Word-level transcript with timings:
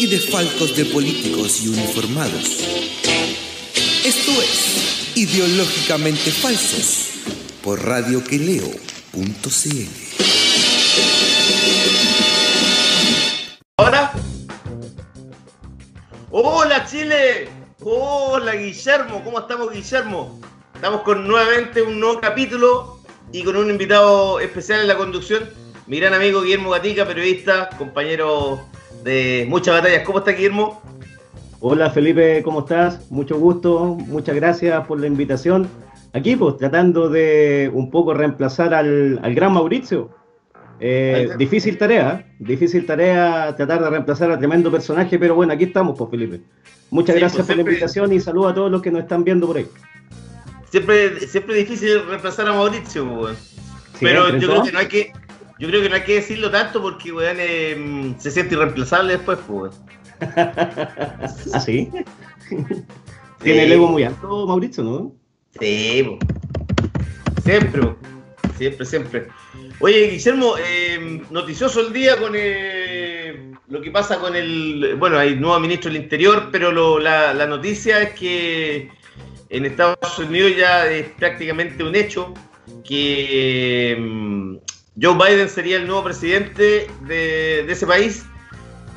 y 0.00 0.06
desfalcos 0.06 0.74
de 0.78 0.86
políticos 0.86 1.60
y 1.60 1.68
uniformados. 1.68 2.64
Esto 4.02 4.30
es 4.40 5.14
Ideológicamente 5.14 6.30
Falsos 6.30 7.10
por 7.62 7.84
radioqueleo.cl. 7.84 9.20
¿Ahora? 13.76 14.12
Hola 16.30 16.86
Chile, 16.86 17.50
hola 17.82 18.54
Guillermo, 18.54 19.22
¿cómo 19.22 19.40
estamos 19.40 19.70
Guillermo? 19.70 20.40
Estamos 20.74 21.02
con 21.02 21.28
nuevamente 21.28 21.82
un 21.82 22.00
nuevo 22.00 22.18
capítulo 22.22 23.02
y 23.32 23.42
con 23.42 23.54
un 23.54 23.68
invitado 23.68 24.40
especial 24.40 24.80
en 24.80 24.88
la 24.88 24.96
conducción, 24.96 25.50
mi 25.86 26.00
gran 26.00 26.14
amigo 26.14 26.40
Guillermo 26.40 26.70
Gatica, 26.70 27.06
periodista, 27.06 27.68
compañero 27.76 28.69
de 29.04 29.46
muchas 29.48 29.76
batallas. 29.76 30.04
¿Cómo 30.04 30.18
está 30.18 30.32
Guillermo? 30.32 30.80
Hola 31.60 31.90
Felipe, 31.90 32.42
¿cómo 32.42 32.60
estás? 32.60 33.10
Mucho 33.10 33.38
gusto, 33.38 33.96
muchas 34.06 34.34
gracias 34.34 34.86
por 34.86 34.98
la 34.98 35.06
invitación. 35.06 35.68
Aquí 36.12 36.34
pues 36.34 36.56
tratando 36.56 37.08
de 37.08 37.70
un 37.72 37.90
poco 37.90 38.14
reemplazar 38.14 38.72
al, 38.74 39.20
al 39.22 39.34
gran 39.34 39.52
Mauricio. 39.52 40.10
Eh, 40.82 41.28
difícil 41.36 41.76
tarea, 41.76 42.26
difícil 42.38 42.86
tarea 42.86 43.54
tratar 43.54 43.82
de 43.82 43.90
reemplazar 43.90 44.30
a 44.30 44.38
tremendo 44.38 44.70
personaje, 44.70 45.18
pero 45.18 45.34
bueno, 45.34 45.52
aquí 45.52 45.64
estamos 45.64 45.98
pues 45.98 46.10
Felipe. 46.10 46.40
Muchas 46.90 47.14
Sí, 47.14 47.20
gracias 47.20 47.36
pues, 47.36 47.46
por 47.46 47.56
la 47.56 47.70
invitación 47.70 48.12
y 48.14 48.20
saludos 48.20 48.52
a 48.52 48.54
todos 48.54 48.70
los 48.70 48.80
que 48.80 48.90
nos 48.90 49.02
están 49.02 49.22
viendo 49.22 49.46
por 49.46 49.58
ahí. 49.58 49.66
Siempre, 50.70 51.20
siempre 51.20 51.56
difícil 51.56 52.06
reemplazar 52.06 52.48
a 52.48 52.54
Mauricio, 52.54 53.04
weón. 53.04 53.36
Pero 54.00 54.30
yo 54.38 54.48
creo 54.48 54.62
que 54.62 54.72
no 54.72 54.78
hay 54.78 54.86
que, 54.86 55.12
yo 55.60 55.68
creo 55.68 55.82
que 55.82 55.88
no 55.88 55.94
hay 55.94 56.02
que 56.02 56.14
decirlo 56.14 56.50
tanto 56.50 56.82
porque 56.82 57.12
weón 57.12 57.36
eh, 57.38 58.14
se 58.18 58.30
siente 58.32 58.54
irreemplazable 58.54 59.12
después, 59.12 59.38
pues. 59.46 59.80
¿Ah, 60.36 61.60
sí? 61.64 61.90
Tiene 63.42 63.64
el 63.64 63.72
ego 63.72 63.86
muy 63.88 64.02
alto, 64.02 64.46
Mauricio, 64.46 64.82
¿no? 64.82 65.12
Sí, 65.60 66.02
po. 66.04 66.18
siempre, 67.42 67.80
po. 67.82 67.96
siempre, 68.58 68.86
siempre. 68.86 69.28
Oye, 69.80 70.08
Guillermo, 70.10 70.54
eh, 70.58 71.22
noticioso 71.30 71.80
el 71.86 71.92
día 71.92 72.16
con 72.18 72.32
eh, 72.34 73.52
lo 73.68 73.80
que 73.80 73.90
pasa 73.90 74.18
con 74.18 74.36
el, 74.36 74.96
bueno, 74.98 75.18
hay 75.18 75.36
nuevo 75.36 75.58
ministro 75.60 75.90
del 75.90 76.02
Interior, 76.02 76.48
pero 76.52 76.70
lo- 76.70 76.98
la, 76.98 77.32
la 77.32 77.46
noticia 77.46 78.02
es 78.02 78.10
que 78.14 78.90
en 79.48 79.64
Estados 79.64 80.18
Unidos 80.18 80.52
ya 80.56 80.86
es 80.90 81.08
prácticamente 81.18 81.82
un 81.82 81.94
hecho 81.96 82.34
que 82.84 83.96
mm, 83.98 84.56
Joe 85.00 85.14
Biden 85.14 85.48
sería 85.48 85.76
el 85.76 85.86
nuevo 85.86 86.04
presidente 86.04 86.86
de, 87.02 87.64
de 87.66 87.72
ese 87.72 87.86
país, 87.86 88.24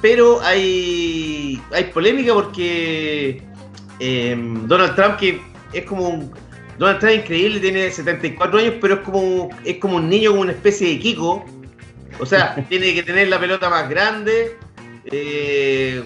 pero 0.02 0.42
hay, 0.42 1.62
hay 1.72 1.86
polémica 1.86 2.34
porque 2.34 3.42
eh, 4.00 4.36
Donald 4.66 4.96
Trump, 4.96 5.18
que 5.18 5.42
es 5.72 5.86
como 5.86 6.10
un, 6.10 6.32
Donald 6.78 7.00
Trump 7.00 7.14
es 7.14 7.22
increíble, 7.22 7.60
tiene 7.60 7.90
74 7.90 8.60
años, 8.60 8.74
pero 8.82 8.96
es 8.96 9.00
como, 9.02 9.50
es 9.64 9.78
como 9.78 9.98
un 9.98 10.10
niño, 10.10 10.32
como 10.32 10.42
una 10.42 10.52
especie 10.52 10.90
de 10.90 11.00
Kiko. 11.00 11.46
O 12.20 12.26
sea, 12.26 12.56
tiene 12.70 12.94
que 12.94 13.04
tener 13.04 13.30
la 13.30 13.40
pelota 13.40 13.70
más 13.70 13.90
grande. 13.90 14.58
eh, 15.06 16.04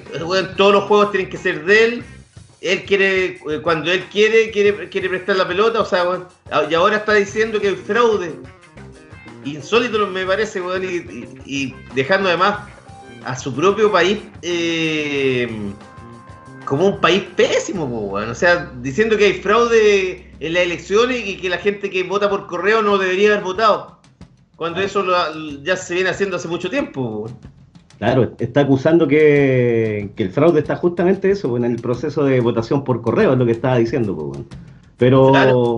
todos 0.57 0.73
los 0.73 0.83
juegos 0.83 1.11
tienen 1.11 1.29
que 1.29 1.37
ser 1.37 1.65
de 1.65 1.83
él. 1.83 2.03
Él 2.61 2.83
quiere, 2.85 3.39
eh, 3.49 3.61
cuando 3.61 3.91
él 3.91 4.03
quiere, 4.11 4.51
quiere, 4.51 4.89
quiere 4.89 5.09
prestar 5.09 5.37
la 5.37 5.47
pelota. 5.47 5.81
O 5.81 5.85
sea, 5.85 6.03
bueno, 6.03 6.27
y 6.69 6.73
ahora 6.73 6.97
está 6.97 7.13
diciendo 7.13 7.59
que 7.59 7.69
hay 7.69 7.75
fraude. 7.75 8.35
Insólito 9.45 10.05
me 10.07 10.25
parece, 10.25 10.61
weón, 10.61 10.83
y, 11.45 11.73
dejando 11.95 12.29
además 12.29 12.59
a 13.25 13.35
su 13.37 13.53
propio 13.53 13.91
país 13.91 14.19
eh, 14.41 15.47
como 16.65 16.87
un 16.87 16.99
país 16.99 17.23
pésimo, 17.35 17.85
weón. 17.85 18.29
o 18.29 18.35
sea, 18.35 18.71
diciendo 18.81 19.17
que 19.17 19.25
hay 19.25 19.33
fraude 19.35 20.31
en 20.39 20.53
las 20.53 20.63
elecciones 20.63 21.25
y 21.25 21.37
que 21.37 21.49
la 21.49 21.57
gente 21.57 21.89
que 21.89 22.03
vota 22.03 22.29
por 22.29 22.47
correo 22.47 22.81
no 22.81 22.97
debería 22.97 23.31
haber 23.31 23.43
votado, 23.43 23.99
cuando 24.55 24.81
eso 24.81 25.01
lo- 25.03 25.63
ya 25.63 25.75
se 25.77 25.93
viene 25.95 26.09
haciendo 26.09 26.35
hace 26.35 26.47
mucho 26.47 26.69
tiempo. 26.69 27.01
weón. 27.01 27.35
Claro, 27.99 28.31
está 28.37 28.61
acusando 28.61 29.07
que, 29.07 30.11
que 30.15 30.23
el 30.23 30.29
fraude 30.31 30.59
está 30.59 30.75
justamente 30.75 31.31
eso, 31.31 31.57
en 31.57 31.65
el 31.65 31.77
proceso 31.77 32.23
de 32.25 32.39
votación 32.41 32.83
por 32.83 33.01
correo, 33.01 33.31
es 33.33 33.39
lo 33.39 33.45
que 33.45 33.53
estaba 33.53 33.77
diciendo, 33.77 34.13
pues, 34.15 34.27
bueno. 34.27 34.45
Pero, 34.97 35.29
Claro. 35.31 35.77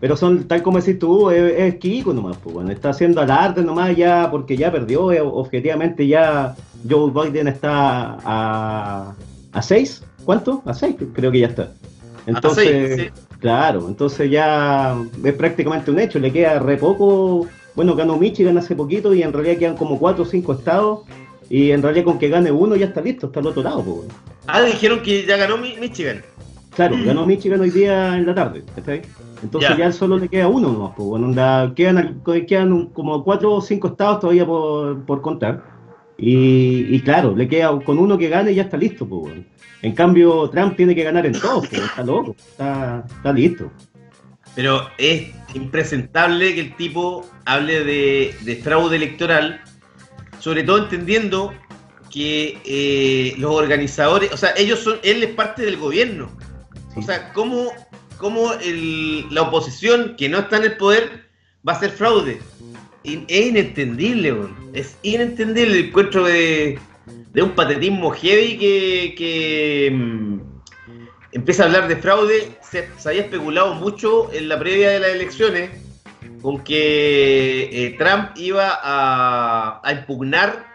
Pero 0.00 0.16
son, 0.16 0.44
tal 0.48 0.62
como 0.62 0.78
decís 0.78 0.98
tú, 0.98 1.30
es, 1.30 1.52
es 1.58 1.74
Kiko 1.76 2.12
nomás, 2.12 2.36
pues, 2.42 2.54
bueno. 2.54 2.70
Está 2.70 2.90
haciendo 2.90 3.20
alarde 3.20 3.62
nomás 3.62 3.94
ya, 3.96 4.28
porque 4.30 4.56
ya 4.56 4.72
perdió, 4.72 5.12
eh, 5.12 5.20
objetivamente 5.20 6.06
ya 6.06 6.54
Joe 6.88 7.10
Biden 7.12 7.48
está 7.48 8.16
a, 8.24 9.14
a 9.52 9.62
seis, 9.62 10.02
¿cuánto? 10.24 10.62
A 10.64 10.72
seis, 10.74 10.96
creo 11.12 11.30
que 11.30 11.40
ya 11.40 11.48
está. 11.48 11.72
Entonces, 12.26 12.96
seis, 12.96 13.12
claro, 13.38 13.86
entonces 13.88 14.30
ya 14.30 14.96
es 15.24 15.34
prácticamente 15.34 15.90
un 15.90 15.98
hecho, 16.00 16.18
le 16.18 16.32
queda 16.32 16.58
re 16.58 16.76
poco, 16.76 17.46
bueno, 17.74 17.94
ganó 17.94 18.16
Michigan 18.16 18.56
hace 18.58 18.74
poquito 18.74 19.12
y 19.14 19.22
en 19.22 19.32
realidad 19.32 19.58
quedan 19.58 19.76
como 19.76 19.98
cuatro 19.98 20.22
o 20.24 20.26
cinco 20.26 20.52
estados 20.54 21.00
y 21.48 21.70
en 21.72 21.82
realidad 21.82 22.04
con 22.04 22.18
que 22.18 22.28
gane 22.28 22.50
uno 22.52 22.76
ya 22.76 22.86
está 22.86 23.00
listo, 23.00 23.26
está 23.26 23.40
al 23.40 23.46
otro 23.48 23.62
lado. 23.62 23.82
pues, 23.82 23.96
bueno. 23.96 24.14
Ah, 24.46 24.62
dijeron 24.62 25.00
que 25.02 25.26
ya 25.26 25.36
ganó 25.36 25.56
Mi- 25.56 25.76
Michigan. 25.78 26.22
Claro, 26.74 26.96
ganó 27.04 27.26
Michigan 27.26 27.60
hoy 27.60 27.70
día 27.70 28.16
en 28.16 28.26
la 28.26 28.34
tarde, 28.34 28.62
¿cachai? 28.74 29.02
Entonces 29.42 29.70
Ya. 29.70 29.76
ya, 29.86 29.92
solo 29.92 30.18
le 30.18 30.28
queda 30.28 30.48
uno 30.48 30.70
nomás, 30.72 30.92
pues, 30.96 31.08
bueno, 31.08 31.26
onda, 31.26 31.72
quedan, 31.74 32.22
quedan 32.46 32.72
un- 32.72 32.86
como 32.90 33.24
cuatro 33.24 33.54
o 33.54 33.60
cinco 33.60 33.88
estados 33.88 34.20
todavía 34.20 34.44
por, 34.46 35.04
por 35.04 35.22
contar. 35.22 35.64
Y, 36.18 36.94
y 36.94 37.00
claro, 37.00 37.34
le 37.34 37.48
queda 37.48 37.78
con 37.82 37.98
uno 37.98 38.18
que 38.18 38.28
gane 38.28 38.52
y 38.52 38.56
ya 38.56 38.62
está 38.64 38.76
listo, 38.76 39.06
pues, 39.08 39.20
bueno. 39.22 39.44
En 39.82 39.94
cambio, 39.94 40.50
Trump 40.50 40.76
tiene 40.76 40.94
que 40.94 41.02
ganar 41.02 41.24
en 41.24 41.32
todos, 41.32 41.66
pues, 41.68 41.80
está 41.82 42.02
loco, 42.02 42.36
está, 42.38 43.04
está 43.08 43.32
listo. 43.32 43.70
Pero 44.54 44.82
es 44.98 45.30
impresentable 45.54 46.54
que 46.54 46.60
el 46.60 46.76
tipo 46.76 47.24
hable 47.46 47.84
de, 47.84 48.34
de 48.42 48.56
fraude 48.56 48.96
electoral, 48.96 49.60
sobre 50.38 50.64
todo 50.64 50.78
entendiendo 50.78 51.54
que 52.12 52.58
eh, 52.66 53.34
los 53.38 53.52
organizadores, 53.54 54.32
o 54.32 54.36
sea, 54.36 54.50
ellos 54.58 54.80
son, 54.80 54.96
él 55.02 55.22
es 55.22 55.30
parte 55.30 55.62
del 55.62 55.76
gobierno. 55.78 56.28
O 56.96 57.00
sea, 57.02 57.32
¿cómo, 57.32 57.68
cómo 58.20 58.52
el- 58.54 59.26
la 59.34 59.42
oposición 59.42 60.14
que 60.16 60.28
no 60.28 60.38
está 60.38 60.58
en 60.58 60.64
el 60.64 60.76
poder 60.76 61.24
va 61.66 61.72
a 61.72 61.76
hacer 61.76 61.90
fraude? 61.90 62.40
Es 63.02 63.46
inentendible, 63.46 64.34
es 64.74 64.96
inentendible 65.02 65.78
el 65.78 65.84
encuentro 65.86 66.24
de, 66.24 66.78
un 67.34 67.50
patetismo 67.52 68.10
heavy 68.10 68.58
que, 68.58 69.14
que, 69.16 69.90
mm, 69.92 70.40
empieza 71.32 71.62
a 71.62 71.66
hablar 71.66 71.88
de 71.88 71.96
fraude. 71.96 72.50
Se, 72.62 72.88
se 72.98 73.08
había 73.08 73.22
especulado 73.22 73.74
mucho 73.74 74.30
en 74.32 74.48
la 74.48 74.58
previa 74.58 74.90
de 74.90 75.00
las 75.00 75.10
elecciones 75.10 75.70
con 76.42 76.62
que 76.62 77.70
eh, 77.72 77.96
Trump 77.98 78.30
iba 78.36 78.78
a, 78.82 79.80
a 79.82 79.92
impugnar 79.92 80.66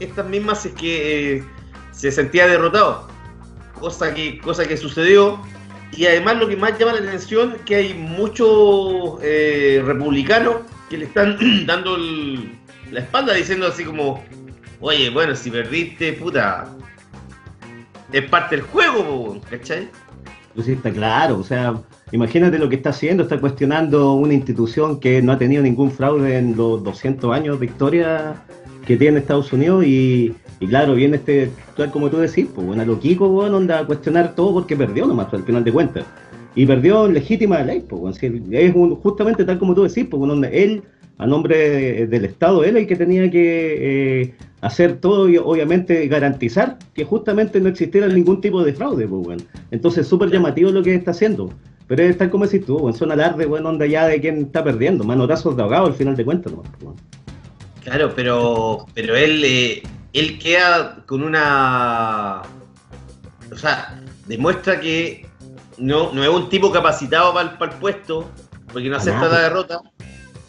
estas 0.00 0.26
mismas 0.26 0.62
si 0.62 0.68
es 0.68 0.74
que 0.74 1.36
eh, 1.36 1.44
se 1.92 2.10
sentía 2.10 2.46
derrotado. 2.46 3.08
Cosa 3.78 4.14
que, 4.14 4.38
cosa 4.38 4.66
que 4.66 4.76
sucedió. 4.76 5.38
Y 5.96 6.06
además 6.06 6.36
lo 6.38 6.48
que 6.48 6.56
más 6.56 6.78
llama 6.78 6.92
la 6.94 6.98
atención 7.00 7.52
es 7.56 7.62
que 7.62 7.76
hay 7.76 7.94
muchos 7.94 9.18
eh, 9.22 9.82
republicanos 9.84 10.56
que 10.90 10.98
le 10.98 11.04
están 11.04 11.36
dando 11.66 11.96
el- 11.96 12.52
la 12.90 13.00
espalda 13.00 13.32
diciendo 13.34 13.66
así 13.66 13.84
como, 13.84 14.22
oye, 14.80 15.10
bueno, 15.10 15.34
si 15.34 15.50
perdiste, 15.50 16.12
puta, 16.14 16.68
es 18.12 18.24
parte 18.28 18.56
del 18.56 18.64
juego, 18.64 19.40
¿cachai? 19.50 19.88
Pues 20.54 20.66
sí, 20.66 20.72
está 20.72 20.92
claro, 20.92 21.38
o 21.38 21.42
sea, 21.44 21.74
imagínate 22.12 22.58
lo 22.58 22.68
que 22.68 22.76
está 22.76 22.90
haciendo, 22.90 23.24
está 23.24 23.40
cuestionando 23.40 24.12
una 24.12 24.34
institución 24.34 25.00
que 25.00 25.20
no 25.20 25.32
ha 25.32 25.38
tenido 25.38 25.62
ningún 25.64 25.90
fraude 25.90 26.38
en 26.38 26.56
los 26.56 26.82
200 26.84 27.34
años 27.34 27.58
de 27.58 27.66
historia 27.66 28.36
que 28.86 28.96
tiene 28.96 29.18
Estados 29.18 29.52
Unidos 29.52 29.84
y, 29.84 30.34
y 30.60 30.66
claro, 30.66 30.94
viene 30.94 31.16
este, 31.16 31.50
tal 31.76 31.90
como 31.90 32.10
tú 32.10 32.18
decís, 32.18 32.46
pues 32.54 32.66
bueno, 32.66 32.84
lo 32.84 32.98
Kiko, 33.00 33.28
bueno, 33.28 33.56
anda 33.56 33.80
a 33.80 33.86
cuestionar 33.86 34.34
todo 34.34 34.52
porque 34.54 34.76
perdió 34.76 35.06
nomás, 35.06 35.32
al 35.32 35.42
final 35.44 35.64
de 35.64 35.72
cuentas. 35.72 36.04
Y 36.56 36.66
perdió 36.66 37.06
en 37.06 37.14
legítima 37.14 37.62
ley, 37.62 37.84
pues 37.88 38.00
bueno, 38.00 38.14
si 38.14 38.26
es 38.52 38.74
un- 38.74 38.94
justamente 38.96 39.44
tal 39.44 39.58
como 39.58 39.74
tú 39.74 39.82
decís, 39.82 40.06
pues 40.08 40.18
bueno, 40.18 40.46
él 40.46 40.82
a 41.18 41.26
nombre 41.26 42.06
del 42.06 42.24
Estado, 42.24 42.64
él 42.64 42.76
el 42.76 42.86
que 42.86 42.96
tenía 42.96 43.30
que 43.30 44.22
eh, 44.22 44.34
hacer 44.60 44.96
todo 44.96 45.28
y 45.28 45.36
obviamente 45.36 46.06
garantizar 46.08 46.78
que 46.92 47.04
justamente 47.04 47.60
no 47.60 47.68
existiera 47.68 48.08
ningún 48.08 48.40
tipo 48.40 48.64
de 48.64 48.72
fraude, 48.72 49.06
pues, 49.06 49.22
bueno. 49.22 49.42
Entonces, 49.70 50.06
súper 50.08 50.30
llamativo 50.30 50.70
lo 50.70 50.82
que 50.82 50.94
está 50.94 51.12
haciendo. 51.12 51.50
Pero 51.86 52.02
es 52.02 52.16
tal 52.18 52.30
como 52.30 52.46
decís 52.46 52.64
tú, 52.66 52.78
bueno, 52.78 52.96
son 52.96 53.12
alarde, 53.12 53.46
bueno, 53.46 53.68
onda 53.68 53.86
ya 53.86 54.06
de 54.08 54.20
quién 54.20 54.38
está 54.38 54.64
perdiendo, 54.64 55.04
manotazos 55.04 55.56
de 55.56 55.62
ahogado 55.62 55.86
al 55.86 55.94
final 55.94 56.16
de 56.16 56.24
cuentas, 56.24 56.52
¿no? 56.52 56.62
Pues, 56.80 56.96
claro, 57.84 58.12
pero, 58.14 58.86
pero 58.94 59.14
él, 59.14 59.42
eh, 59.44 59.82
él 60.12 60.38
queda 60.38 61.04
con 61.06 61.22
una... 61.22 62.42
O 63.52 63.56
sea, 63.56 64.00
demuestra 64.26 64.80
que 64.80 65.26
no, 65.78 66.12
no 66.12 66.22
es 66.22 66.28
un 66.28 66.48
tipo 66.48 66.72
capacitado 66.72 67.34
para 67.34 67.72
el, 67.72 67.78
puesto, 67.78 68.28
porque 68.72 68.88
no 68.88 68.96
acepta 68.96 69.28
la 69.28 69.40
derrota. 69.42 69.80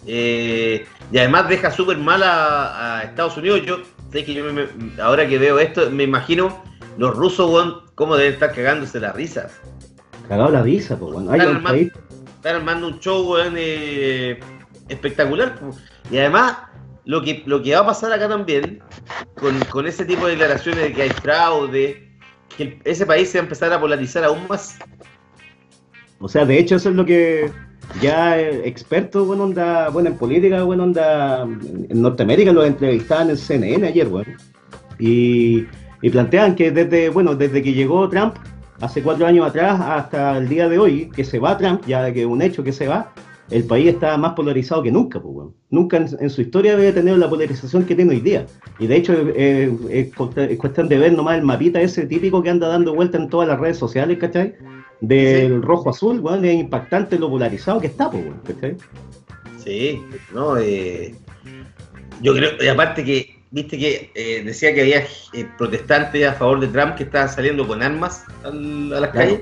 Eh, 0.08 0.86
y 1.12 1.18
además 1.18 1.50
deja 1.50 1.72
súper 1.72 1.98
mal 1.98 2.24
a, 2.24 3.02
Estados 3.04 3.38
Unidos. 3.38 3.62
Yo 3.66 3.80
sé 4.12 4.24
que 4.24 4.34
yo 4.34 4.46
ahora 5.02 5.28
que 5.28 5.38
veo 5.38 5.60
esto, 5.60 5.90
me 5.92 6.04
imagino 6.04 6.64
los 6.98 7.16
rusos, 7.16 7.84
cómo 7.96 8.16
deben 8.16 8.34
estar 8.34 8.54
cagándose 8.54 9.00
la 9.00 9.12
risa. 9.12 9.50
Cagado 10.28 10.50
la 10.50 10.62
risa, 10.62 10.98
pues, 10.98 11.14
bueno. 11.14 11.34
están, 11.34 12.56
armando, 12.56 12.88
un 12.88 13.00
show, 13.00 13.38
eh, 13.38 14.40
espectacular. 14.88 15.60
Y 16.12 16.18
además, 16.18 16.58
lo 17.06 17.22
que, 17.22 17.44
lo 17.46 17.62
que 17.62 17.74
va 17.74 17.82
a 17.82 17.86
pasar 17.86 18.12
acá 18.12 18.28
también, 18.28 18.82
con, 19.40 19.58
con 19.66 19.88
ese 19.88 20.06
tipo 20.06 20.26
de 20.26 20.32
declaraciones 20.32 20.84
de 20.84 20.94
que 20.94 21.02
hay 21.04 21.10
fraude, 21.10 22.10
que 22.58 22.80
ese 22.84 23.06
país 23.06 23.30
se 23.30 23.38
va 23.38 23.44
a 23.44 23.46
empezar 23.46 23.74
a 23.74 23.80
polarizar 23.80 24.24
aún 24.24 24.48
más. 24.48 24.78
O 26.20 26.28
sea, 26.28 26.46
de 26.46 26.58
hecho, 26.58 26.76
eso 26.76 26.90
es 26.90 26.96
lo 26.96 27.06
que 27.06 27.52
ya 28.02 28.40
expertos, 28.40 29.28
bueno, 29.28 29.44
onda, 29.44 29.90
bueno, 29.90 30.10
en 30.10 30.18
política, 30.18 30.64
bueno, 30.64 30.84
onda, 30.84 31.44
en 31.44 32.02
Norteamérica 32.02 32.52
los 32.52 32.66
entrevistaban 32.66 33.30
en 33.30 33.38
CNN 33.38 33.88
ayer, 33.88 34.08
bueno, 34.08 34.32
y, 34.98 35.66
y 36.02 36.10
plantean 36.10 36.56
que 36.56 36.72
desde, 36.72 37.10
bueno, 37.10 37.36
desde 37.36 37.62
que 37.62 37.74
llegó 37.74 38.10
Trump, 38.10 38.36
hace 38.82 39.04
cuatro 39.04 39.28
años 39.28 39.48
atrás 39.48 39.80
hasta 39.80 40.38
el 40.38 40.50
día 40.50 40.68
de 40.68 40.80
hoy, 40.80 41.10
que 41.16 41.24
se 41.24 41.40
va 41.40 41.58
Trump, 41.58 41.86
ya 41.86 42.12
que 42.12 42.22
es 42.22 42.28
un 42.28 42.42
hecho 42.42 42.64
que 42.64 42.72
se 42.72 42.88
va, 42.88 43.12
el 43.52 43.64
país 43.66 43.88
está 43.88 44.18
más 44.18 44.34
polarizado 44.34 44.82
que 44.82 44.92
nunca, 44.92 45.22
pues, 45.22 45.34
bueno. 45.34 45.54
Nunca 45.70 45.98
en, 45.98 46.30
su 46.30 46.42
historia 46.42 46.74
había 46.74 46.94
tenido 46.94 47.18
la 47.18 47.30
polarización 47.30 47.86
que 47.86 47.96
tiene 47.96 48.14
hoy 48.14 48.22
día. 48.22 48.46
Y 48.80 48.88
de 48.88 48.96
hecho 48.96 49.14
es, 49.36 50.14
cuestión 50.16 50.88
de 50.88 50.98
ver 50.98 51.14
nomás 51.14 51.38
el 51.38 51.44
mapita 51.44 51.82
ese 51.82 52.06
típico 52.06 52.42
que 52.42 52.50
anda 52.50 52.68
dando 52.68 52.96
vuelta 52.96 53.18
en 53.18 53.30
todas 53.30 53.48
las 53.48 53.60
redes 53.60 53.78
sociales, 53.78 54.18
¿cachai? 54.18 54.56
del 55.02 55.62
rojo 55.62 55.90
azul, 55.90 56.22
bueno, 56.22 56.44
es 56.48 56.56
impactante 56.56 57.20
lo 57.20 57.30
polarizado 57.30 57.80
que 57.80 57.88
está, 57.88 58.10
pues, 58.10 58.24
¿cachai? 58.48 58.78
Sí, 59.64 60.02
no, 60.34 60.58
eh, 60.58 61.16
yo 62.22 62.34
creo, 62.34 62.52
y 62.62 62.68
aparte 62.68 63.04
que, 63.04 63.42
viste 63.52 63.78
que 63.78 64.12
eh, 64.16 64.44
decía 64.44 64.74
que 64.74 64.82
había 64.82 65.04
eh, 65.34 65.48
protestantes 65.58 66.26
a 66.28 66.34
favor 66.34 66.60
de 66.60 66.68
Trump 66.68 66.96
que 66.96 67.04
estaban 67.04 67.30
saliendo 67.30 67.68
con 67.68 67.82
armas 67.82 68.24
a 68.44 68.52
las 68.52 69.10
calles. 69.12 69.42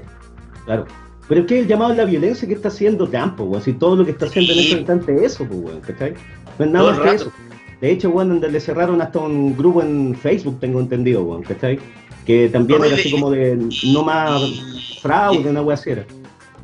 Claro. 0.65 0.85
Pero 1.33 1.45
es 1.45 1.49
que 1.49 1.59
el 1.61 1.67
llamado 1.67 1.93
a 1.93 1.95
la 1.95 2.05
violencia 2.05 2.47
que 2.47 2.53
está 2.53 2.67
haciendo 2.67 3.09
Trump, 3.09 3.37
pues, 3.37 3.63
así 3.63 3.73
todo 3.73 3.95
lo 3.95 4.05
que 4.05 4.11
está 4.11 4.27
haciendo 4.27 4.53
en 4.53 4.59
este 4.59 4.77
instante 4.77 5.15
es 5.15 5.33
eso, 5.33 5.47
pues, 5.47 5.77
¿cachai? 5.81 6.13
No 6.59 6.65
es 6.65 6.71
nada 6.71 6.91
más 6.91 6.99
que 6.99 7.15
eso. 7.15 7.33
De 7.81 7.89
hecho, 7.89 8.11
donde 8.11 8.51
le 8.51 8.59
cerraron 8.59 9.01
hasta 9.01 9.17
un 9.17 9.57
grupo 9.57 9.81
en 9.81 10.13
Facebook, 10.13 10.59
tengo 10.59 10.79
entendido, 10.79 11.23
bueno, 11.23 11.43
¿cachai? 11.47 11.79
Que 12.23 12.49
también 12.49 12.85
era 12.85 12.93
así 12.93 13.09
como 13.09 13.31
de 13.31 13.57
no 13.85 14.03
más 14.03 14.43
fraude, 15.01 15.49
una 15.49 15.63
wea 15.63 15.75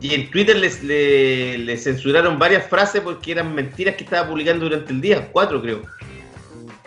Y 0.01 0.13
en 0.13 0.29
Twitter 0.29 0.55
les, 0.55 0.83
le, 0.83 1.75
censuraron 1.75 2.37
varias 2.37 2.67
frases 2.67 3.01
porque 3.01 3.31
eran 3.31 3.55
mentiras 3.55 3.95
que 3.95 4.03
estaba 4.03 4.29
publicando 4.29 4.65
durante 4.65 4.93
el 4.93 5.01
día, 5.01 5.29
cuatro 5.31 5.63
creo. 5.63 5.81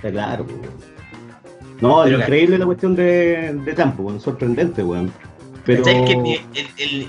claro, 0.00 0.46
No, 1.80 2.04
es 2.04 2.12
increíble 2.12 2.58
la 2.58 2.64
cuestión 2.66 2.94
de, 2.94 3.58
de 3.64 3.72
Trump, 3.72 4.20
sorprendente, 4.20 4.84
weón. 4.84 5.10
Pero... 5.64 5.84
que 5.84 6.40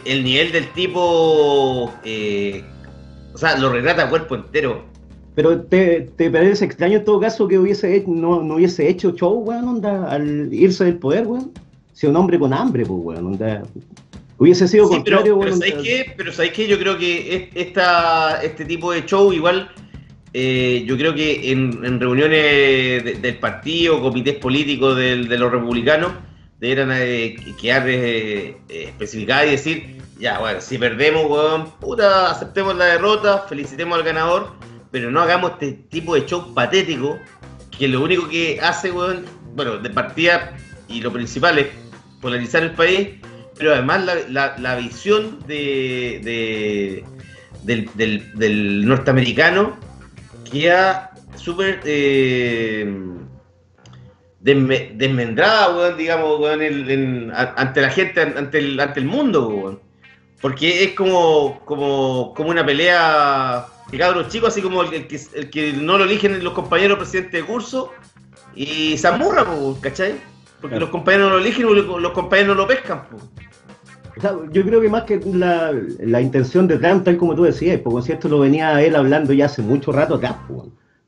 el, 0.05 0.23
nivel 0.23 0.51
del 0.51 0.67
tipo, 0.73 1.91
eh, 2.03 2.63
o 3.33 3.38
sea, 3.38 3.57
lo 3.57 3.69
retrata 3.69 4.09
cuerpo 4.09 4.35
entero. 4.35 4.83
Pero 5.35 5.61
te, 5.61 6.11
te 6.15 6.29
parece 6.29 6.65
extraño 6.65 7.00
en 7.00 7.05
todo 7.05 7.19
caso 7.19 7.47
que 7.47 7.57
hubiese 7.57 8.03
no, 8.05 8.44
no 8.44 8.55
hubiese 8.55 8.88
hecho 8.88 9.15
show, 9.15 9.33
weón, 9.39 9.67
onda, 9.67 10.11
al 10.11 10.53
irse 10.53 10.85
del 10.85 10.97
poder, 10.97 11.25
weón. 11.25 11.51
Si 11.94 12.05
un 12.07 12.15
hombre 12.15 12.38
con 12.38 12.53
hambre, 12.53 12.85
pues, 12.85 13.00
weón, 13.03 13.25
onda. 13.25 13.63
Hubiese 14.38 14.67
sido 14.67 14.88
contrario, 14.88 15.39
pero, 15.39 15.57
pero 15.57 15.81
qué? 15.81 16.13
Pero 16.15 16.31
¿sabéis 16.31 16.53
qué? 16.53 16.67
Yo 16.67 16.77
creo 16.77 16.97
que 16.97 17.49
esta, 17.56 18.44
este 18.44 18.65
tipo 18.65 18.91
de 18.91 19.06
show 19.06 19.31
igual, 19.31 19.69
eh, 20.33 20.83
yo 20.85 20.97
creo 20.97 21.15
que 21.15 21.51
en, 21.51 21.99
reuniones 21.99 23.21
del 23.21 23.38
partido, 23.39 24.01
comités 24.01 24.35
políticos 24.35 24.97
de 24.97 25.38
los 25.38 25.51
republicanos, 25.51 26.11
deberían 26.63 26.92
eh, 26.94 27.36
quedar 27.60 27.83
eh, 27.89 28.57
especificadas 28.69 29.48
y 29.48 29.51
decir, 29.51 30.01
ya, 30.18 30.39
bueno, 30.39 30.62
si 30.62 30.77
perdemos, 30.77 31.30
weón, 31.30 31.69
puta, 31.81 32.31
aceptemos 32.31 32.75
la 32.77 32.86
derrota, 32.86 33.45
felicitemos 33.50 33.98
al 33.98 34.06
ganador, 34.06 34.54
pero 34.89 35.12
no 35.12 35.19
hagamos 35.21 35.51
este 35.54 35.74
tipo 35.89 36.15
de 36.15 36.25
show 36.25 36.54
patético, 36.54 37.19
que 37.77 37.89
lo 37.89 38.01
único 38.01 38.30
que 38.30 38.60
hace, 38.62 38.92
weón, 38.92 39.25
bueno, 39.56 39.77
de 39.77 39.89
partida, 39.89 40.56
y 40.88 41.01
lo 41.01 41.12
principal 41.12 41.60
es 41.60 41.68
polarizar 42.21 42.63
el 42.63 42.71
país, 42.71 43.09
pero 43.57 43.74
además 43.74 44.09
la, 44.30 44.75
visión 44.77 45.39
de, 45.45 47.04
del, 47.63 48.88
norteamericano 48.88 49.77
queda 50.50 51.12
súper 51.36 51.81
eh, 51.83 52.89
desmendrada, 54.44 55.95
digamos, 55.95 56.42
ante 57.34 57.81
la 57.81 57.90
gente, 57.90 58.22
ante 58.22 58.57
el, 58.57 58.80
ante 58.80 59.00
el 59.00 59.06
mundo, 59.06 59.81
porque 60.42 60.84
es 60.84 60.94
como, 60.95 61.62
como, 61.63 62.34
como 62.36 62.50
una 62.50 62.66
pelea 62.66 63.66
de 63.90 63.98
cabros 63.98 64.28
chicos, 64.28 64.50
así 64.50 64.62
como 64.62 64.84
el 64.84 65.07
que, 65.07 65.19
el 65.36 65.50
que 65.50 65.72
no 65.74 65.98
lo 65.98 66.04
eligen 66.04 66.44
los 66.44 66.51
compañeros 66.51 66.98
presidentes 66.98 67.42
de 67.42 67.48
curso 67.48 67.92
y 68.54 68.98
se 68.98 69.07
amurra, 69.07 69.45
¿cachai? 69.80 70.16
Porque 70.60 70.80
los 70.80 70.90
compañeros 70.90 71.30
no 71.30 71.38
lo 71.38 71.42
eligen 71.42 71.68
y 71.69 71.74
los 71.75 72.12
compañeros 72.12 72.57
no 72.57 72.63
lo 72.63 72.68
pescan. 72.68 73.04
yo 74.51 74.63
creo 74.63 74.81
que 74.81 74.90
más 74.90 75.04
que 75.04 75.22
la, 75.34 75.74
la, 76.00 76.22
intención 76.22 76.68
de 76.68 76.78
Trump, 76.78 77.06
tal 77.06 77.16
como 77.16 77.34
tú 77.34 77.44
decías, 77.44 77.80
porque 77.81 78.07
si 78.07 78.12
esto 78.12 78.28
lo 78.28 78.40
venía 78.40 78.81
él 78.81 78.98
hablando 78.98 79.31
ya 79.31 79.45
hace 79.45 79.62
mucho 79.62 79.94
rato 79.94 80.16
acá, 80.16 80.42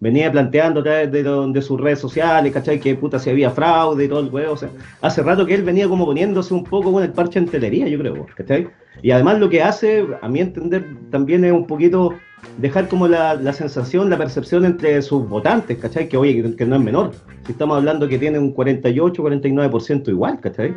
venía 0.06 0.32
planteando 0.32 0.82
a 0.82 0.84
través 0.84 1.12
de, 1.12 1.24
de, 1.24 1.62
sus 1.64 1.82
redes 1.82 1.98
sociales, 1.98 2.54
¿cachai? 2.54 2.80
Que 2.80 2.94
puta 2.94 3.18
si 3.18 3.32
había 3.32 3.50
fraude 3.50 4.06
y 4.06 4.08
todo 4.08 4.20
el 4.20 4.30
huevo, 4.30 4.54
o 4.54 4.58
sea, 4.58 4.70
hace 5.02 5.24
rato 5.24 5.48
que 5.48 5.56
él 5.56 5.64
venía 5.64 5.88
como 5.88 6.06
poniéndose 6.06 6.54
un 6.54 6.64
poco 6.64 6.94
con 6.94 7.02
el 7.02 7.12
parche 7.12 7.40
en 7.40 7.48
telería, 7.48 7.88
yo 7.88 7.98
creo, 7.98 8.28
¿cachai? 8.36 8.68
Y 9.02 9.10
además 9.10 9.40
lo 9.40 9.50
que 9.50 9.64
hace, 9.64 10.06
a 10.22 10.30
mi 10.30 10.42
entender, 10.42 10.86
también 11.10 11.44
es 11.44 11.52
un 11.52 11.66
poquito 11.66 12.14
dejar 12.60 12.88
como 12.88 13.08
la, 13.08 13.34
la, 13.34 13.52
sensación, 13.52 14.12
la 14.12 14.18
percepción 14.20 14.64
entre 14.64 15.02
sus 15.02 15.28
votantes, 15.28 15.80
¿cachai? 15.80 16.08
Que 16.08 16.18
oye, 16.18 16.56
que, 16.56 16.66
no 16.68 16.76
es 16.76 16.82
menor. 16.84 17.12
Si 17.48 17.54
estamos 17.54 17.76
hablando 17.76 18.08
que 18.08 18.20
tiene 18.20 18.38
un 18.38 18.52
48, 18.52 19.24
49% 19.24 20.10
igual, 20.10 20.40
¿cachai? 20.40 20.76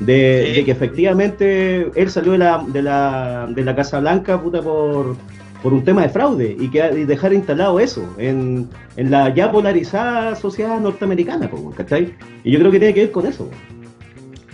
De, 0.00 0.62
que 0.62 0.70
efectivamente 0.70 1.90
él 1.94 2.10
salió 2.10 2.32
de 2.32 2.38
la, 2.38 2.62
de 2.68 2.82
la, 2.82 3.48
de 3.48 3.64
la 3.64 3.74
Casa 3.74 3.98
Blanca, 3.98 4.38
puta, 4.38 4.60
por, 4.60 5.16
por 5.62 5.72
un 5.72 5.84
tema 5.84 6.02
de 6.02 6.08
fraude 6.08 6.56
y, 6.58 6.68
que, 6.70 6.78
y 6.78 7.04
dejar 7.04 7.32
instalado 7.32 7.80
eso 7.80 8.14
en, 8.18 8.68
en 8.96 9.10
la 9.10 9.34
ya 9.34 9.50
polarizada 9.50 10.36
sociedad 10.36 10.78
norteamericana, 10.80 11.50
¿cachai? 11.76 12.14
Y 12.44 12.52
yo 12.52 12.58
creo 12.58 12.70
que 12.70 12.78
tiene 12.78 12.94
que 12.94 13.00
ver 13.00 13.12
con 13.12 13.26
eso. 13.26 13.50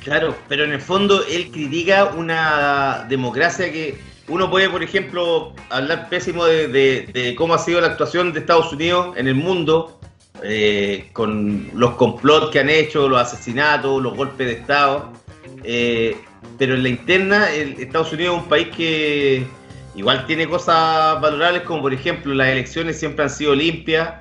Claro, 0.03 0.35
pero 0.49 0.65
en 0.65 0.73
el 0.73 0.81
fondo 0.81 1.23
él 1.31 1.51
critica 1.51 2.13
una 2.17 3.07
democracia 3.09 3.73
que 3.73 3.99
uno 4.29 4.51
puede, 4.51 4.69
por 4.71 4.83
ejemplo, 4.83 5.53
hablar 5.71 6.09
pésimo 6.09 6.45
de, 6.45 7.35
cómo 7.37 7.55
ha 7.55 7.59
sido 7.59 7.81
la 7.81 7.89
actuación 7.89 8.33
de 8.33 8.41
Estados 8.41 8.73
Unidos 8.73 9.15
en 9.17 9.29
el 9.29 9.35
mundo, 9.35 9.99
eh, 10.43 11.09
con 11.13 11.69
los 11.75 11.93
complots 11.93 12.51
que 12.51 12.61
han 12.61 12.71
hecho, 12.71 13.09
los 13.09 13.21
asesinatos, 13.21 14.03
los 14.03 14.17
golpes 14.17 14.47
de 14.47 14.53
Estado. 14.55 15.13
Eh, 15.63 16.17
pero 16.59 16.75
en 16.75 16.83
la 16.83 16.89
interna, 16.89 17.51
Estados 17.51 18.13
Unidos 18.13 18.37
es 18.37 18.43
un 18.43 18.49
país 18.49 18.69
que 18.75 19.47
igual 19.95 20.27
tiene 20.27 20.49
cosas 20.49 21.21
valorables, 21.21 21.63
como 21.63 21.83
por 21.83 21.95
ejemplo 21.95 22.35
las 22.35 22.49
elecciones 22.49 22.99
siempre 22.99 23.25
han 23.25 23.31
sido 23.31 23.55
limpias. 23.55 24.15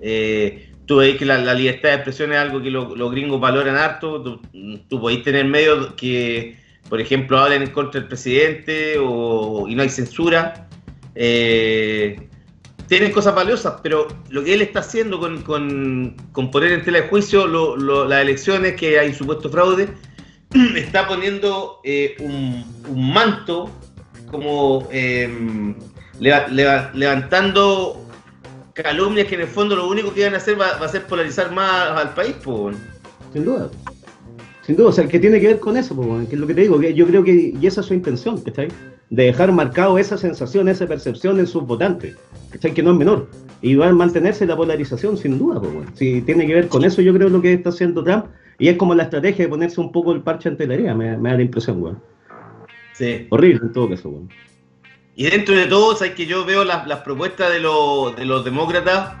Eh, 0.00 0.70
tú 0.86 0.96
veis 0.96 1.16
que 1.16 1.24
la, 1.24 1.54
libertad 1.54 1.90
de 1.90 1.94
expresión 1.96 2.32
es 2.32 2.38
algo 2.38 2.62
que 2.62 2.70
los 2.70 3.10
gringos 3.10 3.40
valoran 3.40 3.76
harto. 3.76 4.22
Tú, 4.22 4.40
tú 4.88 5.00
podéis 5.00 5.22
tener 5.22 5.44
medios 5.44 5.94
que 5.94 6.60
por 6.90 7.00
ejemplo, 7.00 7.38
hablan 7.38 7.62
en 7.62 7.70
contra 7.70 8.00
del 8.00 8.08
presidente 8.08 8.96
o, 8.98 9.66
y 9.68 9.76
no 9.76 9.82
hay 9.82 9.88
censura. 9.88 10.68
Eh, 11.14 12.28
tienen 12.88 13.12
cosas 13.12 13.32
valiosas, 13.32 13.74
pero 13.80 14.08
lo 14.28 14.42
que 14.42 14.54
él 14.54 14.62
está 14.62 14.80
haciendo 14.80 15.20
con, 15.20 15.42
con, 15.42 16.50
poner 16.50 16.72
en 16.72 16.82
tela 16.82 17.02
de 17.02 17.08
juicio 17.08 17.46
las 17.46 18.20
elecciones, 18.20 18.74
que 18.74 18.98
hay 18.98 19.14
supuesto 19.14 19.48
fraude, 19.48 19.88
está 20.76 21.06
poniendo 21.06 21.80
eh, 21.84 22.16
un, 22.18 23.12
manto 23.12 23.70
como 24.30 24.86
em, 24.90 25.74
levantando 26.20 28.00
calumnias 28.72 29.26
que 29.26 29.34
en 29.34 29.42
el 29.42 29.46
fondo 29.46 29.76
lo 29.76 29.88
único 29.88 30.12
que 30.12 30.24
van 30.24 30.34
a 30.34 30.38
hacer 30.38 30.60
va, 30.60 30.70
a 30.70 30.88
ser 30.88 31.02
polarizar 31.04 31.52
más 31.52 31.90
al 31.90 32.14
país. 32.14 32.34
Sin 33.32 33.44
duda. 33.44 33.70
Sin 34.62 34.76
duda, 34.76 34.88
o 34.88 34.92
sea, 34.92 35.06
que 35.08 35.18
tiene 35.18 35.40
que 35.40 35.48
ver 35.48 35.58
con 35.58 35.76
eso, 35.76 35.96
que 36.28 36.34
es 36.34 36.40
lo 36.40 36.46
que 36.46 36.54
te 36.54 36.60
digo, 36.62 36.78
que 36.78 36.94
yo 36.94 37.06
creo 37.06 37.24
que, 37.24 37.54
y 37.60 37.66
esa 37.66 37.80
es 37.80 37.86
su 37.86 37.94
intención, 37.94 38.40
¿cachai? 38.40 38.68
De 39.08 39.24
dejar 39.24 39.50
marcado 39.52 39.98
esa 39.98 40.16
sensación, 40.16 40.68
esa 40.68 40.86
percepción 40.86 41.40
en 41.40 41.46
sus 41.46 41.66
votantes, 41.66 42.16
¿cachai? 42.50 42.72
Que 42.72 42.82
no 42.82 42.92
es 42.92 42.96
menor. 42.96 43.28
Y 43.62 43.74
va 43.74 43.88
a 43.88 43.92
mantenerse 43.92 44.46
la 44.46 44.56
polarización, 44.56 45.16
sin 45.16 45.38
duda. 45.38 45.60
Si 45.94 46.22
tiene 46.22 46.46
que 46.46 46.54
ver 46.54 46.68
con 46.68 46.84
eso, 46.84 47.02
yo 47.02 47.12
creo 47.14 47.28
lo 47.28 47.42
que 47.42 47.52
está 47.54 47.70
haciendo 47.70 48.04
Trump, 48.04 48.26
y 48.58 48.68
es 48.68 48.76
como 48.76 48.94
la 48.94 49.04
estrategia 49.04 49.46
de 49.46 49.48
ponerse 49.48 49.80
un 49.80 49.90
poco 49.90 50.12
el 50.12 50.22
parche 50.22 50.48
ante 50.48 50.66
la 50.66 50.74
herida, 50.74 50.94
me, 50.94 51.16
da 51.16 51.34
la 51.34 51.42
impresión, 51.42 51.82
weón. 51.82 51.98
Sí. 53.00 53.26
Horrible 53.30 53.60
en 53.62 53.72
todo 53.72 53.88
caso. 53.88 54.28
Y 55.16 55.24
dentro 55.24 55.56
de 55.56 55.66
todo, 55.66 55.96
sabes 55.96 56.14
que 56.14 56.26
yo 56.26 56.44
veo 56.44 56.64
las, 56.64 57.00
propuestas 57.00 57.50
de, 57.50 57.60
los, 57.60 58.14
de 58.14 58.26
los 58.26 58.44
demócratas 58.44 59.16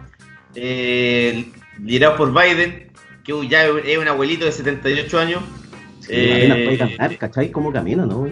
eh, 0.54 1.50
liderados 1.82 2.18
por 2.18 2.30
Biden, 2.30 2.92
que 3.24 3.48
ya 3.48 3.64
es 3.64 3.98
un 3.98 4.06
abuelito 4.08 4.44
de 4.44 4.52
78 4.52 5.18
años. 5.18 5.42
Sí, 6.00 6.08
eh, 6.10 6.62
puede 6.66 6.78
cantar, 6.78 7.16
¿cachai? 7.16 7.50
¿Cómo 7.50 7.72
camina, 7.72 8.04
no? 8.04 8.28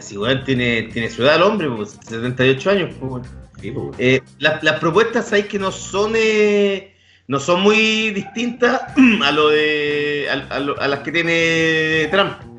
Si, 0.00 0.18
weón, 0.18 0.44
tiene, 0.44 0.82
tiene 0.92 1.08
su 1.08 1.22
edad 1.22 1.36
el 1.36 1.42
hombre, 1.42 1.70
pues, 1.70 1.98
78 2.02 2.70
años. 2.70 2.94
Pues, 3.00 3.26
sí, 3.60 3.70
pues, 3.70 3.88
eh, 3.98 4.20
las, 4.38 4.62
las, 4.62 4.78
propuestas, 4.80 5.28
sabes 5.28 5.46
que 5.46 5.58
no 5.58 5.72
son... 5.72 6.12
Eh, 6.14 6.94
no 7.26 7.38
son 7.38 7.60
muy 7.60 8.10
distintas 8.10 8.80
a 9.22 9.32
lo 9.32 9.50
de 9.50 10.26
a, 10.30 10.88
las 10.88 11.00
que 11.00 11.12
tiene 11.12 12.08
Trump. 12.10 12.57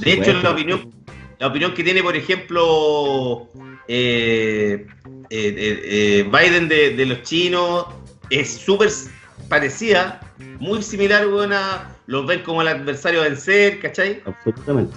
De 0.00 0.12
hecho, 0.12 0.32
la 0.42 0.50
opinión, 0.50 0.90
la 1.38 1.48
opinión 1.48 1.74
que 1.74 1.84
tiene, 1.84 2.02
por 2.02 2.16
ejemplo, 2.16 3.48
eh, 3.88 4.86
eh, 5.30 5.80
eh, 5.84 6.30
Biden 6.30 6.68
de, 6.68 7.06
los 7.06 7.22
chinos 7.22 7.86
es 8.30 8.50
súper 8.50 8.90
parecida, 9.48 10.20
muy 10.58 10.82
similar, 10.82 11.26
buena, 11.28 11.90
los 12.06 12.26
ven 12.26 12.42
como 12.42 12.62
el 12.62 12.68
adversario 12.68 13.20
a 13.20 13.24
vencer, 13.24 13.80
¿cachai? 13.80 14.22
Absolutamente. 14.24 14.96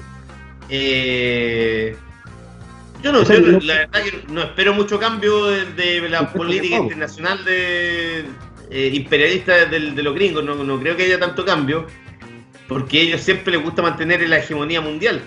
yo 3.04 3.12
no, 3.12 3.24
yo, 3.24 3.60
la 3.60 3.74
verdad 3.76 4.04
que 4.04 4.24
no 4.32 4.42
espero 4.44 4.74
mucho 4.74 5.00
cambio 5.00 5.46
de 5.46 6.10
la 6.10 6.32
política 6.32 6.78
internacional 6.78 7.44
de, 7.44 8.26
eh, 8.72 8.92
imperialistas 8.94 9.70
de, 9.70 9.80
los 9.80 10.16
gringos, 10.16 10.44
no, 10.44 10.80
creo 10.80 10.96
que 10.96 11.04
haya 11.04 11.20
tanto 11.20 11.46
cambio, 11.46 11.86
porque 12.68 13.00
a 13.00 13.02
ellos 13.02 13.22
siempre 13.22 13.54
les 13.54 13.64
gusta 13.64 13.82
mantener 13.82 14.28
la 14.28 14.40
hegemonía 14.40 14.82
mundial. 14.82 15.22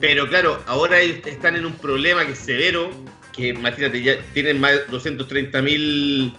Pero 0.00 0.28
claro, 0.28 0.62
ahora 0.66 1.00
ellos 1.00 1.26
están 1.26 1.56
en 1.56 1.66
un 1.66 1.72
problema 1.72 2.24
que 2.24 2.32
es 2.32 2.38
severo, 2.38 2.90
que 3.32 3.48
imagínate, 3.48 4.02
ya 4.02 4.18
tienen 4.32 4.60
más 4.60 4.72
de 4.72 4.84
230 4.90 5.62
mil 5.62 6.32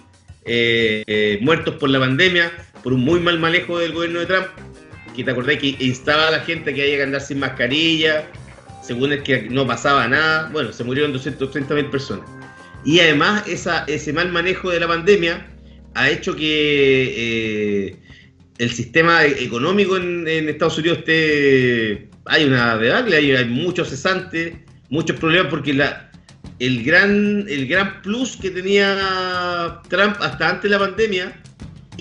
eh, 0.46 1.04
eh, 1.08 1.40
muertos 1.42 1.76
por 1.76 1.90
la 1.90 2.00
pandemia, 2.00 2.52
por 2.84 2.94
un 2.94 3.02
muy 3.02 3.20
mal 3.20 3.40
manejo 3.40 3.78
del 3.80 3.92
gobierno 3.94 4.20
de 4.22 4.26
Trump, 4.28 4.48
que 5.16 5.24
te 5.24 5.32
acordás 5.32 5.58
que 5.58 5.76
instaba 5.80 6.30
a 6.30 6.32
la 6.32 6.40
gente 6.40 6.74
que 6.74 6.82
haya 6.82 6.98
que 6.98 7.04
andar 7.04 7.22
sin 7.22 7.40
mascarilla, 7.40 8.26
según 8.82 9.12
es 9.14 9.22
que 9.22 9.44
no 9.44 9.68
pasaba 9.68 10.08
nada, 10.08 10.50
bueno, 10.52 10.72
se 10.72 10.84
murieron 10.84 11.12
230 11.12 11.76
mil 11.76 11.86
personas. 11.88 12.28
Y 12.86 13.02
además 13.02 13.44
ese 13.48 14.14
mal 14.14 14.32
manejo 14.32 14.70
de 14.70 14.80
la 14.80 14.88
pandemia 14.88 15.46
ha 15.96 16.10
hecho 16.10 16.36
que 16.36 17.14
eh, 17.18 17.96
el 18.60 18.72
sistema 18.72 19.26
económico 19.26 19.98
en, 19.98 20.28
Estados 20.28 20.78
Unidos 20.78 21.00
esté. 21.00 22.10
Hay 22.26 22.44
una 22.44 22.78
debacle, 22.78 23.16
hay, 23.16 23.32
hay 23.32 23.46
muchos 23.46 23.90
cesantes, 23.90 24.54
muchos 24.90 25.18
problemas, 25.18 25.50
porque 25.50 25.72
el, 26.60 26.84
gran, 26.84 27.46
el 27.48 27.68
gran 27.68 28.02
plus 28.02 28.36
que 28.36 28.52
tenía 28.52 29.80
Trump 29.88 30.18
hasta 30.20 30.50
antes 30.50 30.64
de 30.64 30.70
la 30.70 30.80
pandemia 30.80 31.42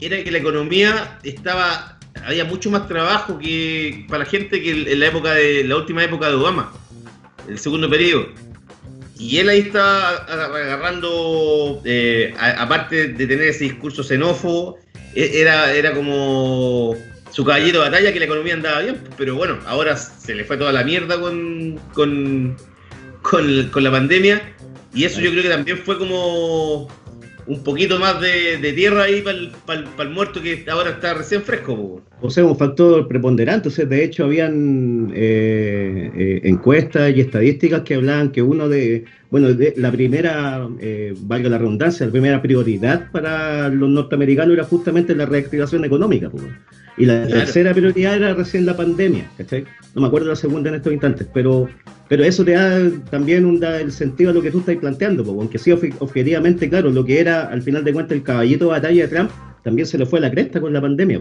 era 0.01 0.23
que 0.23 0.31
la 0.31 0.39
economía 0.39 1.19
estaba. 1.23 1.99
Había 2.27 2.45
mucho 2.45 2.69
más 2.71 2.89
trabajo 2.89 3.39
que 3.39 4.05
para 4.09 4.25
la 4.25 4.31
gente 4.31 4.61
que 4.61 4.93
en 4.93 5.01
la 5.01 5.07
época 5.07 5.35
de 5.35 5.63
la 5.63 5.77
última 5.77 6.03
época 6.03 6.29
de 6.29 6.35
Obama, 6.35 6.73
el 7.49 7.59
segundo 7.59 7.89
periodo 7.89 8.27
y 9.19 9.39
él 9.39 9.49
ahí 9.49 9.61
está 9.61 10.17
agarrando, 10.25 11.83
eh, 11.85 12.35
aparte 12.39 13.09
de 13.09 13.27
tener 13.27 13.49
ese 13.49 13.65
discurso 13.65 14.03
xenófobo, 14.03 14.79
e, 15.15 15.41
era, 15.41 15.73
era 15.73 15.93
como 15.93 16.95
su 17.31 17.45
caballito 17.45 17.79
de 17.79 17.91
batalla 17.91 18.13
que 18.13 18.19
la 18.19 18.25
economía 18.27 18.55
andaba 18.55 18.81
bien, 18.81 19.03
pero 19.17 19.35
bueno, 19.35 19.59
ahora 19.67 19.97
se 19.97 20.35
le 20.35 20.45
fue 20.45 20.57
toda 20.57 20.73
la 20.73 20.85
mierda 20.85 21.21
con, 21.21 21.81
con, 21.93 22.57
con 23.23 23.85
la 23.85 23.91
pandemia 23.91 24.55
y 24.95 25.05
eso 25.05 25.21
yo 25.21 25.31
creo 25.31 25.43
que 25.43 25.49
también 25.49 25.79
fue 25.79 25.99
como 25.99 26.89
un 27.47 27.63
poquito 27.65 27.99
más 27.99 28.21
de, 28.21 28.73
tierra 28.75 29.05
ahí 29.05 29.23
para 29.23 29.79
el, 29.79 30.11
muerto 30.11 30.43
que 30.43 30.65
ahora 30.71 30.91
está 30.91 31.15
recién 31.15 31.43
fresco. 31.43 32.03
O 32.21 32.31
sea, 32.31 32.45
un 32.45 32.57
factor 32.57 33.07
preponderante. 33.07 33.69
O 33.69 33.71
sea, 33.71 33.85
de 33.85 34.03
hecho, 34.03 34.25
habían 34.25 35.13
eh, 35.15 36.11
eh, 36.17 36.41
encuestas 36.45 37.15
y 37.15 37.21
estadísticas 37.21 37.83
que 37.83 37.95
hablaban 37.95 38.33
que 38.33 38.43
uno 38.43 38.69
de, 38.69 39.05
bueno, 39.31 39.55
de, 39.55 39.75
la 39.77 39.93
primera, 39.93 40.69
eh, 40.81 41.15
valga 41.21 41.49
la 41.49 41.59
redundancia, 41.59 42.07
la 42.07 42.13
primera 42.13 42.43
prioridad 42.43 43.11
para 43.13 43.69
los 43.69 43.89
norteamericanos 43.89 44.55
era 44.55 44.65
justamente 44.65 45.15
la 45.15 45.27
reactivación 45.27 45.85
económica. 45.85 46.31
Y 46.97 47.07
la 47.07 47.29
tercera 47.29 47.73
prioridad 47.73 48.17
era 48.17 48.35
recién 48.35 48.67
la 48.67 48.77
pandemia, 48.77 49.31
¿cachai? 49.37 49.65
No 49.95 50.01
me 50.01 50.09
acuerdo 50.09 50.29
la 50.29 50.37
segunda 50.37 50.71
en 50.71 50.77
estos 50.77 50.93
instantes, 50.93 51.29
pero, 51.33 51.69
pero 52.09 52.25
eso 52.25 52.45
te 52.45 52.53
da 52.53 52.91
también 53.11 53.47
un, 53.47 53.61
da 53.61 53.81
el 53.81 53.93
sentido 53.93 54.31
a 54.31 54.35
lo 54.35 54.43
que 54.43 54.51
tú 54.51 54.59
estás 54.59 54.75
planteando, 54.77 55.23
porque 55.23 55.41
aunque 55.41 55.59
sí 55.59 55.71
objetivamente, 56.01 56.69
claro, 56.69 56.91
lo 56.91 57.05
que 57.05 57.21
era 57.21 57.43
al 57.47 57.63
final 57.63 57.85
de 57.85 57.93
cuentas 57.93 58.17
el 58.17 58.25
caballito 58.25 58.65
de 58.65 58.71
batalla 58.73 59.03
de 59.03 59.09
Trump, 59.09 59.31
también 59.63 59.87
se 59.87 59.99
le 59.99 60.07
fue 60.07 60.19
a 60.19 60.23
la 60.23 60.31
cresta 60.33 60.61
con 60.61 60.73
la 60.73 60.81
pandemia. 60.81 61.21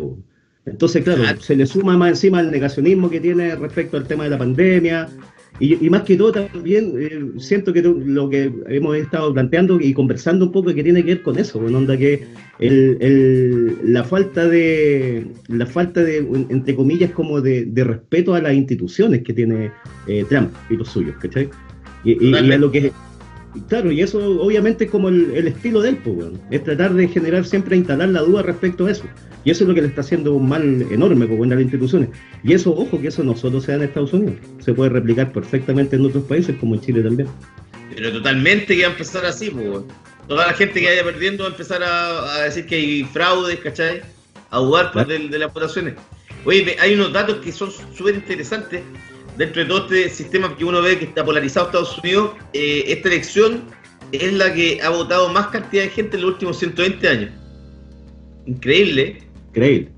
Entonces, 0.67 1.03
claro, 1.03 1.23
se 1.39 1.55
le 1.55 1.65
suma 1.65 1.97
más 1.97 2.09
encima 2.09 2.41
el 2.41 2.51
negacionismo 2.51 3.09
que 3.09 3.19
tiene 3.19 3.55
respecto 3.55 3.97
al 3.97 4.05
tema 4.05 4.25
de 4.25 4.29
la 4.29 4.37
pandemia, 4.37 5.09
y, 5.59 5.89
más 5.89 6.03
que 6.03 6.15
todo 6.15 6.31
también 6.33 6.93
eh, 6.99 7.39
siento 7.39 7.73
que 7.73 7.81
lo 7.81 8.29
que 8.29 8.51
hemos 8.67 8.95
estado 8.95 9.33
planteando 9.33 9.79
y 9.81 9.91
conversando 9.91 10.45
un 10.45 10.51
poco 10.51 10.71
que 10.71 10.83
tiene 10.83 11.01
que 11.03 11.15
ver 11.15 11.23
con 11.23 11.39
eso, 11.39 11.59
con 11.59 11.73
onda 11.73 11.97
que 11.97 12.25
el, 12.59 13.75
la 13.83 14.03
falta 14.03 14.47
de 14.47 15.25
la 15.47 15.65
falta 15.65 16.03
de 16.03 16.17
entre 16.49 16.75
comillas 16.75 17.09
como 17.11 17.41
de, 17.41 17.67
respeto 17.75 18.35
a 18.35 18.41
las 18.41 18.53
instituciones 18.53 19.23
que 19.23 19.33
tiene 19.33 19.71
eh, 20.05 20.25
Trump 20.29 20.51
y 20.69 20.75
los 20.75 20.89
suyos, 20.89 21.15
¿cachai? 21.17 21.49
Y, 22.03 22.35
a 22.35 22.57
lo 22.57 22.71
que 22.71 22.91
claro, 23.67 23.91
y 23.91 24.01
eso 24.01 24.19
obviamente 24.41 24.85
es 24.85 24.91
como 24.91 25.09
el, 25.09 25.47
estilo 25.47 25.81
del 25.81 25.97
pues, 25.97 26.27
es 26.51 26.63
tratar 26.63 26.93
de 26.93 27.07
generar 27.07 27.45
siempre 27.45 27.77
instalar 27.77 28.09
la 28.09 28.21
duda 28.21 28.41
respecto 28.41 28.85
a 28.85 28.91
eso. 28.91 29.03
Y 29.43 29.51
eso 29.51 29.63
es 29.63 29.69
lo 29.69 29.75
que 29.75 29.81
le 29.81 29.87
está 29.87 30.01
haciendo 30.01 30.33
un 30.33 30.49
mal 30.49 30.85
enorme 30.91 31.25
pues, 31.25 31.49
las 31.49 31.61
instituciones. 31.61 32.09
Y 32.43 32.53
eso, 32.53 32.71
ojo, 32.71 32.99
que 32.99 33.07
eso 33.07 33.23
no 33.23 33.35
solo 33.35 33.61
se 33.61 33.71
da 33.71 33.77
en 33.77 33.83
Estados 33.83 34.13
Unidos, 34.13 34.35
se 34.59 34.73
puede 34.73 34.89
replicar 34.89 35.31
perfectamente 35.31 35.95
en 35.95 36.05
otros 36.05 36.23
países, 36.25 36.55
como 36.59 36.75
en 36.75 36.81
Chile 36.81 37.01
también. 37.01 37.29
Pero 37.95 38.11
totalmente 38.11 38.75
que 38.75 38.83
va 38.83 38.89
a 38.89 38.91
empezar 38.91 39.25
así, 39.25 39.49
pues. 39.49 39.83
Toda 40.27 40.47
la 40.47 40.53
gente 40.53 40.81
que 40.81 40.87
vaya 40.87 41.03
perdiendo 41.03 41.43
va 41.43 41.49
a 41.49 41.51
empezar 41.53 41.81
a, 41.81 42.43
decir 42.43 42.65
que 42.65 42.75
hay 42.75 43.03
fraudes, 43.05 43.59
¿cachai? 43.59 44.01
A 44.51 44.59
jugar 44.59 44.91
pues, 44.91 45.07
de, 45.07 45.39
las 45.39 45.53
votaciones. 45.53 45.95
Oye, 46.43 46.75
hay 46.79 46.93
unos 46.95 47.13
datos 47.13 47.37
que 47.37 47.51
son 47.51 47.71
súper 47.95 48.15
interesantes. 48.15 48.81
Dentro 49.37 49.61
de 49.61 49.67
todo 49.67 49.85
este 49.85 50.09
sistema 50.09 50.55
que 50.57 50.65
uno 50.65 50.81
ve 50.81 50.97
que 50.97 51.05
está 51.05 51.23
polarizado 51.23 51.67
Estados 51.67 51.97
Unidos, 51.99 52.31
eh, 52.53 52.85
esta 52.87 53.07
elección 53.07 53.65
es 54.11 54.33
la 54.33 54.51
que 54.53 54.81
ha 54.81 54.89
votado 54.89 55.29
más 55.29 55.47
cantidad 55.47 55.83
de 55.83 55.89
gente 55.89 56.17
en 56.17 56.23
los 56.23 56.31
últimos 56.31 56.57
120 56.57 57.07
años. 57.07 57.31
Increíble. 58.47 59.21
Increíble. 59.49 59.91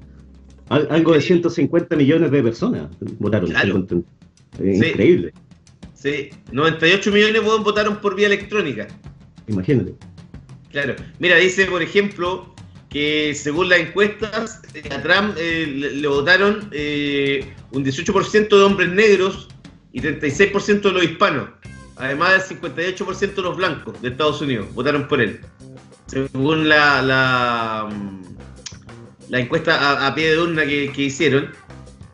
algo 0.70 1.14
de 1.14 1.22
150 1.22 1.96
millones 1.96 2.32
de 2.32 2.44
personas 2.44 2.88
votaron. 3.20 3.50
Increíble. 4.60 5.34
Sí, 5.94 6.30
98 6.52 7.12
millones 7.12 7.44
votaron 7.44 7.98
por 7.98 8.16
vía 8.16 8.28
electrónica. 8.28 8.88
Imagínate. 9.48 9.94
Claro. 10.72 10.96
Mira, 11.20 11.38
dice, 11.38 11.66
por 11.66 11.82
ejemplo, 11.82 12.54
que 12.90 13.34
según 13.36 13.70
las 13.70 13.80
encuestas, 13.80 14.62
a 14.90 15.02
Trump 15.02 15.36
eh, 15.38 15.66
le, 15.68 16.08
votaron 16.08 16.70
eh, 16.72 17.54
un 17.72 17.86
18% 17.86 18.50
de 18.50 18.64
hombres 18.64 18.90
negros 18.90 19.48
y 19.92 20.02
36% 20.02 20.82
de 20.82 20.92
los 20.92 21.04
hispanos. 21.04 21.50
Además 21.98 22.50
del 22.50 22.60
58% 22.60 23.36
de 23.36 23.42
los 23.42 23.58
blancos 23.58 24.02
de 24.02 24.10
Estados 24.10 24.42
Unidos 24.42 24.68
votaron 24.74 25.08
por 25.08 25.22
él. 25.22 25.42
Según 26.08 26.68
la, 26.70 27.02
la 27.02 27.90
la 29.30 29.40
encuesta 29.40 30.06
a, 30.06 30.14
pie 30.16 30.32
de 30.32 30.40
urna 30.40 30.66
que, 30.66 30.92
hicieron. 30.98 31.52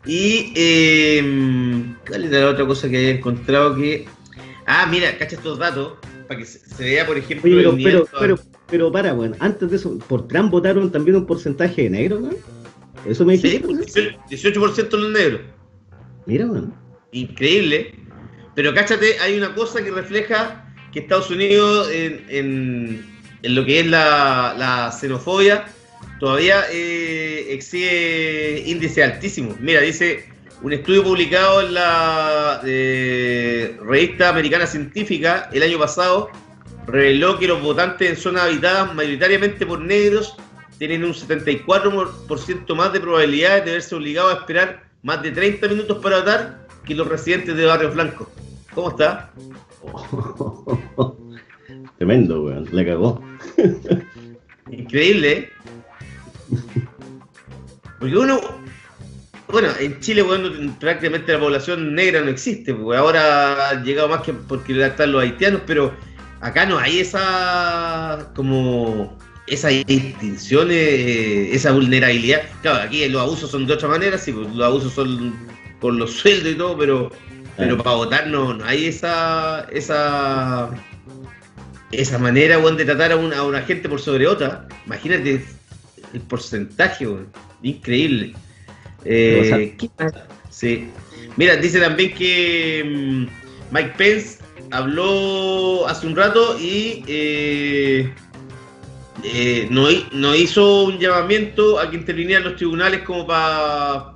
Y 0.04 0.52
eh, 0.54 1.94
¿cuál 2.06 2.24
era 2.24 2.40
la 2.40 2.50
otra 2.50 2.66
cosa 2.66 2.88
que 2.88 2.96
había 2.96 3.10
encontrado 3.10 3.74
que... 3.74 4.06
Ah, 4.66 4.86
mira, 4.88 5.16
cacha 5.18 5.36
estos 5.36 5.58
datos, 5.58 5.94
para 6.28 6.40
que 6.40 6.46
se, 6.46 6.84
vea, 6.84 7.06
por 7.06 7.16
ejemplo... 7.16 7.50
pero, 7.50 7.76
pero, 7.76 8.08
pero, 8.18 8.38
para, 8.92 9.12
bueno, 9.12 9.36
antes 9.40 9.70
de 9.70 9.76
eso, 9.76 9.98
¿por 10.08 10.26
Trump 10.28 10.50
votaron 10.50 10.90
también 10.90 11.16
un 11.16 11.26
porcentaje 11.26 11.82
de 11.82 11.90
negros, 11.90 12.20
no? 12.20 12.30
Eso 13.04 13.24
me 13.24 13.34
dijiste. 13.34 13.68
Sí, 13.86 14.08
18% 14.30 14.90
los 14.90 15.12
negros. 15.12 15.40
Mira, 16.26 16.46
bueno. 16.46 16.74
Increíble. 17.12 17.94
Pero 18.54 18.74
cáchate, 18.74 19.18
hay 19.20 19.36
una 19.36 19.54
cosa 19.54 19.82
que 19.84 19.90
refleja 19.90 20.74
que 20.92 21.00
Estados 21.00 21.30
Unidos 21.30 21.88
en 21.92 23.16
en 23.46 23.54
lo 23.54 23.64
que 23.64 23.80
es 23.80 23.86
la, 23.86 24.92
xenofobia, 24.98 25.66
todavía 26.18 26.64
eh, 26.72 27.46
exige 27.50 28.64
índice 28.66 29.02
altísimo. 29.02 29.56
Mira, 29.60 29.80
dice 29.80 30.28
un 30.62 30.72
estudio 30.72 31.04
publicado 31.04 31.60
en 31.60 31.74
la 31.74 32.60
eh, 32.64 33.76
revista 33.82 34.30
americana 34.30 34.66
científica 34.66 35.48
el 35.52 35.62
año 35.62 35.78
pasado 35.78 36.30
reveló 36.86 37.38
que 37.38 37.48
los 37.48 37.62
votantes 37.62 38.10
en 38.10 38.16
zonas 38.16 38.44
habitadas 38.44 38.94
mayoritariamente 38.94 39.66
por 39.66 39.80
negros 39.80 40.36
tienen 40.78 41.04
un 41.04 41.12
74% 41.12 42.74
más 42.74 42.92
de 42.92 43.00
probabilidades 43.00 43.64
de 43.64 43.72
verse 43.72 43.94
obligados 43.94 44.34
a 44.34 44.38
esperar 44.40 44.84
más 45.02 45.22
de 45.22 45.30
30 45.30 45.68
minutos 45.68 45.98
para 46.02 46.18
votar 46.18 46.66
que 46.84 46.94
los 46.94 47.08
residentes 47.08 47.56
de 47.56 47.64
Barrio 47.64 47.90
Blanco. 47.92 48.30
¿Cómo 48.74 48.90
está? 48.90 49.32
Tremendo, 51.98 52.42
weón. 52.42 52.68
Le 52.72 52.84
cagó. 52.84 53.22
Increíble, 54.70 55.32
¿eh? 55.32 55.52
Porque 57.98 58.16
uno. 58.16 58.40
Bueno, 59.48 59.68
en 59.80 60.00
Chile, 60.00 60.22
weón, 60.22 60.76
prácticamente 60.78 61.32
la 61.32 61.40
población 61.40 61.94
negra 61.94 62.20
no 62.20 62.28
existe. 62.28 62.74
Porque 62.74 62.98
ahora 62.98 63.70
ha 63.70 63.82
llegado 63.82 64.08
más 64.08 64.22
que 64.22 64.34
porque 64.34 64.84
están 64.84 65.12
los 65.12 65.22
haitianos, 65.22 65.62
pero 65.66 65.94
acá 66.40 66.66
no 66.66 66.78
hay 66.78 67.00
esa. 67.00 68.30
como. 68.34 69.16
esa 69.46 69.68
distinción, 69.68 70.68
eh, 70.70 71.54
esa 71.54 71.72
vulnerabilidad. 71.72 72.42
Claro, 72.62 72.82
aquí 72.82 73.08
los 73.08 73.22
abusos 73.22 73.50
son 73.50 73.66
de 73.66 73.74
otra 73.74 73.88
manera, 73.88 74.18
sí, 74.18 74.32
pues, 74.32 74.54
los 74.54 74.66
abusos 74.66 74.92
son 74.92 75.34
por 75.80 75.94
los 75.94 76.12
sueldos 76.12 76.52
y 76.52 76.56
todo, 76.56 76.76
pero. 76.76 77.10
Pero 77.56 77.78
para 77.78 77.96
votar 77.96 78.26
no, 78.26 78.58
hay 78.66 78.84
esa, 78.84 79.66
esa 79.72 80.70
esa 81.92 82.18
manera, 82.18 82.58
de 82.58 82.84
tratar 82.84 83.12
a 83.12 83.16
una, 83.16 83.38
a 83.38 83.42
una 83.44 83.62
gente 83.62 83.88
por 83.88 84.00
sobre 84.00 84.26
otra, 84.26 84.66
imagínate 84.86 85.44
el 86.12 86.20
porcentaje, 86.22 87.06
increíble. 87.62 88.34
Eh, 89.04 89.76
sí. 90.50 90.90
Mira, 91.36 91.56
dice 91.56 91.80
también 91.80 92.14
que 92.14 92.82
mm, 92.84 93.74
Mike 93.74 93.92
Pence 93.96 94.38
habló 94.70 95.86
hace 95.88 96.06
un 96.06 96.16
rato 96.16 96.58
y 96.58 97.04
eh, 97.06 98.12
eh, 99.22 99.68
no, 99.70 100.34
hizo 100.34 100.84
un 100.84 100.98
llamamiento 100.98 101.78
a 101.78 101.90
que 101.90 101.96
intervinieran 101.96 102.44
los 102.44 102.56
tribunales 102.56 103.02
como 103.02 103.26
para, 103.26 104.14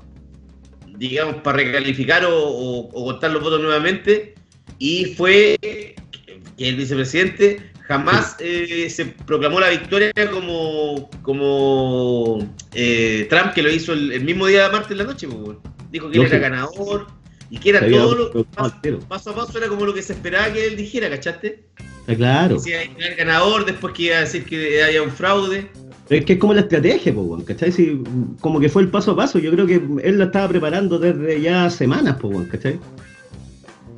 digamos, 0.97 1.37
para 1.37 1.59
recalificar 1.59 2.25
o, 2.25 2.39
o 2.39 3.05
contar 3.05 3.31
los 3.31 3.43
votos 3.43 3.61
nuevamente. 3.61 4.35
Y 4.79 5.15
fue 5.15 5.59
el 6.59 6.77
vicepresidente 6.77 7.71
jamás 7.91 8.37
eh, 8.39 8.89
se 8.89 9.05
proclamó 9.05 9.59
la 9.59 9.69
victoria 9.69 10.13
como, 10.31 11.11
como 11.23 12.39
eh, 12.73 13.27
Trump, 13.29 13.53
que 13.53 13.65
lo 13.65 13.69
hizo 13.69 13.93
el, 13.93 14.23
mismo 14.23 14.47
día 14.47 14.69
de 14.69 14.73
martes 14.73 14.93
en 14.93 14.99
la 14.99 15.05
noche. 15.05 15.27
Pues, 15.27 15.59
dijo 15.91 16.09
que 16.09 16.19
él 16.19 16.27
era 16.27 16.39
ganador 16.39 17.09
y 17.51 17.59
que 17.59 17.71
era 17.71 17.81
todo 17.81 18.15
lo 18.15 18.45
paso, 19.09 19.31
a 19.31 19.35
paso 19.35 19.59
era 19.59 19.69
como 19.69 19.85
lo 19.85 19.93
que 19.93 20.03
se 20.03 20.13
esperaba 20.13 20.53
que 20.53 20.67
él 20.67 20.77
dijera, 20.77 21.11
¿cachaste? 21.11 21.65
claro. 22.17 22.57
Decía 22.57 22.83
que 22.83 23.05
era 23.05 23.15
ganador, 23.17 23.65
después 23.65 23.93
que 23.95 24.05
iba 24.05 24.17
a 24.17 24.21
decir 24.21 24.45
que 24.45 24.83
haya 24.83 25.03
un 25.03 25.11
fraude. 25.11 25.71
Es 26.09 26.25
que 26.25 26.35
es 26.35 26.39
como 26.39 26.55
la 26.55 26.63
estrategia, 26.63 27.15
pues, 27.15 27.45
¿cachai? 27.45 27.71
Si, 27.71 28.03
como 28.41 28.59
que 28.59 28.69
fue 28.69 28.83
el 28.83 28.89
paso 28.89 29.13
a 29.13 29.17
paso. 29.17 29.39
Yo 29.39 29.53
creo 29.53 29.67
que 29.67 29.75
él 30.03 30.19
lo 30.19 30.25
estaba 30.25 30.49
preparando 30.49 30.99
desde 30.99 31.41
ya 31.41 31.71
semanas, 31.71 32.17
pues, 32.21 32.49
¿cachai? 32.49 32.79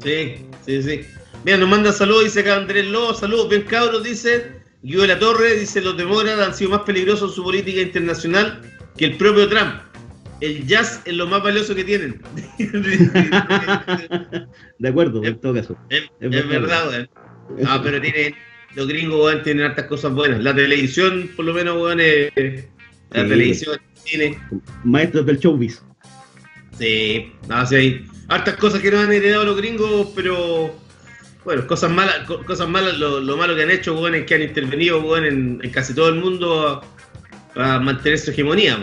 Sí, 0.02 0.35
sí, 0.66 0.82
sí. 0.82 1.00
Mira, 1.44 1.59
nos 1.59 1.68
manda 1.68 1.92
saludos, 1.92 2.25
dice 2.25 2.40
acá 2.40 2.56
Andrés 2.56 2.87
Lobo, 2.87 3.14
saludos, 3.14 3.49
bien 3.49 3.62
cabros, 3.62 4.02
dice. 4.02 4.62
Guido 4.82 5.02
de 5.02 5.09
la 5.09 5.18
Torre 5.18 5.56
dice, 5.59 5.80
los 5.80 5.97
demócratas 5.97 6.49
han 6.49 6.54
sido 6.54 6.71
más 6.71 6.80
peligrosos 6.80 7.30
en 7.30 7.37
su 7.37 7.42
política 7.44 7.80
internacional 7.80 8.61
que 8.97 9.06
el 9.06 9.16
propio 9.16 9.49
Trump. 9.49 9.91
El 10.42 10.66
jazz 10.66 11.00
es 11.04 11.14
lo 11.14 11.28
más 11.28 11.40
valioso 11.40 11.72
que 11.72 11.84
tienen. 11.84 12.20
de 14.78 14.88
acuerdo, 14.88 15.25
en 15.25 15.40
todo 15.40 15.54
caso. 15.54 15.78
Es, 15.88 16.11
verdad, 16.18 16.88
weón. 16.88 17.08
Ah, 17.64 17.80
pero 17.80 18.00
tiene, 18.00 18.34
los 18.75 18.88
gringos, 18.88 19.25
weón, 19.25 19.45
tienen 19.45 19.67
hartas 19.67 19.86
cosas 19.86 20.12
buenas. 20.12 20.43
La 20.43 20.52
televisión, 20.52 21.30
por 21.36 21.45
lo 21.45 21.54
menos, 21.54 21.76
weón, 21.76 22.00
es, 22.00 22.32
la 23.10 23.28
televisión, 23.28 23.78
el 23.95 24.00
cine. 24.02 24.38
Maestros 24.82 25.26
del 25.26 25.38
showbiz. 25.38 25.80
Sí, 26.76 27.32
nada, 27.47 27.64
sí 27.64 27.76
hay 27.76 28.04
hartas 28.26 28.56
cosas 28.56 28.80
que 28.80 28.90
nos 28.90 29.04
han 29.04 29.12
heredado 29.12 29.45
los 29.45 29.56
gringos, 29.56 30.08
pero 30.17 30.75
bueno, 31.45 31.64
cosas 31.69 31.93
malas, 31.93 32.26
cosas 32.47 32.69
malas, 32.69 32.99
lo, 32.99 33.36
malo 33.36 33.54
que 33.54 33.62
han 33.62 33.71
hecho, 33.71 33.95
weón, 33.95 34.17
es 34.17 34.26
que 34.26 34.34
han 34.34 34.43
intervenido, 34.43 35.17
en, 35.17 35.60
casi 35.73 35.95
todo 35.95 36.08
el 36.08 36.17
mundo 36.17 36.82
para 37.54 37.78
mantener 37.78 38.19
su 38.19 38.32
hegemonía, 38.32 38.76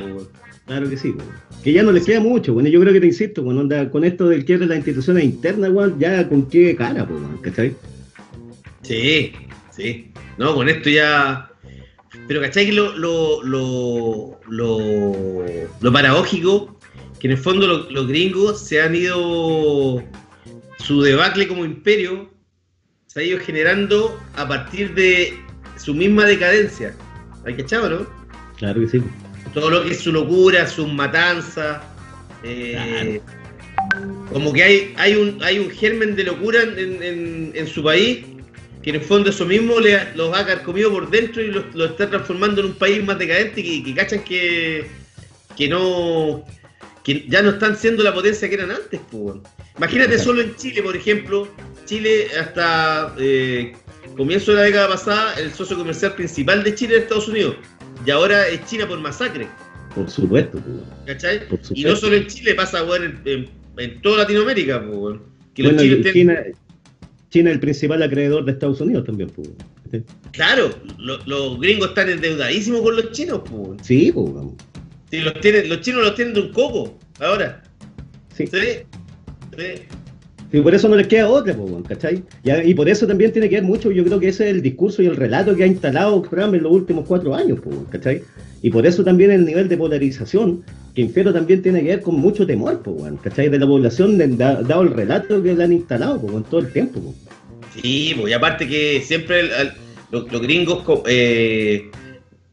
Claro 0.69 0.88
que 0.88 0.97
sí, 0.97 1.15
Que 1.63 1.73
ya 1.73 1.82
no 1.82 1.91
les 1.91 2.05
queda 2.05 2.19
mucho, 2.19 2.53
bueno, 2.53 2.69
yo 2.69 2.79
creo 2.79 2.93
que 2.93 2.99
te 2.99 3.08
insisto, 3.08 3.41
bueno, 3.41 3.67
con 3.89 4.03
esto 4.03 4.29
del 4.29 4.45
quiebre 4.45 4.67
de 4.67 4.69
las 4.69 4.77
instituciones 4.77 5.23
internas, 5.23 5.71
ya 5.97 6.29
con 6.29 6.47
qué 6.47 6.75
cara, 6.75 7.08
pues, 7.08 7.19
¿cachai? 7.41 7.75
Sí, 8.84 9.34
sí. 9.71 10.12
No, 10.38 10.53
con 10.53 10.69
esto 10.69 10.91
ya. 10.91 11.51
Pero 12.27 12.39
¿cachai 12.41 12.67
que 12.67 12.73
lo, 12.73 12.95
lo, 12.95 13.43
lo, 13.43 14.39
lo, 14.47 15.45
lo 15.82 15.91
paradójico? 15.91 16.79
Que 17.19 17.25
en 17.25 17.32
el 17.32 17.39
fondo 17.39 17.65
los 17.89 18.08
gringos 18.08 18.62
se 18.62 18.79
han 18.79 18.93
ido 18.93 20.03
su 20.77 21.01
debacle 21.01 21.47
como 21.47 21.65
imperio 21.65 22.29
se 23.08 23.21
ha 23.21 23.23
ido 23.23 23.39
generando 23.39 24.19
a 24.36 24.47
partir 24.47 24.93
de 24.93 25.34
su 25.77 25.95
misma 25.95 26.25
decadencia. 26.25 26.93
¿Hay 27.43 27.55
cachado, 27.55 27.89
no? 27.89 28.08
Claro 28.58 28.82
que 28.82 28.88
sí. 28.88 29.03
Todo 29.53 29.69
lo 29.69 29.83
que 29.83 29.91
es 29.91 29.99
su 29.99 30.12
locura, 30.12 30.67
sus 30.67 30.91
matanzas. 30.91 31.81
Eh, 32.43 33.21
como 34.31 34.53
que 34.53 34.63
hay, 34.63 34.93
hay, 34.97 35.15
un, 35.15 35.43
hay 35.43 35.59
un 35.59 35.69
germen 35.71 36.15
de 36.15 36.23
locura 36.23 36.59
en, 36.63 37.67
su 37.67 37.83
país 37.83 38.25
que 38.83 38.91
en 38.91 38.97
el 38.97 39.01
fondo 39.01 39.29
eso 39.29 39.45
mismo 39.45 39.79
le, 39.79 40.13
los 40.15 40.35
ha 40.38 40.45
carcomido 40.45 40.91
por 40.91 41.09
dentro 41.09 41.41
y 41.41 41.47
los, 41.47 41.91
está 41.91 42.09
transformando 42.09 42.62
en 42.62 42.67
un 42.67 42.73
país 42.75 43.03
más 43.03 43.17
decadente 43.17 43.62
que, 43.62 43.83
que 43.83 43.93
cachan 43.93 44.23
que, 44.23 44.88
que 45.57 45.67
no 45.67 46.45
que 47.03 47.25
ya 47.27 47.41
no 47.41 47.51
están 47.51 47.75
siendo 47.75 48.03
la 48.03 48.13
potencia 48.13 48.47
que 48.47 48.55
eran 48.55 48.71
antes. 48.71 48.99
Pues. 49.12 49.38
Imagínate 49.77 50.19
solo 50.19 50.41
en 50.41 50.55
Chile, 50.55 50.83
por 50.83 50.95
ejemplo, 50.95 51.47
Chile 51.85 52.27
hasta 52.39 53.15
eh, 53.17 53.73
comienzo 54.15 54.51
de 54.51 54.57
la 54.57 54.63
década 54.63 54.89
pasada, 54.89 55.33
el 55.35 55.53
socio 55.53 55.77
comercial 55.77 56.13
principal 56.13 56.63
de 56.63 56.75
Chile 56.75 56.95
era 56.95 57.03
Estados 57.03 57.27
Unidos. 57.27 57.55
Y 58.05 58.12
ahora 58.12 58.47
es 58.47 58.65
China 58.65 58.88
por 58.88 58.99
masacre. 58.99 59.47
Por 59.93 60.09
supuesto. 60.09 60.62
¿Cachai? 61.05 61.41
Y 61.73 61.83
no 61.83 61.95
solo 61.95 62.15
en 62.15 62.27
Chile, 62.27 62.55
pasa 62.55 62.79
en, 63.25 64.01
toda 64.01 64.19
Latinoamérica. 64.19 64.83
China, 65.53 66.43
China 67.29 67.49
es 67.49 67.55
el 67.55 67.59
principal 67.59 68.03
acreedor 68.03 68.45
de 68.45 68.51
Estados 68.51 68.79
Unidos 68.81 69.05
también. 69.05 69.31
Claro, 70.31 70.69
los 70.97 71.59
gringos 71.59 71.89
están 71.89 72.09
endeudadísimos 72.09 72.81
con 72.81 72.95
los 72.95 73.12
chinos. 73.12 73.41
Pues. 73.49 73.81
Sí, 73.85 74.12
pues. 74.12 74.31
los, 75.23 75.67
los 75.67 75.81
chinos 75.81 76.03
los 76.03 76.15
tienen 76.15 76.33
de 76.33 76.41
un 76.41 76.51
coco 76.53 76.97
ahora. 77.19 77.63
Sí. 78.35 78.47
¿Sí? 78.47 78.57
sí. 79.57 79.83
Y 80.51 80.62
por 80.62 80.73
eso 80.73 80.89
no 80.89 80.95
les 80.95 81.07
queda 81.07 81.29
otra, 81.29 81.55
¿cachai? 81.88 82.23
Y, 82.43 82.73
por 82.73 82.89
eso 82.89 83.05
también 83.05 83.31
tiene 83.31 83.49
que 83.49 83.55
ver 83.55 83.63
mucho, 83.63 83.91
yo 83.91 84.03
creo 84.03 84.19
que 84.19 84.29
ese 84.29 84.49
es 84.49 84.55
el 84.55 84.62
discurso 84.63 85.03
y 85.03 85.05
el 85.05 85.15
relato 85.15 85.55
que 85.55 85.63
ha 85.63 85.67
instalado 85.67 86.21
Trump 86.23 86.55
en 86.55 86.63
los 86.63 86.71
últimos 86.71 87.05
cuatro 87.07 87.35
años, 87.35 87.59
¿cachai? 87.91 88.23
Y 88.62 88.71
por 88.71 88.85
eso 88.85 89.03
también 89.03 89.31
el 89.31 89.45
nivel 89.45 89.69
de 89.69 89.77
polarización 89.77 90.63
que 90.95 91.01
infiero 91.01 91.31
también 91.31 91.62
tiene 91.62 91.81
que 91.81 91.88
ver 91.88 92.01
con 92.01 92.15
mucho 92.15 92.47
temor, 92.47 92.81
¿cachai? 93.21 93.49
De 93.49 93.59
la 93.59 93.67
población, 93.67 94.17
dado 94.38 94.81
el 94.81 94.89
relato 94.89 95.41
que 95.43 95.53
le 95.53 95.63
han 95.63 95.73
instalado, 95.73 96.19
en 96.35 96.43
todo 96.43 96.62
el 96.62 96.71
tiempo. 96.73 97.13
Sí, 97.73 98.15
y 98.15 98.33
aparte 98.33 98.67
que 98.67 99.01
siempre 99.05 99.49
los, 100.12 100.41
gringos 100.41 100.83
eh, 101.05 101.91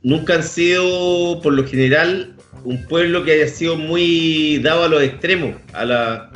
nunca 0.02 0.34
han 0.34 0.42
sido, 0.42 1.40
por 1.42 1.54
lo 1.54 1.66
general, 1.66 2.34
un 2.64 2.84
pueblo 2.84 3.24
que 3.24 3.32
haya 3.32 3.48
sido 3.48 3.76
muy 3.76 4.58
dado 4.58 4.84
a 4.84 4.88
los 4.88 5.02
extremos, 5.02 5.54
a 5.72 5.84
la 5.86 6.30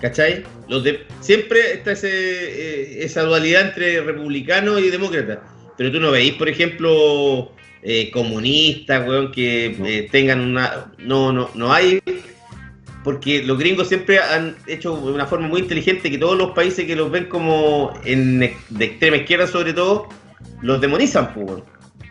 ¿Cachai? 0.00 0.44
Los 0.68 0.84
de, 0.84 1.06
siempre 1.20 1.74
está 1.74 1.92
ese, 1.92 2.08
eh, 2.10 3.04
esa 3.04 3.22
dualidad 3.22 3.68
entre 3.68 4.00
republicano 4.00 4.78
y 4.78 4.90
demócrata. 4.90 5.42
Pero 5.76 5.92
tú 5.92 6.00
no 6.00 6.10
veis, 6.10 6.34
por 6.34 6.48
ejemplo, 6.48 7.52
eh, 7.82 8.10
comunistas, 8.10 9.06
weón, 9.08 9.32
que 9.32 9.76
eh, 9.84 10.08
tengan 10.10 10.40
una. 10.40 10.92
No, 10.98 11.32
no, 11.32 11.50
no 11.54 11.72
hay. 11.72 12.00
Porque 13.04 13.42
los 13.42 13.58
gringos 13.58 13.88
siempre 13.88 14.18
han 14.18 14.56
hecho 14.66 14.96
de 14.96 15.12
una 15.12 15.26
forma 15.26 15.48
muy 15.48 15.60
inteligente 15.60 16.10
que 16.10 16.18
todos 16.18 16.36
los 16.36 16.50
países 16.50 16.84
que 16.84 16.96
los 16.96 17.10
ven 17.10 17.26
como 17.26 17.92
en, 18.04 18.40
de 18.40 18.84
extrema 18.84 19.16
izquierda, 19.16 19.46
sobre 19.46 19.72
todo, 19.72 20.08
los 20.62 20.80
demonizan, 20.80 21.32
pues, 21.32 21.62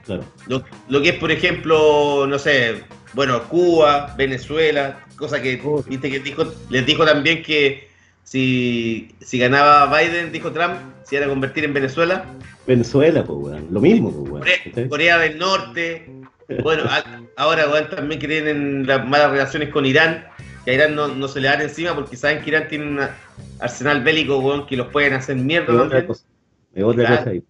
claro. 0.05 0.23
lo, 0.47 0.63
lo 0.87 1.01
que 1.01 1.09
es, 1.09 1.15
por 1.15 1.31
ejemplo, 1.31 2.25
no 2.27 2.39
sé, 2.39 2.83
bueno, 3.17 3.49
Cuba, 3.49 4.13
Venezuela, 4.15 4.99
cosa 5.15 5.41
que, 5.41 5.59
viste, 5.87 6.11
que 6.11 6.19
dijo, 6.19 6.45
les 6.69 6.85
dijo 6.85 7.03
también 7.03 7.41
que 7.41 7.87
si, 8.21 9.09
si 9.21 9.39
ganaba 9.39 9.87
Biden, 9.87 10.31
dijo 10.31 10.51
Trump, 10.51 10.75
si 11.03 11.15
era 11.15 11.27
convertir 11.27 11.65
en 11.65 11.73
Venezuela. 11.73 12.25
Venezuela, 12.67 13.23
pues, 13.23 13.39
weón. 13.39 13.67
Lo 13.71 13.81
mismo, 13.81 14.11
pues, 14.11 14.29
weón. 14.29 14.41
Corea, 14.41 14.87
Corea, 14.87 15.17
del 15.17 15.39
Norte. 15.39 16.07
Bueno, 16.61 16.83
ahora, 17.37 17.67
weón, 17.67 17.89
también 17.89 18.21
que 18.21 18.27
tienen 18.27 18.85
las 18.85 19.03
malas 19.07 19.31
relaciones 19.31 19.69
con 19.69 19.87
Irán, 19.87 20.27
que 20.63 20.69
a 20.69 20.73
Irán 20.75 20.93
no, 20.93 21.27
se 21.27 21.41
le 21.41 21.47
dan 21.47 21.61
encima 21.61 21.95
porque 21.95 22.15
saben 22.15 22.43
que 22.43 22.51
Irán 22.51 22.67
tiene 22.67 22.85
un 22.85 22.99
arsenal 23.59 24.03
bélico, 24.03 24.37
weón, 24.37 24.67
que 24.67 24.77
los 24.77 24.89
pueden 24.89 25.13
hacer 25.13 25.37
mierda. 25.37 25.73
Es 25.73 25.79
otra 25.79 26.05
cosa. 26.05 26.23
Es 26.75 26.83
otra 26.83 27.17
cosa 27.17 27.29
ahí. 27.31 27.43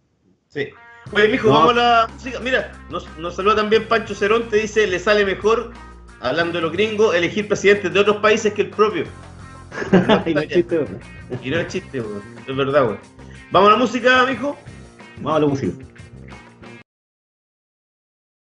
Sí. 0.47 0.69
Oye, 1.11 1.29
mijo, 1.29 1.49
vamos 1.49 1.71
a 1.71 1.75
la 1.75 2.07
música. 2.13 2.39
Mira, 2.39 2.71
nos, 2.89 3.07
nos 3.17 3.35
saluda 3.35 3.55
también 3.55 3.87
Pancho 3.87 4.13
Cerón, 4.13 4.49
te 4.49 4.57
dice, 4.57 4.85
le 4.87 4.99
sale 4.99 5.25
mejor, 5.25 5.71
hablando 6.19 6.57
de 6.57 6.61
los 6.61 6.71
gringos, 6.71 7.15
elegir 7.15 7.47
presidentes 7.47 7.93
de 7.93 7.99
otros 7.99 8.17
países 8.17 8.53
que 8.53 8.63
el 8.63 8.69
propio. 8.69 9.05
y 10.25 10.33
no 10.33 10.41
es 10.41 10.49
chiste. 10.49 10.85
Y 11.43 11.49
no 11.49 11.59
es 11.59 11.67
chiste, 11.67 12.01
weón. 12.01 12.21
Es 12.45 12.55
verdad, 12.55 12.85
weón. 12.85 12.99
¿Vamos 13.51 13.69
a 13.69 13.71
la 13.73 13.77
música, 13.77 14.25
mijo? 14.25 14.57
Vamos 15.17 15.37
a 15.37 15.39
la 15.39 15.47
música. 15.47 15.73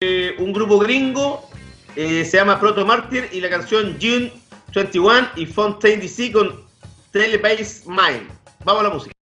Eh, 0.01 0.35
un 0.39 0.53
grupo 0.53 0.77
gringo 0.77 1.49
eh, 1.95 2.23
se 2.23 2.37
llama 2.37 2.59
Proto 2.59 2.85
Martyr 2.85 3.29
y 3.31 3.41
la 3.41 3.49
canción 3.49 3.97
June 3.99 4.31
21 4.75 5.29
y 5.37 5.45
Fontaine 5.47 6.01
DC 6.01 6.31
con 6.31 6.61
Telebase 7.11 7.83
Mind. 7.87 8.29
Vamos 8.63 8.81
a 8.81 8.83
la 8.83 8.93
música. 8.93 9.16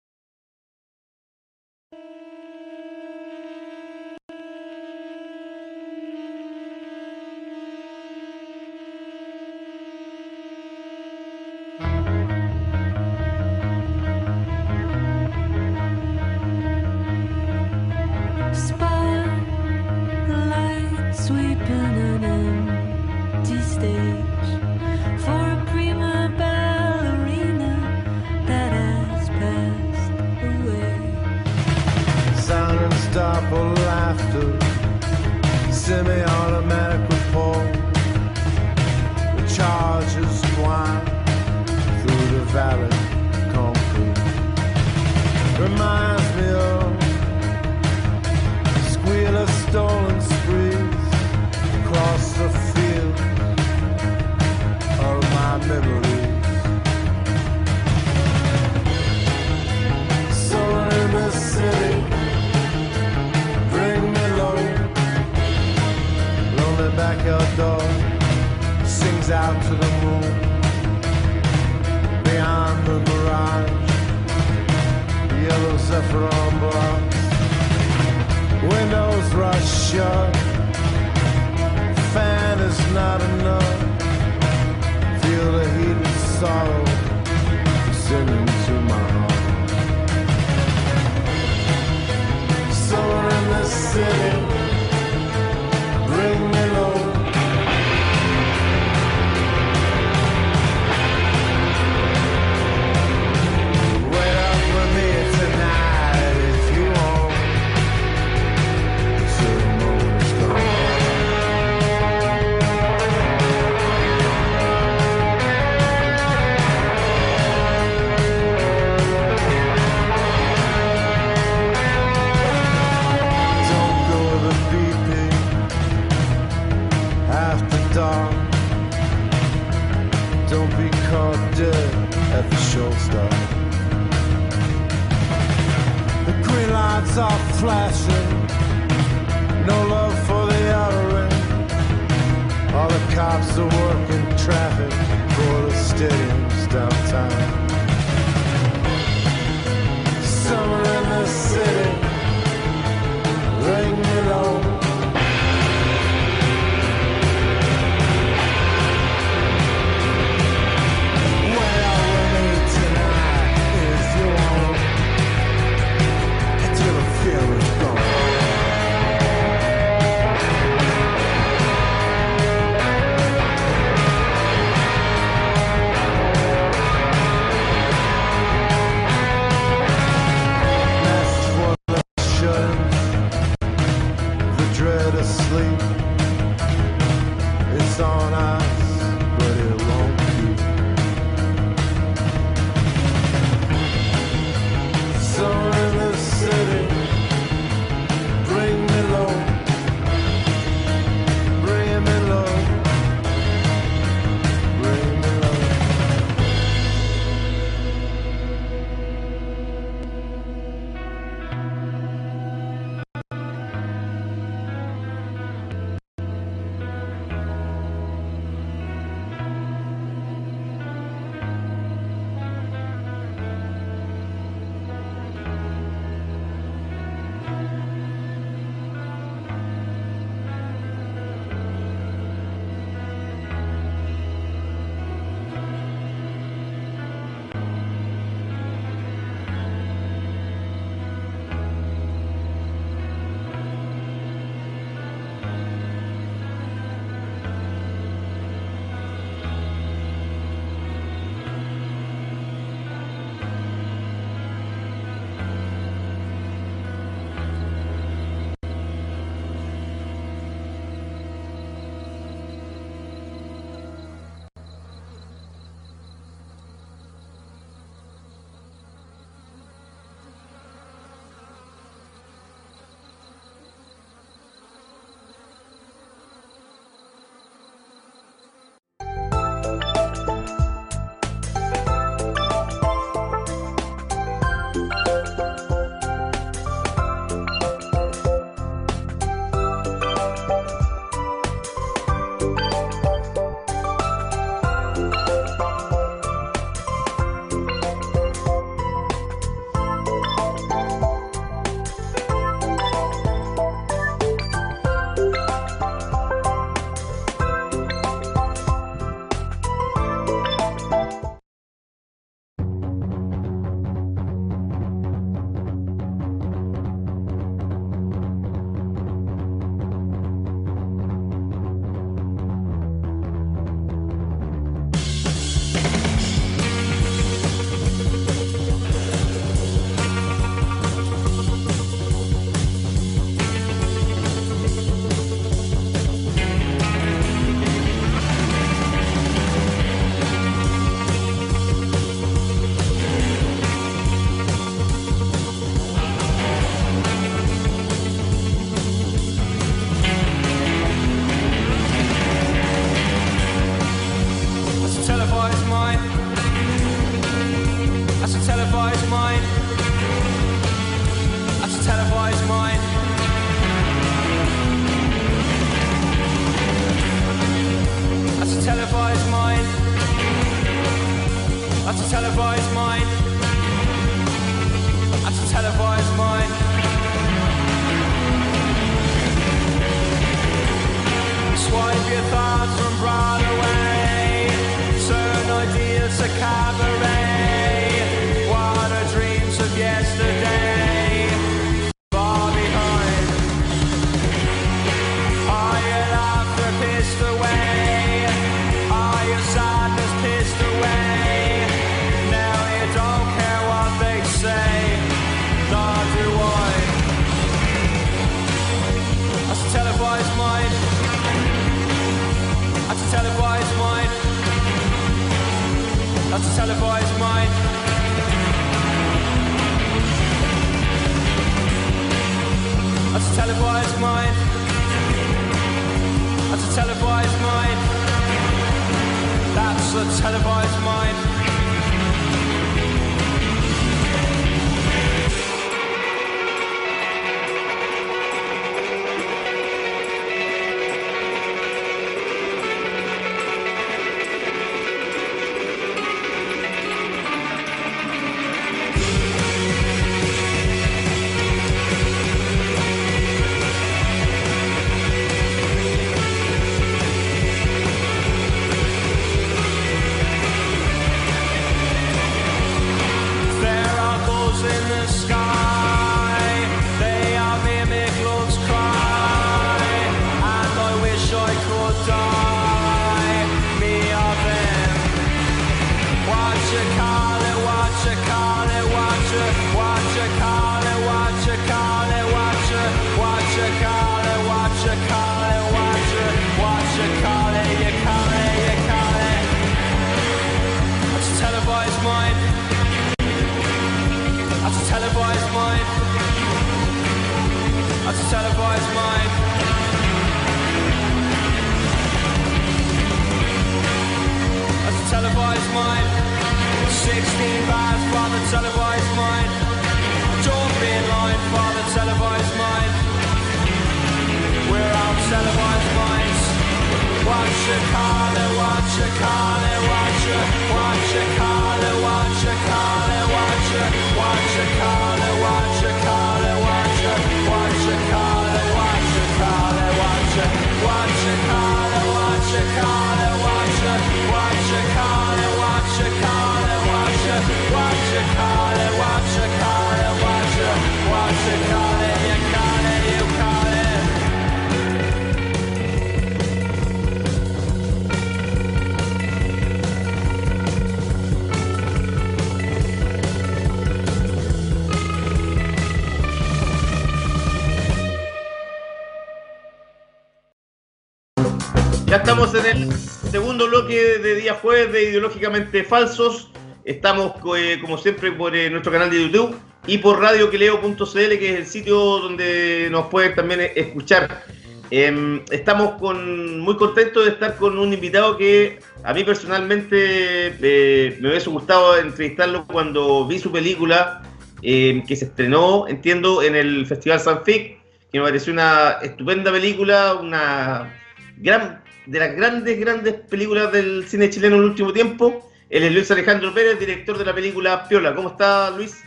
Bloque 564.52 564.88
de 564.88 565.04
Ideológicamente 565.10 565.84
Falsos. 565.84 566.50
Estamos, 566.84 567.34
eh, 567.58 567.78
como 567.80 567.98
siempre, 567.98 568.32
por 568.32 568.56
eh, 568.56 568.70
nuestro 568.70 568.92
canal 568.92 569.10
de 569.10 569.24
YouTube 569.24 569.56
y 569.88 569.98
por 570.00 570.20
radioquileo.cl, 570.20 570.96
que 571.14 571.54
es 571.54 571.60
el 571.60 571.66
sitio 571.66 571.96
donde 571.96 572.88
nos 572.92 573.08
pueden 573.08 573.36
también 573.36 573.62
escuchar. 573.76 574.44
Em, 574.90 575.42
estamos 575.52 575.92
con, 575.94 576.60
muy 576.60 576.76
contentos 576.76 577.24
de 577.24 577.32
estar 577.32 577.56
con 577.56 577.78
un 577.78 577.94
invitado 577.94 578.38
que 578.38 578.80
a 579.04 579.14
mí 579.14 579.24
personalmente 579.24 580.48
eh, 580.62 581.18
me 581.22 581.30
hubiese 581.30 581.50
gustado 581.50 581.98
entrevistarlo 581.98 582.66
cuando 582.68 583.26
vi 583.26 583.40
su 583.40 583.52
película, 583.52 584.22
em, 584.62 585.06
que 585.06 585.16
se 585.16 585.26
estrenó, 585.26 585.88
entiendo, 585.88 586.44
en 586.44 586.56
el 586.56 586.86
Festival 586.86 587.22
Sanfic, 587.22 587.80
que 588.12 588.20
me 588.20 588.26
pareció 588.26 588.52
una 588.52 588.98
estupenda 589.02 589.52
película, 589.52 590.16
una 590.16 590.94
gran, 591.38 591.81
de 592.06 592.20
las 592.20 592.36
grandes, 592.36 592.80
grandes 592.80 593.14
películas 593.14 593.72
del 593.72 594.08
cine 594.08 594.30
chileno 594.30 594.56
en 594.56 594.64
el 594.64 594.70
último 594.70 594.94
tiempo. 594.94 595.52
Él 595.70 595.84
es 595.84 595.94
Luis 595.94 596.12
Alejandro 596.12 596.54
Pérez, 596.54 596.80
director 596.80 597.18
de 597.18 597.26
la 597.26 597.34
película 597.34 597.88
Piola. 597.88 598.14
¿Cómo 598.14 598.30
está 598.30 598.72
Luis? 598.72 599.04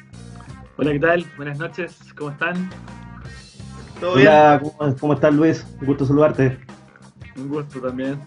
Hola, 0.76 0.92
¿qué 0.92 0.98
tal? 0.98 1.26
Buenas 1.37 1.59
noches, 1.59 1.96
¿cómo 2.16 2.30
están? 2.30 2.70
¿Todo 4.00 4.16
bien? 4.16 4.28
Hola, 4.28 4.61
¿cómo, 4.62 4.96
cómo 4.96 5.14
estás 5.14 5.35
Luis? 5.35 5.66
Un 5.80 5.87
gusto 5.87 6.07
saludarte. 6.07 6.59
Un 7.37 7.48
gusto 7.48 7.80
también. 7.80 8.20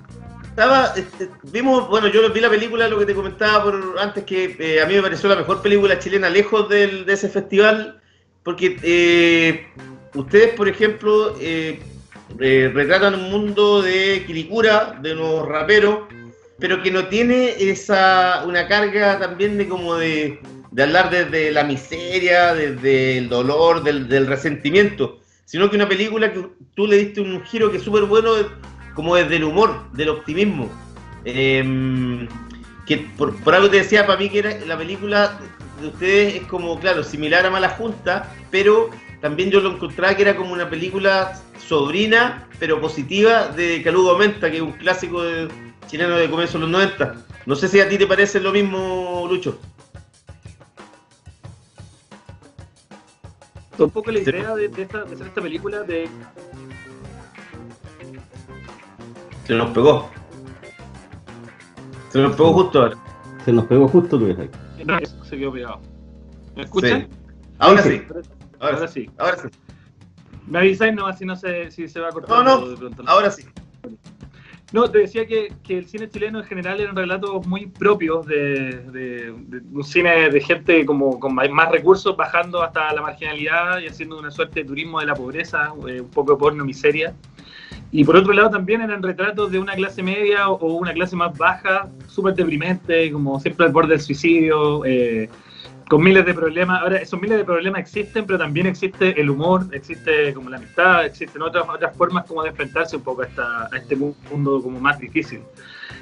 Estaba, 0.50 0.94
este, 0.96 1.30
vimos, 1.52 1.88
bueno, 1.88 2.08
yo 2.08 2.32
vi 2.34 2.40
la 2.40 2.50
película, 2.50 2.88
lo 2.88 2.98
que 2.98 3.06
te 3.06 3.14
comentaba 3.14 3.64
por 3.64 3.96
antes, 4.00 4.24
que 4.24 4.56
eh, 4.60 4.82
a 4.82 4.86
mí 4.86 4.96
me 4.96 5.04
pareció 5.04 5.30
la 5.30 5.36
mejor 5.36 5.62
película 5.62 6.00
chilena 6.00 6.30
lejos 6.30 6.68
del, 6.68 7.06
de 7.06 7.14
ese 7.14 7.30
festival, 7.30 8.02
porque 8.44 8.80
eh, 8.82 9.68
ustedes, 10.16 10.56
por 10.56 10.68
ejemplo, 10.68 11.36
eh, 11.40 11.80
eh, 12.40 12.72
retratan 12.74 13.16
un 13.16 13.32
mundo 13.32 13.82
de 13.82 14.24
Quilicura, 14.26 15.00
de 15.02 15.14
unos 15.14 15.48
raperos, 15.48 16.00
pero 16.60 16.82
que 16.82 16.92
no 16.92 17.08
tiene 17.08 17.56
esa 17.58 18.44
una 18.46 18.68
carga 18.68 19.20
también 19.20 19.58
de 19.58 19.68
como 19.68 19.96
de, 19.96 20.40
de 20.72 20.84
hablar 20.84 21.10
desde 21.10 21.52
la 21.52 21.64
miseria, 21.64 22.54
desde 22.54 23.20
el 23.20 23.30
dolor, 23.30 23.84
del, 23.84 24.28
resentimiento, 24.28 25.20
sino 25.46 25.70
que 25.70 25.76
una 25.76 25.88
película 25.88 26.34
que 26.34 26.48
tú 26.76 26.88
le 26.88 26.98
diste 26.98 27.22
un 27.22 27.44
giro 27.44 27.72
que 27.72 27.78
es 27.78 27.84
súper 27.84 28.04
bueno, 28.04 28.32
como 28.94 29.16
desde 29.16 29.38
el 29.38 29.44
humor, 29.44 29.92
del 29.94 30.10
optimismo. 30.10 30.70
Eh, 31.26 32.28
que 32.86 33.06
por, 33.18 33.36
por 33.44 33.54
algo 33.54 33.70
te 33.70 33.78
decía 33.78 34.08
para 34.08 34.18
mí 34.18 34.30
que 34.30 34.40
era 34.40 34.58
la 34.66 34.78
película 34.78 35.38
de 35.82 35.88
ustedes 35.88 36.36
es 36.36 36.44
como, 36.44 36.80
claro, 36.80 37.04
similar 37.04 37.46
a 37.46 37.50
Mala 37.50 37.70
Junta, 37.70 38.34
pero 38.50 38.90
también 39.22 39.50
yo 39.52 39.60
lo 39.62 39.72
encontraba 39.72 40.16
que 40.16 40.22
era 40.24 40.36
como 40.36 40.54
una 40.54 40.70
película 40.70 41.40
sobrina, 41.60 42.48
pero 42.60 42.80
positiva, 42.80 43.48
de 43.50 43.82
Calugo 43.84 44.18
Menta, 44.18 44.50
que 44.52 44.58
es 44.58 44.62
un 44.64 44.74
clásico 44.74 45.24
de- 45.24 45.48
chileno 45.88 46.16
de 46.18 46.30
comienzo 46.30 46.58
de 46.58 46.62
los 46.64 46.70
90. 46.70 47.16
No 47.46 47.56
sé 47.56 47.68
si 47.68 47.80
a 47.80 47.88
ti 47.88 47.98
te 47.98 48.06
parece 48.08 48.40
lo 48.40 48.52
mismo, 48.52 49.26
Lucho. 49.30 49.60
un 53.80 53.92
poco 53.92 54.12
la 54.12 54.20
idea 54.20 54.56
de, 54.56 54.70
de 54.70 54.82
esta- 54.82 55.04
de 55.04 55.14
hacer 55.14 55.28
esta 55.28 55.40
película 55.42 55.82
de 55.84 56.10
Se 59.46 59.54
nos 59.54 59.70
pegó. 59.70 60.10
Se 62.12 62.20
nos 62.20 62.36
pegó 62.36 62.54
justo 62.54 62.82
ahora. 62.82 62.98
Se 63.46 63.54
nos 63.54 63.66
pegó 63.66 63.88
justo 63.88 64.18
Luis 64.18 64.38
ahí. 64.40 64.50
no, 64.84 64.98
se 65.24 65.38
quedó 65.38 65.52
pegado. 65.54 65.80
¿Me 66.56 66.64
escuchan? 66.64 67.08
Sí. 67.10 67.18
Ahora 67.60 67.84
Sí, 67.84 67.90
sí. 67.90 68.30
Ahora, 68.60 68.76
Ahora 68.78 68.88
sí. 68.88 69.02
sí. 69.06 69.10
Ahora 69.18 69.38
sí. 69.38 69.48
Me 70.48 70.60
avisáis 70.60 70.94
nomás 70.96 71.18
si 71.18 71.26
no 71.26 71.36
se, 71.36 71.70
si 71.72 71.88
se 71.88 72.00
va 72.00 72.08
a 72.10 72.12
cortar. 72.12 72.44
No, 72.44 72.44
no. 72.62 72.68
de 72.70 72.78
pronto. 72.78 73.04
Ahora 73.06 73.30
sí. 73.32 73.44
No, 74.74 74.90
te 74.92 74.98
decía 75.00 75.26
que, 75.26 75.54
que 75.64 75.78
el 75.78 75.88
cine 75.88 76.10
chileno 76.10 76.40
en 76.40 76.46
general 76.46 76.82
eran 76.82 76.94
relatos 76.96 77.48
muy 77.48 77.68
propios 77.68 78.26
de, 78.26 78.72
de- 78.92 79.34
de 79.48 79.62
un 79.72 79.84
cine 79.84 80.30
de 80.30 80.42
gente 80.42 80.86
como 80.86 81.18
con 81.22 81.34
más 81.34 81.50
más 81.50 81.72
recursos 81.72 82.18
bajando 82.18 82.62
hasta 82.62 82.92
la 82.94 83.02
marginalidad 83.02 83.80
y 83.80 83.88
haciendo 83.88 84.20
una 84.20 84.30
suerte 84.30 84.62
de 84.62 84.66
turismo 84.68 85.00
de 85.00 85.06
la 85.06 85.14
pobreza, 85.16 85.72
eh, 85.88 86.02
un 86.02 86.10
poco 86.10 86.34
de 86.34 86.38
porno 86.40 86.66
miseria. 86.66 87.14
Y 87.94 88.04
por 88.04 88.18
otro 88.18 88.34
lado 88.34 88.50
también 88.50 88.82
eran 88.82 89.02
retratos 89.02 89.52
de 89.52 89.60
una 89.60 89.74
clase 89.74 90.04
media 90.04 90.50
o, 90.50 90.56
o 90.56 90.74
una 90.74 90.92
clase 90.92 91.16
más 91.16 91.38
baja, 91.38 91.88
súper 92.08 92.34
deprimente, 92.36 93.10
como 93.14 93.40
siempre 93.40 93.66
al 93.68 93.72
borde 93.72 93.92
del 93.92 94.02
suicidio, 94.02 94.84
eh, 94.84 95.30
con 95.90 96.04
miles 96.04 96.26
de 96.26 96.34
problemas. 96.34 96.82
Ahora, 96.82 96.98
esos 96.98 97.20
miles 97.22 97.38
de 97.38 97.46
problemas 97.46 97.80
existen, 97.80 98.26
pero 98.26 98.38
también 98.38 98.68
existe 98.68 99.20
el 99.20 99.30
humor, 99.30 99.66
existe 99.72 100.34
como 100.34 100.50
la 100.50 100.58
amistad, 100.58 101.06
existen 101.06 101.42
otras, 101.42 101.66
otras 101.70 101.96
formas 101.96 102.26
como 102.26 102.44
de 102.44 102.50
enfrentarse 102.50 102.98
un 102.98 103.04
poco 103.04 103.22
a, 103.22 103.26
esta, 103.26 103.66
a 103.72 103.78
este 103.78 103.96
mu- 103.96 104.14
mundo 104.32 104.62
como 104.62 104.80
más 104.80 105.00
difícil. 105.00 105.40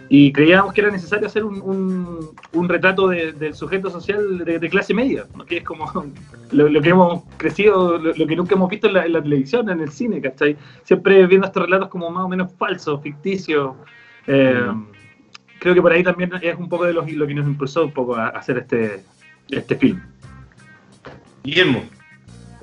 Y 0.09 0.31
creíamos 0.31 0.73
que 0.73 0.81
era 0.81 0.91
necesario 0.91 1.27
hacer 1.27 1.43
un, 1.43 1.61
un- 1.61 2.29
un 2.53 2.69
retrato 2.69 3.07
de- 3.07 3.31
del 3.33 3.53
sujeto 3.53 3.89
social 3.89 4.39
de, 4.39 4.59
de 4.59 4.69
clase 4.69 4.93
media, 4.93 5.25
¿no? 5.35 5.45
que 5.45 5.57
es 5.57 5.63
como 5.63 5.85
lo, 6.51 6.67
lo 6.69 6.81
que 6.81 6.89
hemos 6.89 7.23
crecido, 7.37 7.97
lo, 7.97 8.13
lo 8.13 8.27
que 8.27 8.35
nunca 8.35 8.55
hemos 8.55 8.69
visto 8.69 8.87
en 8.87 8.93
la, 8.93 9.05
en 9.05 9.13
la 9.13 9.21
televisión, 9.21 9.69
en 9.69 9.81
el 9.81 9.91
cine, 9.91 10.19
¿cachai? 10.21 10.57
Siempre 10.83 11.25
viendo 11.27 11.47
estos 11.47 11.63
relatos 11.63 11.89
como 11.89 12.09
más 12.09 12.23
o 12.25 12.29
menos 12.29 12.51
falsos, 12.53 13.01
ficticios. 13.01 13.75
Eh, 14.27 14.67
Creo 15.59 15.73
que 15.73 15.81
por 15.81 15.91
ahí 15.91 16.03
también 16.03 16.31
es 16.41 16.55
un 16.57 16.69
poco 16.69 16.85
de 16.85 16.93
lo, 16.93 17.03
lo 17.07 17.25
que 17.25 17.33
nos 17.33 17.47
impulsó 17.47 17.85
un 17.85 17.91
poco 17.91 18.15
a 18.15 18.27
hacer 18.27 18.57
este, 18.59 19.03
este 19.49 19.75
film. 19.75 20.01
Guillermo. 21.43 21.83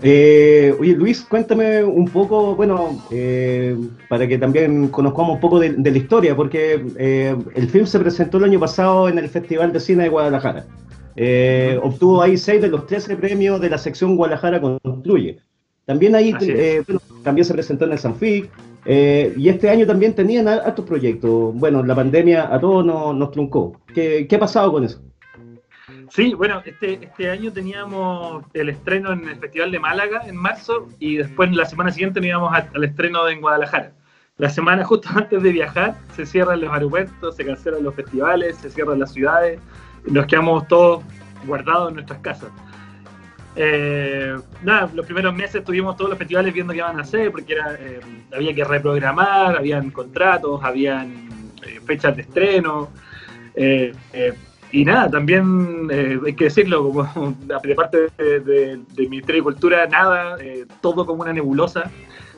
Eh, 0.05 0.75
oye 0.81 0.95
Luis, 0.95 1.21
cuéntame 1.23 1.85
un 1.85 2.09
poco, 2.09 2.57
bueno, 2.57 3.01
eh, 3.13 3.77
para 4.09 4.27
que 4.27 4.37
también 4.37 4.89
conozcamos 4.89 5.35
un 5.37 5.41
poco 5.41 5.61
de, 5.61 5.75
de 5.75 5.91
la 5.93 5.99
historia, 5.99 6.35
porque 6.35 6.85
eh, 6.99 7.37
el 7.55 7.69
film 7.71 7.87
se 7.87 8.01
presentó 8.01 8.39
el 8.39 8.45
año 8.45 8.59
pasado 8.59 9.09
en 9.09 9.19
el 9.19 9.29
Festival 9.29 9.73
de 9.73 9.79
Cine 9.79 10.03
de 10.05 10.09
Guadalajara. 10.09 10.67
Eh, 11.15 11.79
obtuvo 11.83 12.23
ahí 12.23 12.37
seis 12.37 12.61
de 12.63 12.69
los 12.69 12.87
13 12.87 13.17
premios 13.17 13.61
de 13.61 13.71
la 13.71 13.79
sección 13.79 14.17
Guadalajara 14.17 14.61
Construye. 14.61 15.39
También 15.85 16.15
ahí 16.15 16.35
eh, 16.41 16.83
bueno, 16.87 17.01
también 17.23 17.45
se 17.45 17.53
presentó 17.53 17.85
en 17.85 17.93
el 17.93 17.99
Sanfic. 17.99 18.51
eh, 18.85 19.33
y 19.37 19.49
este 19.49 19.69
año 19.71 19.87
también 19.87 20.15
tenían 20.15 20.49
altos 20.49 20.85
proyectos. 20.85 21.55
Bueno, 21.55 21.83
la 21.83 21.95
pandemia 21.95 22.53
a 22.53 22.59
todos 22.61 22.85
nos, 22.85 23.15
nos 23.15 23.31
truncó. 23.31 23.81
¿Qué, 23.95 24.27
¿Qué 24.29 24.37
ha 24.37 24.41
pasado 24.41 24.73
con 24.73 24.85
eso? 24.85 25.03
Sí, 26.15 26.35
bueno, 26.35 26.61
este, 26.67 27.03
este 27.03 27.31
año 27.31 27.51
teníamos 27.51 28.45
el 28.53 28.69
estreno 28.69 29.13
en 29.13 29.27
el 29.27 29.37
Festival 29.37 29.71
de 29.71 29.79
Málaga 29.79 30.21
en 30.27 30.37
marzo 30.37 30.87
y 30.99 31.17
después 31.17 31.51
la 31.53 31.65
semana 31.65 31.91
siguiente 31.91 32.21
nos 32.21 32.29
íbamos 32.29 32.53
al, 32.53 32.85
estreno 32.85 33.27
en 33.31 33.41
Guadalajara. 33.41 33.93
La 34.37 34.51
semana 34.51 34.85
justo 34.91 35.09
antes 35.15 35.43
de 35.43 35.51
viajar 35.53 35.97
se 36.15 36.27
cierran 36.27 36.61
los 36.61 36.71
aeropuertos, 36.71 37.35
se 37.35 37.47
cancelan 37.47 37.83
los 37.83 37.95
festivales, 37.95 38.59
se 38.59 38.69
cierran 38.69 38.99
las 38.99 39.15
ciudades 39.15 39.59
nos 40.05 40.27
quedamos 40.27 40.69
todos 40.69 41.03
guardados 41.47 41.89
en 41.89 41.95
nuestras 41.95 42.19
casas. 42.21 42.51
Eh, 43.57 44.37
nada, 44.63 44.91
los 44.93 45.07
primeros 45.07 45.35
meses 45.35 45.65
tuvimos 45.65 45.97
todos 45.97 46.11
los 46.11 46.19
festivales 46.19 46.53
viendo 46.53 46.75
qué 46.75 46.81
iban 46.81 46.99
a 46.99 47.03
hacer 47.05 47.33
porque 47.33 47.55
era, 47.55 47.75
eh, 47.81 48.01
había 48.35 48.55
que 48.55 48.65
reprogramar, 48.65 49.57
habían 49.57 49.91
contratos, 49.91 50.63
habían 50.63 51.29
eh, 51.67 51.81
fechas 51.87 52.15
de 52.17 52.23
estreno. 52.23 52.91
Y 54.73 54.85
nada, 54.85 55.11
también 55.11 55.87
eh, 55.91 56.19
hay 56.27 56.35
que 56.35 56.45
decirlo, 56.45 56.83
como 56.91 57.37
de 57.63 57.75
parte 57.75 57.99
de- 58.19 58.41
de- 58.41 58.81
del 58.95 59.09
Ministerio 59.09 59.41
de 59.43 59.45
Cultura, 59.45 59.87
nada, 59.87 60.37
eh, 60.41 60.67
todo 60.81 61.05
como 61.07 61.23
una 61.23 61.33
nebulosa. 61.33 61.91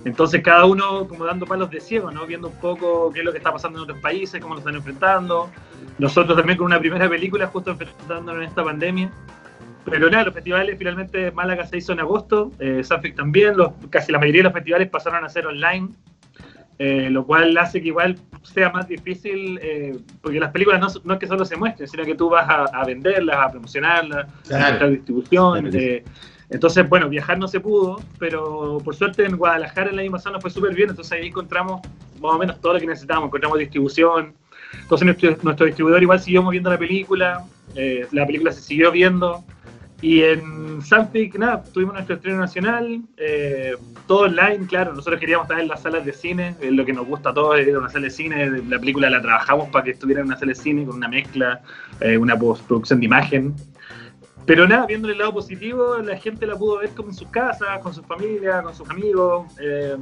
Entonces 0.05 0.43
cada 0.43 0.67
uno 0.67 1.09
como 1.09 1.25
dando 1.25 1.47
palos 1.47 1.71
de 1.71 1.81
ciego, 1.81 2.11
¿no? 2.11 2.27
Viendo 2.27 2.49
un 2.49 2.57
poco 2.61 3.11
qué 3.13 3.21
es 3.21 3.25
lo 3.25 3.33
que 3.33 3.39
está 3.39 3.51
pasando 3.53 3.79
en 3.79 3.85
otros 3.85 4.01
países, 4.01 4.39
cómo 4.43 4.53
lo 4.55 4.59
están 4.61 4.75
enfrentando. 4.75 5.51
Nosotros 5.99 6.37
también 6.37 6.59
con 6.59 6.67
una 6.67 6.79
primera 6.79 7.09
película 7.09 7.47
justo 7.47 7.71
enfrentándonos 7.71 8.43
en 8.43 8.49
esta 8.49 8.63
pandemia. 8.63 9.11
Pero 9.87 10.11
nada, 10.11 10.25
los 10.25 10.35
festivales 10.35 10.77
finalmente 10.79 11.31
Málaga 11.31 11.67
se 11.67 11.77
hizo 11.79 11.93
en 11.93 12.01
agosto, 12.01 12.51
eh, 12.59 12.83
también, 13.17 13.57
los, 13.57 13.71
casi 13.91 14.13
la 14.13 14.19
mayoría 14.19 14.41
de 14.41 14.45
los 14.45 14.53
festivales 14.55 14.89
pasaron 14.91 15.25
a 15.25 15.29
ser 15.29 15.47
online, 15.47 15.91
eh, 16.79 17.09
lo 17.11 17.25
cual 17.27 17.57
hace 17.59 17.81
que 17.81 17.89
igual 17.89 18.19
sea 18.45 18.71
más 18.71 18.87
difícil, 18.89 19.59
eh, 19.63 19.97
porque 20.23 20.39
las 20.39 20.53
películas 20.53 20.81
no, 20.81 20.87
no 21.05 21.15
es 21.15 21.21
que 21.21 21.27
solo 21.27 21.45
se 21.45 21.57
muestren, 21.57 21.89
sino 21.89 22.05
que 22.05 22.15
tú 22.15 22.29
vas 22.31 22.49
a, 22.49 22.65
a 22.65 22.85
venderlas, 22.85 23.37
a 23.37 23.51
promocionarlas, 23.51 24.27
a 24.29 24.43
Claro. 24.49 24.71
buscar 24.73 24.91
distribución. 24.91 25.71
Eh, 25.75 26.05
entonces, 26.51 26.89
bueno, 26.89 27.09
viajar 27.09 27.39
no 27.39 27.49
se 27.49 27.59
pudo, 27.59 28.01
pero 28.19 28.79
por 28.85 28.95
suerte 28.95 29.25
en 29.25 29.37
Guadalajara 29.37 29.91
el 29.91 29.99
año 29.99 30.11
pasado 30.13 30.35
nos 30.35 30.43
fue 30.43 30.51
súper 30.51 30.75
bien, 30.75 30.91
entonces 30.91 31.13
ahí 31.13 31.27
encontramos 31.29 31.81
más 32.21 32.33
o 32.35 32.39
menos 32.39 32.61
todo 32.61 32.75
lo 32.75 32.81
que 32.81 32.87
necesitábamos, 32.87 33.29
encontramos 33.29 33.59
distribución. 33.59 34.35
Entonces 34.81 35.05
nuestro, 35.07 35.37
nuestro 35.43 35.67
distribuidor 35.67 36.03
igual 36.03 36.21
siguió 36.21 36.43
moviendo 36.43 36.71
la 36.71 36.79
película, 36.79 37.45
eh, 37.75 38.07
la 38.13 38.27
película 38.27 38.53
se 38.53 38.61
siguió 38.61 38.93
viendo. 38.93 39.43
Y 40.03 40.23
en 40.23 40.83
Sanfic, 40.83 41.37
nada, 41.39 41.63
tuvimos 41.63 41.95
nuestro 41.95 42.17
estreno 42.17 42.39
nacional, 42.39 43.03
eh, 43.17 43.75
todo 44.07 44.23
online, 44.23 44.67
claro, 44.67 44.93
nosotros 44.93 45.19
queríamos 45.19 45.47
estar 45.47 45.61
en 45.61 45.69
las 45.69 45.83
salas 45.83 46.05
de 46.05 46.13
cine, 46.13 46.55
es 46.61 46.73
lo 46.73 46.85
que 46.85 46.93
nos 46.93 47.07
gusta 47.07 47.31
a 47.31 47.35
todos, 47.35 47.59
ir 47.61 47.75
a 47.75 47.79
una 47.79 47.89
sala 47.89 48.05
de 48.05 48.11
cine, 48.11 48.51
la 48.69 48.79
película 48.79 49.09
la 49.09 49.23
trabajamos 49.23 49.71
para 49.71 49.85
que 49.85 49.93
estuviera 49.93 50.21
en 50.21 50.27
una 50.27 50.37
sala 50.37 50.51
de 50.51 50.57
cine 50.57 50.85
con 50.85 50.97
una 50.97 51.09
mezcla, 51.09 51.63
eh, 52.01 52.19
una 52.19 52.37
postproducción 52.37 53.01
de 53.01 53.07
imagen. 53.07 53.55
Pero 54.47 54.69
nada, 54.69 54.85
viendo 54.87 55.09
el 55.09 55.17
lado 55.17 55.33
positivo, 55.33 55.97
la 55.99 56.19
gente 56.19 56.47
la 56.47 56.57
pudo 56.57 56.81
ver 56.81 56.91
como 56.91 57.09
en 57.09 57.15
sus 57.15 57.29
casas, 57.29 57.79
con 57.79 57.95
su 57.95 58.03
familia, 58.03 58.63
con 58.63 58.75
sus 58.75 58.89
amigos, 58.91 59.47
eh, 59.59 59.97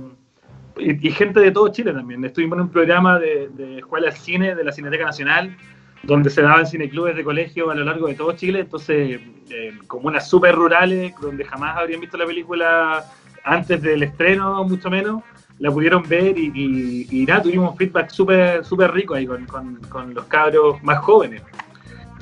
y, 0.78 1.10
gente 1.12 1.38
de 1.38 1.52
todo 1.52 1.68
Chile 1.68 1.92
también. 1.92 2.24
Estuvimos 2.24 2.56
en 2.56 2.62
un 2.62 2.70
programa 2.70 3.20
de, 3.20 3.50
de 3.50 3.78
Escuela 3.78 4.08
al 4.08 4.16
Cine 4.16 4.54
de 4.56 4.64
la 4.64 4.72
Cineteca 4.72 5.04
Nacional, 5.04 5.56
donde 6.02 6.30
se 6.30 6.42
daban 6.42 6.66
cineclubes 6.66 7.14
de 7.16 7.22
colegio 7.24 7.70
a 7.70 7.74
lo 7.74 7.84
largo 7.84 8.08
de 8.08 8.14
todo 8.14 8.32
Chile, 8.32 8.60
entonces 8.60 9.20
eh, 9.50 9.78
comunas 9.86 10.28
súper 10.28 10.54
rurales, 10.54 11.12
donde 11.20 11.44
jamás 11.44 11.76
habrían 11.76 12.00
visto 12.00 12.16
la 12.16 12.26
película 12.26 13.04
antes 13.44 13.80
del 13.82 14.02
estreno, 14.02 14.64
mucho 14.64 14.90
menos, 14.90 15.22
la 15.58 15.70
pudieron 15.70 16.02
ver 16.08 16.36
y, 16.38 17.06
y- 17.10 17.24
nada, 17.26 17.42
tuvimos 17.42 17.76
feedback 17.76 18.10
súper 18.10 18.64
súper 18.64 18.90
rico 18.92 19.14
ahí 19.14 19.26
con, 19.26 19.46
con- 19.46 19.76
con 19.88 20.14
los 20.14 20.24
cabros 20.26 20.82
más 20.82 20.98
jóvenes. 20.98 21.42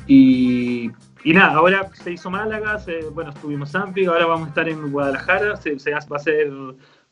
Y, 0.06 0.90
y 1.24 1.32
nada, 1.32 1.54
ahora 1.54 1.88
se 1.94 2.12
hizo 2.12 2.30
Málaga, 2.30 2.78
se- 2.78 3.08
bueno, 3.10 3.30
estuvimos 3.30 3.70
Sanfi, 3.70 4.06
ahora 4.06 4.26
vamos 4.26 4.46
a 4.46 4.48
estar 4.50 4.68
en 4.68 4.90
Guadalajara, 4.90 5.56
se, 5.56 5.78
se 5.78 5.90
va 5.92 5.98
a 5.98 6.16
hacer 6.16 6.50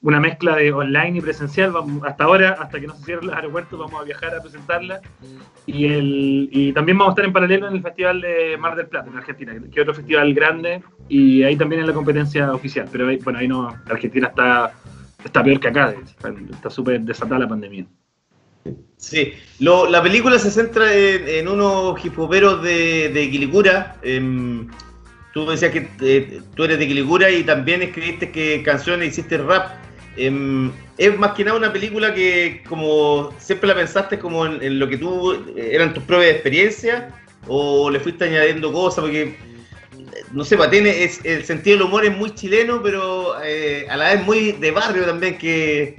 una 0.00 0.20
mezcla 0.20 0.54
de 0.56 0.72
online 0.72 1.18
y 1.18 1.20
presencial. 1.20 1.72
Vamos, 1.72 2.02
hasta 2.06 2.24
ahora, 2.24 2.56
hasta 2.60 2.78
que 2.80 2.86
no 2.86 2.94
se 2.96 3.04
cierren 3.04 3.26
los 3.26 3.36
aeropuertos, 3.36 3.78
vamos 3.78 4.00
a 4.00 4.04
viajar 4.04 4.34
a 4.34 4.40
presentarla. 4.40 5.00
Y, 5.66 5.86
el, 5.86 6.48
y 6.52 6.72
también 6.72 6.96
vamos 6.96 7.10
a 7.10 7.14
estar 7.14 7.24
en 7.24 7.32
paralelo 7.32 7.68
en 7.68 7.74
el 7.74 7.82
Festival 7.82 8.20
de 8.20 8.56
Mar 8.58 8.74
del 8.76 8.86
Plata, 8.86 9.10
en 9.10 9.16
Argentina, 9.18 9.52
que 9.54 9.80
es 9.80 9.82
otro 9.82 9.94
festival 9.94 10.32
grande, 10.34 10.82
y 11.08 11.42
ahí 11.42 11.56
también 11.56 11.80
en 11.82 11.86
la 11.88 11.92
competencia 11.92 12.50
oficial. 12.52 12.88
Pero 12.90 13.08
ahí- 13.08 13.18
bueno, 13.18 13.38
ahí 13.38 13.48
no, 13.48 13.68
Argentina 13.90 14.28
está, 14.28 14.72
está 15.24 15.42
peor 15.42 15.60
que 15.60 15.68
acá, 15.68 15.94
está- 16.50 16.70
súper 16.70 17.00
desatada 17.00 17.40
la 17.40 17.48
pandemia. 17.48 17.84
Sí, 18.96 19.32
Lo- 19.60 19.88
la 19.88 20.02
película 20.02 20.38
se 20.38 20.50
centra 20.50 20.92
en, 20.94 21.28
en 21.28 21.48
unos 21.48 22.02
hipoperos 22.04 22.62
de, 22.62 23.10
de 23.12 23.30
Quilicura. 23.30 23.96
em, 24.02 24.68
tú 25.32 25.44
me 25.44 25.52
decías 25.52 25.70
que 25.72 25.88
eh, 26.00 26.40
tú 26.54 26.64
eres 26.64 26.78
de 26.78 26.88
Quilicura 26.88 27.30
y 27.30 27.44
también 27.44 27.82
escribiste 27.82 28.30
que 28.30 28.62
canciones, 28.62 29.08
hiciste 29.08 29.38
rap. 29.38 29.68
Em, 30.18 30.72
es 30.96 31.16
más 31.18 31.32
que 31.32 31.44
nada 31.44 31.56
una 31.56 31.72
película 31.72 32.12
que, 32.12 32.62
como 32.68 33.32
siempre 33.38 33.68
la 33.68 33.74
pensaste, 33.76 34.18
como 34.18 34.46
en, 34.46 34.78
lo 34.78 34.88
que 34.88 34.98
tú 34.98 35.32
eh, 35.56 35.70
eran 35.72 35.94
tus 35.94 36.02
propias 36.02 36.32
experiencias, 36.32 37.04
o 37.46 37.88
le 37.88 38.00
fuiste 38.00 38.24
añadiendo 38.24 38.72
cosas, 38.72 39.02
porque 39.02 39.22
eh, 39.22 39.36
no 40.32 40.44
sé, 40.44 40.58
tiene, 40.70 41.04
es, 41.04 41.24
el 41.24 41.44
sentido 41.44 41.78
del 41.78 41.86
humor 41.86 42.04
es 42.04 42.16
muy 42.16 42.34
chileno, 42.34 42.82
pero 42.82 43.40
eh, 43.42 43.86
a 43.88 43.96
la 43.96 44.14
vez 44.14 44.24
muy 44.24 44.52
de 44.52 44.70
barrio 44.72 45.04
también, 45.04 45.38
que 45.38 45.96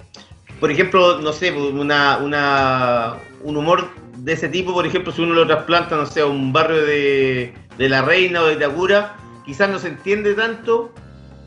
por 0.59 0.69
ejemplo, 0.69 1.19
no 1.21 1.31
sé, 1.31 1.51
una, 1.51 2.17
una, 2.17 3.15
un 3.43 3.55
humor 3.55 3.89
de 4.17 4.33
ese 4.33 4.49
tipo, 4.49 4.73
por 4.73 4.85
ejemplo, 4.85 5.13
si 5.13 5.21
uno 5.21 5.33
lo 5.33 5.47
trasplanta, 5.47 5.95
no 5.95 6.05
sé, 6.05 6.19
a 6.21 6.25
un 6.25 6.51
barrio 6.51 6.83
de, 6.83 7.53
de 7.77 7.89
La 7.89 8.01
Reina 8.01 8.41
o 8.41 8.47
de 8.47 8.55
Itacura, 8.55 9.15
quizás 9.45 9.69
no 9.69 9.79
se 9.79 9.87
entiende 9.87 10.33
tanto, 10.33 10.93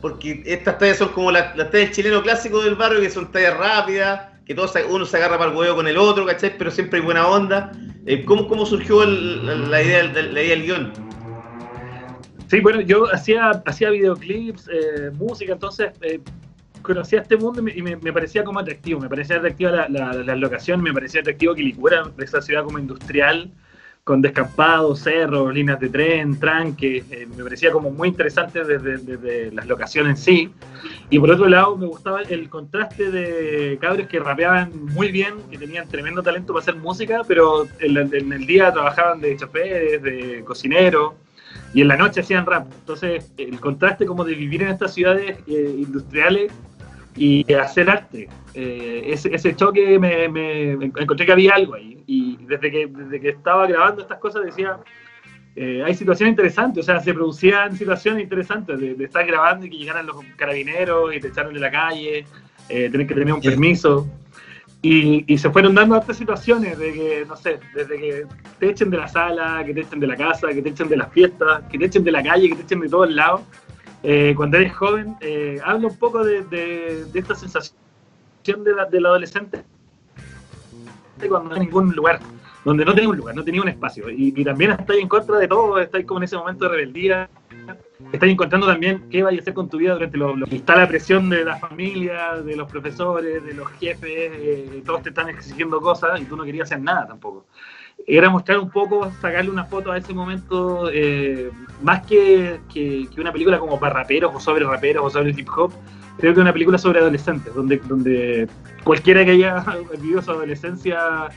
porque 0.03 0.43
estas 0.45 0.77
tallas 0.77 0.97
son 0.97 1.13
como 1.13 1.31
las, 1.31 1.55
las 1.55 1.71
tallas 1.71 1.91
chileno 1.91 2.21
clásico 2.21 2.61
del 2.61 2.75
barrio, 2.75 2.99
que 2.99 3.09
son 3.09 3.31
tallas 3.31 3.55
rápidas, 3.55 4.31
que 4.45 4.53
todos, 4.53 4.73
uno 4.89 5.05
se 5.05 5.15
agarra 5.15 5.37
para 5.37 5.49
el 5.49 5.57
huevo 5.57 5.77
con 5.77 5.87
el 5.87 5.95
otro, 5.95 6.25
¿cachai? 6.25 6.57
Pero 6.57 6.69
siempre 6.71 6.99
hay 6.99 7.05
buena 7.05 7.25
onda. 7.25 7.71
Eh, 8.05 8.25
¿cómo, 8.25 8.49
¿Cómo 8.49 8.65
surgió 8.65 9.01
el- 9.03 9.45
la, 9.45 9.55
la 9.55 9.81
idea, 9.81 10.05
del- 10.09 10.33
la 10.33 10.41
idea 10.43 10.55
del 10.57 10.63
guion? 10.65 10.93
Sí, 12.49 12.59
bueno, 12.59 12.81
yo 12.81 13.05
hacía, 13.13 13.49
hacía 13.65 13.91
videoclips, 13.91 14.67
eh, 14.67 15.09
música, 15.13 15.53
entonces 15.53 15.91
eh, 16.01 16.19
conocía 16.81 17.21
este 17.21 17.37
mundo 17.37 17.61
y, 17.61 17.81
me, 17.81 17.95
me- 17.95 18.11
parecía 18.11 18.43
como 18.43 18.59
atractivo. 18.59 18.99
Me 18.99 19.07
parecía 19.07 19.37
atractiva 19.37 19.71
la, 19.71 19.87
la, 19.87 20.13
la 20.15 20.35
locación, 20.35 20.81
me 20.83 20.91
parecía 20.91 21.21
atractivo 21.21 21.55
Quilicura, 21.55 22.11
esa 22.17 22.41
ciudad 22.41 22.65
como 22.65 22.77
industrial, 22.77 23.49
con 24.03 24.21
descampados, 24.21 24.99
cerros, 24.99 25.53
líneas 25.53 25.79
de 25.79 25.87
tren, 25.87 26.37
tranques. 26.37 27.05
eh, 27.09 27.25
me 27.37 27.43
parecía 27.43 27.71
como 27.71 27.89
muy 27.89 28.09
interesante 28.09 28.63
desde, 28.63 28.97
desde 28.97 29.51
las 29.51 29.65
locaciones 29.65 30.11
en 30.11 30.17
sí. 30.17 30.53
Y 31.09 31.19
por 31.19 31.31
otro 31.31 31.47
lado, 31.47 31.77
me 31.77 31.85
gustaba 31.85 32.21
el 32.21 32.49
contraste 32.49 33.11
de 33.11 33.77
cabros 33.79 34.07
que 34.07 34.19
rapeaban 34.19 34.71
muy 34.93 35.09
bien, 35.11 35.35
que 35.49 35.57
tenían 35.57 35.87
tremendo 35.87 36.21
talento 36.21 36.51
para 36.53 36.63
hacer 36.63 36.75
música, 36.75 37.21
pero 37.25 37.65
en, 37.79 38.33
el 38.33 38.45
día 38.45 38.73
trabajaban 38.73 39.21
de 39.21 39.37
choferes, 39.37 40.03
de 40.03 40.43
cocineros, 40.43 41.13
y 41.73 41.81
en 41.81 41.87
la 41.87 41.95
noche 41.95 42.21
hacían 42.21 42.45
rap. 42.45 42.67
Entonces, 42.79 43.31
el 43.37 43.57
contraste 43.59 44.05
como 44.05 44.25
de 44.25 44.35
vivir 44.35 44.63
en 44.63 44.69
estas 44.69 44.93
ciudades 44.93 45.37
eh, 45.47 45.75
industriales 45.77 46.51
y 47.15 47.53
hacer 47.53 47.89
arte. 47.89 48.27
eh, 48.55 49.03
ese, 49.07 49.33
ese 49.33 49.55
choque 49.55 49.97
me, 49.99 50.27
me- 50.29 50.75
me 50.77 50.85
encontré 50.85 51.25
que 51.25 51.31
había 51.31 51.53
algo 51.55 51.73
ahí. 51.75 52.03
Y 52.07 52.37
desde 52.45 52.69
que, 52.71 52.87
desde 52.87 53.19
que 53.19 53.29
estaba 53.29 53.65
grabando 53.67 54.01
estas 54.01 54.19
cosas 54.19 54.43
decía, 54.45 54.77
eh, 55.55 55.83
hay 55.85 55.93
situaciones 55.95 56.31
interesantes, 56.31 56.83
o 56.83 56.85
sea, 56.85 56.99
se 56.99 57.13
producían 57.13 57.75
situaciones 57.77 58.23
interesantes 58.23 58.79
de, 58.79 58.95
de 58.95 59.05
estar 59.05 59.25
grabando 59.25 59.65
y 59.65 59.69
que 59.69 59.77
llegaran 59.77 60.05
los 60.05 60.17
carabineros 60.35 61.15
y 61.15 61.19
te 61.19 61.27
echaron 61.27 61.53
de 61.53 61.59
la 61.59 61.69
calle, 61.71 62.25
eh, 62.69 62.89
tener 62.89 63.05
que 63.07 63.13
tener 63.13 63.33
un 63.33 63.41
permiso. 63.51 64.07
Y, 64.81 65.23
y 65.33 65.37
se 65.37 65.49
fueron 65.49 65.73
dando 65.75 65.97
otras 65.97 66.17
situaciones 66.17 66.77
de 66.77 66.91
que, 66.91 67.25
no 67.25 67.37
sé, 67.37 67.57
desde 67.73 67.97
que 67.97 68.25
te 68.59 68.69
echen 68.71 68.89
de 68.89 68.97
la 68.97 69.07
sala, 69.07 69.63
que 69.65 69.73
te 69.73 69.79
echen 69.81 69.99
de 70.01 70.07
la 70.07 70.17
casa, 70.17 70.49
que 70.49 70.61
te 70.61 70.69
echen 70.69 70.89
de 70.89 70.97
las 70.97 71.09
fiestas, 71.13 71.63
que 71.71 71.77
te 71.79 71.85
echen 71.85 72.03
de 72.03 72.11
la 72.11 72.21
calle, 72.21 72.49
que 72.49 72.55
te 72.55 72.61
echen 72.63 72.81
de 72.81 72.89
todos 72.89 73.09
lados. 73.09 73.41
Eh, 74.03 74.33
cuando 74.35 74.57
eres 74.57 74.75
joven, 74.75 75.17
eh, 75.21 75.59
habla 75.63 75.87
un 75.87 75.97
poco 75.97 76.23
de, 76.23 77.07
esta 77.13 77.35
sensación 77.35 77.75
de 78.63 78.73
la- 78.75 78.85
del 78.85 79.05
adolescente 79.05 79.65
cuando 81.29 81.49
no 81.49 81.55
hay 81.55 81.61
ningún 81.61 81.91
lugar, 81.95 82.21
donde 82.63 82.85
no 82.85 82.93
tenía 82.93 83.09
un 83.09 83.17
lugar, 83.17 83.35
no 83.35 83.43
tenía 83.43 83.61
un 83.61 83.69
espacio. 83.69 84.09
Y, 84.09 84.33
y 84.35 84.43
también 84.43 84.71
estáis 84.71 85.01
en 85.01 85.07
contra 85.07 85.37
de 85.37 85.47
todo, 85.47 85.79
estáis 85.79 86.05
como 86.05 86.19
en 86.19 86.23
ese 86.25 86.37
momento 86.37 86.65
de 86.65 86.71
rebeldía, 86.71 87.29
estáis 88.11 88.33
encontrando 88.33 88.67
también 88.67 89.05
qué 89.09 89.23
vais 89.23 89.39
a 89.39 89.41
hacer 89.41 89.53
con 89.53 89.69
tu 89.69 89.77
vida 89.77 89.93
durante 89.93 90.17
lo, 90.17 90.35
lo- 90.35 90.47
está 90.51 90.75
la 90.77 90.87
presión 90.87 91.29
de 91.29 91.45
la 91.45 91.57
familia, 91.57 92.41
de 92.43 92.55
los 92.55 92.69
profesores, 92.69 93.43
de 93.43 93.53
los 93.53 93.69
jefes, 93.71 94.01
eh, 94.09 94.83
todos 94.85 95.03
te 95.03 95.09
están 95.09 95.29
exigiendo 95.29 95.81
cosas 95.81 96.19
y 96.21 96.25
tú 96.25 96.35
no 96.37 96.43
querías 96.43 96.69
hacer 96.71 96.81
nada 96.83 97.07
tampoco. 97.07 97.47
Era 98.05 98.29
mostrar 98.29 98.59
un 98.59 98.69
poco, 98.69 99.11
sacarle 99.21 99.49
una 99.49 99.63
foto 99.65 99.91
a 99.91 99.97
ese 99.97 100.13
momento, 100.13 100.89
eh, 100.91 101.49
más 101.81 102.05
que, 102.05 102.59
que- 102.73 103.07
una 103.17 103.31
película 103.31 103.59
como 103.59 103.79
para 103.79 103.93
raperos 103.93 104.31
o 104.35 104.39
sobre 104.39 104.65
raperos 104.65 105.05
o 105.05 105.09
sobre 105.09 105.31
hip 105.31 105.47
hop, 105.55 105.71
creo 106.17 106.33
que 106.33 106.39
una 106.41 106.51
película 106.53 106.77
sobre 106.77 106.99
adolescentes, 106.99 107.53
donde, 107.53 107.77
donde 107.77 108.47
cualquiera 108.83 109.23
que 109.23 109.31
haya 109.31 109.63
vivido 110.01 110.21
su 110.21 110.31
adolescencia 110.31 111.29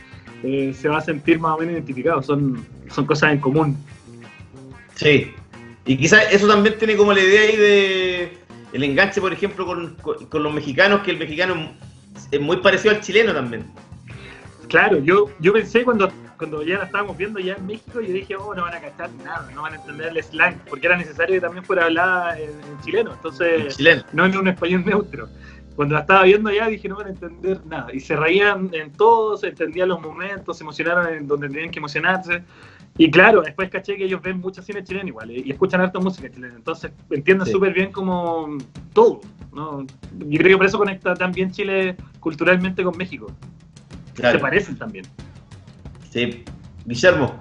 eh, 0.42 0.74
se 0.76 0.88
va 0.88 0.98
a 0.98 1.00
sentir 1.00 1.38
más 1.38 1.54
o 1.54 1.58
menos 1.58 1.74
identificado, 1.74 2.20
son, 2.22 2.66
son 2.90 3.06
cosas 3.06 3.32
en 3.32 3.38
común. 3.38 3.76
Sí. 4.94 5.32
Y 5.84 5.96
quizás 5.96 6.32
eso 6.32 6.48
también 6.48 6.76
tiene 6.78 6.96
como 6.96 7.12
la 7.12 7.20
idea 7.20 7.42
ahí 7.42 7.56
de 7.56 8.38
el 8.72 8.82
enganche, 8.82 9.20
por 9.20 9.32
ejemplo, 9.32 9.64
con- 9.64 9.94
con 10.28 10.42
los 10.42 10.52
mexicanos, 10.52 11.02
que 11.02 11.12
el 11.12 11.18
mexicano 11.18 11.72
es 12.30 12.40
muy 12.40 12.56
parecido 12.58 12.92
al 12.94 13.00
chileno 13.00 13.32
también. 13.32 13.64
Claro, 14.68 14.98
yo, 14.98 15.26
yo 15.40 15.52
pensé 15.52 15.84
cuando, 15.84 16.10
cuando 16.38 16.62
ya 16.62 16.78
la 16.78 16.84
estábamos 16.84 17.16
viendo 17.16 17.38
ya 17.38 17.54
en 17.54 17.66
México, 17.66 18.00
yo 18.00 18.12
dije, 18.12 18.36
oh, 18.36 18.54
no 18.54 18.62
van 18.62 18.74
a 18.74 18.80
cachar 18.80 19.10
nada, 19.24 19.48
no 19.54 19.62
van 19.62 19.74
a 19.74 19.76
entender 19.76 20.08
el 20.08 20.22
slang, 20.22 20.56
porque 20.68 20.86
era 20.86 20.96
necesario 20.96 21.34
que 21.36 21.40
también 21.40 21.64
fuera 21.64 21.84
hablada 21.84 22.38
en, 22.38 22.50
en 22.50 22.80
chileno, 22.84 23.12
entonces 23.14 23.76
chileno. 23.76 24.02
no 24.12 24.24
en 24.26 24.36
un 24.36 24.48
español 24.48 24.84
neutro. 24.84 25.28
Cuando 25.76 25.94
la 25.94 26.00
estaba 26.00 26.22
viendo 26.22 26.50
ya 26.50 26.68
dije, 26.68 26.88
no 26.88 26.96
van 26.96 27.08
a 27.08 27.10
entender 27.10 27.60
nada. 27.66 27.92
Y 27.92 28.00
se 28.00 28.16
reían 28.16 28.70
en 28.72 28.92
todo, 28.92 29.36
se 29.36 29.48
entendían 29.48 29.90
los 29.90 30.00
momentos, 30.00 30.56
se 30.56 30.64
emocionaron 30.64 31.12
en 31.12 31.26
donde 31.28 31.48
tenían 31.50 31.70
que 31.70 31.78
emocionarse. 31.78 32.42
Y 32.96 33.10
claro, 33.10 33.42
después 33.42 33.68
caché 33.68 33.94
que 33.98 34.04
ellos 34.04 34.22
ven 34.22 34.38
mucho 34.40 34.62
cine 34.62 34.82
chileno 34.82 35.08
igual 35.08 35.30
eh, 35.30 35.42
y 35.44 35.50
escuchan 35.52 35.82
harta 35.82 35.98
música 35.98 36.30
chilena. 36.30 36.54
Entonces 36.56 36.92
entienden 37.10 37.44
Sí. 37.46 37.52
súper 37.52 37.74
bien 37.74 37.92
como 37.92 38.56
todo. 38.94 39.20
¿no? 39.52 39.84
Yo 40.18 40.38
creo 40.38 40.48
que 40.52 40.56
por 40.56 40.64
eso 40.66 40.78
conecta 40.78 41.14
tan 41.14 41.32
bien 41.32 41.50
Chile 41.50 41.94
culturalmente 42.20 42.82
con 42.82 42.96
México. 42.96 43.26
Se 44.16 44.38
parecen 44.38 44.76
también. 44.76 45.04
Sí. 46.10 46.42
Guillermo. 46.84 47.34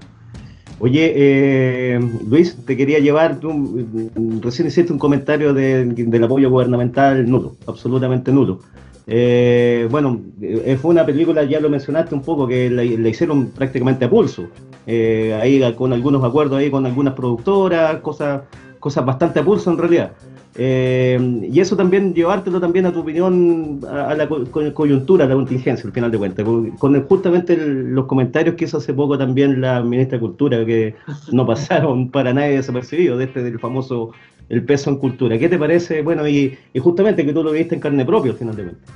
Oye, 0.79 1.13
eh, 1.15 1.99
Luis, 2.29 2.57
te 2.65 2.75
quería 2.75 2.99
llevar, 2.99 3.39
tú 3.39 3.53
mm, 3.53 4.41
recién 4.41 4.67
hiciste 4.67 4.91
un 4.91 4.99
comentario 4.99 5.53
de- 5.53 5.85
del 5.85 6.23
apoyo 6.23 6.49
gubernamental 6.49 7.29
nulo, 7.29 7.55
absolutamente 7.65 8.31
nulo. 8.31 8.59
Eh, 9.07 9.87
bueno, 9.89 10.19
eh, 10.41 10.77
fue 10.81 10.91
una 10.91 11.05
película, 11.05 11.43
ya 11.43 11.59
lo 11.61 11.69
mencionaste 11.69 12.13
un 12.15 12.23
poco, 12.23 12.47
que 12.47 12.69
la, 12.69 12.83
la 12.83 13.09
hicieron 13.09 13.47
prácticamente 13.51 14.05
a 14.05 14.09
pulso, 14.09 14.47
Eh, 14.87 15.33
ahí 15.41 15.59
con 15.73 15.93
algunos 15.93 16.23
acuerdos 16.23 16.59
ahí 16.59 16.69
con 16.69 16.85
algunas 16.85 17.15
productoras, 17.15 18.01
cosas, 18.01 18.41
cosas 18.79 19.03
bastante 19.03 19.39
a 19.39 19.43
pulso 19.43 19.71
en 19.71 19.79
realidad. 19.79 20.11
Eh, 20.57 21.19
y 21.51 21.59
eso 21.59 21.75
también, 21.75 22.13
llevártelo 22.13 22.61
también 22.61 22.85
a 22.85 22.93
tu 22.93 23.01
opinión, 23.01 23.81
a, 23.89 24.13
la 24.15 24.27
co- 24.27 24.45
co- 24.49 24.73
coyuntura, 24.73 25.25
a 25.25 25.27
la 25.27 25.35
contingencia, 25.35 25.85
al 25.85 25.91
final 25.93 26.11
de 26.11 26.17
cuentas, 26.17 26.45
con, 26.79 27.01
justamente 27.07 27.57
los 27.57 28.05
comentarios 28.05 28.55
que 28.55 28.63
hizo 28.65 28.77
hace 28.77 28.93
poco 28.93 29.17
también 29.17 29.59
la 29.59 29.81
ministra 29.83 30.17
de 30.17 30.21
Cultura, 30.21 30.65
que 30.65 30.95
no 31.31 31.45
pasaron 31.45 32.09
para 32.11 32.33
nadie 32.33 32.55
desapercibidos, 32.55 33.17
de 33.19 33.25
este 33.25 33.43
del 33.43 33.59
famoso 33.59 34.11
el 34.47 34.63
peso 34.63 34.89
en 34.91 34.97
cultura. 34.97 35.37
¿Qué 35.37 35.49
te 35.49 35.57
parece? 35.57 36.01
Bueno, 36.03 36.27
y, 36.27 36.57
justamente 36.79 37.25
que 37.25 37.33
tú 37.33 37.43
lo 37.43 37.51
viste 37.51 37.75
en 37.75 37.81
carne 37.81 38.05
propia, 38.05 38.31
al 38.31 38.37
final 38.37 38.55
de 38.55 38.63
cuentas. 38.63 38.95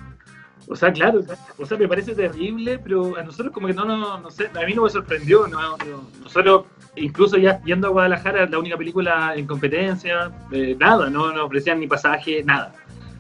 O 0.67 0.75
sea, 0.75 0.93
claro, 0.93 1.23
o 1.57 1.65
sea, 1.65 1.77
me 1.77 1.87
parece 1.87 2.13
terrible, 2.13 2.77
pero 2.77 3.17
a 3.17 3.23
nosotros 3.23 3.51
como 3.51 3.65
que 3.67 3.73
no, 3.73 3.85
no, 3.85 4.19
no 4.19 4.29
sé, 4.29 4.45
a 4.53 4.65
mí 4.67 4.73
no 4.75 4.83
me 4.83 4.89
sorprendió. 4.91 5.47
No- 5.47 5.75
nosotros, 6.21 6.65
incluso 6.95 7.37
ya 7.37 7.61
yendo 7.63 7.87
a 7.87 7.91
Guadalajara, 7.91 8.45
la 8.47 8.59
única 8.59 8.77
película 8.77 9.33
en 9.35 9.45
competencia, 9.47 10.31
eh, 10.51 10.75
nada, 10.79 11.09
no 11.09 11.31
nos 11.31 11.43
ofrecían 11.45 11.79
ni 11.79 11.87
pasaje, 11.87 12.43
nada. 12.43 12.73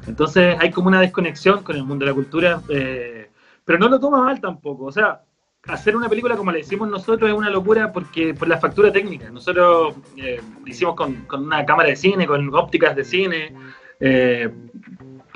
Entonces 0.07 0.55
hay 0.59 0.71
como 0.71 0.87
una 0.87 1.01
desconexión 1.01 1.63
con 1.63 1.75
el 1.75 1.83
mundo 1.83 2.05
de 2.05 2.11
la 2.11 2.15
cultura, 2.15 2.61
eh, 2.69 3.29
pero 3.65 3.77
no 3.79 3.89
lo 3.89 3.99
toma 3.99 4.23
mal 4.23 4.39
tampoco. 4.41 4.85
O 4.85 4.91
sea, 4.91 5.21
hacer 5.67 5.95
una 5.95 6.09
película 6.09 6.35
como 6.35 6.51
la 6.51 6.59
hicimos 6.59 6.89
nosotros 6.89 7.29
es 7.29 7.35
una 7.37 7.49
locura 7.49 7.91
porque 7.91 8.33
por 8.33 8.47
la 8.47 8.57
factura 8.57 8.91
técnica. 8.91 9.29
Nosotros 9.29 9.95
eh, 10.17 10.41
hicimos 10.65 10.95
con, 10.95 11.13
con 11.25 11.43
una 11.45 11.63
cámara 11.65 11.89
de 11.89 11.95
cine, 11.95 12.25
con 12.25 12.53
ópticas 12.55 12.95
de 12.95 13.03
cine. 13.03 13.53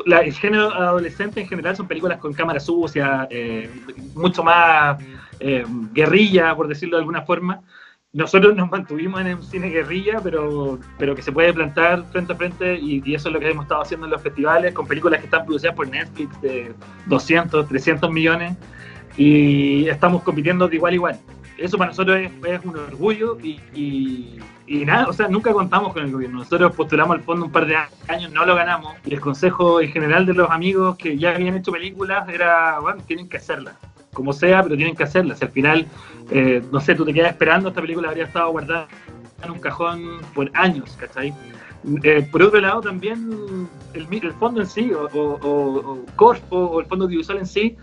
la- 0.06 0.20
el 0.22 0.34
género 0.34 0.74
adolescente 0.74 1.42
en 1.42 1.48
general 1.48 1.76
son 1.76 1.88
películas 1.88 2.18
con 2.20 2.34
cámara 2.34 2.60
sucia, 2.60 3.28
mucho 4.16 4.44
más 4.44 4.98
guerrilla, 5.94 6.56
por 6.56 6.68
decirlo 6.68 6.98
de 6.98 7.02
alguna 7.02 7.22
forma. 7.22 7.62
Nosotros 8.16 8.56
nos 8.56 8.70
mantuvimos 8.70 9.22
en 9.22 9.34
un 9.38 9.42
cine 9.44 9.70
guerrilla, 9.70 10.20
pero, 10.24 10.78
pero 11.00 11.16
que 11.16 11.24
se 11.24 11.32
puede 11.32 11.52
plantar 11.52 12.04
frente 12.12 12.34
a 12.34 12.36
frente 12.36 12.76
y, 12.80 13.02
eso 13.12 13.30
es 13.30 13.34
lo 13.34 13.40
que 13.40 13.50
hemos 13.50 13.66
estado 13.66 13.82
haciendo 13.82 14.06
en 14.06 14.12
los 14.12 14.22
festivales, 14.22 14.72
con 14.72 14.86
películas 14.86 15.20
que 15.20 15.26
están 15.26 15.44
producidas 15.48 15.76
por 15.76 15.90
Netflix 15.90 16.40
de 16.40 16.76
200, 17.08 17.68
300 17.68 18.12
millones 18.12 18.56
y 19.18 19.88
estamos 19.88 20.22
compitiendo 20.22 20.68
de 20.68 20.76
igual 20.76 20.92
a 20.92 20.96
igual. 20.96 21.20
Eso 21.58 21.76
para 21.76 21.90
nosotros 21.90 22.20
es, 22.20 22.66
un 22.66 22.78
orgullo 22.78 23.40
y, 23.42 23.60
y- 23.74 24.40
y 24.68 24.86
nada, 24.86 25.08
o 25.08 25.14
sea, 25.14 25.28
nunca 25.28 25.52
contamos 25.52 25.92
con 25.92 26.04
el 26.04 26.12
gobierno. 26.12 26.38
Nosotros 26.40 26.76
postulamos 26.76 27.16
al 27.18 27.24
fondo 27.24 27.48
un 27.48 27.52
par 27.52 27.66
de 27.66 27.78
años, 28.10 28.32
no 28.32 28.46
lo 28.46 28.54
ganamos 28.56 28.94
y 29.06 29.14
el 29.16 29.22
consejo 29.22 29.82
en 29.82 29.92
general 29.92 30.28
de 30.28 30.36
los 30.36 30.52
amigos 30.52 30.98
que 30.98 31.18
ya 31.18 31.32
habían 31.34 31.56
hecho 31.56 31.72
películas 31.72 32.30
era, 32.30 32.78
bueno, 32.80 33.02
tienen 33.08 33.28
que 33.28 33.38
hacerlas, 33.38 33.76
como 34.14 34.32
sea, 34.34 34.64
pero 34.64 34.76
tienen 34.76 34.96
que 34.96 35.04
hacerlas. 35.04 35.42
Y 35.42 35.46
al 35.46 35.52
final, 35.52 35.88
eh, 36.32 36.62
no 36.72 36.80
sé, 36.80 36.96
tú 36.96 37.04
te 37.06 37.14
quedas 37.14 37.32
esperando, 37.32 37.70
esta 37.70 37.82
película 37.82 38.10
habría 38.10 38.26
estado 38.26 38.50
guardada 38.52 38.88
en 39.44 39.52
un 39.52 39.60
cajón 39.60 40.22
por 40.34 40.50
años, 40.54 40.96
¿cachai? 41.00 41.34
Eh, 42.04 42.26
por 42.32 42.42
otro 42.44 42.62
lado, 42.62 42.80
también 42.82 43.68
el, 43.94 44.08
el 44.10 44.34
fondo 44.34 44.62
en 44.62 44.68
sí, 44.68 44.92
o, 44.94 45.04
o, 45.14 45.40
o- 45.44 46.06
o 46.50 46.80
el 46.80 46.86
fondo 46.86 47.06
audiovisual 47.06 47.40
en 47.40 47.46
sí, 47.48 47.76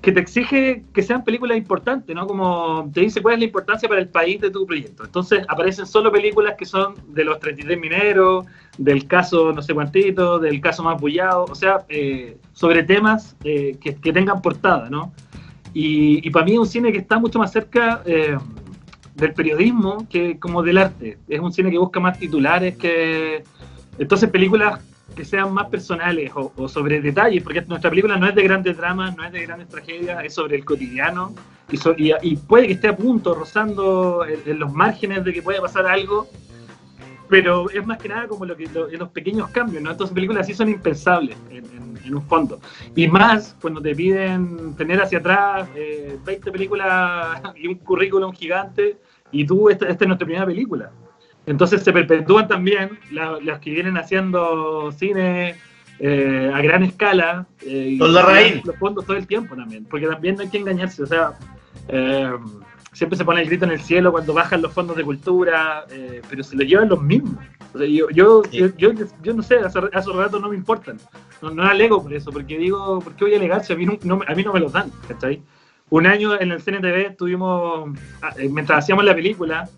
que 0.00 0.12
te 0.12 0.20
exige 0.20 0.84
que 0.92 1.02
sean 1.02 1.24
películas 1.24 1.56
importantes, 1.56 2.14
¿no? 2.14 2.26
Como 2.26 2.90
te 2.92 3.00
dice 3.00 3.22
cuál 3.22 3.34
es 3.34 3.40
la 3.40 3.46
importancia 3.46 3.88
para 3.88 4.00
el 4.00 4.08
país 4.08 4.40
de 4.40 4.50
tu 4.50 4.66
proyecto. 4.66 5.04
Entonces 5.04 5.44
aparecen 5.48 5.86
solo 5.86 6.12
películas 6.12 6.54
que 6.58 6.66
son 6.66 6.94
de 7.08 7.24
los 7.24 7.40
33 7.40 7.80
mineros, 7.80 8.44
del 8.76 9.06
caso 9.06 9.52
no 9.52 9.62
sé 9.62 9.72
cuantito, 9.72 10.38
del 10.38 10.60
caso 10.60 10.82
más 10.82 11.00
bullado, 11.00 11.44
o 11.44 11.54
sea, 11.54 11.84
eh, 11.88 12.36
sobre 12.52 12.82
temas 12.82 13.34
eh, 13.44 13.78
que, 13.80 13.94
que 13.94 14.12
tengan 14.12 14.42
portada, 14.42 14.90
¿no? 14.90 15.12
Y, 15.72 16.26
y 16.26 16.30
para 16.30 16.44
mí 16.44 16.52
es 16.52 16.58
un 16.58 16.66
cine 16.66 16.92
que 16.92 16.98
está 16.98 17.18
mucho 17.18 17.38
más 17.38 17.50
cerca 17.50 18.02
eh, 18.04 18.36
del 19.14 19.32
periodismo 19.32 20.06
que 20.08 20.38
como 20.38 20.62
del 20.62 20.78
arte. 20.78 21.18
Es 21.28 21.40
un 21.40 21.52
cine 21.52 21.70
que 21.70 21.78
busca 21.78 22.00
más 22.00 22.18
titulares 22.18 22.76
que... 22.76 23.42
Entonces 23.98 24.28
películas 24.28 24.80
que 25.14 25.24
sean 25.24 25.52
más 25.52 25.68
personales 25.68 26.32
o, 26.34 26.52
o 26.56 26.68
sobre 26.68 27.00
detalles, 27.00 27.42
porque 27.42 27.62
nuestra 27.62 27.90
película 27.90 28.16
no 28.16 28.26
es 28.26 28.34
de 28.34 28.42
grandes 28.42 28.76
dramas, 28.76 29.16
no 29.16 29.24
es 29.24 29.32
de 29.32 29.42
grandes 29.42 29.68
tragedias, 29.68 30.24
es 30.24 30.34
sobre 30.34 30.56
el 30.56 30.64
cotidiano 30.64 31.32
y, 31.70 31.76
so- 31.76 31.94
y- 31.96 32.12
y 32.22 32.36
puede 32.36 32.66
que 32.66 32.72
esté 32.74 32.88
a 32.88 32.96
punto, 32.96 33.34
rozando 33.34 34.24
en, 34.26 34.40
en 34.50 34.58
los 34.58 34.72
márgenes 34.72 35.24
de 35.24 35.32
que 35.32 35.42
pueda 35.42 35.60
pasar 35.60 35.86
algo, 35.86 36.26
pero 37.28 37.70
es 37.70 37.84
más 37.86 37.98
que 37.98 38.08
nada 38.08 38.28
como 38.28 38.44
lo 38.44 38.56
que 38.56 38.66
lo- 38.68 38.88
los 38.88 39.08
pequeños 39.10 39.48
cambios, 39.50 39.82
¿no? 39.82 39.90
Entonces 39.90 40.14
películas 40.14 40.42
así 40.42 40.54
son 40.54 40.68
impensables 40.68 41.36
en, 41.50 41.64
en- 41.64 41.98
en 42.04 42.14
un 42.14 42.22
fondo. 42.22 42.60
Y 42.94 43.08
más 43.08 43.56
cuando 43.60 43.80
te 43.80 43.94
piden 43.94 44.74
tener 44.76 45.00
hacia 45.00 45.18
atrás 45.18 45.68
eh, 45.74 46.18
20 46.22 46.52
películas 46.52 47.40
y 47.56 47.66
un 47.68 47.76
currículum 47.76 48.32
gigante 48.32 48.98
y 49.32 49.44
tú, 49.46 49.68
esta, 49.70 49.88
esta 49.88 50.04
es 50.04 50.08
nuestra 50.08 50.26
primera 50.26 50.44
película. 50.46 50.90
Entonces 51.46 51.82
se 51.82 51.92
perpetúan 51.92 52.48
también 52.48 52.98
la- 53.10 53.38
las 53.42 53.60
que 53.60 53.70
vienen 53.70 53.96
haciendo 53.96 54.90
cine 54.92 55.56
eh, 56.00 56.50
a 56.52 56.60
gran 56.60 56.82
escala. 56.82 57.46
eh, 57.62 57.90
y 57.92 57.98
Don 57.98 58.12
Larraín. 58.12 58.62
los 58.64 58.76
fondos 58.76 59.04
todo 59.06 59.16
el 59.16 59.26
tiempo 59.28 59.54
también, 59.54 59.84
porque 59.84 60.06
también 60.08 60.34
no 60.36 60.42
hay 60.42 60.48
que 60.48 60.58
engañarse, 60.58 61.02
o 61.02 61.06
sea, 61.06 61.34
eh, 61.88 62.30
siempre 62.92 63.16
se 63.16 63.24
pone 63.24 63.42
el 63.42 63.46
grito 63.48 63.64
en 63.64 63.70
el 63.72 63.80
cielo 63.80 64.10
cuando 64.10 64.34
bajan 64.34 64.60
los 64.62 64.72
fondos 64.72 64.96
de 64.96 65.04
cultura, 65.04 65.84
eh, 65.90 66.20
pero 66.28 66.42
se 66.42 66.56
lo 66.56 66.62
llevan 66.64 66.88
los 66.88 67.00
mismos. 67.00 67.36
O 67.74 67.78
sea, 67.78 67.86
yo, 67.86 68.08
yo, 68.10 68.42
Sí. 68.50 68.58
yo, 68.58 68.68
yo, 68.76 68.92
yo 69.22 69.34
no 69.34 69.42
sé, 69.42 69.56
hace, 69.58 69.78
hace 69.92 70.12
rato 70.12 70.38
no 70.40 70.48
me 70.48 70.56
importan, 70.56 70.96
no, 71.42 71.50
no 71.50 71.62
alego 71.64 72.02
por 72.02 72.12
eso, 72.12 72.30
porque 72.32 72.58
digo, 72.58 72.98
¿por 73.00 73.14
qué 73.14 73.24
voy 73.26 73.34
a 73.34 73.36
alegar 73.36 73.64
si 73.64 73.72
a 73.72 73.76
mí 73.76 73.84
no, 73.86 73.96
no 74.04 74.16
me- 74.18 74.26
a 74.26 74.34
mí 74.34 74.42
no 74.42 74.52
me 74.52 74.60
los 74.60 74.72
dan? 74.72 74.90
¿cachai? 75.08 75.42
Un 75.90 76.06
año 76.06 76.40
en 76.40 76.50
el 76.50 76.62
CNTV 76.62 77.16
tuvimos, 77.16 77.90
ah, 78.22 78.32
eh, 78.38 78.48
mientras 78.48 78.78
hacíamos 78.80 79.04
la 79.04 79.14
película, 79.14 79.68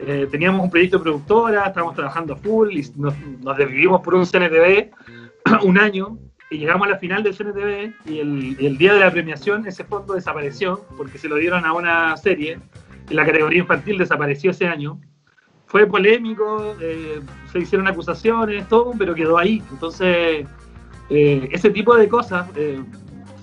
eh, 0.00 0.26
teníamos 0.30 0.64
un 0.64 0.70
proyecto 0.70 0.98
de 0.98 1.04
productora, 1.04 1.66
estábamos 1.66 1.94
trabajando 1.94 2.36
full 2.36 2.72
y 2.72 2.82
nos, 2.96 3.14
nos 3.40 4.00
por 4.02 4.14
un 4.14 4.26
CNTV 4.26 4.90
un 5.62 5.78
año 5.78 6.18
y 6.50 6.58
llegamos 6.58 6.88
a 6.88 6.90
la 6.90 6.98
final 6.98 7.22
del 7.22 7.34
CNTV 7.34 8.10
y 8.10 8.18
el, 8.18 8.76
día 8.76 8.92
de 8.94 9.00
la 9.00 9.10
premiación 9.10 9.66
ese 9.66 9.84
fondo 9.84 10.14
desapareció 10.14 10.84
porque 10.96 11.16
se 11.16 11.28
lo 11.28 11.36
dieron 11.36 11.64
a 11.64 11.72
una 11.72 12.16
serie 12.16 12.58
en 13.08 13.16
la 13.16 13.24
categoría 13.24 13.60
infantil 13.60 13.98
desapareció 13.98 14.50
ese 14.50 14.66
año. 14.66 15.00
Fue 15.66 15.86
polémico 15.86 16.76
eh, 16.80 17.20
se 17.50 17.60
hicieron 17.60 17.86
acusaciones 17.86 18.68
todo 18.68 18.92
pero 18.98 19.14
quedó 19.14 19.38
ahí. 19.38 19.62
Entonces 19.70 20.46
ese 21.08 21.68
tipo 21.70 21.94
de 21.94 22.08
cosas 22.08 22.48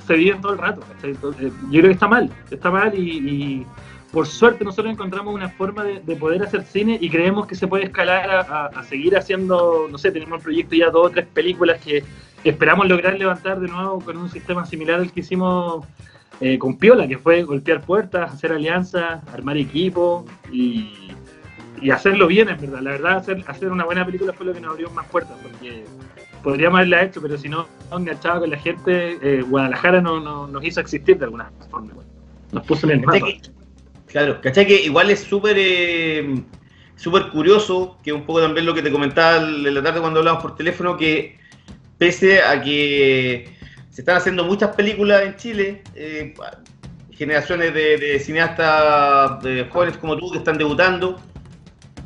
se 0.10 0.16
viven 0.16 0.42
todo 0.42 0.54
el 0.54 0.58
rato 0.58 0.82
eh, 1.04 1.16
yo 1.22 1.52
creo 1.70 1.84
que 1.84 1.92
está 1.92 2.08
mal 2.08 2.32
está 2.50 2.72
mal 2.72 2.98
y, 2.98 3.66
por 4.12 4.26
suerte 4.26 4.66
nosotros 4.66 4.92
encontramos 4.92 5.36
una 5.36 5.50
forma 5.50 5.84
de, 5.84 6.00
de 6.00 6.16
poder 6.16 6.42
hacer 6.42 6.64
cine 6.64 6.98
y 7.00 7.12
creemos 7.12 7.46
que 7.46 7.54
se 7.54 7.68
puede 7.68 7.84
escalar 7.86 8.48
a, 8.50 8.84
seguir 8.84 9.16
haciendo, 9.16 9.88
no 9.88 10.00
sé, 10.00 10.12
tenemos 10.12 10.40
el 10.40 10.44
proyecto 10.44 10.76
ya 10.76 10.90
dos 10.90 11.06
o 11.06 11.10
tres 11.12 11.28
películas 11.28 11.80
que 11.80 12.04
esperamos 12.44 12.88
lograr 12.88 13.20
levantar 13.20 13.60
de 13.60 13.68
nuevo 13.68 14.00
con 14.00 14.18
un 14.18 14.28
sistema 14.28 14.66
similar 14.66 15.00
al 15.00 15.12
que 15.12 15.20
hicimos 15.20 15.86
eh, 16.42 16.58
con 16.58 16.76
Piola, 16.78 17.08
que 17.08 17.20
fue 17.20 17.44
golpear 17.44 17.82
puertas, 17.82 18.34
hacer 18.34 18.52
alianzas, 18.52 19.22
armar 19.32 19.58
equipo 19.58 20.26
y, 20.52 21.12
y 21.82 21.92
hacerlo 21.92 22.26
bien, 22.26 22.50
en 22.50 22.60
verdad. 22.60 22.82
La 22.82 22.92
verdad, 22.92 23.18
hacer, 23.18 23.44
hacer 23.46 23.72
una 23.72 23.86
buena 23.86 24.06
película 24.06 24.34
fue 24.34 24.48
lo 24.48 24.54
que 24.54 24.62
nos 24.62 24.72
abrió 24.72 24.90
más 24.90 25.06
puertas, 25.08 25.38
porque 25.44 25.86
podríamos 26.44 26.78
haberla 26.78 27.04
hecho, 27.04 27.22
pero 27.22 27.38
si 27.38 27.50
no 27.50 27.68
enganchaba 27.92 28.40
con 28.42 28.50
la 28.50 28.58
gente, 28.58 29.18
eh, 29.22 29.42
Guadalajara 29.42 30.02
no, 30.02 30.20
no- 30.20 30.48
nos 30.48 30.64
hizo 30.64 30.80
existir 30.82 31.18
de 31.18 31.26
alguna 31.26 31.52
forma. 31.70 31.94
Nos 32.52 32.66
puso 32.66 32.86
en 32.88 32.94
el 33.00 33.06
mapa. 33.06 33.20
¿Cachai 33.20 33.42
que- 33.42 33.50
Claro, 34.08 34.42
¿cachai? 34.42 34.66
Que 34.66 34.82
igual 34.84 35.12
es 35.12 35.20
súper 35.20 35.56
eh, 35.60 36.42
súper 36.96 37.30
curioso, 37.30 37.98
que 38.04 38.12
un 38.12 38.26
poco 38.26 38.42
también 38.42 38.66
lo 38.66 38.74
que 38.74 38.82
te 38.82 38.92
comentaba 38.92 39.38
en 39.38 39.74
la 39.74 39.84
tarde 39.84 40.02
cuando 40.02 40.20
hablábamos 40.20 40.42
por 40.44 40.56
teléfono, 40.56 40.98
que 40.98 41.38
pese 41.98 42.42
a 42.42 42.62
que 42.62 43.56
se 43.90 44.02
están 44.02 44.18
haciendo 44.18 44.44
muchas 44.46 44.76
películas 44.76 45.22
en 45.24 45.36
Chile, 45.36 45.84
eh, 45.96 46.34
generaciones 47.12 47.74
de, 47.74 47.98
de 47.98 48.20
cineastas 48.20 49.44
de 49.44 49.66
jóvenes 49.70 49.98
como 49.98 50.18
tú 50.18 50.32
que 50.32 50.38
están 50.40 50.58
debutando, 50.58 51.20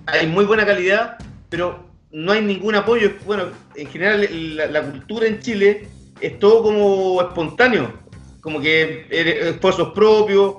hay 0.08 0.28
muy 0.28 0.44
buena 0.46 0.66
calidad, 0.66 1.18
pero 1.50 1.88
no 2.14 2.32
hay 2.32 2.42
ningún 2.42 2.76
apoyo. 2.76 3.12
Bueno, 3.26 3.46
en 3.76 3.88
general 3.88 4.28
la, 4.72 4.82
cultura 4.84 5.28
en 5.28 5.40
Chile 5.40 5.88
es 6.22 6.40
todo 6.40 6.64
como 6.64 7.22
espontáneo, 7.22 7.92
como 8.40 8.62
que 8.62 9.08
esfuerzos 9.10 9.90
propios, 9.94 10.56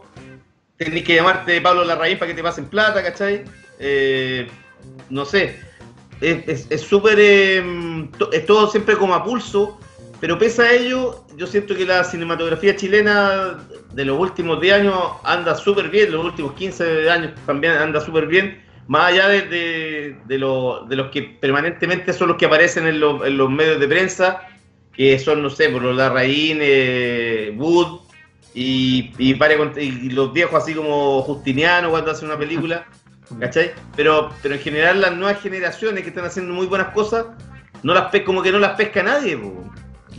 tenés 0.77 1.05
que 1.05 1.15
llamarte 1.15 1.61
Pablo 1.61 1.85
Larraín 1.85 2.19
para 2.19 2.31
que 2.31 2.35
te 2.37 2.43
pasen 2.43 2.67
plata, 2.67 3.03
¿cachai? 3.03 3.45
Eh, 3.79 4.47
no 5.09 5.25
sé, 5.25 5.57
es 6.21 6.49
es- 6.49 6.67
es 6.71 6.81
súper, 6.83 7.19
eh, 7.21 8.09
to- 8.19 8.33
es 8.33 8.45
todo 8.47 8.69
siempre 8.69 8.97
como 8.97 9.15
a 9.15 9.23
pulso, 9.25 9.79
pero 10.21 10.39
pese 10.39 10.63
a 10.63 10.73
ello, 10.73 11.25
yo 11.37 11.47
siento 11.47 11.75
que 11.77 11.85
la 11.85 12.03
cinematografía 12.05 12.75
chilena 12.77 13.59
de 13.93 14.05
los 14.05 14.19
últimos 14.19 14.61
10 14.61 14.75
años 14.75 14.95
anda 15.23 15.55
súper 15.55 15.89
bien, 15.89 16.11
los 16.13 16.25
últimos 16.25 16.55
15 16.55 17.09
años 17.11 17.33
también 17.47 17.75
anda 17.75 18.01
súper 18.01 18.27
bien, 18.27 18.61
más 18.89 19.13
allá 19.13 19.29
de, 19.29 19.43
de- 19.43 20.17
de 20.27 20.39
lo- 20.39 20.85
de 20.87 20.97
los 20.97 21.11
que 21.11 21.23
permanentemente 21.23 22.13
son 22.13 22.29
los 22.29 22.37
que 22.37 22.47
aparecen 22.47 22.87
en, 22.87 23.01
los- 23.01 23.25
en 23.27 23.37
los 23.37 23.51
medios 23.51 23.81
de 23.81 23.89
prensa, 23.89 24.43
que 24.93 25.19
son, 25.19 25.43
no 25.43 25.51
sé, 25.51 25.69
por 25.71 25.83
los 25.83 25.97
Larraín, 25.97 26.59
eh, 26.61 27.53
Wood 27.57 28.01
y, 28.55 29.13
y, 29.19 30.11
los 30.11 30.33
viejos 30.33 30.63
así 30.63 30.75
como 30.75 31.23
Justiniano 31.23 31.91
cuando 31.91 32.11
hacen 32.13 32.29
una 32.29 32.39
película, 32.39 32.87
¿cachai? 33.41 33.73
Pero, 33.97 34.31
pero 34.43 34.55
en 34.55 34.61
general 34.61 35.01
las 35.01 35.17
nuevas 35.17 35.41
generaciones 35.43 36.03
que 36.03 36.11
están 36.11 36.25
haciendo 36.25 36.53
muy 36.55 36.67
buenas 36.67 36.89
cosas, 36.93 37.27
no 37.83 37.93
las 37.95 38.13
como 38.25 38.43
que 38.43 38.53
no 38.53 38.59
las 38.59 38.77
pesca 38.77 39.03
nadie, 39.03 39.37
po. 39.37 39.65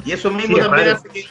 y 0.06 0.12
eso 0.12 0.30
mismo 0.32 0.58
Sí, 0.58 0.62
también 0.64 0.90
hace 0.90 1.08
que, 1.10 1.26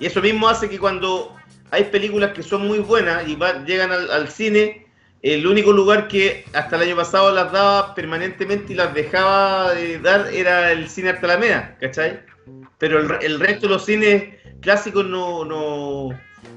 y 0.00 0.06
eso 0.06 0.20
mismo 0.22 0.48
hace 0.48 0.68
que 0.70 0.78
cuando 0.78 1.34
hay 1.70 1.84
películas 1.84 2.32
que 2.32 2.42
son 2.42 2.66
muy 2.66 2.78
buenas 2.78 3.28
y 3.28 3.34
va- 3.36 3.64
llegan 3.64 3.92
al, 3.92 4.10
al 4.10 4.28
cine, 4.28 4.85
el 5.22 5.46
único 5.46 5.72
lugar 5.72 6.08
que 6.08 6.44
hasta 6.52 6.76
el 6.76 6.82
año 6.82 6.96
pasado 6.96 7.32
las 7.34 7.50
daba 7.50 7.94
permanentemente 7.94 8.72
y 8.72 8.76
las 8.76 8.94
dejaba 8.94 9.72
de 9.74 9.98
dar 9.98 10.28
era 10.32 10.72
el 10.72 10.88
cine 10.88 11.10
Arte 11.10 11.26
Alameda, 11.26 11.76
¿cachai? 11.80 12.20
Pero 12.78 13.00
el, 13.00 13.24
el 13.24 13.40
resto 13.40 13.66
de 13.66 13.74
los 13.74 13.84
cines 13.84 14.24
clásicos 14.60 15.06
no, 15.06 15.44
no, 15.44 16.10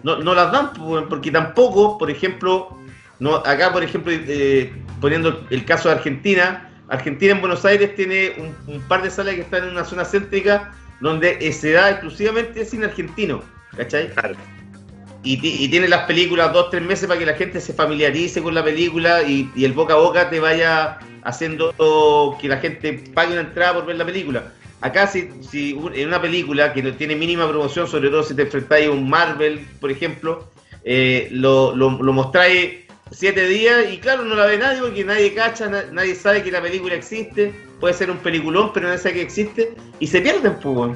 no, 0.04 0.36
las 0.36 0.52
dan, 0.52 0.74
porque 1.10 1.32
tampoco, 1.32 1.98
por 1.98 2.12
ejemplo, 2.12 2.78
no, 3.20 3.36
acá, 3.38 3.72
por 3.72 3.84
ejemplo, 3.84 4.12
eh, 4.16 4.72
poniendo 5.02 5.46
el 5.50 5.66
caso 5.66 5.90
de 5.90 5.96
Argentina, 5.96 6.70
Argentina 6.90 7.34
en 7.34 7.42
Buenos 7.42 7.66
Aires 7.66 7.96
tiene 7.96 8.34
un, 8.38 8.74
un 8.74 8.82
par 8.82 9.02
de 9.02 9.10
salas 9.10 9.36
que 9.36 9.42
están 9.42 9.64
en 9.64 9.70
una 9.72 9.86
zona 9.86 10.04
céntrica 10.06 10.74
donde 11.02 11.52
se 11.52 11.72
da 11.72 11.92
exclusivamente 11.92 12.66
cine 12.66 12.86
argentino, 12.86 13.42
¿cachai? 13.76 14.10
Claro. 14.10 14.36
Y, 15.24 15.40
y 15.44 15.68
tiene 15.68 15.88
las 15.90 16.06
películas 16.06 16.54
dos, 16.54 16.70
tres 16.70 16.82
meses 16.82 17.08
para 17.08 17.20
que 17.20 17.26
la 17.26 17.34
gente 17.34 17.60
se 17.60 17.74
familiarice 17.74 18.42
con 18.42 18.56
la 18.56 18.64
película 18.64 19.22
y, 19.24 19.50
el 19.58 19.74
boca 19.74 19.94
a 19.94 19.98
boca 19.98 20.30
te 20.30 20.40
vaya 20.40 20.98
haciendo 21.24 21.74
que 22.40 22.48
la 22.48 22.58
gente 22.58 23.04
pague 23.14 23.34
una 23.34 23.42
entrada 23.42 23.74
por 23.76 23.86
ver 23.86 23.98
la 23.98 24.06
película. 24.06 24.54
Acá 24.82 25.08
si, 25.08 25.30
si 25.42 25.78
en 25.94 26.08
una 26.08 26.22
película 26.22 26.72
que 26.72 26.82
no 26.82 26.94
tiene 26.94 27.18
mínima 27.18 27.50
promoción, 27.50 27.86
sobre 27.86 28.10
todo 28.10 28.24
si 28.24 28.34
te 28.34 28.44
enfrentáis 28.44 28.88
a 28.88 28.92
un 28.92 29.10
Marvel, 29.10 29.68
por 29.82 29.92
ejemplo, 29.92 30.48
eh, 30.86 31.28
lo, 31.32 31.76
lo, 31.76 32.02
lo 32.02 32.14
mostráis 32.14 32.86
siete 33.12 33.46
días 33.48 33.92
y 33.92 33.98
claro, 33.98 34.24
no 34.24 34.36
la 34.36 34.46
ve 34.46 34.58
nadie 34.58 34.80
porque 34.80 35.04
nadie 35.04 35.34
cacha, 35.34 35.68
na- 35.68 35.84
nadie 35.92 36.16
sabe 36.16 36.44
que 36.44 36.52
la 36.52 36.62
película 36.62 36.96
existe, 36.96 37.54
puede 37.82 37.94
ser 37.94 38.10
un 38.10 38.20
peliculón, 38.20 38.72
pero 38.74 38.88
nadie 38.88 39.00
sabe 39.00 39.16
que 39.16 39.22
existe 39.24 39.74
y 40.00 40.08
se 40.08 40.22
pierden, 40.22 40.54
pues. 40.62 40.96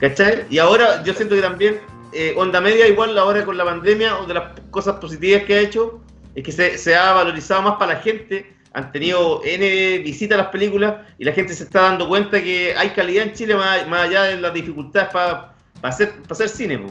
¿cachai? 0.00 0.44
Y 0.50 0.58
ahora 0.58 1.04
yo 1.04 1.14
siento 1.14 1.36
que 1.36 1.42
también 1.42 1.78
eh, 2.14 2.34
Onda 2.36 2.60
Media, 2.60 2.86
igual 2.86 3.16
ahora 3.18 3.44
con 3.44 3.56
la 3.56 3.64
pandemia, 3.64 4.16
una 4.16 4.28
de 4.28 4.34
las 4.34 4.60
cosas 4.70 4.96
positivas 4.96 5.42
que 5.44 5.54
ha 5.54 5.60
hecho 5.60 6.00
es 6.34 6.42
que 6.42 6.52
se, 6.52 6.78
se 6.78 6.96
ha 6.96 7.12
valorizado 7.12 7.62
más 7.62 7.76
para 7.76 7.94
la 7.94 8.00
gente, 8.00 8.54
han 8.72 8.90
tenido 8.90 9.40
N 9.44 9.98
visitas 9.98 10.38
a 10.38 10.42
las 10.42 10.50
películas 10.50 10.96
y 11.18 11.24
la 11.24 11.32
gente 11.32 11.54
se 11.54 11.64
está 11.64 11.82
dando 11.82 12.08
cuenta 12.08 12.42
que 12.42 12.74
hay 12.76 12.90
calidad 12.90 13.26
en 13.26 13.32
Chile 13.32 13.54
más, 13.54 13.86
allá 13.92 14.24
de 14.24 14.40
las 14.40 14.52
dificultades 14.52 15.10
para 15.12 15.54
hacer, 15.82 16.12
para 16.22 16.32
hacer 16.32 16.48
cine. 16.48 16.84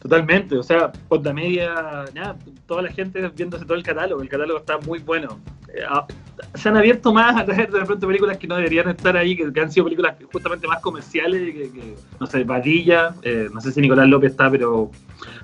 Totalmente, 0.00 0.56
o 0.56 0.62
sea, 0.62 0.92
onda 1.08 1.32
media, 1.32 2.04
nada, 2.14 2.36
toda 2.66 2.82
la 2.82 2.92
gente 2.92 3.26
viéndose 3.34 3.64
todo 3.64 3.76
el 3.76 3.82
catálogo, 3.82 4.22
el 4.22 4.28
catálogo 4.28 4.60
está 4.60 4.78
muy 4.78 4.98
bueno. 4.98 5.40
Eh, 5.72 5.80
ah, 5.88 6.06
se 6.54 6.68
han 6.68 6.76
abierto 6.76 7.12
más 7.12 7.34
a 7.34 7.44
traer 7.44 7.70
de 7.70 7.80
repente 7.80 8.06
películas 8.06 8.36
que 8.36 8.46
no 8.46 8.56
deberían 8.56 8.88
estar 8.88 9.16
ahí, 9.16 9.36
que, 9.36 9.60
han 9.60 9.72
sido 9.72 9.84
películas 9.84 10.16
justamente 10.30 10.66
más 10.68 10.80
comerciales, 10.80 11.40
que, 11.40 11.72
que, 11.72 11.94
no 12.20 12.26
sé, 12.26 12.44
Padilla, 12.44 13.14
eh, 13.22 13.48
no 13.52 13.60
sé 13.60 13.72
si 13.72 13.80
Nicolás 13.80 14.08
López 14.08 14.32
está, 14.32 14.50
pero, 14.50 14.90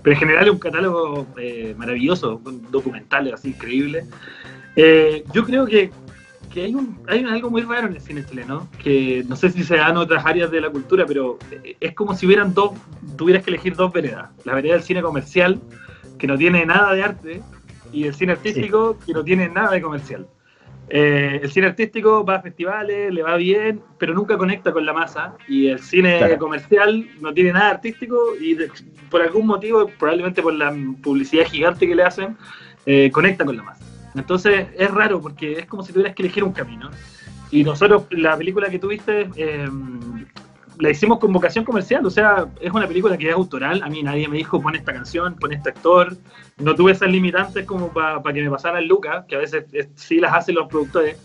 pero 0.02 0.14
en 0.14 0.20
general 0.20 0.44
es 0.44 0.50
un 0.52 0.58
catálogo 0.58 1.26
eh, 1.38 1.74
maravilloso, 1.76 2.40
documentales 2.70 3.34
así 3.34 3.50
increíbles. 3.50 4.06
Eh, 4.76 5.24
yo 5.32 5.44
creo 5.44 5.66
que, 5.66 5.90
que 6.52 6.62
hay, 6.64 6.74
un, 6.74 6.98
hay 7.08 7.24
algo 7.24 7.50
muy 7.50 7.62
raro 7.62 7.86
en 7.86 7.94
el 7.94 8.00
cine 8.00 8.24
chileno, 8.24 8.68
que 8.82 9.24
no 9.26 9.36
sé 9.36 9.50
si 9.50 9.62
se 9.64 9.76
da 9.76 9.88
en 9.88 9.96
otras 9.96 10.24
áreas 10.26 10.50
de 10.50 10.60
la 10.60 10.70
cultura, 10.70 11.06
pero 11.06 11.38
eh, 11.50 11.76
es 11.80 11.94
como 11.94 12.14
si 12.14 12.26
hubieran 12.26 12.52
dos, 12.52 12.72
tuvieras 13.16 13.42
que 13.42 13.50
elegir 13.50 13.74
dos 13.74 13.92
veredas. 13.92 14.28
La 14.44 14.54
vereda 14.54 14.74
del 14.74 14.82
cine 14.82 15.02
comercial, 15.02 15.60
que 16.18 16.26
no 16.26 16.36
tiene 16.36 16.66
nada 16.66 16.92
de 16.92 17.02
arte, 17.02 17.42
y 17.92 18.04
el 18.04 18.14
cine 18.14 18.32
artístico, 18.32 18.98
que 19.04 19.12
no 19.12 19.24
tiene 19.24 19.48
nada 19.48 19.70
de 19.72 19.82
comercial. 19.82 20.26
Eh, 20.88 21.40
el 21.42 21.50
cine 21.50 21.68
artístico 21.68 22.24
va 22.24 22.36
a 22.36 22.42
festivales, 22.42 23.12
le 23.12 23.22
va 23.22 23.36
bien, 23.36 23.80
pero 23.98 24.12
nunca 24.12 24.36
conecta 24.36 24.72
con 24.72 24.84
la 24.84 24.92
masa. 24.92 25.34
Y 25.48 25.68
el 25.68 25.78
cine 25.78 26.18
Claro. 26.18 26.38
comercial 26.38 27.06
no 27.20 27.32
tiene 27.32 27.52
nada 27.52 27.70
artístico 27.70 28.18
y 28.38 28.54
de- 28.54 28.70
por 29.10 29.22
algún 29.22 29.46
motivo, 29.46 29.90
probablemente 29.98 30.42
por 30.42 30.52
la 30.54 30.74
publicidad 31.02 31.46
gigante 31.46 31.86
que 31.86 31.94
le 31.94 32.02
hacen, 32.02 32.36
eh, 32.84 33.10
conecta 33.10 33.44
con 33.44 33.56
la 33.56 33.62
masa. 33.62 33.84
Entonces 34.14 34.68
es 34.76 34.90
raro 34.90 35.20
porque 35.20 35.60
es 35.60 35.66
como 35.66 35.82
si 35.82 35.92
tuvieras 35.92 36.14
que 36.14 36.22
elegir 36.22 36.44
un 36.44 36.52
camino. 36.52 36.90
Y 37.50 37.64
nosotros, 37.64 38.04
la 38.10 38.36
película 38.36 38.70
que 38.70 38.78
tuviste, 38.78 39.30
eh, 39.36 39.68
la 40.78 40.90
hicimos 40.90 41.18
con 41.18 41.32
vocación 41.32 41.64
comercial, 41.64 42.04
o 42.06 42.10
sea, 42.10 42.46
es 42.60 42.72
una 42.72 42.88
película 42.88 43.16
que 43.16 43.28
es 43.28 43.34
autoral. 43.34 43.82
A 43.82 43.88
mí 43.88 44.02
nadie 44.02 44.26
me 44.26 44.38
dijo 44.38 44.60
pon 44.60 44.74
esta 44.74 44.92
canción, 44.92 45.36
pon 45.36 45.52
este 45.52 45.70
actor. 45.70 46.16
No 46.58 46.74
tuve 46.74 46.92
esas 46.92 47.10
limitantes 47.10 47.66
como 47.66 47.92
para 47.92 48.22
que 48.32 48.42
me 48.42 48.50
pasaran 48.50 48.88
lucas, 48.88 49.24
que 49.28 49.36
a 49.36 49.38
veces 49.38 49.64
eh, 49.72 49.88
sí 49.94 50.18
las 50.18 50.34
hacen 50.34 50.54
los 50.54 50.68
productores. 50.68 51.18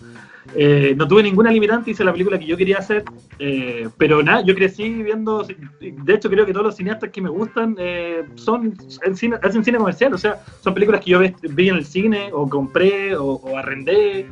Eh, 0.55 0.93
no 0.97 1.07
tuve 1.07 1.23
ninguna 1.23 1.51
limitante, 1.51 1.91
hice 1.91 2.03
la 2.03 2.11
película 2.11 2.39
que 2.39 2.45
yo 2.45 2.57
quería 2.57 2.77
hacer, 2.79 3.03
eh, 3.39 3.87
pero 3.97 4.23
nada, 4.23 4.41
yo 4.43 4.55
crecí 4.55 5.03
viendo, 5.03 5.45
de 5.79 6.13
hecho 6.13 6.29
creo 6.29 6.45
que 6.45 6.53
todos 6.53 6.65
los 6.67 6.75
cineastas 6.75 7.11
que 7.11 7.21
me 7.21 7.29
gustan 7.29 7.75
eh, 7.77 8.23
son 8.35 8.73
cine, 9.13 9.37
hacen 9.43 9.63
cine 9.63 9.77
comercial, 9.77 10.13
o 10.13 10.17
sea, 10.17 10.41
son 10.61 10.73
películas 10.73 11.01
que 11.03 11.11
yo 11.11 11.19
vi 11.19 11.69
en 11.69 11.75
el 11.75 11.85
cine 11.85 12.29
o 12.33 12.49
compré 12.49 13.15
o, 13.15 13.25
o 13.33 13.57
arrendé, 13.57 14.25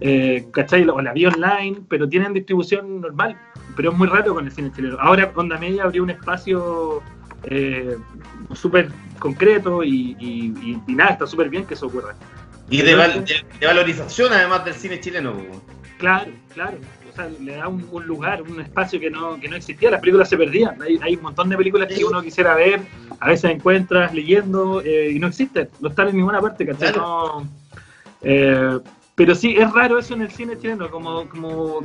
eh, 0.00 0.44
¿cachai? 0.52 0.86
O 0.88 1.00
la 1.00 1.12
vi 1.12 1.26
online, 1.26 1.78
pero 1.88 2.08
tienen 2.08 2.32
distribución 2.32 3.00
normal, 3.00 3.36
pero 3.76 3.90
es 3.92 3.98
muy 3.98 4.06
raro 4.08 4.34
con 4.34 4.44
el 4.44 4.52
cine 4.52 4.70
chileno. 4.74 4.96
Ahora 5.00 5.32
Onda 5.34 5.58
Media 5.58 5.84
abrió 5.84 6.02
un 6.02 6.10
espacio 6.10 7.00
eh, 7.44 7.96
súper 8.54 8.88
concreto 9.18 9.82
y- 9.82 10.16
y 10.20 10.92
nada, 10.92 11.10
está 11.12 11.26
súper 11.26 11.48
bien 11.48 11.64
que 11.64 11.74
eso 11.74 11.86
ocurra. 11.86 12.14
Y 12.72 12.82
de, 12.82 12.94
val- 12.94 13.24
de- 13.24 13.44
de 13.60 13.66
valorización 13.66 14.32
además 14.32 14.64
del 14.64 14.74
cine 14.74 14.98
chileno. 15.00 15.34
Claro, 15.98 16.32
claro. 16.54 16.78
O 17.10 17.14
sea, 17.14 17.28
le 17.40 17.56
da 17.56 17.68
un, 17.68 17.86
un 17.92 18.06
lugar, 18.06 18.40
un 18.42 18.60
espacio 18.60 18.98
que 18.98 19.10
no, 19.10 19.38
que 19.38 19.46
no 19.46 19.56
existía. 19.56 19.90
Las 19.90 20.00
películas 20.00 20.28
se 20.30 20.36
perdían. 20.38 20.80
Hay, 20.80 20.98
hay 21.02 21.14
un 21.16 21.22
montón 21.22 21.48
de 21.50 21.56
películas 21.58 21.88
que 21.92 22.02
uno 22.04 22.22
quisiera 22.22 22.54
ver, 22.54 22.80
a 23.20 23.28
veces 23.28 23.50
encuentras 23.50 24.14
leyendo 24.14 24.80
eh, 24.82 25.10
y 25.12 25.18
no 25.18 25.26
existen. 25.28 25.68
No 25.80 25.90
están 25.90 26.08
en 26.08 26.16
ninguna 26.16 26.40
parte, 26.40 26.64
¿cachai? 26.66 26.92
No, 26.96 27.46
eh, 28.22 28.78
pero 29.14 29.34
sí, 29.34 29.54
es 29.58 29.70
raro 29.72 29.98
eso 29.98 30.14
en 30.14 30.22
el 30.22 30.30
cine 30.30 30.56
chileno, 30.58 30.90
como, 30.90 31.28
como 31.28 31.80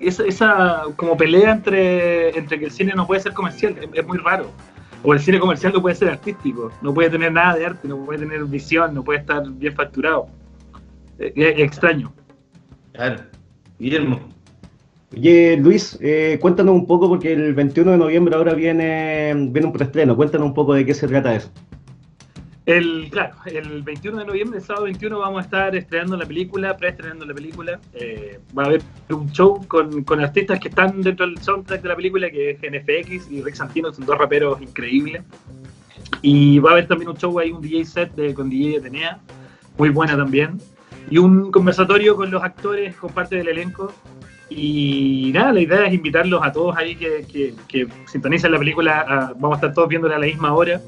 esa, 0.00 0.24
esa 0.24 0.82
como 0.96 1.16
pelea 1.16 1.52
entre, 1.52 2.36
entre 2.36 2.58
que 2.58 2.64
el 2.64 2.72
cine 2.72 2.92
no 2.96 3.06
puede 3.06 3.20
ser 3.20 3.32
comercial, 3.32 3.76
es, 3.80 3.88
es 3.94 4.04
muy 4.06 4.18
raro. 4.18 4.50
O 5.04 5.12
el 5.12 5.20
cine 5.20 5.40
comercial 5.40 5.72
no 5.72 5.82
puede 5.82 5.96
ser 5.96 6.10
artístico, 6.10 6.70
no 6.80 6.94
puede 6.94 7.10
tener 7.10 7.32
nada 7.32 7.56
de 7.56 7.66
arte, 7.66 7.88
no 7.88 8.04
puede 8.04 8.20
tener 8.20 8.44
visión, 8.44 8.94
no 8.94 9.02
puede 9.02 9.20
estar 9.20 9.42
bien 9.50 9.74
facturado. 9.74 10.26
Eh, 11.18 11.32
Es, 11.34 11.58
extraño. 11.58 12.12
Claro. 12.92 13.22
Guillermo. 13.78 14.20
Oye, 15.14 15.56
Luis, 15.58 15.98
eh, 16.00 16.38
cuéntanos 16.40 16.74
un 16.74 16.86
poco, 16.86 17.08
porque 17.08 17.32
el 17.32 17.52
21 17.54 17.92
de 17.92 17.98
noviembre 17.98 18.34
ahora 18.34 18.54
viene, 18.54 19.32
viene 19.50 19.66
un 19.66 19.72
preestreno. 19.72 20.16
Cuéntanos 20.16 20.46
un 20.46 20.54
poco 20.54 20.72
de 20.74 20.86
qué 20.86 20.94
se 20.94 21.08
trata 21.08 21.34
eso. 21.34 21.50
El, 22.64 23.08
claro, 23.10 23.34
el 23.46 23.82
21 23.82 24.18
de 24.18 24.24
noviembre, 24.24 24.58
el 24.60 24.64
sábado 24.64 24.84
21, 24.84 25.18
vamos 25.18 25.40
a 25.40 25.44
estar 25.44 25.74
estrenando 25.74 26.16
la 26.16 26.26
película, 26.26 26.76
preestrenando 26.76 27.26
la 27.26 27.34
película. 27.34 27.80
Eh, 27.94 28.38
va 28.56 28.62
a 28.62 28.66
haber 28.66 28.82
un 29.10 29.30
show 29.32 29.66
con, 29.66 30.04
con 30.04 30.20
artistas 30.20 30.60
que 30.60 30.68
están 30.68 31.02
dentro 31.02 31.26
del 31.26 31.38
soundtrack 31.38 31.82
de 31.82 31.88
la 31.88 31.96
película, 31.96 32.30
que 32.30 32.50
es 32.50 32.58
NFX 32.60 33.30
y 33.32 33.42
Rick 33.42 33.54
Santino, 33.56 33.92
son 33.92 34.06
dos 34.06 34.16
raperos 34.16 34.62
increíbles. 34.62 35.22
Y 36.22 36.60
va 36.60 36.70
a 36.70 36.72
haber 36.74 36.86
también 36.86 37.10
un 37.10 37.16
show 37.16 37.36
ahí, 37.40 37.50
un 37.50 37.60
DJ 37.60 37.84
set 37.84 38.14
de, 38.14 38.32
con 38.32 38.48
DJ 38.48 38.78
Atenea, 38.78 39.18
muy 39.76 39.88
buena 39.88 40.16
también. 40.16 40.58
Y 41.10 41.18
un 41.18 41.50
conversatorio 41.50 42.14
con 42.14 42.30
los 42.30 42.44
actores, 42.44 42.94
con 42.94 43.10
parte 43.12 43.34
del 43.34 43.48
elenco. 43.48 43.92
Y 44.50 45.32
nada, 45.34 45.52
la 45.52 45.60
idea 45.62 45.86
es 45.86 45.94
invitarlos 45.94 46.40
a 46.44 46.52
todos 46.52 46.76
ahí 46.76 46.94
que, 46.94 47.24
que, 47.30 47.54
que 47.66 47.88
sintonicen 48.06 48.52
la 48.52 48.58
película. 48.58 49.00
a- 49.00 49.32
vamos 49.32 49.52
a 49.52 49.54
estar 49.56 49.74
todos 49.74 49.88
viéndola 49.88 50.14
a 50.14 50.18
la 50.20 50.26
misma 50.26 50.52
hora. 50.54 50.80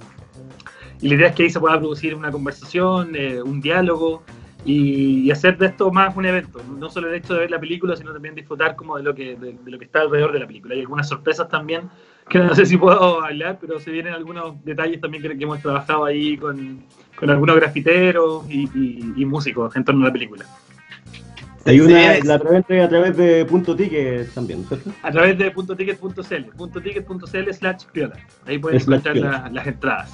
Y 1.01 1.09
la 1.09 1.14
idea 1.14 1.28
es 1.28 1.34
que 1.34 1.42
ahí 1.45 1.51
se 1.51 1.61
pueda 1.61 1.78
producir 1.78 2.14
una 2.14 2.30
conversación, 2.30 3.14
eh, 3.14 3.42
un 3.42 3.61
diálogo 3.61 4.22
y, 4.64 5.20
y 5.26 5.30
hacer 5.30 5.59
de 5.59 5.66
esto 5.66 5.90
más 5.90 6.16
un 6.16 6.24
evento. 6.24 6.61
No 6.78 6.88
solo 6.88 7.09
el 7.09 7.14
hecho 7.16 7.34
de 7.34 7.40
ver 7.40 7.51
la 7.51 7.61
película, 7.61 7.95
sino 7.97 8.12
también 8.12 8.34
disfrutar 8.34 8.74
como 8.76 8.97
de 8.97 9.03
lo 9.03 9.14
que, 9.14 9.36
de, 9.36 9.53
de 9.62 9.70
lo 9.70 9.78
que 9.78 9.84
está 9.84 10.01
alrededor 10.01 10.32
de 10.32 10.38
la 10.38 10.47
película. 10.47 10.74
Hay 10.74 10.80
algunas 10.80 11.09
sorpresas 11.09 11.49
también, 11.49 11.82
que 12.30 12.38
no 12.38 12.55
sé 12.55 12.64
si 12.64 12.76
puedo 12.78 13.22
hablar, 13.22 13.59
pero 13.61 13.78
se 13.78 13.90
vienen 13.90 14.14
algunos 14.14 14.64
detalles 14.64 15.01
también 15.01 15.22
que, 15.22 15.36
que 15.36 15.45
hemos 15.45 15.61
trabajado 15.61 16.07
ahí 16.07 16.38
con, 16.38 16.82
con 17.18 17.28
algunos 17.28 17.57
grafiteros 17.57 18.49
y, 18.49 18.62
y- 18.74 19.12
y 19.16 19.24
músicos 19.26 19.76
en 19.76 19.84
torno 19.84 20.05
a 20.05 20.09
la 20.09 20.12
película. 20.12 20.47
Hay 21.66 21.80
una, 21.80 22.14
Sí, 22.16 22.26
la 22.26 22.38
preventa 22.38 22.84
a 22.84 22.88
través 22.88 23.16
de 23.16 23.45
Punto 23.47 23.74
Ticket 23.74 24.32
también, 24.34 24.64
¿cierto? 24.66 24.90
A 25.03 25.11
través 25.11 25.38
de 25.38 25.51
puntoticket.cl, 25.51 26.45
puntoticket.cl 26.57 27.53
slash 27.53 27.84
piola. 27.92 28.16
Ahí 28.47 28.59
pueden 28.59 28.76
encontrar 28.97 29.16
la- 29.16 29.49
las 29.51 29.66
entradas. 29.66 30.12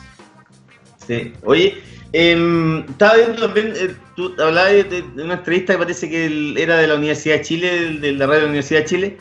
Sí. 1.06 1.32
Oye, 1.44 1.78
em, 2.12 2.80
estaba 2.80 3.16
viendo 3.16 3.42
también, 3.46 3.72
eh, 3.76 3.94
tú 4.16 4.34
hablabas 4.38 4.72
de, 4.72 4.84
de 5.14 5.22
una 5.22 5.34
entrevista 5.34 5.72
que 5.74 5.78
parece 5.78 6.08
que 6.10 6.26
el- 6.26 6.56
era 6.58 6.76
de 6.76 6.86
la 6.86 6.94
Universidad 6.96 7.36
de 7.36 7.42
Chile, 7.42 7.98
de 8.00 8.12
la 8.12 8.26
radio 8.26 8.36
de 8.40 8.42
la 8.42 8.48
Universidad 8.50 8.80
de 8.80 8.86
Chile, 8.86 9.18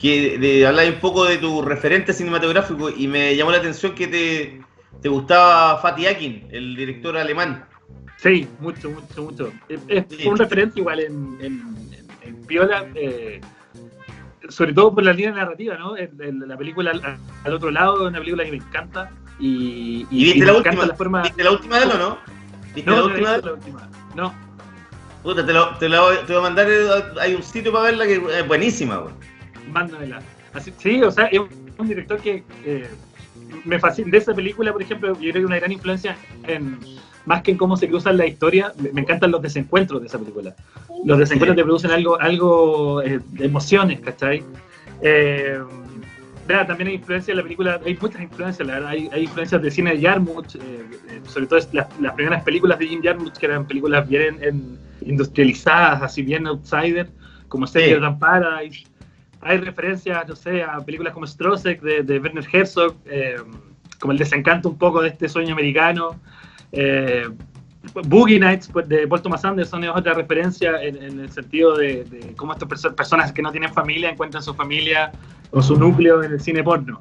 que 0.00 0.38
de, 0.38 0.66
hablabas 0.66 0.94
un 0.94 1.00
poco 1.00 1.24
de 1.24 1.38
tu 1.38 1.62
referente 1.62 2.12
cinematográfico 2.12 2.90
y 2.90 3.08
me 3.08 3.34
llamó 3.36 3.50
la 3.50 3.58
atención 3.58 3.94
que 3.94 4.06
te, 4.06 4.60
te 5.02 5.08
gustaba 5.08 5.78
Fatih 5.80 6.06
Akin, 6.08 6.46
el 6.50 6.76
director 6.76 7.16
alemán. 7.16 7.64
Sí, 8.18 8.46
mucho, 8.60 8.90
mucho, 8.90 9.22
mucho. 9.22 9.52
Es, 9.68 10.04
Sí. 10.08 10.26
un 10.26 10.36
referente 10.38 10.80
igual 10.80 11.00
en, 11.00 11.36
en, 11.40 11.52
en- 11.92 12.06
en 12.22 12.36
Piola, 12.46 12.86
eh, 12.94 13.40
sobre 14.48 14.72
todo 14.72 14.94
por 14.94 15.04
la 15.04 15.12
línea 15.12 15.32
narrativa, 15.32 15.76
¿no? 15.76 15.96
En- 15.96 16.40
la 16.46 16.56
película 16.56 16.92
al, 16.92 17.18
al 17.44 17.52
otro 17.52 17.70
lado 17.70 18.06
una 18.06 18.18
película 18.18 18.44
que 18.44 18.50
me 18.52 18.56
encanta 18.58 19.10
y, 19.38 20.06
¿Y 20.10 20.24
viste 20.24 20.44
la 20.44 20.54
última? 20.54 20.86
la 20.86 20.94
forma... 20.94 21.22
¿Viste 21.22 21.44
la 21.44 21.50
última 21.52 21.78
de 21.78 21.84
él 21.84 21.90
o 21.92 21.98
no? 21.98 22.18
¿Viste 22.74 22.90
No, 22.90 22.96
la 22.96 23.02
no 23.02 23.06
última 23.06 23.30
de 23.30 23.36
él? 23.36 23.44
la 23.44 23.52
última. 23.52 23.88
No, 24.14 24.46
Puta, 25.22 25.44
te, 25.44 25.52
lo, 25.52 25.76
te, 25.76 25.88
voy, 25.88 26.16
te 26.24 26.32
voy 26.32 26.36
a 26.36 26.40
mandar, 26.40 26.68
eh, 26.70 26.88
hay 27.20 27.34
un 27.34 27.42
sitio 27.42 27.72
para 27.72 27.86
verla 27.86 28.06
que 28.06 28.14
es 28.14 28.46
buenísima, 28.46 28.98
güey. 28.98 29.14
mándamela. 29.72 30.22
Así, 30.54 30.72
sí, 30.78 31.02
o 31.02 31.10
sea, 31.10 31.24
es 31.26 31.40
un 31.78 31.88
director 31.88 32.20
que 32.20 32.44
eh, 32.64 32.88
me 33.64 33.80
fascina. 33.80 34.08
De 34.10 34.18
esa 34.18 34.32
película, 34.32 34.72
por 34.72 34.82
ejemplo, 34.82 35.12
yo 35.14 35.32
creo 35.32 35.42
que 35.42 35.46
una 35.46 35.56
gran 35.56 35.72
influencia 35.72 36.16
en 36.44 36.78
más 37.24 37.42
que 37.42 37.50
en 37.50 37.58
cómo 37.58 37.76
se 37.76 37.88
cruzan 37.88 38.16
la 38.16 38.26
historia, 38.26 38.72
me, 38.78 39.00
encantan 39.00 39.32
los 39.32 39.42
desencuentros 39.42 40.00
de 40.00 40.06
esa 40.06 40.18
película. 40.18 40.54
Los 41.04 41.18
desencuentros 41.18 41.56
te 41.56 41.64
producen 41.64 41.90
algo, 41.90 42.20
algo 42.20 43.02
eh, 43.02 43.20
de 43.32 43.44
emociones, 43.44 44.00
¿cachai? 44.00 44.44
Eh, 45.02 45.58
también 46.46 46.88
hay 46.88 46.94
influencia 46.94 47.32
en 47.32 47.36
la 47.38 47.42
película, 47.42 47.80
hay 47.84 47.96
muchas 48.00 48.22
influencias, 48.22 48.66
la 48.66 48.74
verdad, 48.74 48.90
hay, 48.90 49.08
hay 49.12 49.22
influencias 49.24 49.60
de 49.62 49.70
cine 49.70 49.96
de 49.96 50.02
Jarmusch, 50.02 50.56
eh, 50.56 50.60
eh, 51.10 51.20
sobre 51.26 51.46
todo 51.46 51.58
las, 51.72 51.88
las 52.00 52.12
primeras 52.14 52.42
películas 52.44 52.78
de 52.78 52.86
Jim 52.86 53.00
Jarmusch, 53.02 53.36
que 53.36 53.46
eran 53.46 53.66
películas 53.66 54.08
bien 54.08 54.38
en- 54.40 54.78
industrializadas, 55.00 56.02
así 56.02 56.22
bien 56.22 56.46
outsider, 56.46 57.08
como 57.48 57.66
Stranger 57.66 58.00
Than 58.00 58.18
Paradise. 58.18 58.86
Hay 59.40 59.58
referencias, 59.58 60.26
no 60.28 60.34
sé, 60.34 60.62
a 60.62 60.80
películas 60.80 61.12
como 61.12 61.26
Strosek 61.26 61.80
de, 61.80 62.02
de 62.02 62.18
Werner 62.18 62.46
Herzog, 62.50 62.96
eh, 63.06 63.36
como 64.00 64.12
el 64.12 64.18
desencanto 64.18 64.68
un 64.68 64.78
poco 64.78 65.02
de 65.02 65.08
este 65.08 65.28
sueño 65.28 65.52
americano. 65.52 66.20
Eh, 66.72 67.28
Boogie 68.06 68.38
Nights 68.38 68.68
pues, 68.72 68.88
de 68.88 69.06
Paul 69.06 69.22
Thomas 69.22 69.44
Anderson 69.44 69.84
es 69.84 69.90
otra 69.94 70.14
referencia 70.14 70.82
en, 70.82 71.02
en 71.02 71.20
el 71.20 71.30
sentido 71.30 71.76
de, 71.76 72.04
de 72.04 72.34
cómo 72.36 72.52
estas 72.52 72.68
perso- 72.68 72.94
personas 72.94 73.32
que 73.32 73.42
no 73.42 73.50
tienen 73.50 73.72
familia 73.72 74.10
encuentran 74.10 74.42
su 74.42 74.54
familia 74.54 75.12
o 75.50 75.62
su 75.62 75.76
núcleo 75.76 76.22
en 76.22 76.32
el 76.32 76.40
cine 76.40 76.62
porno. 76.62 77.00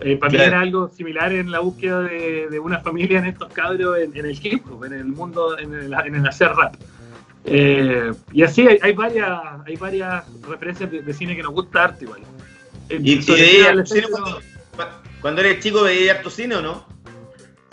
Eh, 0.00 0.16
para 0.16 0.30
mí 0.30 0.36
Claro. 0.36 0.52
era 0.52 0.60
algo 0.60 0.88
similar 0.90 1.32
en 1.32 1.50
la 1.50 1.60
búsqueda 1.60 2.00
de, 2.02 2.48
de 2.50 2.58
una 2.58 2.80
familia 2.80 3.18
en 3.18 3.26
estos 3.26 3.50
cabros 3.52 3.98
en, 3.98 4.14
en 4.16 4.26
el 4.26 4.38
hip 4.40 4.62
hop, 4.70 4.84
en 4.84 4.92
el 4.92 5.06
mundo, 5.06 5.58
en 5.58 5.72
el, 5.72 5.92
en 5.92 6.14
el 6.14 6.26
hacer 6.26 6.50
rap. 6.50 6.74
Eh, 7.44 8.12
y 8.32 8.42
así 8.42 8.66
hay, 8.66 8.78
hay 8.82 8.92
varias 8.92 9.40
hay 9.64 9.76
varias 9.76 10.24
referencias 10.48 10.90
de, 10.90 11.00
de 11.00 11.14
cine 11.14 11.36
que 11.36 11.42
nos 11.42 11.52
gusta 11.52 11.84
arte 11.84 12.04
igual. 12.04 12.20
Eh, 12.88 12.98
¿Y, 13.02 13.12
y 13.14 13.60
harto 13.62 13.86
cine 13.86 14.06
cuando 15.22 15.40
eres 15.40 15.60
chico 15.60 15.82
veías 15.82 16.16
harto 16.18 16.28
cine 16.28 16.56
o 16.56 16.62
no? 16.62 16.84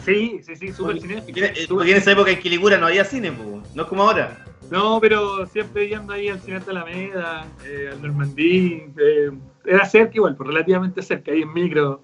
Sí, 0.05 0.39
sí, 0.43 0.55
sí, 0.55 0.71
súper 0.73 0.97
Porque 0.97 1.01
cinéfilo. 1.01 1.75
porque 1.75 1.91
en 1.91 1.97
esa 1.97 2.11
época 2.11 2.31
en 2.31 2.39
Quilicura 2.39 2.77
no 2.77 2.87
había 2.87 3.05
cine, 3.05 3.31
po, 3.31 3.61
no 3.73 3.83
es 3.83 3.87
como 3.87 4.03
ahora. 4.03 4.45
No, 4.71 4.99
pero 4.99 5.45
siempre 5.47 5.87
yendo 5.87 6.13
ahí 6.13 6.29
al 6.29 6.39
Cine 6.41 6.59
de 6.59 6.71
Alameda, 6.71 7.45
eh, 7.65 7.89
al 7.91 8.01
Normandí, 8.01 8.83
eh, 8.97 9.29
era 9.65 9.85
cerca 9.85 10.11
igual, 10.15 10.35
pues 10.35 10.47
relativamente 10.47 11.01
cerca, 11.01 11.31
ahí 11.31 11.41
en 11.43 11.53
micro. 11.53 12.03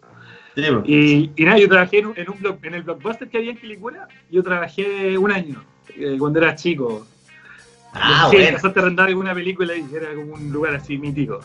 Sí. 0.55 0.63
Y, 0.85 1.31
y 1.35 1.45
nada, 1.45 1.57
yo 1.57 1.67
trabajé 1.69 1.99
en, 1.99 2.07
un, 2.07 2.13
en, 2.17 2.29
un 2.29 2.57
en 2.63 2.73
el 2.73 2.83
blockbuster 2.83 3.29
que 3.29 3.37
había 3.37 3.51
en 3.51 3.57
Quilicura, 3.57 4.07
yo 4.29 4.43
trabajé 4.43 5.17
un 5.17 5.31
año, 5.31 5.63
eh, 5.95 6.15
cuando 6.19 6.39
era 6.39 6.53
chico. 6.55 7.07
Ah, 7.93 8.27
sí, 8.29 8.35
bueno. 8.35 8.49
empezaste 8.49 8.79
a 8.79 8.83
rentar 8.83 9.07
alguna 9.07 9.33
película 9.33 9.75
y 9.75 9.83
era 9.95 10.13
como 10.13 10.33
un 10.33 10.51
lugar 10.51 10.75
así 10.75 10.97
mítico. 10.97 11.39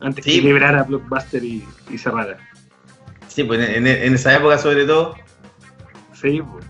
Antes 0.00 0.24
Sí. 0.24 0.36
que 0.40 0.46
quebrara 0.48 0.84
Blockbuster 0.84 1.42
y, 1.42 1.64
y 1.90 1.98
cerrara. 1.98 2.38
Sí, 3.26 3.42
pues 3.44 3.58
en, 3.68 3.86
en- 3.86 4.02
en 4.04 4.14
esa 4.14 4.36
época 4.36 4.56
sobre 4.58 4.84
todo. 4.84 5.16
Sí, 6.20 6.40
pues. 6.42 6.66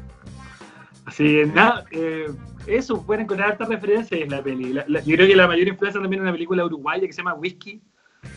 Así 1.07 1.24
que 1.24 1.46
nada, 1.46 1.84
eh, 1.90 2.30
eso, 2.66 3.03
pueden 3.05 3.22
encontrar 3.24 3.53
hartas 3.53 3.68
referencias 3.68 4.20
en 4.20 4.30
la 4.30 4.42
peli. 4.42 4.72
La- 4.74 4.84
la- 4.88 5.01
yo 5.01 5.16
creo 5.16 5.26
que 5.26 5.34
la 5.36 5.46
mayor 5.46 5.68
influencia 5.68 6.01
también 6.01 6.20
es 6.20 6.24
una 6.24 6.32
película 6.32 6.64
uruguaya 6.64 7.07
que 7.07 7.12
se 7.12 7.18
llama 7.18 7.34
Whisky. 7.34 7.80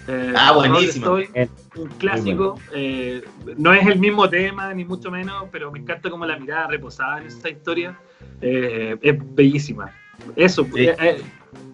eh, 0.08 0.34
Ah. 0.38 0.54
Stoll, 0.90 1.28
Eh, 1.34 1.50
un 1.76 1.88
clásico. 1.98 2.56
eh, 2.74 3.24
no 3.58 3.74
es 3.74 3.86
el 3.88 3.98
mismo 4.00 4.30
tema, 4.30 4.72
ni 4.76 4.86
mucho 4.86 5.10
menos, 5.10 5.46
pero 5.52 5.72
me 5.72 5.80
encanta 5.80 6.10
como 6.10 6.24
la 6.26 6.38
mirada 6.38 6.68
reposada 6.68 7.20
en 7.20 7.28
esta 7.28 7.50
historia. 7.50 7.98
eh, 8.42 8.98
es 9.02 9.16
bellísima. 9.36 9.92
Eso, 10.36 10.64
Sí. 10.66 10.70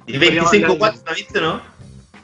Y 0.06 0.14
Podríamos 0.14 0.52
25 0.52 0.56
hablar 0.66 0.72
de- 0.72 0.78
watts, 0.82 1.04
¿la 1.06 1.14
viste, 1.14 1.42
no? 1.42 1.62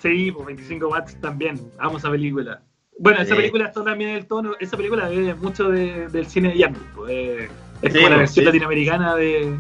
sí, 0.01 0.31
pues 0.31 0.45
25 0.47 0.87
watts 0.87 1.19
también. 1.19 1.59
Amo 1.77 1.97
esa 1.97 2.09
película. 2.09 2.61
Bueno, 2.99 3.19
esa 3.21 3.31
Sí. 3.31 3.35
película 3.41 3.65
está 3.65 3.83
también 3.83 4.11
en 4.11 4.15
el 4.17 4.25
tono, 4.27 4.53
esa 4.59 4.77
película 4.77 5.09
bebe 5.09 5.33
mucho 5.35 5.69
de- 5.69 6.07
del 6.09 6.25
cine 6.27 6.49
de 6.49 6.57
Yarmouth. 6.59 6.81
pues, 6.95 7.11
eh, 7.11 7.49
es 7.81 7.91
Sí, 7.93 7.97
como 7.99 8.09
la 8.09 8.15
pues, 8.15 8.19
versión 8.19 8.43
sí. 8.43 8.45
latinoamericana 8.45 9.15
de, 9.15 9.57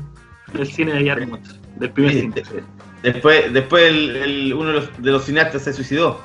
del 0.53 0.67
cine 0.67 0.93
de 0.93 1.03
Yarmouth, 1.03 1.47
del 1.77 1.89
primer 1.91 2.11
cine. 2.13 2.35
de- 2.35 2.63
Después, 3.11 3.51
después 3.51 3.83
el, 3.83 4.15
el- 4.15 4.53
uno 4.53 4.67
de 4.69 4.73
los, 4.75 5.01
de 5.03 5.11
los 5.11 5.25
cineastas 5.25 5.63
se 5.63 5.73
suicidó. 5.73 6.21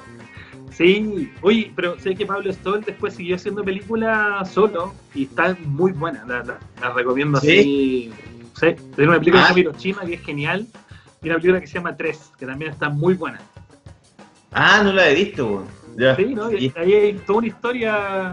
Sí, 0.70 1.32
oye, 1.40 1.72
pero 1.74 1.98
sé 1.98 2.14
que 2.14 2.24
Pablo 2.24 2.52
Stoll 2.52 2.82
después 2.84 3.14
siguió 3.14 3.34
haciendo 3.34 3.64
películas 3.64 4.48
solo 4.52 4.94
y 5.12 5.24
está 5.24 5.56
muy 5.64 5.90
buena, 5.92 6.24
la, 6.28 6.44
la- 6.44 6.58
la 6.80 6.90
recomiendo 6.90 7.40
¿Sí? 7.40 7.58
así. 7.58 8.12
Sí, 8.60 8.66
tiene 8.94 9.10
una 9.10 9.18
película 9.18 9.46
Ah. 9.48 9.54
que 9.54 9.60
Hiroshima 9.60 10.02
que 10.04 10.14
es 10.14 10.22
genial 10.22 10.66
y 11.22 11.26
una 11.28 11.36
película 11.36 11.60
que 11.60 11.66
se 11.66 11.74
llama 11.74 11.96
Tres, 11.96 12.30
que 12.38 12.46
también 12.46 12.70
está 12.70 12.90
muy 12.90 13.14
buena. 13.14 13.40
Ah, 14.52 14.80
no 14.84 14.92
la 14.92 15.08
he 15.08 15.14
visto, 15.14 15.46
weón. 15.46 15.77
Sí, 16.16 16.34
¿no? 16.34 16.52
Y 16.52 16.72
ahí 16.76 16.92
hay 16.94 17.12
toda 17.26 17.38
una 17.38 17.46
historia, 17.48 18.32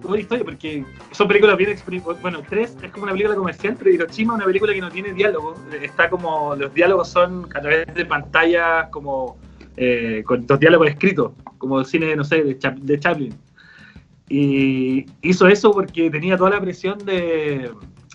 toda 0.00 0.14
una 0.14 0.20
historia, 0.20 0.44
porque 0.44 0.84
son 1.10 1.28
películas 1.28 1.56
bien 1.56 1.76
Bueno, 2.20 2.42
Tres 2.48 2.76
es 2.82 2.90
como 2.90 3.04
una 3.04 3.12
película 3.12 3.36
comercial, 3.36 3.76
pero 3.78 3.90
Hiroshima 3.90 4.34
es 4.34 4.36
una 4.36 4.44
película 4.46 4.72
que 4.72 4.80
no 4.80 4.90
tiene 4.90 5.12
diálogo. 5.12 5.54
Está 5.82 6.08
como, 6.08 6.54
los 6.54 6.72
diálogos 6.72 7.08
son 7.08 7.48
a 7.54 7.60
través 7.60 7.92
de 7.94 8.04
pantallas 8.06 8.88
como 8.90 9.36
eh, 9.76 10.22
con 10.26 10.44
los 10.48 10.60
diálogos 10.60 10.88
escritos, 10.88 11.32
como 11.58 11.80
el 11.80 11.86
cine, 11.86 12.14
no 12.14 12.24
sé, 12.24 12.42
de, 12.42 12.58
Chap- 12.58 12.78
de 12.78 12.98
Chaplin. 13.00 13.34
Y 14.28 15.04
hizo 15.22 15.46
eso 15.48 15.72
porque 15.72 16.08
tenía 16.10 16.36
toda 16.36 16.50
la 16.50 16.60
presión 16.60 16.98
de, 17.04 17.70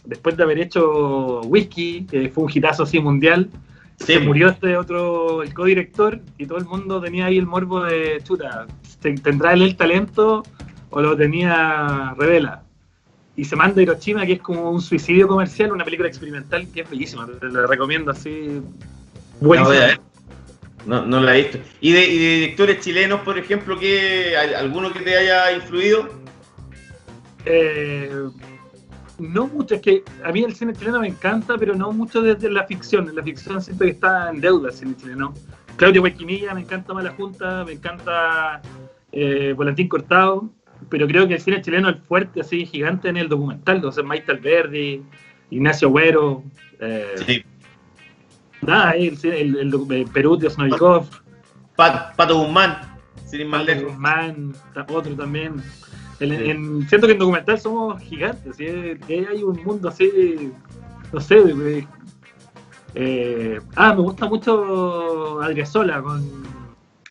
después 0.05 0.35
de 0.37 0.43
haber 0.43 0.59
hecho 0.59 1.41
Whisky, 1.41 2.05
que 2.09 2.29
fue 2.29 2.45
un 2.45 2.51
hitazo 2.53 2.83
así 2.83 2.99
mundial, 2.99 3.49
Sí, 3.97 4.13
se 4.13 4.19
murió 4.19 4.49
este 4.49 4.77
otro, 4.77 5.41
el 5.43 5.53
codirector, 5.53 6.19
y 6.37 6.45
todo 6.45 6.59
el 6.59 6.65
mundo 6.65 7.01
tenía 7.01 7.25
ahí 7.25 7.37
el 7.37 7.47
morbo 7.47 7.83
de 7.83 8.21
chuta, 8.23 8.67
¿te- 9.01 9.15
¿tendrá 9.15 9.53
él 9.53 9.63
el 9.63 9.75
talento 9.75 10.43
o 10.91 11.01
lo 11.01 11.17
tenía 11.17 12.13
Revela? 12.17 12.63
Y 13.35 13.45
se 13.45 13.55
manda 13.55 13.81
Hiroshima, 13.81 14.25
que 14.25 14.33
es 14.33 14.41
como 14.41 14.71
un 14.71 14.81
suicidio 14.81 15.27
comercial, 15.27 15.71
una 15.71 15.83
película 15.83 16.07
experimental 16.09 16.67
que 16.71 16.81
es 16.81 16.89
bellísima, 16.89 17.27
te 17.39 17.47
la 17.49 17.67
recomiendo 17.67 18.11
así. 18.11 18.61
La 19.41 19.47
voy 19.47 19.57
a 19.57 19.61
Buenísima. 19.63 19.85
ver. 19.87 19.99
No, 20.85 21.05
no 21.05 21.19
la 21.19 21.35
he 21.35 21.41
visto. 21.41 21.59
¿Y 21.81 21.91
de, 21.91 22.07
y 22.07 22.17
de 22.17 22.35
directores 22.35 22.79
chilenos, 22.79 23.21
por 23.21 23.37
ejemplo, 23.37 23.77
que 23.77 24.37
alguno 24.37 24.93
que 24.93 25.01
te 25.01 25.17
haya 25.17 25.51
influido? 25.51 26.07
Eh, 27.45 28.11
no 29.19 29.47
mucho, 29.47 29.75
es 29.75 29.81
que 29.81 30.03
a 30.23 30.31
mí 30.31 30.43
el 30.43 30.55
cine 30.55 30.73
chileno 30.73 30.99
me 30.99 31.07
encanta, 31.07 31.57
pero 31.57 31.75
no 31.75 31.91
mucho 31.91 32.21
desde 32.21 32.49
la 32.49 32.63
ficción. 32.65 33.09
En 33.09 33.15
la 33.15 33.23
ficción 33.23 33.61
siento 33.61 33.83
que 33.83 33.91
está 33.91 34.29
en 34.29 34.41
deuda 34.41 34.69
el 34.69 34.73
cine 34.75 34.95
chileno. 34.95 35.33
Claudio 35.75 36.01
Guayquimilla, 36.01 36.53
me 36.53 36.61
encanta 36.61 36.93
Mala 36.93 37.11
Junta, 37.11 37.63
me 37.65 37.73
encanta 37.73 38.61
eh, 39.11 39.53
Volantín 39.55 39.87
Cortado, 39.87 40.49
pero 40.89 41.07
creo 41.07 41.27
que 41.27 41.35
el 41.35 41.41
cine 41.41 41.61
chileno 41.61 41.89
es 41.89 41.97
fuerte, 42.07 42.41
así 42.41 42.65
gigante 42.65 43.09
en 43.09 43.17
el 43.17 43.27
documental. 43.29 43.77
Entonces, 43.77 44.03
Maite 44.03 44.31
Alberdi, 44.31 45.03
Ignacio 45.49 45.89
Güero, 45.89 46.43
eh, 46.79 47.13
Sí. 47.25 47.43
nada, 48.61 48.91
el, 48.91 49.17
el, 49.23 49.55
el, 49.57 49.73
eh, 49.91 50.05
Perú 50.13 50.37
de 50.37 50.47
Osnovikov, 50.47 51.07
Pat- 51.75 52.15
Pato 52.15 52.39
Guzmán, 52.39 52.77
sin 53.25 53.41
ir 53.41 53.47
más 53.47 53.61
Pato 53.61 53.71
lejos. 53.73 53.91
Guzmán, 53.91 54.53
otro 54.89 55.15
también. 55.15 55.55
En- 56.19 56.29
Sí. 56.37 56.49
en- 56.49 56.89
siento 56.89 57.07
que 57.07 57.13
en 57.13 57.19
documental 57.19 57.59
somos 57.59 58.01
gigantes, 58.01 58.55
¿sí? 58.57 58.65
Que 59.07 59.27
hay 59.29 59.43
un 59.43 59.61
mundo 59.63 59.89
así, 59.89 60.51
no 61.13 61.19
sé, 61.19 61.35
de- 61.43 61.87
eh, 62.95 63.59
ah, 63.75 63.93
me 63.93 64.01
gusta 64.01 64.27
mucho 64.27 65.39
Adriasola 65.41 66.01
con 66.01 66.23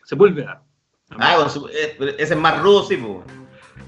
Sepúlveda. 0.04 0.62
Ah, 1.18 1.36
con 1.38 1.50
su- 1.50 1.68
eh, 1.68 1.96
ese 2.18 2.34
es 2.34 2.40
más 2.40 2.61
rudo, 2.62 2.82
sí, 2.82 2.96
pues. 2.96 3.18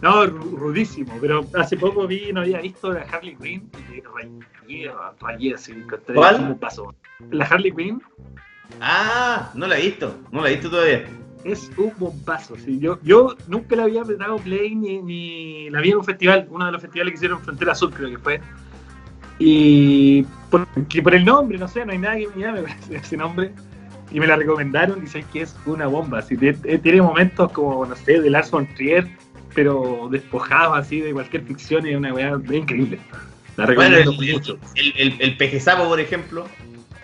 No, 0.00 0.24
ru- 0.24 0.56
rudísimo, 0.56 1.12
pero 1.20 1.44
hace 1.54 1.76
poco 1.76 2.06
vi, 2.06 2.32
no 2.32 2.42
había 2.42 2.60
visto 2.60 2.92
la 2.92 3.00
Harley 3.02 3.34
Quinn 3.34 3.68
y 3.92 4.00
rayé, 4.00 4.92
rayé 5.20 5.54
así, 5.54 5.72
encontré 5.72 6.14
¿Cuál? 6.14 6.40
un 6.40 6.58
paso. 6.58 6.94
La 7.30 7.44
Harley 7.44 7.72
Quinn 7.72 8.00
Ah, 8.80 9.50
no 9.54 9.66
la 9.66 9.76
he 9.78 9.82
visto, 9.86 10.14
no 10.30 10.42
la 10.42 10.50
he 10.50 10.52
visto 10.52 10.70
todavía. 10.70 11.04
Es 11.52 11.70
un 11.76 11.92
bombazo. 11.98 12.56
¿sí? 12.56 12.78
Yo, 12.78 12.98
yo 13.02 13.36
nunca 13.46 13.76
la 13.76 13.84
había 13.84 14.02
dado 14.04 14.36
play 14.36 14.74
ni, 14.74 15.00
ni 15.02 15.70
la 15.70 15.80
vi 15.80 15.90
en 15.90 15.98
un 15.98 16.04
festival, 16.04 16.46
uno 16.50 16.66
de 16.66 16.72
los 16.72 16.80
festivales 16.80 17.12
que 17.12 17.16
hicieron 17.16 17.40
Frontera 17.40 17.74
Sur, 17.74 17.92
creo 17.92 18.10
que 18.10 18.18
fue. 18.18 18.40
Y 19.38 20.24
por, 20.50 20.66
que 20.88 21.02
por 21.02 21.14
el 21.14 21.24
nombre, 21.24 21.58
no 21.58 21.68
sé, 21.68 21.84
no 21.84 21.92
hay 21.92 21.98
nadie 21.98 22.26
que 22.26 22.36
me 22.36 22.42
llame 22.42 22.64
ese 22.90 23.16
nombre. 23.16 23.52
Y 24.10 24.20
me 24.20 24.26
la 24.26 24.36
recomendaron 24.36 25.04
y 25.04 25.06
sé 25.06 25.22
que 25.32 25.42
es 25.42 25.54
una 25.66 25.86
bomba. 25.86 26.22
¿sí? 26.22 26.36
Tiene, 26.36 26.56
tiene 26.78 27.02
momentos 27.02 27.52
como, 27.52 27.84
no 27.84 27.94
sé, 27.94 28.20
de 28.20 28.30
Lars 28.30 28.50
von 28.50 28.66
Trier, 28.74 29.06
pero 29.54 30.08
despojado 30.10 30.74
así 30.74 31.00
de 31.00 31.12
cualquier 31.12 31.42
ficción 31.42 31.86
y 31.86 31.90
es 31.90 31.96
una 31.96 32.14
weá 32.14 32.40
increíble. 32.50 32.98
La 33.56 33.66
Bueno, 33.66 33.96
recomiendo 33.96 34.12
el, 34.12 34.32
mucho. 34.38 34.58
el, 34.76 34.94
el, 34.96 35.16
el 35.20 35.36
peje 35.36 35.60
sapo, 35.60 35.86
por 35.88 36.00
ejemplo. 36.00 36.46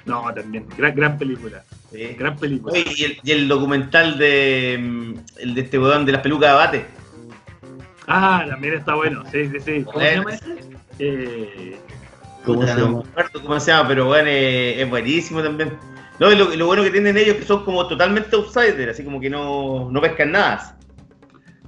No, 0.06 0.32
también, 0.34 0.66
gran, 0.76 0.94
gran 0.94 1.18
película. 1.18 1.64
Sí. 1.94 2.16
Gran 2.18 2.36
película. 2.36 2.72
Oye, 2.72 2.84
y, 2.96 3.04
el, 3.04 3.18
y 3.22 3.30
el 3.30 3.46
documental 3.48 4.18
de 4.18 4.78
mm, 4.82 5.14
el 5.38 5.54
de 5.54 5.60
este 5.60 5.78
weón 5.78 6.04
de 6.04 6.12
las 6.12 6.22
pelucas 6.22 6.48
de 6.48 6.52
abate. 6.52 6.84
Ah, 8.08 8.44
también 8.48 8.74
está 8.74 8.94
bueno. 8.96 9.22
Sí, 9.30 9.48
sí, 9.48 9.60
sí. 9.60 9.84
¿Cómo 9.84 10.00
se 10.00 10.14
llama 10.16 10.34
ese? 10.34 10.56
Eh, 10.98 11.76
¿Cómo 12.44 12.66
se 12.66 12.74
no 12.74 13.04
llama? 13.14 13.30
cómo 13.32 13.60
se 13.60 13.70
llama, 13.70 13.88
pero 13.88 14.06
bueno, 14.06 14.28
es, 14.28 14.78
es 14.78 14.90
buenísimo 14.90 15.42
también. 15.42 15.72
No, 16.18 16.30
y 16.30 16.36
lo, 16.36 16.66
bueno 16.66 16.82
que 16.82 16.90
tienen 16.90 17.16
ellos 17.16 17.34
es 17.34 17.40
que 17.42 17.46
son 17.46 17.64
como 17.64 17.86
totalmente 17.88 18.34
outsiders, 18.36 18.90
así 18.92 19.04
como 19.04 19.20
que 19.20 19.30
no, 19.30 19.88
no 19.90 20.00
pescan 20.00 20.32
nada. 20.32 20.76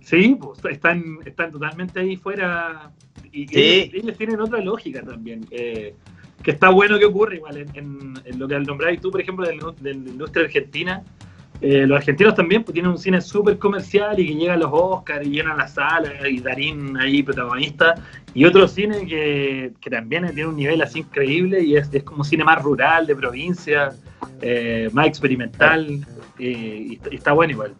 Sí, 0.02 0.36
pues, 0.40 0.58
están, 0.74 1.18
están 1.24 1.50
totalmente 1.50 2.00
ahí 2.00 2.16
fuera. 2.16 2.90
Y 3.32 3.46
Sí. 3.48 3.54
ellos, 3.60 3.94
ellos 4.04 4.18
tienen 4.18 4.40
otra 4.40 4.60
lógica 4.60 5.02
también. 5.02 5.46
eh, 5.50 5.94
que 6.46 6.52
está 6.52 6.70
bueno 6.70 6.96
que 6.96 7.04
ocurre 7.06 7.34
igual 7.38 7.56
en, 7.56 7.68
en- 7.74 8.14
en 8.24 8.38
lo 8.38 8.46
que 8.46 8.54
al 8.54 8.64
nombrar 8.64 8.96
tú, 8.98 9.10
por 9.10 9.20
ejemplo, 9.20 9.44
de 9.44 9.56
la, 9.56 9.90
industria 9.90 10.44
argentina. 10.44 11.02
eh, 11.60 11.86
los 11.88 11.96
argentinos 11.96 12.36
también 12.36 12.62
pues, 12.62 12.72
tienen 12.72 12.92
un 12.92 12.98
cine 12.98 13.20
súper 13.20 13.58
comercial 13.58 14.20
y 14.20 14.28
que 14.28 14.34
llegan 14.36 14.60
los 14.60 14.70
Oscars 14.72 15.26
y 15.26 15.30
llenan 15.30 15.56
las 15.58 15.74
salas 15.74 16.12
y 16.30 16.38
Darín 16.38 16.96
ahí 16.98 17.24
protagonista. 17.24 17.94
Y 18.32 18.44
otro 18.44 18.68
cine 18.68 19.06
que, 19.08 19.72
que 19.80 19.90
también 19.90 20.26
tiene 20.34 20.46
un 20.46 20.54
nivel 20.54 20.80
así 20.82 21.00
increíble 21.00 21.64
y 21.64 21.76
es, 21.76 21.88
es 21.92 22.04
como 22.04 22.22
cine 22.22 22.44
más 22.44 22.62
rural, 22.62 23.08
de 23.08 23.16
provincia, 23.16 23.92
eh, 24.40 24.88
más 24.92 25.08
experimental. 25.08 26.06
eh, 26.38 26.86
y, 26.90 26.94
está- 26.94 27.08
y 27.10 27.16
está 27.16 27.32
bueno 27.32 27.52
igual. 27.54 27.74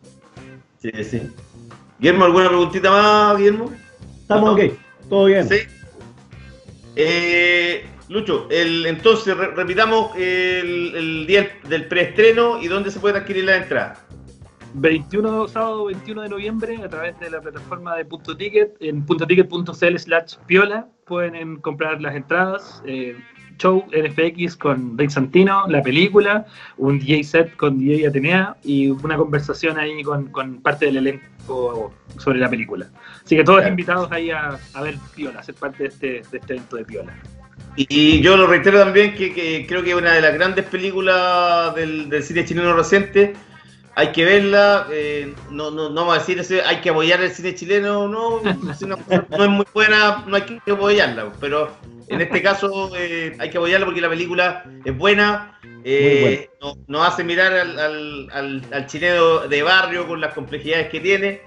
Sí, 0.83 0.91
sí. 1.05 1.23
Guillermo, 2.01 2.25
¿alguna 2.25 2.49
preguntita 2.49 2.91
más, 2.91 3.37
Guillermo? 3.39 3.71
Estamos 4.23 4.55
ok, 4.55 4.61
todo 5.09 5.27
bien. 5.27 5.49
Sí. 5.49 5.59
Eh, 6.97 7.85
Lucho, 8.09 8.47
el, 8.51 8.87
entonces 8.87 9.37
re- 9.37 9.49
repitamos 9.55 10.15
el, 10.17 10.93
el 10.95 11.27
día 11.27 11.49
del 11.69 11.87
preestreno 11.87 12.63
y 12.63 12.69
dónde 12.69 12.91
se 12.91 13.01
puede 13.01 13.19
adquirir 13.19 13.45
la 13.45 13.57
entrada. 13.57 13.97
21, 14.75 15.49
sábado 15.49 15.87
21 15.87 16.23
de 16.23 16.29
noviembre 16.29 16.77
a 16.85 16.89
través 16.89 17.19
de 17.19 17.31
la 17.31 17.41
plataforma 17.41 17.97
de 17.97 18.05
Punto 18.05 18.37
Ticket 18.37 18.77
en 18.81 19.05
puntoticket.cl 19.07 19.97
slash 19.99 20.35
piola 20.47 20.87
pueden 21.07 21.35
en- 21.35 21.57
comprar 21.57 22.01
las 22.03 22.15
entradas 22.15 22.83
eh, 22.87 23.17
show 23.59 23.87
NFX 23.91 24.55
con 24.57 24.99
Rick 24.99 25.09
Santino, 25.11 25.67
la 25.67 25.81
película, 25.83 26.45
un 26.77 26.99
DJ 26.99 27.25
set 27.25 27.57
con 27.57 27.79
DJ 27.79 28.09
Atenea 28.09 28.55
y 28.63 28.91
una 28.91 29.17
conversación 29.17 29.79
ahí 29.79 30.03
con, 30.03 30.27
con 30.27 30.61
parte 30.61 30.85
del 30.87 30.99
elenco 30.99 31.91
sobre 32.19 32.39
la 32.39 32.51
película. 32.51 32.87
Así 33.25 33.35
que 33.35 33.45
todos 33.45 33.61
Claro. 33.61 33.71
invitados 33.71 34.13
ahí 34.13 34.31
a, 34.31 34.59
a 34.75 34.83
ver 34.83 34.97
Piola, 35.15 35.41
a 35.41 35.43
ser 35.43 35.55
parte 35.55 35.85
de 35.85 35.89
este, 35.89 36.07
de 36.31 36.39
este 36.39 36.53
evento 36.53 36.77
de 36.77 36.85
Piola. 36.85 37.15
Y, 37.77 38.21
yo 38.21 38.37
lo 38.37 38.47
reitero 38.47 38.79
también 38.79 39.15
que, 39.15 39.35
que 39.35 39.67
creo 39.69 39.83
que 39.83 39.91
es 39.91 39.97
una 39.97 40.13
de 40.15 40.21
las 40.23 40.35
grandes 40.35 40.65
películas 40.65 41.75
del, 41.75 42.09
del 42.09 42.23
cine 42.23 42.45
chileno 42.45 42.75
reciente. 42.75 43.35
Hay 43.95 44.13
que 44.13 44.25
verla, 44.27 44.87
eh, 44.93 45.33
no, 45.51 45.71
no, 45.71 45.89
no 45.89 45.95
vamos 46.03 46.17
a 46.17 46.19
decir 46.21 46.39
ese, 46.39 46.63
hay 46.63 46.81
que 46.83 46.91
apoyar 46.91 47.23
el 47.23 47.31
cine 47.31 47.55
chileno, 47.55 48.09
no, 48.09 48.41
si 48.75 48.87
cosa 48.87 49.27
no 49.31 49.45
es 49.45 49.51
muy 49.51 49.67
buena, 49.73 50.23
no 50.27 50.37
hay 50.37 50.43
que 50.43 50.71
apoyarla, 50.71 51.33
pero 51.41 51.75
en 52.09 52.21
este 52.21 52.43
caso 52.43 52.93
eh, 52.95 53.35
hay 53.39 53.49
que 53.49 53.57
apoyarla 53.57 53.87
porque 53.87 54.03
la 54.03 54.11
película 54.11 54.65
es 54.85 54.97
buena, 54.97 55.59
eh, 55.83 56.51
no- 56.61 56.75
nos 56.89 57.09
hace 57.09 57.25
mirar 57.25 57.55
al, 57.55 57.79
al, 57.79 58.29
al- 58.33 58.63
al 58.71 58.87
chileno 58.87 59.49
de 59.49 59.63
barrio 59.63 60.07
con 60.07 60.21
las 60.21 60.35
complejidades 60.35 60.89
que 60.91 61.01
tiene, 61.01 61.41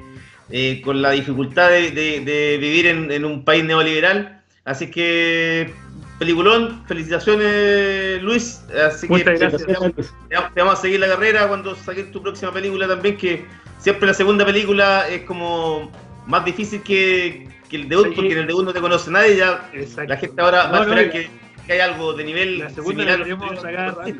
eh, 0.49 0.81
con 0.83 1.03
la 1.03 1.11
dificultad 1.11 1.69
de, 1.69 1.91
de- 1.91 2.19
de 2.21 2.57
vivir 2.59 2.87
en, 2.87 3.11
en 3.11 3.25
un 3.25 3.45
país 3.45 3.63
neoliberal, 3.63 4.41
así 4.65 4.89
que 4.89 5.71
peliculón, 6.19 6.83
felicitaciones 6.85 8.21
Luis, 8.21 8.61
así 8.85 9.07
que 9.07 9.13
Muchas 9.13 9.39
gracias. 9.39 9.65
te 9.65 9.73
vamos- 9.73 10.53
te 10.53 10.61
a 10.61 10.75
seguir 10.75 10.99
la 10.99 11.07
carrera 11.07 11.47
cuando 11.47 11.75
saques 11.75 12.11
tu 12.11 12.21
próxima 12.21 12.51
película 12.51 12.87
también, 12.87 13.17
que 13.17 13.45
siempre 13.79 14.05
la 14.07 14.13
segunda 14.13 14.45
película 14.45 15.07
es 15.07 15.23
como 15.23 15.89
más 16.27 16.43
difícil 16.45 16.81
que, 16.83 17.47
que 17.69 17.77
el 17.77 17.89
debut, 17.89 18.09
Sí. 18.09 18.13
porque 18.15 18.33
en 18.33 18.39
el 18.39 18.47
debut 18.47 18.65
no 18.65 18.73
te 18.73 18.81
conoce 18.81 19.09
nadie, 19.09 19.37
ya 19.37 19.69
Exacto. 19.73 20.09
la 20.09 20.17
gente 20.17 20.41
ahora 20.41 20.63
va 20.63 20.63
a 20.63 20.71
No, 20.71 20.77
no, 20.77 20.81
esperar 20.99 21.11
que, 21.11 21.29
que 21.65 21.73
hay 21.73 21.79
algo 21.79 22.13
de 22.13 22.23
nivel 22.25 22.59
La 22.59 22.69
segunda 22.69 23.03
la 23.05 23.13
similar. 23.15 23.23
queremos 23.39 23.61
sacar 23.61 23.95
rápido. 23.97 24.17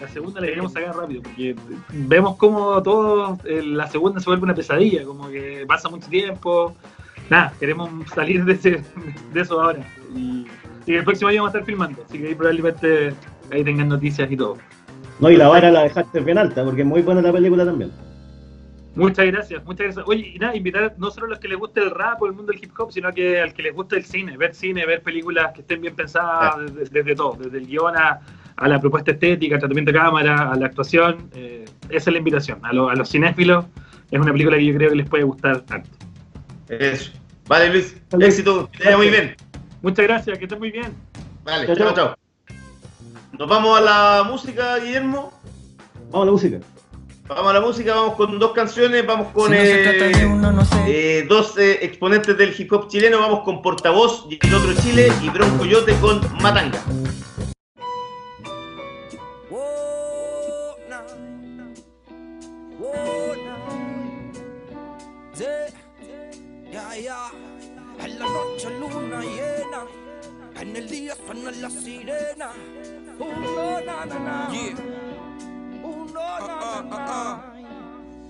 La 0.00 0.08
segunda 0.08 0.40
la 0.40 0.46
queremos 0.48 0.72
sacar 0.72 0.94
rápido, 0.96 1.22
porque 1.22 1.54
vemos 1.88 2.36
como 2.36 2.82
todo, 2.82 3.38
eh, 3.44 3.62
la 3.64 3.88
segunda 3.88 4.20
se 4.20 4.26
vuelve 4.26 4.42
una 4.44 4.54
pesadilla, 4.54 5.04
como 5.04 5.28
que 5.30 5.64
pasa 5.66 5.88
mucho 5.88 6.08
tiempo. 6.08 6.76
Nada, 7.30 7.54
queremos 7.58 7.88
salir 8.10 8.44
de, 8.44 8.52
ese, 8.52 8.82
de 9.32 9.40
eso 9.40 9.62
ahora. 9.62 9.78
Y, 10.14 10.46
y 10.86 10.94
el 10.94 11.04
próximo 11.04 11.28
año 11.30 11.42
vamos 11.42 11.54
a 11.54 11.58
estar 11.58 11.66
filmando, 11.66 12.02
así 12.08 12.18
que 12.18 12.28
ahí 12.28 12.34
probablemente 12.34 13.14
ahí 13.52 13.64
tengan 13.64 13.88
noticias 13.88 14.30
y 14.30 14.36
todo. 14.36 14.56
No, 15.20 15.30
y 15.30 15.36
la 15.36 15.48
vara 15.48 15.70
la 15.70 15.82
dejaste 15.84 16.20
bien 16.20 16.38
alta, 16.38 16.64
porque 16.64 16.80
es 16.82 16.86
muy 16.86 17.02
buena 17.02 17.22
la 17.22 17.32
película 17.32 17.64
también. 17.64 17.90
Muchas 18.96 19.26
gracias, 19.26 19.64
muchas 19.64 19.86
gracias. 19.86 20.04
Oye, 20.06 20.32
y 20.34 20.38
nada, 20.38 20.54
invitar 20.54 20.94
no 20.98 21.10
solo 21.10 21.26
a 21.26 21.30
los 21.30 21.38
que 21.40 21.48
les 21.48 21.58
guste 21.58 21.80
el 21.80 21.90
rap 21.90 22.22
o 22.22 22.26
el 22.26 22.32
mundo 22.32 22.52
del 22.52 22.62
hip 22.62 22.70
hop, 22.78 22.92
sino 22.92 23.12
que 23.12 23.40
al 23.40 23.52
que 23.52 23.62
les 23.62 23.74
guste 23.74 23.96
el 23.96 24.04
cine, 24.04 24.36
ver 24.36 24.54
cine, 24.54 24.86
ver 24.86 25.02
películas 25.02 25.52
que 25.52 25.62
estén 25.62 25.80
bien 25.80 25.96
pensadas 25.96 26.72
desde, 26.74 27.02
desde 27.02 27.16
todo, 27.16 27.36
desde 27.40 27.58
el 27.58 27.66
guion 27.66 27.96
a, 27.96 28.20
a 28.56 28.68
la 28.68 28.80
propuesta 28.80 29.10
estética, 29.10 29.56
al 29.56 29.60
tratamiento 29.60 29.90
de 29.90 29.98
cámara, 29.98 30.52
a 30.52 30.56
la 30.56 30.66
actuación. 30.66 31.28
eh, 31.34 31.64
esa 31.88 32.10
es 32.10 32.12
la 32.12 32.18
invitación. 32.18 32.58
A, 32.62 32.72
lo- 32.72 32.88
a 32.88 32.94
los 32.94 33.08
cinéfilos 33.10 33.64
es 34.12 34.20
una 34.20 34.30
película 34.30 34.56
que 34.58 34.64
yo 34.66 34.74
creo 34.76 34.90
que 34.90 34.96
les 34.96 35.08
puede 35.08 35.24
gustar 35.24 35.60
tanto. 35.62 35.90
Eso. 36.68 37.10
Vale, 37.48 37.70
Luis. 37.70 38.00
Éxito. 38.20 38.70
Que 38.70 38.78
te 38.78 38.84
vaya 38.84 38.96
muy 38.96 39.08
bien. 39.10 39.34
Muchas 39.84 40.06
gracias, 40.06 40.38
que 40.38 40.44
estén 40.46 40.58
muy 40.58 40.70
bien. 40.70 40.94
Vale, 41.44 41.66
Chao, 41.76 41.94
chao. 41.94 42.16
Nos 43.38 43.46
vamos 43.46 43.78
a 43.78 43.82
la 43.82 44.22
música, 44.24 44.78
Guillermo. 44.78 45.30
Vamos 46.10 46.22
a 46.22 46.24
la 46.24 46.32
música. 46.32 46.60
Vamos 47.28 47.50
a 47.50 47.52
la 47.52 47.60
música, 47.60 47.94
vamos 47.94 48.14
con 48.14 48.38
dos 48.38 48.52
canciones, 48.52 49.06
vamos 49.06 49.28
con 49.34 49.52
Si 49.52 49.58
no 49.58 49.62
se 49.62 49.82
trata 49.82 50.04
de 50.04 50.22
eh, 50.22 50.26
uno, 50.26 50.52
no 50.52 50.64
sé. 50.64 50.76
eh, 50.86 51.26
dos 51.28 51.58
eh, 51.58 51.80
exponentes 51.82 52.38
del 52.38 52.58
hip 52.58 52.72
hop 52.72 52.88
chileno, 52.88 53.18
vamos 53.20 53.40
con 53.40 53.60
Portavoz 53.60 54.26
y 54.30 54.38
el 54.40 54.54
otro 54.54 54.72
Chile 54.80 55.12
y 55.20 55.28
Bronco 55.28 55.58
Coyote 55.58 55.94
con 55.96 56.22
Matanga. 56.40 56.82
Yeah, 65.34 66.94
yeah, 66.96 67.43
la 68.24 68.30
noche 68.30 68.70
luna 68.70 69.20
llena, 69.20 69.86
en 70.60 70.76
el 70.76 70.88
día 70.88 71.14
suena 71.26 71.50
la 71.50 71.70
sirena. 71.70 72.52
Uno, 73.18 73.80
na, 73.80 74.04
na, 74.06 74.18
na. 74.18 74.48
Uno, 75.82 76.38
na, 76.40 76.82
na, 76.82 76.98
na. 76.98 77.53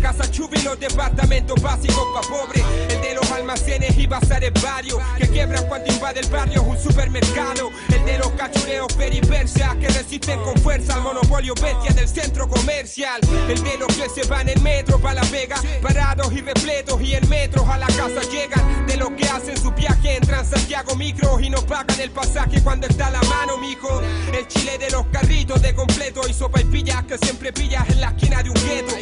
casas 0.00 0.30
chubi 0.30 0.58
y 0.58 0.62
los 0.62 0.78
departamentos 0.78 1.60
básicos 1.62 2.04
pa' 2.14 2.28
pobres. 2.28 2.62
El 2.90 3.00
de 3.00 3.14
los 3.14 3.30
almacenes 3.32 3.96
y 3.96 4.06
bazares 4.06 4.52
varios, 4.62 4.98
que 5.18 5.28
quiebran 5.28 5.66
cuando 5.66 5.90
invade 5.92 6.20
el 6.20 6.28
barrio 6.28 6.62
un 6.62 6.78
supermercado. 6.78 7.70
El 7.88 8.04
de 8.04 8.18
los 8.18 8.30
cachureos 8.32 8.92
peripersas 8.94 9.76
que 9.76 9.88
resisten 9.88 10.40
con 10.42 10.56
fuerza 10.58 10.94
al 10.94 11.02
monopolio 11.02 11.54
bestia 11.54 11.92
del 11.92 12.08
centro 12.08 12.48
comercial. 12.48 13.20
El 13.48 13.62
de 13.62 13.78
los 13.78 13.88
que 13.96 14.08
se 14.08 14.28
van 14.28 14.48
en 14.48 14.62
metro 14.62 14.98
pa' 14.98 15.14
la 15.14 15.22
vega, 15.32 15.56
parados 15.80 16.32
y 16.32 16.40
repletos 16.40 17.00
y 17.00 17.14
en 17.14 17.28
metros 17.28 17.66
a 17.68 17.78
la 17.78 17.86
casa 17.86 18.20
llegan. 18.30 18.86
De 18.86 18.96
los 18.96 19.10
que 19.12 19.24
hacen 19.24 19.56
su 19.56 19.70
viaje 19.72 20.16
entran 20.16 20.44
Santiago 20.44 20.94
micro 20.96 21.40
y 21.40 21.48
no 21.48 21.62
pagan 21.62 21.98
el 22.00 22.10
pasaje 22.10 22.62
cuando 22.62 22.86
está 22.86 23.06
a 23.06 23.10
la 23.12 23.22
mano, 23.22 23.56
mijo. 23.56 24.02
El 24.32 24.46
chile 24.48 24.76
de 24.78 24.90
los 24.90 25.06
carritos 25.06 25.62
de 25.62 25.74
completo 25.74 26.20
y 26.28 26.34
sopa 26.34 26.60
y 26.60 26.64
pillas 26.64 27.04
que 27.04 27.18
siempre 27.18 27.52
pillas 27.52 27.88
en 27.88 28.00
la 28.00 28.08
esquina 28.08 28.42
de 28.42 28.50
un 28.50 28.56
gueto. 28.56 28.94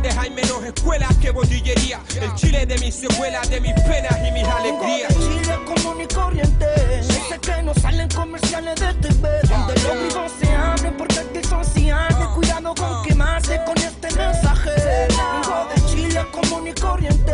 Donde 0.00 0.16
hay 0.16 0.30
menos 0.30 0.62
escuelas 0.62 1.12
que 1.16 1.32
botillería. 1.32 2.00
El 2.22 2.32
chile 2.36 2.64
de 2.64 2.78
mis 2.78 2.94
secuelas, 2.94 3.50
de 3.50 3.60
mis 3.60 3.72
penas 3.80 4.16
y 4.20 4.30
mis 4.30 4.44
Vengo 4.44 4.56
alegrías. 4.56 5.08
de 5.08 5.14
Chile 5.16 5.58
común 5.66 6.00
y 6.00 6.14
corriente. 6.14 7.02
Sé 7.02 7.36
que 7.40 7.62
no 7.64 7.74
salen 7.74 8.08
comerciales 8.10 8.78
de 8.78 8.94
TV. 8.94 9.28
Donde 9.48 9.74
los 9.74 10.02
vivos 10.04 10.32
se 10.40 10.54
abren 10.54 10.96
porque 10.96 11.18
aquí 11.18 11.40
son 11.48 11.64
cianes. 11.64 12.28
Cuidado 12.28 12.76
con 12.76 13.02
quemarse 13.08 13.60
con 13.66 13.76
este 13.76 14.14
mensaje. 14.14 14.70
Vengo 15.08 15.66
de 15.74 15.86
Chile 15.90 16.26
común 16.30 16.68
y 16.68 16.72
corriente. 16.74 17.32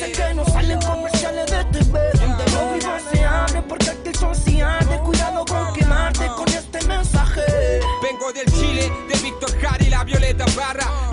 Sé 0.00 0.10
que 0.10 0.34
no 0.34 0.44
salen 0.44 0.80
comerciales 0.80 1.48
de 1.52 1.64
TV. 1.66 2.00
Donde 2.14 2.44
los 2.50 2.74
vivos 2.74 3.02
se 3.12 3.24
abren 3.24 3.62
porque 3.68 3.90
aquí 3.90 4.18
son 4.18 4.34
cianes. 4.34 4.98
Cuidado 5.02 5.44
con 5.44 5.72
quemarte 5.72 6.26
con 6.26 6.48
este 6.48 6.84
mensaje. 6.88 7.42
Vengo 8.02 8.32
del 8.32 8.46
Chile, 8.46 8.90
de 9.08 9.20
Víctor 9.20 9.56
Jara 9.60 9.84
y 9.84 9.88
la 9.88 10.02
Violeta 10.02 10.46
Barra. 10.56 11.11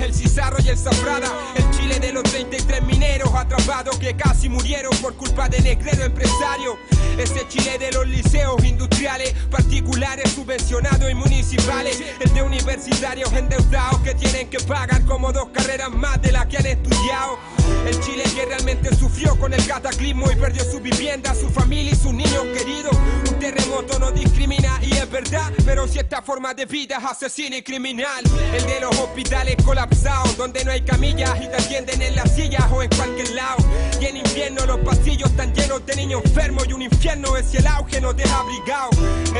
El 0.00 0.12
Cizarro 0.12 0.56
y 0.64 0.68
el 0.70 0.76
Zafrada. 0.76 1.28
El 1.54 1.70
Chile 1.70 2.00
de 2.00 2.12
los 2.12 2.24
33 2.24 2.82
mineros 2.82 3.32
atrapados 3.32 3.96
que 3.98 4.16
casi 4.16 4.48
murieron 4.48 4.90
por 4.96 5.14
culpa 5.14 5.48
de 5.48 5.60
negrero 5.60 6.04
empresario. 6.04 6.76
Ese 7.18 7.46
Chile 7.48 7.78
de 7.78 7.92
los 7.92 8.06
liceos 8.06 8.62
industriales, 8.64 9.34
particulares, 9.50 10.32
subvencionados 10.32 11.10
y 11.10 11.14
municipales. 11.14 12.02
El 12.20 12.32
de 12.32 12.42
universitarios 12.42 13.32
endeudados 13.32 14.00
que 14.00 14.14
tienen 14.14 14.48
que 14.48 14.58
pagar 14.60 15.04
como 15.04 15.32
dos 15.32 15.48
carreras 15.52 15.90
más 15.90 16.20
de 16.22 16.32
las 16.32 16.46
que 16.46 16.58
han 16.58 16.66
estudiado. 16.66 17.38
El 17.86 18.00
Chile 18.00 18.24
que 18.34 18.46
realmente 18.46 18.94
sufrió 18.94 19.36
con 19.38 19.52
el 19.52 19.66
cataclismo 19.66 20.30
y 20.30 20.36
perdió 20.36 20.64
su 20.64 20.80
vivienda, 20.80 21.34
su 21.34 21.48
familia 21.48 21.92
y 21.92 21.96
sus 21.96 22.12
niños 22.12 22.44
queridos. 22.56 22.96
Un 23.28 23.38
terremoto 23.38 23.98
no 23.98 24.10
discrimina 24.10 24.78
y 24.82 24.92
es 24.92 25.10
verdad, 25.10 25.52
pero 25.64 25.86
si 25.86 25.98
esta 25.98 26.22
forma 26.22 26.54
de 26.54 26.66
vida 26.66 26.98
es 26.98 27.04
asesina 27.04 27.56
y 27.56 27.62
criminal. 27.62 28.24
El 28.54 28.64
de 28.66 28.80
los 28.80 28.96
hospitales 28.98 29.56
colapsados, 29.64 30.36
donde 30.36 30.64
no 30.64 30.72
hay 30.72 30.82
camillas 30.82 31.36
y 31.40 31.48
te 31.48 31.56
atienden 31.56 32.02
en 32.02 32.16
las 32.16 32.34
sillas 32.34 32.64
o 32.72 32.82
en 32.82 32.90
cualquier 32.90 33.30
lado. 33.30 33.64
Y 34.00 34.06
en 34.06 34.16
invierno 34.16 34.66
los 34.66 34.78
pasillos 34.80 35.30
están 35.30 35.52
llenos 35.54 35.84
de 35.86 35.96
niños 35.96 36.22
enfermos 36.24 36.66
y 36.68 36.72
un 36.72 36.82
infierno 37.00 37.34
es 37.38 37.46
si 37.46 37.56
el 37.56 37.66
auge 37.66 37.98
no 37.98 38.12
deja 38.12 38.40
abrigado. 38.40 38.90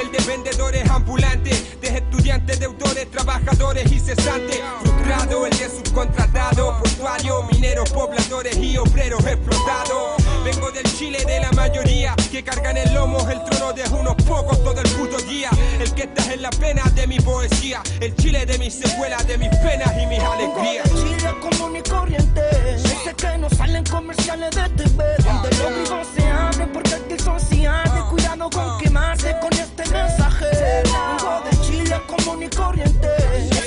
El 0.00 0.10
de 0.10 0.18
vendedores 0.26 0.88
ambulantes, 0.88 1.78
de 1.82 1.88
estudiantes, 1.88 2.58
deudores, 2.58 3.10
trabajadores 3.10 3.92
y 3.92 4.00
cesantes. 4.00 4.62
Frustrado, 4.80 5.44
el 5.44 5.58
de 5.58 5.68
subcontratado, 5.68 6.78
portuario, 6.78 7.42
mineros, 7.52 7.90
pobladores 7.90 8.56
y 8.56 8.78
obreros 8.78 9.26
explotados. 9.26 10.19
Vengo 10.44 10.70
del 10.70 10.84
Chile 10.96 11.22
de 11.26 11.40
la 11.40 11.50
mayoría 11.52 12.14
que 12.30 12.42
cargan 12.42 12.76
el 12.76 12.94
lomo 12.94 13.18
el 13.28 13.42
trono 13.44 13.72
de 13.72 13.82
unos 13.90 14.14
pocos 14.24 14.62
todo 14.64 14.80
el 14.80 14.88
puto 14.90 15.18
día. 15.18 15.50
El 15.78 15.92
que 15.94 16.04
está 16.04 16.32
en 16.32 16.42
la 16.42 16.50
pena 16.50 16.82
de 16.94 17.06
mi 17.06 17.18
poesía, 17.20 17.82
el 18.00 18.14
Chile 18.16 18.46
de 18.46 18.58
mis 18.58 18.74
secuelas, 18.74 19.26
de 19.26 19.36
mis 19.36 19.50
penas 19.56 19.92
y 20.00 20.06
mis 20.06 20.20
alegrías. 20.20 20.88
Vengo 20.90 21.02
de 21.02 21.18
Chile 21.18 21.34
común 21.40 21.76
y 21.76 21.82
corriente. 21.82 22.42
Sé 22.78 23.14
que 23.14 23.38
no 23.38 23.50
salen 23.50 23.84
comerciales 23.84 24.50
de 24.50 24.68
TV. 24.70 25.04
Donde 25.18 25.50
los 25.50 25.74
vivos 25.76 26.06
se 26.16 26.26
abren 26.26 26.72
porque 26.72 26.94
aquí 26.94 27.22
son 27.22 27.38
cianes. 27.40 28.02
Cuidado 28.04 28.50
con 28.50 28.78
quemarse 28.78 29.36
con 29.40 29.52
este 29.52 29.84
mensaje. 29.90 30.46
Vengo 30.84 31.42
de 31.50 31.60
Chile 31.66 32.00
común 32.06 32.42
y 32.42 32.48
corriente. 32.48 33.08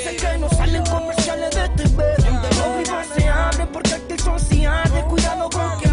Sé 0.04 0.16
que 0.16 0.38
no 0.40 0.50
salen 0.50 0.84
comerciales 0.86 1.52
de 1.56 1.70
TV. 1.70 2.04
Donde 2.18 2.50
los 2.50 2.78
vivos 2.78 3.06
se 3.16 3.30
abren 3.30 3.68
porque 3.68 3.94
aquí 3.94 4.18
son 4.18 4.40
cianes. 4.40 5.04
Cuidado 5.04 5.50
con 5.50 5.62
mensaje. 5.62 5.93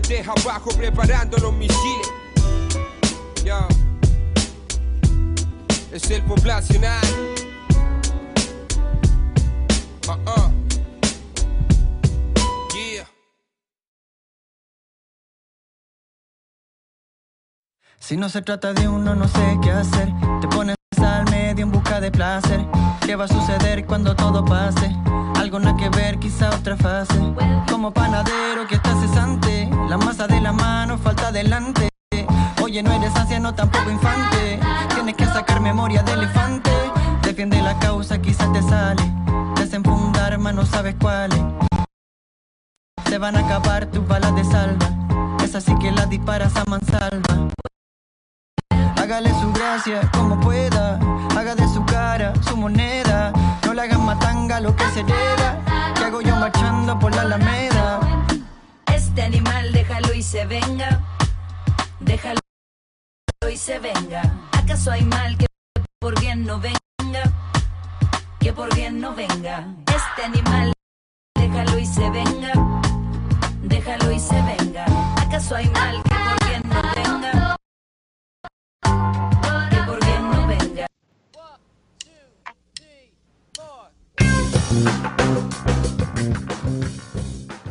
Desde 0.00 0.20
abajo 0.20 0.70
preparando 0.76 1.38
los 1.38 1.52
misiles. 1.52 2.08
Es 5.90 6.08
el 6.12 6.22
poblacional. 6.22 7.04
Uh-uh. 10.06 10.52
Si 17.98 18.16
no 18.16 18.28
se 18.28 18.40
trata 18.42 18.72
de 18.74 18.86
uno, 18.86 19.16
no 19.16 19.26
sé 19.26 19.58
qué 19.60 19.72
hacer. 19.72 20.08
Te 20.40 20.46
pones 20.46 20.77
en 21.62 21.70
busca 21.70 22.00
de 22.00 22.10
placer. 22.10 22.64
¿Qué 23.00 23.16
va 23.16 23.24
a 23.24 23.28
suceder 23.28 23.86
cuando 23.86 24.14
todo 24.14 24.44
pase? 24.44 24.94
Algo 25.36 25.58
nada 25.58 25.76
que 25.76 25.88
ver, 25.88 26.18
quizá 26.18 26.50
otra 26.50 26.76
fase. 26.76 27.18
Como 27.70 27.92
panadero 27.92 28.66
que 28.68 28.76
está 28.76 28.94
cesante. 29.00 29.68
La 29.88 29.96
masa 29.96 30.26
de 30.26 30.40
la 30.40 30.52
mano 30.52 30.98
falta 30.98 31.32
delante. 31.32 31.88
Oye, 32.62 32.82
no 32.82 32.92
eres 32.92 33.14
anciano, 33.16 33.54
tampoco 33.54 33.90
infante. 33.90 34.60
Tienes 34.94 35.16
que 35.16 35.26
sacar 35.26 35.60
memoria 35.60 36.02
de 36.02 36.12
elefante. 36.12 36.70
Defiende 37.22 37.60
la 37.62 37.78
causa, 37.78 38.20
quizás 38.20 38.52
te 38.52 38.62
sale. 38.62 39.02
Desenfundar, 39.56 40.38
no 40.38 40.64
sabes 40.64 40.94
cuáles. 41.00 41.40
Se 43.08 43.18
van 43.18 43.36
a 43.36 43.40
acabar 43.40 43.86
tus 43.86 44.06
balas 44.06 44.34
de 44.34 44.44
salva. 44.44 44.90
Es 45.42 45.54
así 45.54 45.74
que 45.78 45.90
las 45.90 46.08
disparas 46.08 46.54
a 46.56 46.64
mansalva. 46.66 47.48
Hágale 48.96 49.30
su 49.40 49.52
gracia 49.52 50.00
como 50.12 50.38
pueda. 50.40 50.98
Haga 51.36 51.54
de 51.54 51.66
su 51.68 51.84
cara 51.84 52.32
su 52.42 52.56
moneda. 52.56 53.32
No 53.64 53.74
le 53.74 53.82
hagan 53.82 54.04
matanga 54.04 54.60
lo 54.60 54.74
que 54.76 54.84
se 54.90 55.00
hereda. 55.00 55.60
Que 55.94 56.04
hago 56.04 56.20
yo 56.20 56.36
marchando 56.36 56.98
por 56.98 57.14
la 57.14 57.22
alameda. 57.22 58.00
Este 58.94 59.22
animal 59.22 59.72
déjalo 59.72 60.12
y 60.14 60.22
se 60.22 60.44
venga. 60.46 61.00
Déjalo 62.00 62.40
y 63.50 63.56
se 63.56 63.78
venga. 63.78 64.22
¿Acaso 64.52 64.90
hay 64.90 65.04
mal 65.04 65.36
que 65.38 65.46
por 66.00 66.18
bien 66.20 66.44
no 66.44 66.60
venga? 66.60 66.78
Que 68.40 68.52
por 68.52 68.74
bien 68.74 69.00
no 69.00 69.14
venga. 69.14 69.66
Este 69.86 70.24
animal 70.24 70.72
déjalo 71.34 71.78
y 71.78 71.86
se 71.86 72.10
venga. 72.10 72.52
Déjalo 73.62 74.12
y 74.12 74.20
se 74.20 74.42
venga. 74.42 74.84
¿Acaso 75.16 75.56
hay 75.56 75.68
mal 75.70 76.02
que 76.02 76.07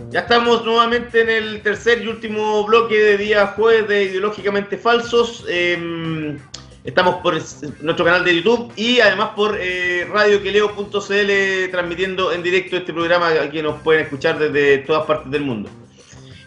Ya 0.10 0.22
estamos 0.22 0.64
nuevamente 0.66 1.22
en 1.22 1.30
el 1.30 1.62
tercer 1.62 2.02
y 2.02 2.08
último 2.08 2.66
bloque 2.66 2.96
de 2.98 3.18
día 3.18 3.48
jueves 3.48 3.88
de 3.88 4.04
Ideológicamente 4.06 4.78
Falsos. 4.78 5.46
Eh, 5.50 6.38
estamos 6.84 7.16
por 7.18 7.36
es- 7.36 7.62
nuestro 7.82 8.06
canal 8.06 8.24
de 8.24 8.36
YouTube 8.42 8.72
y 8.76 9.00
además 9.00 9.32
por 9.36 9.58
eh, 9.60 10.08
radioqueleo.cl 10.12 11.70
transmitiendo 11.72 12.32
en 12.32 12.42
directo 12.42 12.78
este 12.78 12.94
programa 12.94 13.32
que 13.52 13.62
nos 13.62 13.82
pueden 13.82 14.04
escuchar 14.04 14.40
desde 14.40 14.80
todas 14.80 15.06
partes 15.06 15.30
del 15.32 15.42
mundo. 15.44 15.70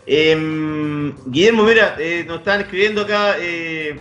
Eh, 0.07 1.13
Guillermo, 1.27 1.63
mira, 1.65 1.95
eh, 1.99 2.25
nos 2.27 2.39
están 2.39 2.63
escribiendo 2.63 3.03
acá. 3.03 3.37
eh, 3.39 4.01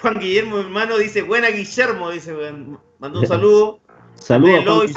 Juan 0.00 0.18
Guillermo, 0.20 0.56
mi 0.58 0.62
hermano, 0.64 0.98
dice: 0.98 1.22
Buena 1.22 1.48
Guillermo, 1.48 2.10
dice, 2.10 2.34
mandó 2.98 3.20
un 3.20 3.26
saludo. 3.26 3.80
Saludos, 4.22 4.92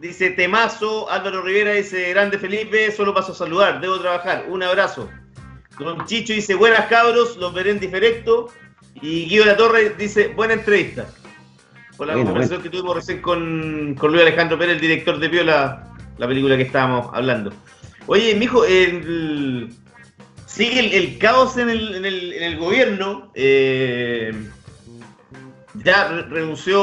dice, 0.00 0.30
Temazo, 0.30 1.10
Álvaro 1.10 1.42
Rivera 1.42 1.72
dice, 1.72 2.10
grande 2.10 2.38
Felipe, 2.38 2.90
solo 2.92 3.14
paso 3.14 3.32
a 3.32 3.34
saludar, 3.34 3.80
debo 3.80 3.98
trabajar, 4.00 4.46
un 4.48 4.62
abrazo. 4.62 5.08
Don 5.78 6.04
Chicho 6.06 6.32
dice, 6.32 6.54
buenas 6.54 6.86
cabros, 6.86 7.36
los 7.36 7.52
veré 7.54 7.70
en 7.70 7.80
diferecto. 7.80 8.48
Y 9.00 9.26
Guido 9.26 9.44
La 9.44 9.56
Torre 9.56 9.90
dice, 9.90 10.28
buena 10.28 10.54
entrevista. 10.54 11.06
Por 11.96 12.08
la 12.08 12.14
Bueno, 12.14 12.30
conversación 12.30 12.62
que 12.62 12.70
tuvimos 12.70 12.96
recién 12.96 13.20
con, 13.22 13.94
con 13.98 14.10
Luis 14.10 14.22
Alejandro 14.22 14.58
Pérez, 14.58 14.74
el 14.76 14.80
director 14.80 15.18
de 15.18 15.28
Piola, 15.28 15.94
la 16.16 16.26
película 16.26 16.56
que 16.56 16.64
estábamos 16.64 17.10
hablando. 17.12 17.52
Oye, 18.06 18.34
mijo, 18.34 18.64
el, 18.64 19.68
sigue 20.46 20.80
el, 20.80 20.92
el 20.92 21.18
caos 21.18 21.56
en 21.58 21.70
el, 21.70 21.94
en 21.94 22.04
el, 22.06 22.32
en 22.32 22.42
el 22.42 22.56
gobierno. 22.56 23.30
eh, 23.34 24.32
ya 25.84 26.08
re- 26.08 26.22
renunció 26.22 26.80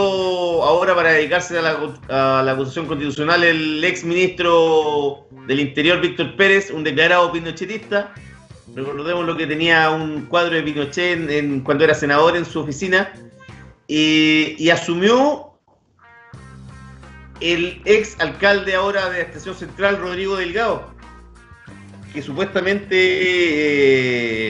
ahora 0.64 0.96
para 0.96 1.12
dedicarse 1.12 1.58
a 1.58 1.62
la, 1.62 1.78
a 2.10 2.44
la 2.44 2.52
acusación 2.54 2.86
constitucional 2.88 3.44
el 3.44 3.84
ex 3.84 4.04
ministro 4.04 5.28
del 5.48 5.60
Interior, 5.60 6.02
Víctor 6.02 6.36
Pérez, 6.36 6.72
un 6.72 6.84
declarado 6.84 7.32
pinochetista. 7.32 8.14
Recordemos 8.76 9.26
lo 9.26 9.38
que 9.38 9.48
tenía 9.48 9.90
un 9.92 10.26
cuadro 10.26 10.56
de 10.56 10.64
Pinochet 10.64 11.30
en- 11.30 11.62
cuando 11.62 11.84
era 11.84 11.94
senador 11.94 12.36
en 12.36 12.46
su 12.46 12.60
oficina. 12.60 13.14
Y, 13.88 14.56
y 14.58 14.70
asumió 14.72 15.52
el 17.42 17.82
ex 17.86 18.20
alcalde 18.20 18.74
ahora 18.76 19.10
de 19.10 19.20
la 19.20 19.24
Estación 19.26 19.54
Central, 19.56 19.98
Rodrigo 20.00 20.36
Delgado, 20.38 20.90
que 22.14 22.22
supuestamente 22.22 22.96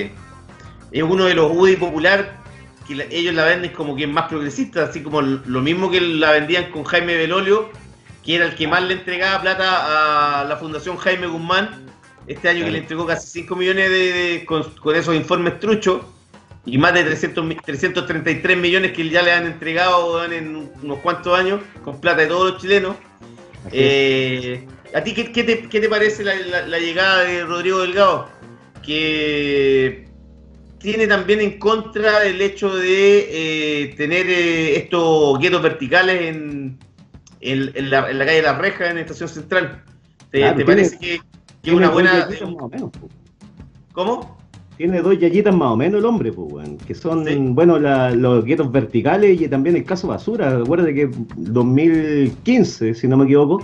eh, 0.05 0.11
es 0.91 1.03
uno 1.03 1.25
de 1.25 1.33
los 1.33 1.51
UDI 1.51 1.75
popular 1.75 2.39
que 2.87 2.95
la- 2.95 3.05
ellos 3.09 3.33
la 3.33 3.45
venden 3.45 3.71
como 3.71 3.95
quien 3.95 4.11
más 4.13 4.27
progresista, 4.27 4.83
así 4.83 5.01
como 5.01 5.21
lo 5.21 5.61
mismo 5.61 5.89
que 5.91 6.01
la 6.01 6.31
vendían 6.31 6.69
con 6.71 6.83
Jaime 6.83 7.15
Belolio, 7.17 7.69
que 8.23 8.35
era 8.35 8.45
el 8.45 8.55
que 8.55 8.67
más 8.67 8.83
le 8.83 8.93
entregaba 8.95 9.41
plata 9.41 10.41
a 10.41 10.45
la 10.45 10.57
Fundación 10.57 10.97
Jaime 10.97 11.27
Guzmán, 11.27 11.85
este 12.27 12.49
año 12.49 12.65
que 12.65 12.71
le 12.71 12.77
entregó 12.79 13.05
casi 13.05 13.27
5 13.27 13.55
millones 13.55 13.89
de, 13.89 14.11
de- 14.13 14.45
con, 14.45 14.63
con 14.75 14.95
esos 14.95 15.15
informes 15.15 15.59
truchos, 15.59 16.01
y 16.65 16.79
más 16.79 16.93
de 16.95 17.03
300, 17.03 17.45
mi- 17.45 17.55
333 17.55 18.57
millones 18.57 18.91
que 18.93 19.07
ya 19.09 19.21
le 19.21 19.31
han 19.31 19.45
entregado 19.45 20.23
en 20.25 20.69
unos 20.81 20.99
cuantos 20.99 21.37
años, 21.37 21.61
con 21.83 22.01
plata 22.01 22.21
de 22.21 22.27
todos 22.27 22.53
los 22.53 22.61
chilenos. 22.61 22.95
Eh, 23.71 24.65
¿A 24.95 25.01
ti 25.01 25.13
qué, 25.13 25.31
qué 25.31 25.43
te, 25.43 25.69
qué 25.69 25.79
te 25.79 25.89
parece 25.89 26.23
la, 26.23 26.33
la- 26.35 26.65
la 26.67 26.79
llegada 26.79 27.23
de 27.23 27.43
Rodrigo 27.45 27.79
Delgado? 27.81 28.29
Que 28.83 30.07
tiene 30.85 31.07
también 31.07 31.41
en 31.41 31.59
contra 31.59 32.23
el 32.25 32.39
hecho 32.41 32.73
de 32.75 33.27
eh, 33.83 33.93
tener 33.97 34.25
eh, 34.29 34.77
estos 34.77 35.37
guetos 35.39 35.61
verticales 35.61 36.21
en, 36.21 36.77
en- 37.41 37.71
en 37.75 37.89
la, 37.89 38.09
en 38.09 38.17
la 38.19 38.25
calle 38.25 38.41
La 38.41 38.57
Reja, 38.57 38.89
en 38.89 38.97
Estación 38.99 39.27
Central. 39.29 39.83
¿Te, 40.31 40.39
Claro, 40.39 40.57
te 40.57 40.63
tiene- 40.63 40.81
parece 40.83 40.97
que, 40.99 41.07
que 41.07 41.13
es 41.15 41.21
Tiene 41.61 41.77
una 41.77 41.85
dos 41.87 41.93
buena... 41.93 42.13
más 42.29 42.41
o 42.63 42.69
menos. 42.69 42.91
¿Cómo? 43.93 44.37
Tiene 44.77 45.01
dos 45.01 45.17
yayitas 45.17 45.55
más 45.55 45.71
o 45.71 45.77
menos 45.77 45.99
el 45.99 46.05
hombre, 46.05 46.33
pues, 46.33 46.67
que 46.85 46.93
son, 46.93 47.25
Sí. 47.25 47.35
bueno, 47.39 47.79
la- 47.79 48.11
los 48.11 48.43
guetos 48.43 48.69
verticales 48.71 49.39
y 49.41 49.47
también 49.47 49.75
el 49.77 49.85
caso 49.85 50.07
Basura. 50.07 50.57
Recuerda 50.59 50.93
que 50.93 51.09
2015, 51.37 52.93
si 52.93 53.07
no 53.07 53.17
me 53.17 53.23
equivoco, 53.25 53.63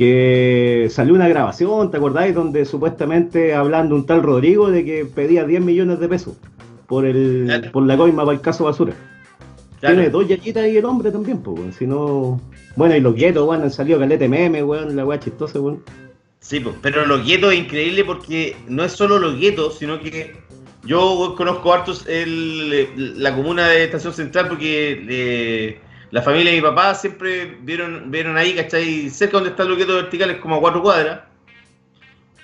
que 0.00 0.86
salió 0.88 1.12
una 1.12 1.28
grabación, 1.28 1.90
¿te 1.90 1.98
acordáis? 1.98 2.34
Donde 2.34 2.64
supuestamente 2.64 3.52
hablando 3.54 3.94
un 3.94 4.06
tal 4.06 4.22
Rodrigo 4.22 4.70
de 4.70 4.82
que 4.82 5.04
pedía 5.04 5.44
10 5.44 5.60
millones 5.60 6.00
de 6.00 6.08
pesos 6.08 6.36
por 6.86 7.04
el 7.04 7.42
Claro. 7.44 7.70
por 7.70 7.82
la 7.82 7.98
coima 7.98 8.24
para 8.24 8.34
el 8.34 8.40
caso 8.40 8.64
Basura. 8.64 8.94
Claro. 9.78 9.96
Tiene 9.96 10.08
dos 10.08 10.26
yayitas 10.26 10.68
y 10.68 10.78
el 10.78 10.86
hombre 10.86 11.10
también, 11.10 11.42
pues, 11.42 11.58
weón. 11.58 11.72
Si 11.74 11.86
no... 11.86 12.40
Bueno, 12.76 12.96
y 12.96 13.00
los 13.00 13.14
guetos, 13.14 13.46
weón, 13.46 13.60
han 13.60 13.70
salido 13.70 13.98
calete 13.98 14.26
meme, 14.26 14.64
weón, 14.64 14.96
la 14.96 15.04
weá 15.04 15.20
chistosa, 15.20 15.60
weón. 15.60 15.82
Sí, 16.38 16.60
pues, 16.60 16.76
pero 16.80 17.04
los 17.04 17.22
guetos 17.26 17.52
es 17.52 17.58
increíble 17.58 18.02
porque 18.02 18.56
no 18.68 18.82
es 18.82 18.92
solo 18.92 19.18
los 19.18 19.38
guetos, 19.38 19.76
sino 19.76 20.00
que 20.00 20.32
yo 20.86 21.34
conozco 21.36 21.74
hartos 21.74 22.06
el, 22.08 23.22
la 23.22 23.36
comuna 23.36 23.68
de 23.68 23.84
Estación 23.84 24.14
Central 24.14 24.48
porque 24.48 25.04
eh, 25.10 25.78
la 26.10 26.22
familia 26.22 26.50
de 26.52 26.60
mi 26.60 26.62
papá 26.62 26.94
siempre 26.94 27.58
vieron, 27.62 28.10
vieron 28.10 28.36
ahí, 28.36 28.54
¿cachai? 28.54 29.08
Cerca 29.10 29.34
donde 29.38 29.50
están 29.50 29.68
los 29.68 29.78
guetos 29.78 29.94
verticales, 29.94 30.38
como 30.38 30.56
a 30.56 30.60
cuatro 30.60 30.82
cuadras. 30.82 31.20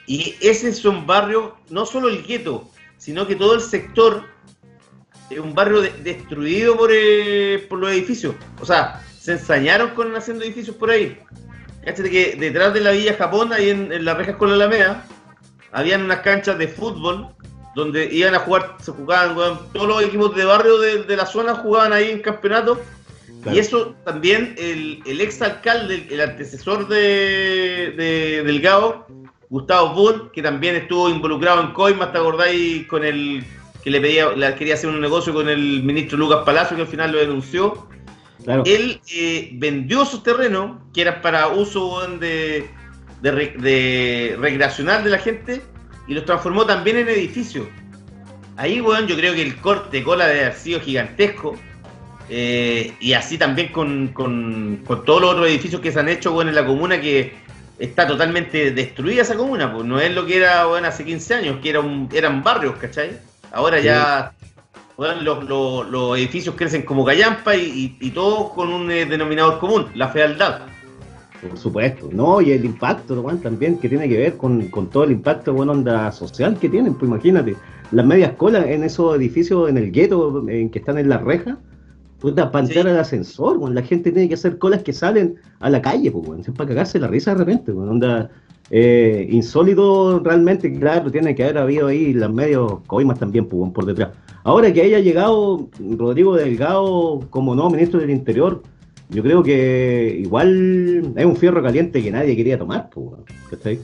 Y 0.06 0.36
ese 0.40 0.72
son 0.72 1.06
barrios, 1.06 1.52
no 1.68 1.84
solo 1.84 2.08
el 2.08 2.22
gueto, 2.24 2.68
sino 2.96 3.26
que 3.26 3.34
todo 3.34 3.54
el 3.54 3.60
sector 3.60 4.24
es 5.30 5.38
un 5.40 5.52
barrio 5.54 5.80
de- 5.80 5.90
destruido 6.04 6.76
por, 6.76 6.90
eh, 6.92 7.66
por 7.68 7.80
los 7.80 7.90
edificios. 7.90 8.36
O 8.60 8.64
sea, 8.64 9.02
se 9.18 9.32
ensañaron 9.32 9.90
con 9.90 10.14
haciendo 10.14 10.44
edificios 10.44 10.76
por 10.76 10.90
ahí. 10.90 11.18
Cáchate 11.84 12.10
que 12.10 12.36
detrás 12.38 12.72
de 12.72 12.80
la 12.80 12.92
Villa 12.92 13.14
Japón, 13.16 13.52
ahí 13.52 13.70
en, 13.70 13.90
en 13.92 14.04
las 14.04 14.16
rejas 14.16 14.36
con 14.36 14.48
la 14.48 14.54
Alameda, 14.54 15.04
habían 15.72 16.04
unas 16.04 16.20
canchas 16.20 16.56
de 16.58 16.68
fútbol 16.68 17.28
donde 17.74 18.06
iban 18.06 18.34
a 18.34 18.38
jugar, 18.38 18.76
se 18.80 18.92
jugaban, 18.92 19.36
todos 19.72 19.88
los 19.88 20.02
equipos 20.02 20.34
de 20.34 20.44
barrio 20.44 20.78
de, 20.78 21.02
de 21.02 21.16
la 21.16 21.26
zona 21.26 21.56
jugaban 21.56 21.92
ahí 21.92 22.10
en 22.10 22.22
campeonato. 22.22 22.80
Claro. 23.46 23.56
Y 23.56 23.60
eso 23.60 23.94
también 24.04 24.54
el, 24.58 25.00
el 25.06 25.20
ex 25.20 25.40
alcalde, 25.40 26.06
el 26.10 26.20
antecesor 26.20 26.88
de, 26.88 27.94
de 27.96 28.42
Delgado, 28.44 29.06
Gustavo 29.48 29.94
Bull, 29.94 30.30
que 30.32 30.42
también 30.42 30.74
estuvo 30.74 31.08
involucrado 31.08 31.60
en 31.60 31.72
Coima, 31.72 32.10
¿te 32.10 32.18
acordáis? 32.18 32.86
Con 32.88 33.04
el 33.04 33.44
que 33.84 33.90
le 33.90 34.00
pedía, 34.00 34.30
le 34.32 34.54
quería 34.56 34.74
hacer 34.74 34.90
un 34.90 35.00
negocio 35.00 35.32
con 35.32 35.48
el 35.48 35.84
ministro 35.84 36.18
Lucas 36.18 36.40
Palacio, 36.44 36.76
que 36.76 36.82
al 36.82 36.88
final 36.88 37.12
lo 37.12 37.18
denunció 37.18 37.88
Claro. 38.44 38.62
él 38.66 39.00
eh, 39.12 39.50
vendió 39.54 40.04
sus 40.04 40.22
terrenos, 40.22 40.78
que 40.92 41.02
eran 41.02 41.20
para 41.22 41.48
uso 41.48 42.06
de, 42.18 42.68
de, 43.20 43.30
re- 43.32 43.54
de 43.58 44.36
recreacional 44.40 45.02
de 45.02 45.10
la 45.10 45.18
gente, 45.18 45.62
y 46.06 46.14
los 46.14 46.24
transformó 46.24 46.64
también 46.66 46.98
en 46.98 47.08
edificios. 47.08 47.66
Ahí, 48.56 48.80
weón, 48.80 49.06
yo 49.06 49.16
creo 49.16 49.34
que 49.34 49.42
el 49.42 49.56
corte 49.56 49.98
de 49.98 50.04
cola 50.04 50.26
debe 50.28 50.40
haber 50.46 50.54
sido 50.54 50.80
gigantesco. 50.80 51.56
Eh, 52.28 52.92
y 53.00 53.12
así 53.12 53.38
también 53.38 53.68
con, 53.72 54.08
con- 54.08 54.82
todos 55.04 55.20
los 55.20 55.30
otros 55.32 55.48
edificios 55.48 55.80
que 55.80 55.92
se 55.92 56.00
han 56.00 56.08
hecho, 56.08 56.32
weón, 56.34 56.48
en 56.48 56.54
la 56.54 56.66
comuna, 56.66 57.00
que 57.00 57.32
está 57.78 58.06
totalmente 58.06 58.70
destruida 58.72 59.22
esa 59.22 59.36
comuna, 59.36 59.72
pues 59.72 59.84
no 59.84 60.00
es 60.00 60.14
lo 60.14 60.24
que 60.26 60.38
era, 60.38 60.66
weón, 60.68 60.84
hace 60.84 61.04
15 61.04 61.34
años, 61.34 61.56
que 61.62 61.70
era 61.70 61.80
un- 61.80 62.08
eran 62.12 62.42
barrios, 62.42 62.76
¿cachai? 62.76 63.10
Ahora 63.52 63.78
ya 63.80 64.32
weón, 64.96 65.24
los, 65.24 65.44
los- 65.90 66.18
edificios 66.18 66.54
crecen 66.56 66.82
como 66.82 67.04
callampa 67.04 67.54
y, 67.54 67.96
y, 68.00 68.06
y 68.08 68.10
todo 68.10 68.48
con 68.50 68.72
un 68.72 68.90
eh, 68.90 69.04
denominador 69.06 69.58
común, 69.58 69.86
la 69.94 70.08
fealdad. 70.08 70.62
Por 71.46 71.58
supuesto, 71.58 72.08
¿no? 72.10 72.40
Y 72.40 72.50
el 72.52 72.64
impacto, 72.64 73.20
weón, 73.20 73.40
también 73.40 73.78
que 73.78 73.88
tiene 73.90 74.08
que 74.08 74.16
ver 74.16 74.36
con, 74.38 74.68
con 74.68 74.88
todo 74.88 75.04
el 75.04 75.12
impacto, 75.12 75.52
bueno, 75.52 75.72
onda 75.72 76.10
social 76.10 76.58
que 76.58 76.68
tienen, 76.70 76.94
pues 76.94 77.08
imagínate, 77.10 77.56
las 77.92 78.06
medias 78.06 78.32
colas 78.38 78.66
en 78.66 78.82
esos 78.84 79.14
edificios, 79.16 79.68
en 79.68 79.76
el 79.76 79.92
gueto, 79.92 80.44
en 80.48 80.70
que 80.70 80.78
están 80.78 80.96
en 80.98 81.10
la 81.10 81.18
reja, 81.18 81.58
puta, 82.20 82.50
para 82.50 82.64
entrar 82.64 82.84
Sí. 82.84 82.90
al 82.90 82.98
ascensor, 82.98 83.58
weón, 83.58 83.74
la 83.74 83.82
gente 83.82 84.10
tiene 84.12 84.28
que 84.28 84.34
hacer 84.34 84.58
colas 84.58 84.82
que 84.82 84.92
salen 84.92 85.36
a 85.60 85.70
la 85.70 85.80
calle, 85.82 86.10
pues, 86.10 86.48
es 86.48 86.54
para 86.54 86.68
cagarse 86.68 86.98
la 86.98 87.08
risa 87.08 87.32
de 87.32 87.38
repente, 87.38 87.72
weón, 87.72 87.88
onda, 87.90 88.30
eh, 88.70 89.28
insólito 89.30 90.20
realmente, 90.20 90.72
claro, 90.78 91.10
tiene 91.10 91.34
que 91.34 91.44
haber 91.44 91.58
habido 91.58 91.86
ahí 91.86 92.12
las 92.12 92.32
medios 92.32 92.80
coimas 92.86 93.18
también, 93.18 93.46
pues, 93.46 93.70
por 93.72 93.86
detrás. 93.86 94.10
Ahora 94.44 94.72
que 94.72 94.82
haya 94.82 95.00
llegado 95.00 95.68
Rodrigo 95.98 96.36
Delgado 96.36 97.20
como 97.30 97.54
nuevo 97.54 97.70
ministro 97.70 98.00
del 98.00 98.10
Interior, 98.10 98.62
yo 99.08 99.22
creo 99.22 99.42
que 99.42 100.18
igual 100.20 101.12
es 101.14 101.24
un 101.24 101.36
fierro 101.36 101.62
caliente 101.62 102.02
que 102.02 102.10
nadie 102.10 102.34
quería 102.34 102.58
tomar, 102.58 102.90
pues, 102.90 103.06
¿cachai? 103.50 103.78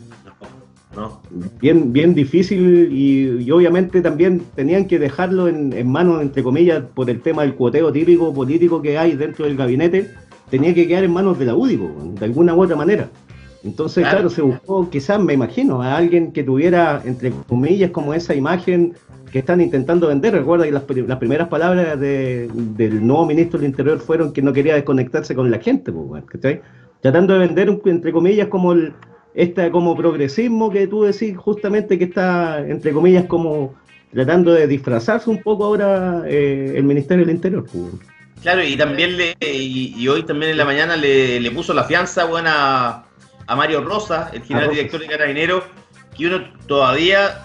¿No? 0.97 1.21
Bien, 1.61 1.93
bien 1.93 2.15
difícil 2.15 2.89
y, 2.93 3.43
y 3.45 3.51
obviamente 3.51 4.01
también 4.03 4.43
tenían 4.55 4.87
que 4.87 4.99
dejarlo 4.99 5.49
en, 5.49 5.73
en 5.73 5.91
manos, 5.91 6.21
entre 6.23 6.43
comillas, 6.43 6.83
por 6.95 7.09
el 7.09 7.21
tema 7.21 7.43
del 7.43 7.55
cuoteo 7.55 7.93
típico 7.93 8.33
político 8.35 8.83
que 8.83 8.99
hay 8.99 9.17
dentro 9.17 9.47
del 9.47 9.57
gabinete, 9.57 10.11
tenía 10.51 10.75
que 10.75 10.87
quedar 10.87 11.05
en 11.05 11.13
manos 11.13 11.39
de 11.39 11.47
la 11.47 11.55
UDI, 11.57 11.81
de 12.19 12.25
alguna 12.25 12.55
u 12.55 12.63
otra 12.63 12.77
manera. 12.77 13.09
Entonces, 13.65 14.03
Claro. 14.03 14.17
claro, 14.19 14.31
se 14.31 14.43
buscó 14.43 14.91
quizás, 14.91 15.21
me 15.23 15.33
imagino, 15.35 15.83
a 15.83 15.97
alguien 15.97 16.33
que 16.33 16.43
tuviera, 16.43 17.01
entre 17.05 17.31
comillas, 17.49 17.91
como 17.91 18.13
esa 18.13 18.35
imagen 18.35 18.95
que 19.31 19.39
están 19.39 19.61
intentando 19.63 20.09
vender. 20.09 20.35
Recuerda 20.35 20.67
que 20.67 20.73
las, 20.73 20.83
las 21.07 21.19
primeras 21.19 21.49
palabras 21.49 21.99
de- 21.99 22.51
del 22.77 23.07
nuevo 23.07 23.25
ministro 23.25 23.59
del 23.61 23.69
Interior 23.71 23.99
fueron 24.01 24.33
que 24.33 24.43
no 24.43 24.53
quería 24.53 24.75
desconectarse 24.75 25.35
con 25.35 25.51
la 25.51 25.59
gente, 25.59 25.93
¿cachai? 26.27 26.61
Tratando 27.01 27.33
de 27.35 27.39
vender, 27.39 27.81
entre 27.87 28.13
comillas, 28.13 28.49
como 28.49 28.73
el, 28.73 28.93
este 29.35 29.71
como 29.71 29.97
progresismo 29.97 30.71
que 30.71 30.87
tú 30.87 31.05
decís 31.05 31.37
justamente 31.37 31.99
que 31.99 32.05
está, 32.05 32.61
entre 32.61 32.93
comillas, 32.93 33.25
como 33.27 33.75
tratando 34.13 34.53
de 34.53 34.67
disfrazarse 34.67 35.31
un 35.31 35.43
poco 35.43 35.65
ahora 35.65 36.23
eh, 36.27 36.75
el 36.77 36.85
Ministerio 36.85 37.25
del 37.25 37.35
Interior. 37.35 37.65
pues. 37.65 37.95
Claro, 38.43 38.63
y 38.63 38.77
también 38.77 39.17
le, 39.17 39.37
y, 39.41 39.95
y 39.97 40.09
hoy 40.09 40.25
también 40.25 40.51
en 40.51 40.59
la 40.59 40.65
mañana 40.65 40.97
le, 40.97 41.41
le 41.41 41.51
puso 41.53 41.73
la 41.73 41.85
fianza 41.85 42.27
weón, 42.27 42.47
a, 42.49 43.07
Mario 43.57 43.83
Rosa, 43.83 44.31
el 44.33 44.43
general 44.43 44.71
director 44.71 44.99
de 44.99 45.07
Carabineros, 45.07 45.65
que 46.17 46.27
uno 46.27 46.43
todavía, 46.67 47.45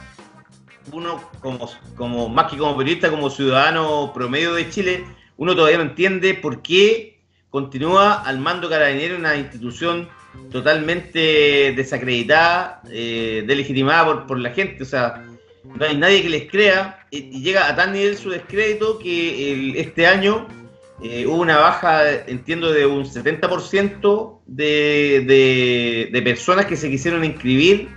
uno 0.91 1.21
como, 1.41 1.69
como 1.95 2.29
más 2.29 2.49
que 2.49 2.57
como 2.57 2.77
periodista, 2.77 3.09
como 3.09 3.29
ciudadano 3.29 4.11
promedio 4.13 4.53
de 4.53 4.69
Chile, 4.69 5.05
uno 5.35 5.53
todavía 5.55 5.77
no 5.77 5.83
entiende 5.83 6.33
por 6.33 6.61
qué 6.61 7.19
continúa 7.49 8.13
al 8.13 8.39
mando 8.39 8.69
Carabineros 8.69 9.19
una 9.19 9.35
institución 9.35 10.07
totalmente 10.51 11.73
desacreditada, 11.75 12.81
eh, 12.91 13.43
delegitimada 13.47 14.05
por, 14.05 14.27
por 14.27 14.39
la 14.39 14.51
gente, 14.51 14.83
o 14.83 14.85
sea, 14.85 15.23
no 15.63 15.85
hay 15.85 15.97
nadie 15.97 16.21
que 16.21 16.29
les 16.29 16.49
crea 16.49 17.05
y, 17.11 17.41
llega 17.41 17.67
a 17.67 17.75
tal 17.75 17.91
nivel 17.93 18.17
su 18.17 18.29
descrédito 18.29 18.97
que 18.99 19.51
el- 19.51 19.75
este 19.75 20.07
año 20.07 20.47
eh, 21.03 21.25
hubo 21.27 21.35
una 21.41 21.57
baja, 21.57 22.09
entiendo, 22.27 22.71
de 22.71 22.85
un 22.85 23.03
70% 23.05 24.39
de, 24.47 25.23
de, 25.27 26.09
de 26.11 26.21
personas 26.23 26.65
que 26.65 26.75
se 26.75 26.89
quisieron 26.89 27.23
inscribir 27.23 27.89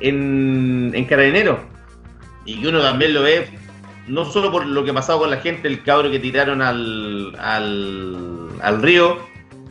en, 0.00 0.90
en 0.94 1.04
Carabineros. 1.04 1.60
Y 2.44 2.64
uno 2.66 2.80
también 2.80 3.14
lo 3.14 3.22
ve, 3.22 3.46
no 4.08 4.24
solo 4.24 4.50
por 4.50 4.66
lo 4.66 4.82
que 4.84 4.90
ha 4.90 4.94
pasado 4.94 5.20
con 5.20 5.30
la 5.30 5.36
gente, 5.36 5.68
el 5.68 5.82
cabro 5.82 6.10
que 6.10 6.18
tiraron 6.18 6.60
al, 6.62 7.36
al 7.38 8.82
río, 8.82 9.18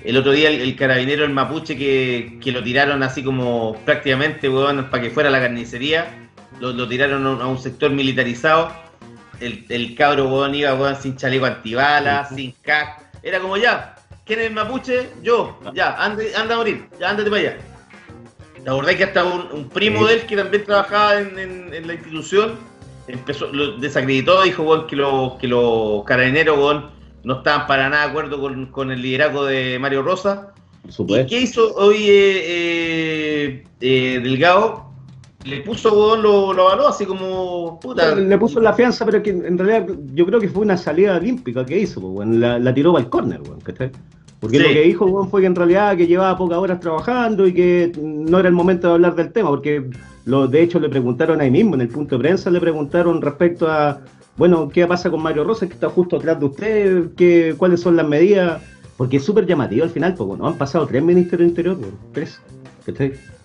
el 0.09 0.17
otro 0.17 0.31
día 0.31 0.49
el, 0.49 0.61
el 0.61 0.75
carabinero, 0.75 1.25
el 1.25 1.31
mapuche, 1.31 1.77
que, 1.77 2.37
que 2.41 2.51
lo 2.51 2.63
tiraron 2.63 3.03
así 3.03 3.23
como 3.23 3.75
prácticamente, 3.85 4.47
weón, 4.49 4.89
para 4.89 5.03
que 5.03 5.09
fuera 5.09 5.29
a 5.29 5.31
la 5.31 5.39
carnicería, 5.41 6.29
lo, 6.59 6.71
lo 6.73 6.87
tiraron 6.87 7.25
a 7.25 7.31
un- 7.31 7.41
a 7.41 7.47
un 7.47 7.59
sector 7.59 7.91
militarizado. 7.91 8.71
El, 9.39 9.65
el 9.69 9.93
cabro, 9.95 10.27
weón, 10.29 10.55
iba, 10.55 10.73
weón, 10.73 10.95
sin 10.95 11.15
chaleco 11.17 11.45
antibalas, 11.45 12.29
sin 12.29 12.53
cac. 12.63 13.01
Era 13.21 13.39
como 13.39 13.57
ya, 13.57 13.95
¿quién 14.25 14.39
es 14.39 14.47
el 14.47 14.53
mapuche? 14.53 15.09
Yo, 15.21 15.59
ya, 15.75 15.95
ande, 16.03 16.33
anda 16.35 16.55
a 16.55 16.57
morir, 16.57 16.87
ya, 16.99 17.09
ándate 17.11 17.29
para 17.29 17.41
allá. 17.41 17.57
La 18.65 18.73
verdad 18.73 18.91
es 18.91 18.97
que 18.97 19.03
hasta 19.03 19.23
un, 19.23 19.47
un 19.51 19.69
primo 19.69 20.05
de 20.07 20.15
él 20.15 20.21
que 20.25 20.35
también 20.35 20.63
trabajaba 20.63 21.19
en, 21.19 21.37
en- 21.37 21.73
en 21.73 21.85
la 21.87 21.93
institución 21.93 22.55
empezó, 23.07 23.47
lo 23.53 23.77
desacreditó, 23.77 24.41
dijo 24.43 24.63
weón, 24.63 24.87
que 24.87 24.95
los 24.95 25.33
que 25.35 25.47
los 25.47 26.03
carabineros 26.05 26.57
weón, 26.57 26.96
no 27.27 27.39
estaban 27.39 27.67
para 27.67 27.89
nada 27.89 28.05
de 28.05 28.09
acuerdo 28.09 28.39
con, 28.39 28.67
con 28.67 28.89
el 28.89 29.01
liderazgo 29.01 29.43
de 29.43 29.77
Mario 29.79 30.01
Rosa. 30.01 30.53
¿Y 30.85 31.25
qué 31.25 31.41
hizo 31.41 31.75
hoy 31.75 31.97
eh, 32.07 32.41
eh, 32.45 33.63
eh, 33.81 34.19
Delgado? 34.23 34.85
Le 35.43 35.59
puso, 35.59 35.93
weón, 35.93 36.23
lo, 36.23 36.53
lo 36.53 36.69
avaló 36.69 36.87
así 36.87 37.05
como 37.05 37.81
puta. 37.81 38.15
Le 38.15 38.37
puso 38.37 38.61
la 38.61 38.71
fianza, 38.71 39.05
pero 39.05 39.21
que 39.21 39.31
en 39.31 39.57
realidad 39.57 39.93
yo 40.13 40.25
creo 40.25 40.39
que 40.39 40.47
fue 40.47 40.61
una 40.61 40.77
salida 40.77 41.17
olímpica 41.17 41.65
que 41.65 41.77
hizo, 41.77 41.99
pues, 41.99 42.13
weón. 42.13 42.39
la, 42.39 42.59
la 42.59 42.73
tiró 42.73 42.93
para 42.93 43.03
el 43.03 43.09
córner, 43.09 43.41
weón, 43.41 43.59
¿cachai? 43.59 43.91
Porque 44.39 44.57
Sí. 44.57 44.63
lo 44.63 44.69
que 44.69 44.81
dijo 44.83 45.05
weón, 45.05 45.29
fue 45.29 45.41
que 45.41 45.47
en 45.47 45.55
realidad 45.55 45.97
que 45.97 46.07
llevaba 46.07 46.37
pocas 46.37 46.59
horas 46.59 46.79
trabajando 46.79 47.45
y 47.45 47.53
que 47.53 47.91
no 48.01 48.39
era 48.39 48.47
el 48.47 48.55
momento 48.55 48.87
de 48.87 48.93
hablar 48.93 49.15
del 49.15 49.33
tema, 49.33 49.49
porque 49.49 49.83
lo, 50.23 50.47
de 50.47 50.61
hecho 50.61 50.79
le 50.79 50.87
preguntaron 50.87 51.41
ahí 51.41 51.51
mismo, 51.51 51.75
en 51.75 51.81
el 51.81 51.89
punto 51.89 52.15
de 52.15 52.21
prensa 52.21 52.49
le 52.49 52.61
preguntaron 52.61 53.21
respecto 53.21 53.69
a, 53.69 53.99
bueno, 54.37 54.69
¿qué 54.69 54.85
pasa 54.85 55.09
con 55.09 55.21
Mario 55.21 55.43
Rosa, 55.43 55.67
que 55.67 55.73
está 55.73 55.89
justo 55.89 56.17
atrás 56.17 56.39
de 56.39 56.45
usted? 56.45 57.05
¿Qué, 57.17 57.55
¿Cuáles 57.57 57.81
son 57.81 57.95
las 57.95 58.07
medidas? 58.07 58.61
Porque 58.95 59.17
es 59.17 59.23
súper 59.23 59.45
llamativo 59.45 59.83
al 59.83 59.89
final, 59.89 60.13
pues 60.13 60.27
bueno, 60.27 60.47
han 60.47 60.57
pasado 60.57 60.85
tres 60.85 61.03
ministros 61.03 61.39
del 61.39 61.49
interior, 61.49 61.77
weón, 61.79 61.97
tres. 62.13 62.39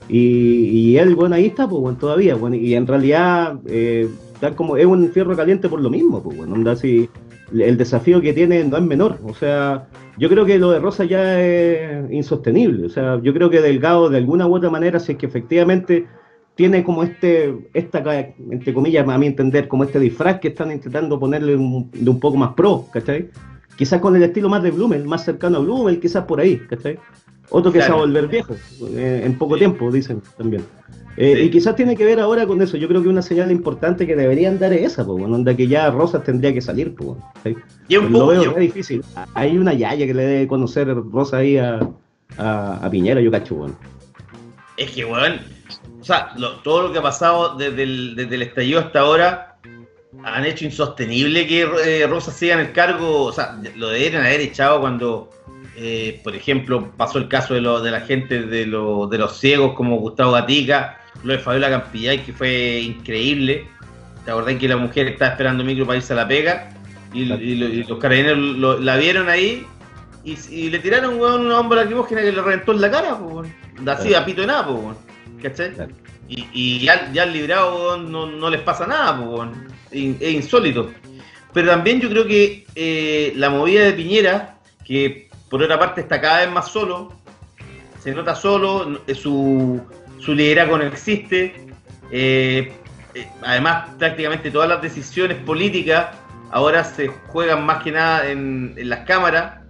Y, 0.09 0.19
y 0.19 0.99
él, 0.99 1.15
bueno, 1.15 1.35
ahí 1.35 1.47
está, 1.47 1.69
pues 1.69 1.81
bueno, 1.81 1.99
todavía, 1.99 2.35
bueno, 2.35 2.57
y 2.57 2.75
en 2.75 2.87
realidad, 2.87 3.59
eh, 3.67 4.09
tal 4.41 4.55
como 4.55 4.77
es 4.77 4.87
un 4.87 5.09
fierro 5.11 5.37
caliente 5.37 5.69
por 5.69 5.81
lo 5.81 5.91
mismo, 5.91 6.23
pues 6.23 6.37
bueno, 6.37 6.71
así, 6.71 7.09
el 7.53 7.77
desafío 7.77 8.21
que 8.21 8.33
tiene 8.33 8.65
no 8.65 8.77
es 8.77 8.83
menor, 8.83 9.19
o 9.25 9.35
sea, 9.35 9.89
yo 10.19 10.29
creo 10.29 10.45
que 10.45 10.59
lo 10.59 10.71
de 10.71 10.81
Rosa 10.81 11.05
ya 11.05 11.41
es 11.41 12.11
insostenible, 12.11 12.87
o 12.87 12.91
sea, 12.91 13.21
yo 13.23 13.33
creo 13.33 13.51
que 13.51 13.61
Delgado 13.61 14.11
de 14.11 14.19
alguna 14.19 14.47
u 14.47 14.57
otra 14.57 14.71
manera, 14.71 14.99
si 14.99 15.13
es 15.13 15.19
que 15.19 15.27
efectivamente 15.27 16.07
tiene 16.55 16.85
como 16.85 17.03
este, 17.03 17.55
esta, 17.73 18.03
entre 18.51 18.75
comillas, 18.75 19.09
a 19.09 19.19
mi 19.19 19.27
entender, 19.27 19.69
como 19.69 19.85
este 19.85 19.99
disfraz 19.99 20.39
que 20.41 20.49
están 20.49 20.71
intentando 20.71 21.19
ponerle 21.19 21.57
un- 21.57 21.91
de 21.93 22.11
un 22.11 22.21
poco 22.21 22.37
más 22.37 22.55
pro, 22.55 22.87
¿cachai? 22.93 23.31
Quizás 23.77 24.01
con 24.01 24.15
el 24.17 24.23
estilo 24.23 24.49
más 24.51 24.63
de 24.63 24.71
Blumel, 24.71 25.05
más 25.07 25.25
cercano 25.25 25.59
a 25.59 25.61
Blumel, 25.61 25.99
quizás 25.99 26.25
por 26.25 26.41
ahí, 26.41 26.59
¿cachai? 26.69 26.99
Otro 27.51 27.73
que 27.73 27.79
Claro. 27.79 27.95
se 27.95 27.97
va 27.97 28.03
a 28.03 28.07
volver 28.07 28.29
viejo, 28.29 28.55
eh, 28.95 29.23
en 29.25 29.37
poco 29.39 29.57
tiempo, 29.57 29.91
dicen 29.91 30.21
también. 30.37 30.63
Eh, 31.17 31.35
Sí. 31.37 31.43
Y 31.43 31.51
quizás 31.51 31.77
tiene 31.77 31.95
que 31.95 32.05
ver 32.07 32.21
ahora 32.21 32.47
con 32.47 32.63
eso. 32.63 32.79
Yo 32.79 32.89
creo 32.89 33.03
que 33.03 33.09
una 33.09 33.21
señal 33.21 33.51
importante 33.51 34.07
que 34.07 34.17
deberían 34.17 34.59
dar 34.59 34.73
es 34.73 34.93
esa, 34.93 35.05
pues, 35.05 35.19
bueno, 35.21 35.35
onda 35.37 35.55
que 35.55 35.67
ya 35.69 35.91
Rosas 35.91 36.25
tendría 36.25 36.55
que 36.55 36.61
salir, 36.63 36.95
pues, 36.95 37.09
bueno, 37.09 37.25
¿cachai? 37.35 37.57
Y 37.89 37.97
un 37.99 38.13
Lo 38.13 38.27
veo 38.29 38.43
y- 38.45 38.47
re 38.47 38.61
difícil. 38.63 39.03
Hay 39.35 39.59
una 39.59 39.75
yaya 39.75 40.07
que 40.07 40.15
le 40.15 40.25
debe 40.25 40.47
conocer 40.47 40.89
Rosa 40.89 41.39
ahí 41.39 41.59
a, 41.59 41.81
a, 42.39 42.77
a 42.87 42.91
Piñera, 42.91 43.21
yo 43.21 43.31
cacho, 43.31 43.55
bueno. 43.57 43.75
Es 44.79 44.91
que, 44.93 45.05
weón, 45.05 45.35
o 46.03 46.05
sea, 46.05 46.33
lo- 46.37 46.57
todo 46.57 46.83
lo 46.89 46.93
que 46.93 46.99
ha 46.99 47.03
pasado 47.03 47.57
desde 47.57 47.83
el, 47.85 48.15
desde 48.17 48.35
el 48.35 48.43
estallido 48.43 48.81
hasta 48.81 49.01
ahora 49.01 49.57
han 50.25 50.45
hecho 50.45 50.65
insostenible 50.67 51.47
que 51.47 51.63
eh, 51.85 52.07
Rosa 52.07 52.31
siga 52.33 52.55
en 52.55 52.61
el 52.61 52.73
cargo. 52.73 53.23
O 53.25 53.33
sea, 53.33 53.57
lo 53.77 53.89
deberían 53.89 54.25
haber 54.27 54.41
echado 54.41 54.81
cuando, 54.81 55.31
eh, 55.77 56.21
por 56.23 56.35
ejemplo, 56.37 56.93
pasó 56.97 57.19
el 57.19 57.29
caso 57.29 57.55
de, 57.55 57.61
lo- 57.63 57.81
de 57.81 57.91
la 57.91 58.01
gente 58.03 58.43
de, 58.43 58.67
lo- 58.67 59.07
de 59.07 59.19
los 59.19 59.39
ciegos 59.39 59.75
como 59.75 59.97
Gustavo 59.97 60.33
Gatica, 60.33 60.99
lo 61.25 61.33
de 61.33 61.39
Fabiola 61.39 61.71
Campillay, 61.71 62.19
que 62.25 62.33
fue 62.33 62.81
increíble. 62.81 63.67
¿Te 64.25 64.31
acordás 64.31 64.57
que 64.57 64.69
la 64.69 64.77
mujer 64.77 65.09
estaba 65.09 65.31
esperando 65.33 65.65
micro 65.65 65.87
para 65.87 65.97
irse 65.99 66.13
a 66.13 66.17
la 66.17 66.29
pega? 66.29 66.69
Y, 67.15 67.23
y 67.23 67.55
lo- 67.57 67.69
y 67.69 67.85
los 67.85 67.99
carabineros 67.99 68.39
lo- 68.39 68.79
la 68.81 68.97
vieron 68.97 69.29
ahí 69.29 69.67
y, 70.25 70.37
y 70.51 70.71
le 70.71 70.79
tiraron 70.79 71.19
weón, 71.21 71.47
una 71.47 71.57
bomba 71.57 71.77
lacrimógena 71.77 72.21
que 72.23 72.33
le 72.33 72.41
reventó 72.43 72.73
en 72.73 72.81
la 72.81 72.91
cara, 72.91 73.17
pues, 73.19 73.33
weón. 73.35 73.89
así 73.89 74.15
a 74.15 74.25
pito 74.25 74.41
de 74.43 74.47
nada, 74.49 74.67
pues, 74.67 74.79
weón. 74.79 75.12
¿Cachai? 75.43 75.73
Claro. 75.73 75.93
Y, 76.29 76.47
y 76.53 76.79
ya, 76.81 77.11
ya 77.13 77.25
al 77.25 77.33
librado 77.33 77.99
no, 77.99 78.27
no 78.27 78.49
les 78.49 78.61
pasa 78.61 78.87
nada, 78.87 79.51
es 79.91 80.33
insólito. 80.35 80.91
Pero 81.53 81.69
también 81.69 82.01
yo 82.01 82.09
creo 82.09 82.27
que 82.27 82.65
eh, 82.75 83.33
la 83.37 83.51
movida 83.51 83.85
de 83.85 83.93
Piñera, 83.93 84.59
que 84.87 85.29
por 85.51 85.63
otra 85.63 85.79
parte 85.79 86.01
está 86.01 86.19
cada 86.21 86.41
vez 86.41 86.51
más 86.51 86.71
solo, 86.71 87.13
se 88.03 88.13
nota 88.13 88.35
solo, 88.35 89.01
eh, 89.07 89.15
su, 89.15 89.81
su 90.19 90.35
liderazgo 90.35 90.79
no 90.79 90.85
existe. 90.85 91.67
eh, 92.11 92.73
eh, 93.15 93.27
además, 93.43 93.91
prácticamente 93.99 94.51
todas 94.51 94.69
las 94.71 94.81
decisiones 94.81 95.37
políticas 95.45 96.17
ahora 96.51 96.83
se 96.85 97.09
juegan 97.09 97.67
más 97.67 97.83
que 97.83 97.93
nada 97.93 98.31
en, 98.31 98.75
en 98.79 98.89
las 98.89 99.01
cámaras. 99.01 99.61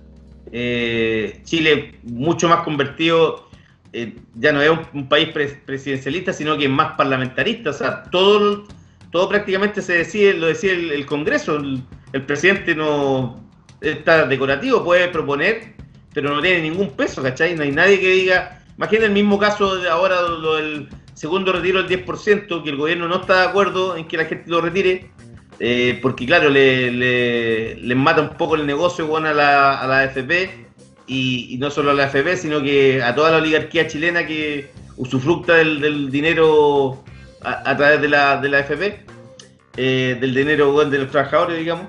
Chile 1.45 1.99
mucho 2.05 2.49
más 2.49 2.63
convertido, 2.63 3.49
eh, 3.93 4.17
ya 4.37 4.53
no 4.53 4.63
es 4.63 4.71
un, 4.95 5.09
país 5.09 5.29
pres- 5.29 5.59
presidencialista, 5.67 6.33
sino 6.33 6.57
que 6.57 6.65
es 6.65 6.71
más 6.71 6.95
parlamentarista. 6.97 7.71
O 7.71 7.75
sea, 7.75 8.03
todo, 8.05 8.65
todo 9.11 9.29
prácticamente 9.29 9.83
se 9.83 9.95
decide, 9.99 10.35
lo 10.35 10.47
decide 10.47 10.95
el, 10.95 11.07
Congreso. 11.07 11.57
El, 11.57 12.23
presidente 12.27 12.75
no 12.75 13.41
está 13.81 14.27
decorativo, 14.27 14.85
puede 14.85 15.09
proponer, 15.09 15.75
pero 16.15 16.35
no 16.35 16.41
tiene 16.41 16.63
ningún 16.63 16.91
peso, 16.91 17.23
¿cachai? 17.23 17.55
No 17.55 17.63
hay 17.63 17.73
nadie 17.73 18.01
que 18.01 18.09
diga. 18.09 18.63
Imagina 18.77 19.05
el 19.05 19.13
mismo 19.13 19.39
caso 19.39 19.79
ahora 19.91 20.23
lo 20.23 20.57
del 20.57 20.89
segundo 21.15 21.53
retiro 21.53 21.83
del 21.83 22.05
10%, 22.05 22.63
que 22.63 22.71
el 22.71 22.77
gobierno 22.77 23.09
no 23.09 23.21
está 23.21 23.43
de 23.43 23.49
acuerdo 23.49 23.97
en 23.97 24.09
que 24.09 24.17
la 24.17 24.25
gente 24.25 24.51
lo 24.51 24.61
retire, 24.61 25.11
eh, 25.61 25.99
porque 26.03 26.27
claro, 26.27 26.49
le, 26.49 26.91
le, 26.91 27.95
mata 27.95 28.23
un 28.23 28.37
poco 28.37 28.57
el 28.57 28.67
negocio 28.67 29.07
bueno, 29.07 29.29
a, 29.29 29.35
la, 29.35 29.79
a 29.81 29.87
la 29.87 30.01
AFP, 30.01 30.72
y, 31.07 31.57
no 31.59 31.71
solo 31.71 31.91
a 31.91 31.95
la 31.95 32.05
AFP, 32.05 32.37
sino 32.37 32.63
que 32.63 33.03
a 33.03 33.15
toda 33.15 33.31
la 33.31 33.37
oligarquía 33.39 33.87
chilena 33.87 34.27
que 34.27 34.71
usufructa 34.97 35.55
del, 35.55 36.11
dinero 36.11 37.03
a, 37.43 37.77
través 37.77 38.01
de 38.01 38.09
la, 38.09 38.41
de 38.41 38.49
la 38.49 38.59
AFP, 38.59 39.05
eh, 39.77 40.17
del 40.21 40.35
dinero 40.35 40.85
de 40.85 40.99
los 40.99 41.11
trabajadores, 41.11 41.59
digamos. 41.59 41.87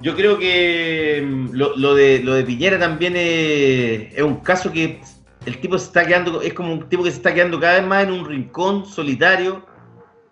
Yo 0.00 0.16
creo 0.16 0.38
que 0.38 1.22
mm, 1.24 1.50
lo, 1.52 1.94
de, 1.94 2.20
lo 2.22 2.34
de 2.34 2.42
Piñera 2.44 2.78
también 2.78 3.14
es, 3.16 4.14
es 4.14 4.22
un 4.22 4.36
caso 4.36 4.72
que 4.72 5.00
el 5.46 5.58
tipo 5.58 5.78
se 5.78 5.86
está 5.86 6.06
quedando, 6.06 6.40
es 6.42 6.54
como 6.54 6.72
un 6.72 6.88
tipo 6.88 7.02
que 7.02 7.10
se 7.10 7.16
está 7.16 7.34
quedando 7.34 7.58
cada 7.58 7.74
vez 7.80 7.86
más 7.86 8.04
en 8.04 8.12
un 8.12 8.28
rincón 8.28 8.86
solitario, 8.86 9.64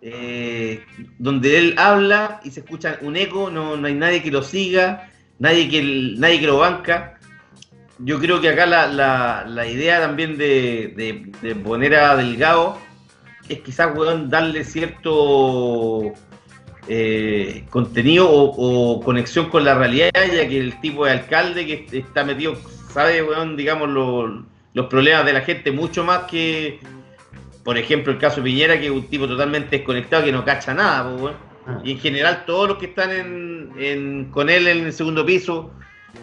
eh, 0.02 0.82
donde 1.18 1.58
él 1.58 1.74
habla 1.76 2.40
y 2.44 2.50
se 2.50 2.60
escucha 2.60 2.98
un 3.02 3.16
eco, 3.16 3.50
no, 3.50 3.76
no 3.76 3.86
hay 3.86 3.94
nadie 3.94 4.22
que 4.22 4.30
lo 4.30 4.42
siga, 4.42 5.10
nadie 5.38 5.68
que, 5.68 6.14
nadie 6.16 6.40
que 6.40 6.46
lo 6.46 6.58
banca. 6.58 7.18
Yo 8.02 8.18
creo 8.18 8.40
que 8.40 8.48
acá 8.48 8.66
la, 8.66 8.86
la, 8.86 9.44
la 9.46 9.66
idea 9.66 10.00
también 10.00 10.38
de, 10.38 10.92
de, 10.96 11.30
de 11.46 11.54
poner 11.54 11.94
a 11.94 12.16
Delgado 12.16 12.78
es 13.48 13.60
quizás 13.60 13.94
weón, 13.96 14.30
darle 14.30 14.64
cierto 14.64 16.12
eh, 16.88 17.64
contenido 17.70 18.28
o, 18.30 18.96
o 18.96 19.00
conexión 19.02 19.50
con 19.50 19.64
la 19.64 19.74
realidad, 19.74 20.10
ya 20.14 20.48
que 20.48 20.58
el 20.58 20.80
tipo 20.80 21.04
de 21.04 21.12
alcalde 21.12 21.66
que 21.66 21.98
está 21.98 22.24
metido, 22.24 22.56
sabe, 22.92 23.22
weón, 23.22 23.56
digamos, 23.56 23.88
lo- 23.88 24.44
los 24.72 24.86
problemas 24.86 25.26
de 25.26 25.32
la 25.32 25.40
gente 25.40 25.72
mucho 25.72 26.04
más 26.04 26.20
que, 26.20 26.78
por 27.64 27.76
ejemplo, 27.76 28.12
el 28.12 28.18
caso 28.18 28.36
de 28.36 28.44
Piñera, 28.44 28.78
que 28.78 28.86
es 28.86 28.92
un 28.92 29.08
tipo 29.08 29.26
totalmente 29.26 29.76
desconectado, 29.78 30.24
que 30.24 30.32
no 30.32 30.44
cacha 30.44 30.72
nada, 30.74 31.12
weón. 31.14 31.34
Y 31.84 31.92
en 31.92 31.98
general 32.00 32.44
todos 32.46 32.68
los 32.68 32.78
que 32.78 32.86
están 32.86 33.10
en, 33.12 33.72
en- 33.78 34.24
con 34.30 34.48
él 34.48 34.66
en 34.68 34.86
el 34.86 34.92
segundo 34.92 35.26
piso, 35.26 35.72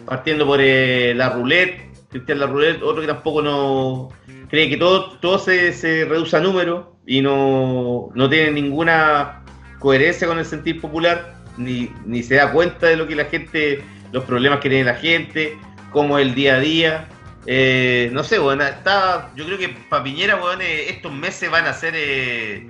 partiendo 0.06 0.46
por 0.46 0.60
eh, 0.60 1.14
la 1.14 1.30
roulette, 1.30 1.88
Cristian 2.10 2.38
la 2.40 2.46
roulette, 2.46 2.82
otro 2.82 3.00
que 3.02 3.06
tampoco 3.06 3.42
no 3.42 4.08
cree 4.48 4.68
que 4.70 4.76
todo, 4.78 5.10
todo 5.18 5.38
se, 5.38 5.72
se 5.72 6.04
reduce 6.06 6.36
a 6.36 6.40
números 6.40 6.86
y 7.06 7.20
no, 7.20 8.08
no 8.14 8.28
tiene 8.30 8.50
ninguna 8.52 9.42
coherencia 9.78 10.26
con 10.26 10.38
el 10.38 10.44
sentir 10.46 10.80
popular, 10.80 11.34
ni, 11.56 11.90
ni 12.06 12.22
se 12.22 12.36
da 12.36 12.50
cuenta 12.52 12.86
de 12.86 12.96
lo 12.96 13.06
que 13.06 13.14
la 13.14 13.26
gente, 13.26 13.82
los 14.12 14.24
problemas 14.24 14.60
que 14.60 14.68
tiene 14.70 14.84
la 14.84 14.94
gente, 14.94 15.56
cómo 15.90 16.18
es 16.18 16.26
el 16.26 16.34
día 16.34 16.56
a 16.56 16.60
día. 16.60 17.08
Eh, 17.46 18.10
no 18.12 18.24
sé, 18.24 18.38
bueno, 18.38 18.64
está, 18.64 19.30
yo 19.36 19.44
creo 19.46 19.58
que 19.58 19.68
para 19.88 20.04
Piñera, 20.04 20.36
weón, 20.36 20.60
eh, 20.60 20.90
estos 20.90 21.12
meses 21.12 21.50
van 21.50 21.66
a 21.66 21.72
ser 21.72 21.94
eh, 21.96 22.66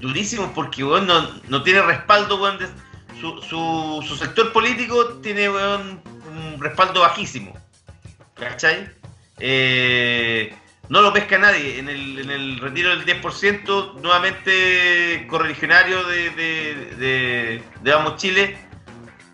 durísimos 0.00 0.50
porque 0.54 0.84
weón, 0.84 1.06
no, 1.06 1.28
no 1.48 1.62
tiene 1.62 1.82
respaldo, 1.82 2.38
de- 2.58 2.66
su, 3.20 3.40
su, 3.42 4.04
su 4.06 4.16
sector 4.16 4.52
político 4.52 5.14
tiene 5.22 5.48
weón, 5.48 6.00
un 6.36 6.60
respaldo 6.60 7.00
bajísimo. 7.00 7.52
¿Cachai? 8.34 8.88
Eh, 9.38 10.54
no 10.88 11.00
lo 11.00 11.12
pesca 11.12 11.38
nadie. 11.38 11.78
En 11.78 11.88
el, 11.88 12.18
en 12.18 12.30
el 12.30 12.58
retiro 12.58 12.90
del 12.90 13.04
10%, 13.04 13.94
nuevamente 14.00 15.26
correligionario 15.28 16.04
de, 16.04 16.30
de, 16.30 17.62
Vamos 17.92 18.16
Chile 18.16 18.56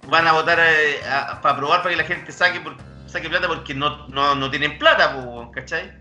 van 0.09 0.27
a 0.27 0.33
votar 0.33 0.59
eh, 0.61 1.01
para 1.43 1.55
aprobar 1.55 1.83
para 1.83 1.95
que 1.95 2.03
la 2.03 2.07
gente 2.09 2.33
saque, 2.33 2.61
saque 3.07 3.29
plata 3.29 3.49
porque 3.49 3.75
no, 3.75 4.09
no, 4.09 4.35
no 4.35 4.51
tienen 4.51 4.79
plata, 4.79 5.17
¿cachai? 5.55 5.93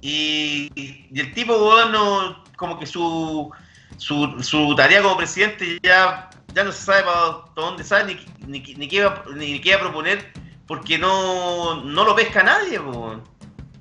Y, 0.00 0.70
y 1.10 1.20
el 1.20 1.32
tipo, 1.34 1.56
weón, 1.56 1.92
no- 1.92 2.44
como 2.56 2.78
que 2.78 2.86
su, 2.86 3.50
su, 3.96 4.42
su 4.42 4.74
tarea 4.76 5.02
como 5.02 5.16
presidente 5.16 5.78
ya, 5.82 6.28
ya 6.58 6.64
no 6.64 6.72
se 6.72 6.84
sabe 6.84 7.04
para 7.04 7.44
dónde 7.54 7.84
sale 7.84 8.16
ni, 8.46 8.60
ni, 8.60 8.74
ni 8.74 8.88
qué 8.88 9.04
va, 9.04 9.24
ni 9.34 9.60
qué 9.60 9.70
va 9.74 9.76
a 9.76 9.80
proponer 9.84 10.32
porque 10.66 10.98
no, 10.98 11.82
no 11.84 12.04
lo 12.04 12.14
pesca 12.16 12.42
nadie, 12.42 12.78
po. 12.80 13.22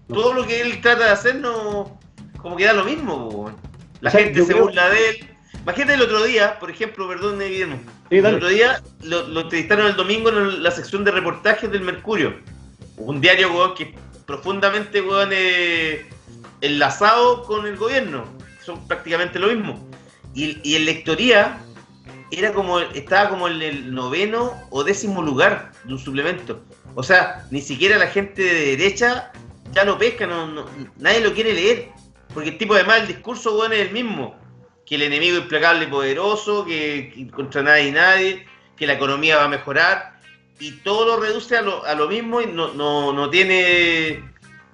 Todo 0.07 0.33
lo 0.33 0.45
que 0.45 0.61
él 0.61 0.79
trata 0.79 1.05
de 1.05 1.09
hacer 1.09 1.35
no 1.35 1.99
como 2.41 2.55
que 2.55 2.65
da 2.65 2.73
lo 2.73 2.85
mismo, 2.85 3.29
po. 3.29 3.51
La 4.01 4.09
O 4.09 4.11
sea, 4.11 4.21
gente 4.23 4.41
se 4.41 4.53
creo- 4.53 4.63
burla 4.65 4.89
de 4.89 5.09
él. 5.09 5.29
Imagínate 5.63 5.95
el 5.95 6.01
otro 6.03 6.23
día, 6.23 6.59
por 6.59 6.69
ejemplo, 6.71 7.07
perdón, 7.09 7.39
Guillermo. 7.39 7.79
Sí, 8.09 8.17
el 8.17 8.25
otro 8.25 8.47
día 8.47 8.81
lo, 9.03 9.27
lo 9.27 9.41
entrevistaron 9.41 9.87
el 9.87 9.95
domingo 9.97 10.29
en 10.29 10.63
la 10.63 10.71
sección 10.71 11.03
de 11.03 11.11
reportajes 11.11 11.69
del 11.69 11.81
Mercurio. 11.81 12.35
Un 12.95 13.19
diario, 13.19 13.51
weón, 13.51 13.73
que 13.75 13.83
es 13.83 13.89
profundamente, 14.25 15.01
weón, 15.01 15.29
eh, 15.33 16.05
enlazado 16.61 17.43
con 17.43 17.65
el 17.67 17.75
gobierno. 17.75 18.23
Son 18.63 18.87
prácticamente 18.87 19.39
lo 19.39 19.47
mismo. 19.47 19.85
Y, 20.33 20.59
y 20.63 20.75
en 20.75 20.85
lectoría 20.85 21.57
era 22.31 22.53
como, 22.53 22.79
estaba 22.79 23.29
como 23.29 23.47
en 23.47 23.61
el 23.61 23.93
noveno 23.93 24.53
o 24.69 24.83
décimo 24.83 25.21
lugar 25.21 25.71
de 25.83 25.93
un 25.93 25.99
suplemento. 25.99 26.61
O 26.95 27.03
sea, 27.03 27.45
ni 27.51 27.61
siquiera 27.61 27.97
la 27.97 28.07
gente 28.07 28.41
de 28.41 28.75
derecha 28.75 29.31
ya 29.71 29.83
lo 29.85 29.97
pesca, 29.97 30.25
no, 30.27 30.47
no- 30.47 30.65
nadie 30.97 31.21
lo 31.21 31.33
quiere 31.33 31.53
leer. 31.53 31.89
Porque 32.33 32.49
el 32.49 32.57
tipo 32.57 32.73
además 32.73 33.01
el 33.01 33.07
discurso 33.07 33.63
es 33.65 33.79
el 33.79 33.91
mismo. 33.91 34.35
Que 34.85 34.95
el 34.95 35.03
enemigo 35.03 35.37
implacable 35.37 35.85
y 35.85 35.87
poderoso, 35.87 36.65
que, 36.65 37.27
contra 37.33 37.61
nadie 37.61 37.87
y 37.89 37.91
nadie, 37.91 38.45
que 38.75 38.87
la 38.87 38.93
economía 38.93 39.37
va 39.37 39.45
a 39.45 39.49
mejorar. 39.49 40.17
Y 40.59 40.71
todo 40.83 41.05
lo 41.05 41.21
reduce 41.21 41.55
a 41.57 41.61
lo, 41.61 41.85
a 41.85 41.93
lo 41.93 42.07
mismo 42.07 42.41
y 42.41 42.47
no, 42.47 42.73
no, 42.73 43.13
no 43.13 43.29
tiene. 43.29 44.23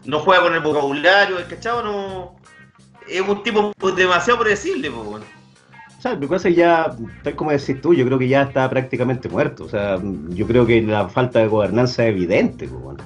No 0.06 0.20
juega 0.20 0.44
con 0.44 0.54
el 0.54 0.60
vocabulario, 0.62 1.40
el 1.40 1.48
cachado 1.48 1.84
no. 1.84 2.36
Es 3.08 3.22
un 3.22 3.42
tipo 3.44 3.74
demasiado 3.96 4.40
predecible, 4.40 4.90
pues. 4.92 5.24
O 6.04 6.06
sea, 6.06 6.18
me 6.18 6.28
parece 6.28 6.50
que 6.50 6.56
ya, 6.56 6.94
tal 7.24 7.34
como 7.34 7.52
decís 7.52 7.80
tú, 7.80 7.94
yo 7.94 8.06
creo 8.06 8.20
que 8.20 8.28
ya 8.28 8.42
está 8.42 8.70
prácticamente 8.70 9.30
muerto. 9.30 9.64
O 9.64 9.70
sea, 9.70 9.98
yo 10.32 10.46
creo 10.46 10.66
que 10.66 10.82
la 10.82 11.08
falta 11.08 11.40
de 11.40 11.48
gobernanza 11.48 12.04
es 12.04 12.10
evidente. 12.10 12.68
pues. 12.68 12.98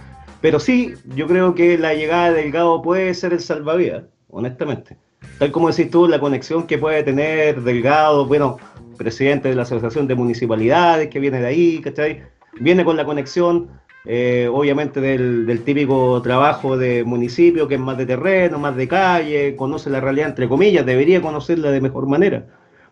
Pero 0.42 0.60
sí, 0.60 0.96
yo 1.14 1.28
creo 1.28 1.54
que 1.54 1.78
la 1.78 1.94
llegada 1.94 2.32
de 2.32 2.42
Delgado 2.42 2.82
puede 2.82 3.14
ser 3.14 3.34
el 3.34 3.40
salvavidas, 3.40 4.06
honestamente. 4.32 4.98
Tal 5.38 5.52
como 5.52 5.70
decís 5.70 5.92
tú, 5.92 6.08
la 6.08 6.20
conexión 6.20 6.66
que 6.66 6.80
puede 6.80 7.04
tener 7.04 7.62
Delgado, 7.62 8.26
bueno, 8.26 8.58
presidente 8.98 9.50
de 9.50 9.54
la 9.54 9.62
Asociación 9.62 10.08
de 10.08 10.16
Municipalidades, 10.16 11.10
que 11.10 11.20
viene 11.20 11.40
de 11.40 11.46
ahí, 11.46 11.82
¿cachai? 11.82 12.24
Viene 12.60 12.84
con 12.84 12.98
la 12.98 13.06
conexión, 13.06 13.70
eh, 14.06 14.50
obviamente, 14.52 15.02
del 15.02 15.62
típico 15.64 16.20
trabajo 16.24 16.76
de 16.78 17.04
municipio, 17.04 17.68
que 17.68 17.76
es 17.76 17.80
más 17.80 18.00
de 18.00 18.08
terreno, 18.08 18.58
más 18.58 18.76
de 18.76 18.88
calle, 18.88 19.56
conoce 19.56 19.92
la 19.92 20.02
realidad, 20.02 20.30
entre 20.30 20.50
comillas, 20.50 20.84
debería 20.84 21.22
conocerla 21.22 21.70
de 21.70 21.80
mejor 21.80 22.08
manera. 22.08 22.48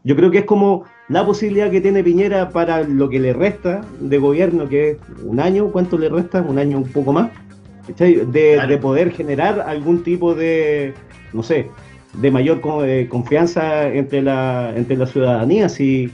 Yo 0.05 0.15
creo 0.15 0.29
que 0.31 0.37
es 0.39 0.45
como 0.45 0.83
la 1.09 1.25
posibilidad 1.25 1.69
que 1.71 1.81
tiene 1.81 2.03
Piñera 2.03 2.49
para 2.49 2.83
lo 2.83 3.09
que 3.09 3.19
le 3.19 3.33
resta 3.33 3.81
de 3.99 4.17
gobierno, 4.19 4.69
que 4.69 4.91
es 4.91 4.97
un 5.25 5.39
año, 5.39 5.67
¿cuánto 5.71 5.97
le 5.97 6.07
resta? 6.09 6.41
Un 6.41 6.59
año 6.59 6.77
un 6.77 6.87
poco 6.87 7.11
más. 7.11 7.31
De, 7.87 8.25
Claro. 8.55 8.67
de 8.69 8.77
poder 8.77 9.11
generar 9.11 9.59
algún 9.67 10.03
tipo 10.03 10.33
de, 10.33 10.93
no 11.33 11.43
sé, 11.43 11.67
de 12.13 12.31
mayor 12.31 12.61
co- 12.61 12.83
confianza 13.09 13.87
entre 13.93 14.21
la, 14.21 14.73
entre 14.75 14.95
la 14.95 15.05
ciudadanía. 15.07 15.69
Si, 15.69 16.09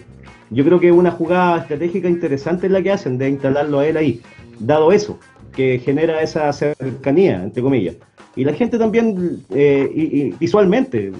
yo 0.50 0.66
creo 0.66 0.80
que 0.80 0.88
es 0.88 0.94
una 0.94 1.12
jugada 1.12 1.60
estratégica 1.60 2.10
interesante 2.10 2.68
la 2.70 2.82
que 2.82 2.92
hacen 2.92 3.18
de 3.18 3.30
instalarlo 3.30 3.80
a 3.80 3.88
él 3.88 3.96
ahí, 3.98 4.22
dado 4.60 4.92
eso, 4.92 5.18
que 5.56 5.80
genera 5.80 6.22
esa 6.22 6.52
cercanía, 6.54 7.42
entre 7.44 7.62
comillas. 7.62 7.96
Y 8.36 8.44
la 8.46 8.54
gente 8.54 8.78
también, 8.78 9.42
eh, 9.54 9.90
y- 9.94 10.22
y 10.22 10.32
visualmente, 10.40 11.12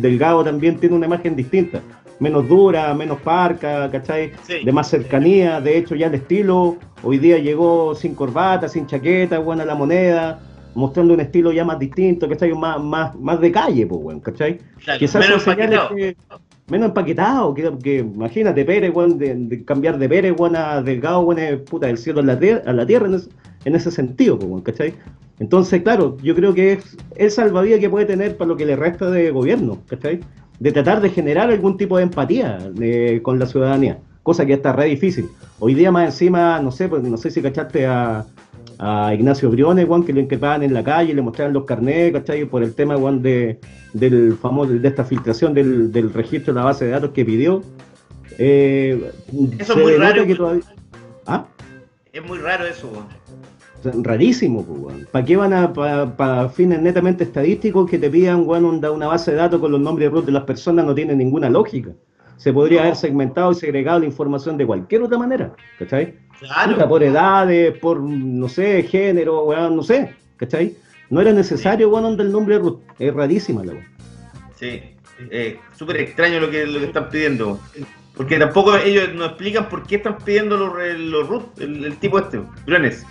Delgado 0.00 0.44
también 0.44 0.76
tiene 0.76 0.94
una 0.94 1.06
imagen 1.06 1.34
distinta, 1.36 1.80
menos 2.20 2.46
dura, 2.48 2.94
menos 2.94 3.18
parca, 3.20 3.90
¿cachai? 3.90 4.30
Sí. 4.46 4.64
De 4.64 4.70
más 4.72 4.88
cercanía, 4.88 5.60
de 5.60 5.76
hecho 5.78 5.94
ya 5.94 6.06
el 6.06 6.14
estilo, 6.14 6.76
hoy 7.02 7.18
día 7.18 7.38
llegó 7.38 7.94
sin 7.94 8.14
corbata, 8.14 8.68
sin 8.68 8.86
chaqueta, 8.86 9.38
buena 9.38 9.64
la 9.64 9.74
moneda, 9.74 10.38
mostrando 10.74 11.14
un 11.14 11.20
estilo 11.20 11.50
ya 11.50 11.64
más 11.64 11.78
distinto, 11.78 12.28
¿cachai? 12.28 12.52
Más, 12.54 12.80
más, 12.82 13.18
más 13.18 13.40
de 13.40 13.50
calle, 13.50 13.86
pues, 13.86 14.00
weón, 14.02 14.20
¿cachai? 14.20 14.58
Claro, 14.84 14.98
Quizás 14.98 15.26
menos 15.26 15.46
empaquetado. 15.46 15.94
que- 15.96 16.16
menos 16.68 16.88
empaquetado, 16.90 17.52
que, 17.54 17.72
que 17.82 17.96
imagínate, 17.98 18.64
Pérez, 18.64 18.92
weón, 18.94 19.18
de, 19.18 19.34
de 19.34 19.64
cambiar 19.64 19.98
de 19.98 20.08
Pérez, 20.08 20.34
weón, 20.38 20.54
a 20.54 20.80
Delgado, 20.82 21.20
weón, 21.22 21.40
es 21.40 21.60
puta 21.62 21.88
del 21.88 21.98
cielo 21.98 22.20
a 22.20 22.22
la, 22.22 22.38
a 22.66 22.72
la 22.72 22.86
tierra 22.86 23.06
en, 23.08 23.14
ese- 23.14 23.30
en 23.64 23.74
ese 23.74 23.90
sentido, 23.90 24.38
pues, 24.38 24.48
weón, 24.50 24.62
¿cachai? 24.62 24.94
Entonces, 25.40 25.82
claro, 25.82 26.18
yo 26.22 26.34
creo 26.34 26.52
que 26.52 26.74
es 26.74 26.96
el 27.16 27.30
salvavidas 27.30 27.80
que 27.80 27.88
puede 27.88 28.04
tener 28.04 28.36
para 28.36 28.48
lo 28.48 28.56
que 28.58 28.66
le 28.66 28.76
resta 28.76 29.10
de 29.10 29.30
gobierno, 29.30 29.78
¿cachai? 29.88 30.20
De 30.60 30.70
tratar 30.72 31.00
de 31.00 31.10
generar 31.10 31.50
algún 31.50 31.76
tipo 31.76 31.96
de 31.96 32.04
empatía 32.04 32.58
eh, 32.80 33.20
con 33.22 33.38
la 33.38 33.46
ciudadanía, 33.46 33.98
cosa 34.22 34.44
que 34.46 34.52
está 34.52 34.72
re 34.72 34.84
difícil. 34.84 35.28
Hoy 35.58 35.74
día 35.74 35.90
más 35.90 36.04
encima, 36.04 36.60
no 36.60 36.70
sé, 36.70 36.88
pues, 36.88 37.02
no 37.02 37.16
sé 37.16 37.30
si 37.30 37.40
cachaste 37.42 37.86
a, 37.86 38.26
a 38.78 39.14
Ignacio 39.14 39.50
Briones, 39.50 39.86
Juan, 39.86 40.04
que 40.04 40.12
lo 40.12 40.20
increpaban 40.20 40.62
en 40.62 40.74
la 40.74 40.84
calle, 40.84 41.14
le 41.14 41.22
mostraban 41.22 41.54
los 41.54 41.64
carnets, 41.64 42.12
¿cachai? 42.12 42.44
Por 42.44 42.62
el 42.62 42.74
tema, 42.74 42.96
Juan, 42.96 43.22
de, 43.22 43.58
del 43.94 44.36
famoso, 44.36 44.72
de 44.72 44.86
esta 44.86 45.02
filtración 45.04 45.54
del, 45.54 45.90
del 45.90 46.12
registro 46.12 46.52
de 46.52 46.60
la 46.60 46.66
base 46.66 46.84
de 46.84 46.90
datos 46.92 47.10
que 47.10 47.24
pidió. 47.24 47.62
Eh, 48.38 49.10
Eso 49.58 49.72
es 49.72 49.78
muy 49.82 49.92
raro. 49.96 50.26
que 50.26 50.34
todavía- 50.34 50.62
¿Ah? 51.26 51.46
Es 52.12 52.22
muy 52.26 52.38
raro 52.38 52.66
eso, 52.66 52.88
weón. 52.88 53.06
Rarísimo, 53.82 54.64
pues, 54.64 54.78
weón. 54.80 55.08
¿Para 55.10 55.24
qué 55.24 55.36
van 55.36 55.52
a, 55.52 55.72
para 55.72 56.48
fines 56.48 56.80
netamente 56.82 57.24
estadísticos 57.24 57.88
que 57.90 57.98
te 57.98 58.10
pidan, 58.10 58.42
weón, 58.46 58.64
onda- 58.64 58.90
una 58.90 59.06
base 59.06 59.30
de 59.30 59.38
datos 59.38 59.60
con 59.60 59.72
los 59.72 59.80
nombres 59.80 60.06
de 60.08 60.14
root 60.14 60.26
de 60.26 60.32
las 60.32 60.44
personas? 60.44 60.84
No 60.84 60.94
tiene 60.94 61.14
ninguna 61.14 61.48
lógica. 61.48 61.90
Se 62.36 62.52
podría 62.52 62.78
No. 62.80 62.84
haber 62.84 62.96
segmentado 62.96 63.52
y 63.52 63.54
segregado 63.54 64.00
la 64.00 64.06
información 64.06 64.56
de 64.56 64.66
cualquier 64.66 65.02
otra 65.02 65.18
manera, 65.18 65.52
¿cachai? 65.78 66.14
Claro. 66.38 66.72
Puta, 66.72 66.88
por 66.88 67.02
edades, 67.02 67.76
por, 67.78 68.00
no 68.00 68.48
sé, 68.48 68.82
género, 68.84 69.44
weón, 69.44 69.76
no 69.76 69.82
sé, 69.82 70.14
¿cachai? 70.36 70.74
No 71.10 71.20
era 71.20 71.32
necesario, 71.32 71.90
weón, 71.90 72.04
onda 72.04 72.22
el 72.24 72.32
nombre 72.32 72.54
de 72.56 72.60
root. 72.62 72.80
Es 72.98 73.12
rarísima 73.12 73.64
la 73.64 73.72
weón. 73.72 73.84
Sí, 74.58 74.80
eh, 75.30 75.58
súper 75.76 75.98
extraño 75.98 76.40
lo 76.40 76.50
que, 76.50 76.66
lo 76.66 76.78
que 76.80 76.86
están 76.86 77.08
pidiendo. 77.10 77.58
Porque 78.16 78.38
tampoco 78.38 78.76
ellos 78.76 79.14
nos 79.14 79.28
explican 79.28 79.68
por 79.68 79.86
qué 79.86 79.96
están 79.96 80.16
pidiendo 80.24 80.56
los, 80.56 80.72
los 80.98 81.28
root, 81.28 81.60
el, 81.60 81.84
el 81.84 81.96
tipo 81.96 82.18
este, 82.18 82.40
Briones. 82.66 83.06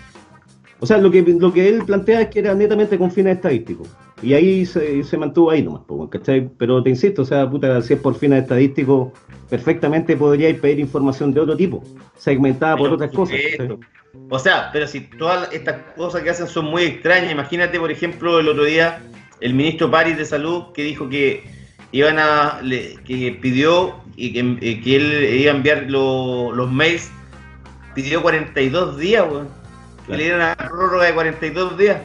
O 0.81 0.85
sea, 0.85 0.97
lo 0.97 1.11
que, 1.11 1.21
lo 1.21 1.51
que 1.51 1.67
él 1.67 1.83
plantea 1.85 2.21
es 2.21 2.27
que 2.29 2.39
era 2.39 2.53
netamente 2.55 2.97
con 2.97 3.11
fines 3.11 3.35
estadísticos. 3.35 3.87
Y 4.21 4.33
ahí 4.33 4.65
se, 4.65 5.03
se 5.03 5.17
mantuvo 5.17 5.51
ahí 5.51 5.61
nomás, 5.63 5.81
¿cachai? 6.09 6.49
Pero 6.57 6.81
te 6.83 6.89
insisto, 6.89 7.21
o 7.21 7.25
sea, 7.25 7.49
puta, 7.49 7.81
si 7.81 7.93
es 7.93 7.99
por 7.99 8.15
fines 8.15 8.43
estadísticos, 8.43 9.09
perfectamente 9.49 10.15
podríais 10.15 10.59
pedir 10.59 10.79
información 10.79 11.33
de 11.33 11.41
otro 11.41 11.55
tipo, 11.57 11.83
segmentada 12.17 12.75
por 12.77 12.91
otras 12.93 13.11
cosas. 13.11 13.35
O 14.29 14.39
sea, 14.39 14.69
pero 14.73 14.87
si 14.87 15.01
todas 15.01 15.51
estas 15.53 15.77
cosas 15.95 16.21
que 16.23 16.29
hacen 16.29 16.47
son 16.47 16.65
muy 16.65 16.83
extrañas, 16.83 17.31
imagínate, 17.31 17.79
por 17.79 17.91
ejemplo, 17.91 18.39
el 18.39 18.47
otro 18.47 18.63
día 18.63 19.01
el 19.41 19.53
ministro 19.53 19.89
París 19.91 20.17
de 20.17 20.25
Salud 20.25 20.65
que 20.73 20.83
dijo 20.83 21.07
que 21.09 21.43
iban 21.91 22.19
a 22.19 22.59
le- 22.61 22.95
que 23.05 23.37
pidió 23.41 23.95
y 24.17 24.33
que, 24.33 24.39
eh, 24.61 24.81
que 24.81 24.95
él 24.95 25.39
iba 25.41 25.51
a 25.51 25.55
enviar 25.55 25.85
lo- 25.89 26.51
los 26.53 26.69
mails, 26.71 27.09
pidió 27.95 28.21
42 28.21 28.97
días, 28.97 29.25
weón. 29.29 29.47
Claro. 30.09 30.17
le 30.17 30.23
dieran 30.23 30.41
una 30.41 30.55
prórroga 30.69 31.05
de 31.05 31.13
42 31.13 31.77
días. 31.77 31.97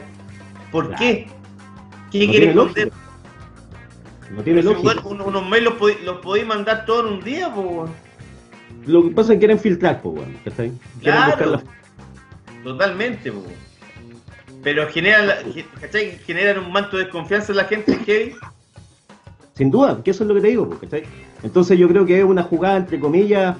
¿Por 0.71 0.87
Claro. 0.87 0.99
qué? 0.99 1.27
¿Qué 2.11 2.25
No 2.25 2.31
quiere 2.31 2.45
tiene 2.47 2.51
esconder? 2.51 2.91
No 4.31 4.43
tiene 4.43 4.61
Pero 4.61 4.73
lógica. 4.73 5.01
weón, 5.03 5.21
un- 5.21 5.27
unos 5.27 5.49
mails 5.49 5.65
los, 5.65 5.73
podí- 5.75 6.21
podéis 6.21 6.47
mandar 6.47 6.85
todos 6.85 7.07
en 7.07 7.13
un 7.17 7.23
día, 7.23 7.53
po, 7.53 7.61
weón. 7.61 7.89
Lo 8.85 9.03
que 9.03 9.09
pasa 9.09 9.33
es 9.33 9.35
que 9.35 9.39
quieren 9.39 9.59
filtrar, 9.59 10.01
pues, 10.01 10.15
¿cachai? 10.43 10.71
Quieren 11.01 11.21
Claro. 11.23 11.51
la- 11.51 11.63
Totalmente, 12.63 13.31
po. 13.31 13.43
Pero 14.63 14.87
generan, 14.89 15.29
generan 16.25 16.63
un 16.65 16.71
manto 16.71 16.97
de 16.97 17.03
desconfianza 17.03 17.51
en 17.51 17.57
la 17.57 17.65
gente 17.65 17.95
heavy. 18.05 18.35
Sin 19.53 19.69
duda, 19.71 20.01
que 20.03 20.11
eso 20.11 20.23
es 20.23 20.27
lo 20.27 20.35
que 20.35 20.41
te 20.41 20.47
digo, 20.47 20.67
pues, 20.67 20.79
¿cachai? 20.81 21.03
Entonces 21.43 21.77
yo 21.77 21.87
creo 21.87 22.05
que 22.05 22.17
es 22.19 22.25
una 22.25 22.43
jugada, 22.43 22.77
entre 22.77 22.99
comillas, 22.99 23.55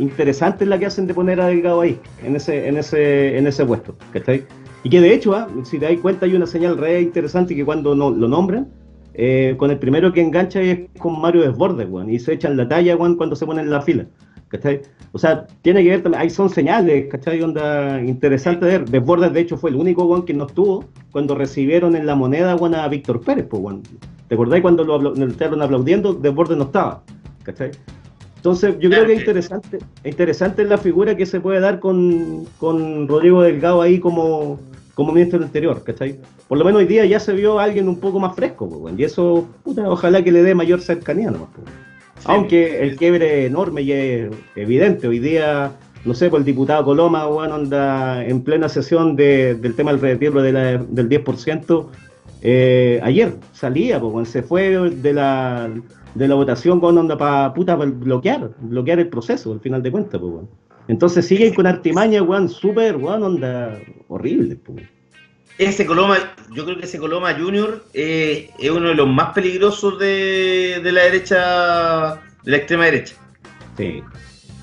interesante 0.00 0.66
la 0.66 0.78
que 0.78 0.86
hacen 0.86 1.06
de 1.06 1.14
poner 1.14 1.40
a 1.40 1.46
Delgado 1.46 1.82
ahí, 1.82 1.98
en 2.24 2.36
ese, 2.36 2.66
en 2.66 2.76
ese, 2.76 3.36
en 3.38 3.46
ese 3.46 3.64
puesto, 3.64 3.94
¿cachai? 4.12 4.44
Y 4.82 4.90
que 4.90 5.00
de 5.00 5.12
hecho, 5.12 5.34
ah, 5.34 5.48
si 5.64 5.78
te 5.78 5.86
das 5.86 6.00
cuenta, 6.00 6.26
hay 6.26 6.34
una 6.34 6.46
señal 6.46 6.78
re 6.78 7.02
interesante 7.02 7.54
que 7.54 7.64
cuando 7.64 7.94
no, 7.94 8.10
lo 8.10 8.26
nombran, 8.26 8.68
eh, 9.14 9.54
con 9.58 9.70
el 9.70 9.78
primero 9.78 10.12
que 10.12 10.22
engancha 10.22 10.60
es 10.62 10.88
con 10.98 11.20
Mario 11.20 11.42
Desbordes, 11.42 11.88
weón, 11.88 12.10
y 12.10 12.18
se 12.18 12.32
echan 12.32 12.56
la 12.56 12.66
talla, 12.66 12.96
weón, 12.96 13.16
cuando 13.16 13.36
se 13.36 13.44
ponen 13.44 13.66
en 13.66 13.70
la 13.70 13.82
fila, 13.82 14.06
¿cachai? 14.48 14.80
O 15.12 15.18
sea, 15.18 15.46
tiene 15.62 15.82
que 15.82 15.90
ver 15.90 16.02
también, 16.02 16.22
ahí 16.22 16.30
son 16.30 16.48
señales, 16.48 17.08
¿cachai? 17.10 17.42
Onda 17.42 18.00
interesante 18.02 18.64
ver. 18.64 18.88
Desbordes, 18.88 19.32
de 19.32 19.40
hecho, 19.40 19.56
fue 19.56 19.70
el 19.70 19.76
único, 19.76 20.04
weón, 20.04 20.24
que 20.24 20.32
no 20.32 20.46
estuvo 20.46 20.84
cuando 21.10 21.34
recibieron 21.34 21.96
en 21.96 22.06
la 22.06 22.14
moneda, 22.14 22.56
weón, 22.56 22.74
a 22.74 22.88
Víctor 22.88 23.20
Pérez, 23.20 23.46
pues, 23.50 23.62
weón. 23.62 23.82
¿Te 24.28 24.34
acordás 24.34 24.60
cuando 24.60 24.84
lo 24.84 24.98
lo 24.98 25.26
estaban 25.26 25.60
aplaudiendo? 25.60 26.14
Desbordes 26.14 26.56
no 26.56 26.64
estaba, 26.64 27.02
¿cachai? 27.42 27.72
Entonces, 28.40 28.74
yo 28.80 28.88
creo 28.88 29.04
que 29.06 29.12
es 29.12 29.18
interesante, 29.20 29.78
interesante 30.02 30.64
la 30.64 30.78
figura 30.78 31.14
que 31.14 31.26
se 31.26 31.40
puede 31.40 31.60
dar 31.60 31.78
con, 31.78 32.46
con 32.58 33.06
Rodrigo 33.06 33.42
Delgado 33.42 33.82
ahí 33.82 34.00
como, 34.00 34.58
como 34.94 35.12
ministro 35.12 35.38
del 35.38 35.48
Interior, 35.48 35.82
¿cachai? 35.84 36.18
Por 36.48 36.56
lo 36.56 36.64
menos 36.64 36.80
hoy 36.80 36.86
día 36.86 37.04
ya 37.04 37.20
se 37.20 37.34
vio 37.34 37.58
a 37.60 37.64
alguien 37.64 37.86
un 37.86 38.00
poco 38.00 38.18
más 38.18 38.34
fresco, 38.34 38.66
pues, 38.66 38.94
y 38.98 39.04
eso, 39.04 39.46
puta, 39.62 39.86
ojalá 39.90 40.24
que 40.24 40.32
le 40.32 40.42
dé 40.42 40.54
mayor 40.54 40.80
cercanía 40.80 41.30
nomás, 41.30 41.50
pues. 41.54 41.66
Aunque 42.24 42.82
el 42.82 42.96
quiebre 42.96 43.42
es 43.44 43.50
enorme 43.50 43.82
y 43.82 43.92
es 43.92 44.30
evidente, 44.56 45.06
hoy 45.06 45.18
día, 45.18 45.72
no 46.06 46.14
sé, 46.14 46.30
pues 46.30 46.40
el 46.40 46.46
diputado 46.46 46.82
Coloma, 46.86 47.26
bueno, 47.26 47.56
anda 47.56 48.24
en 48.24 48.40
plena 48.42 48.70
sesión 48.70 49.16
de- 49.16 49.54
del 49.54 49.74
tema 49.74 49.90
del 49.92 50.00
retiro 50.00 50.40
de 50.40 50.52
la- 50.52 50.78
del 50.78 51.08
10%, 51.10 51.90
eh, 52.42 53.00
ayer 53.02 53.34
salía, 53.52 54.00
pues, 54.00 54.30
se 54.30 54.42
fue 54.42 54.70
de 54.90 55.12
la, 55.12 55.68
de 56.14 56.28
la 56.28 56.34
votación 56.34 56.80
con 56.80 56.96
onda 56.98 57.16
para 57.16 57.52
puta 57.54 57.76
pa 57.78 57.84
bloquear, 57.84 58.50
bloquear 58.60 58.98
el 58.98 59.08
proceso, 59.08 59.52
al 59.52 59.60
final 59.60 59.82
de 59.82 59.90
cuentas, 59.90 60.20
pues, 60.20 60.32
weón. 60.32 60.48
Entonces 60.88 61.26
siguen 61.26 61.54
con 61.54 61.66
artimaña, 61.66 62.22
weón, 62.22 62.48
súper, 62.48 62.96
weón, 62.96 63.22
onda 63.22 63.78
horrible, 64.08 64.56
pues. 64.56 64.82
Ese 65.58 65.84
Coloma, 65.84 66.16
yo 66.54 66.64
creo 66.64 66.78
que 66.78 66.86
ese 66.86 66.98
Coloma 66.98 67.34
Junior 67.34 67.84
eh, 67.92 68.50
es 68.58 68.70
uno 68.70 68.88
de 68.88 68.94
los 68.94 69.06
más 69.06 69.32
peligrosos 69.34 69.98
de, 69.98 70.80
de 70.82 70.92
la 70.92 71.02
derecha, 71.02 72.14
de 72.44 72.50
la 72.50 72.56
extrema 72.56 72.86
derecha. 72.86 73.14
Sí, 73.76 74.02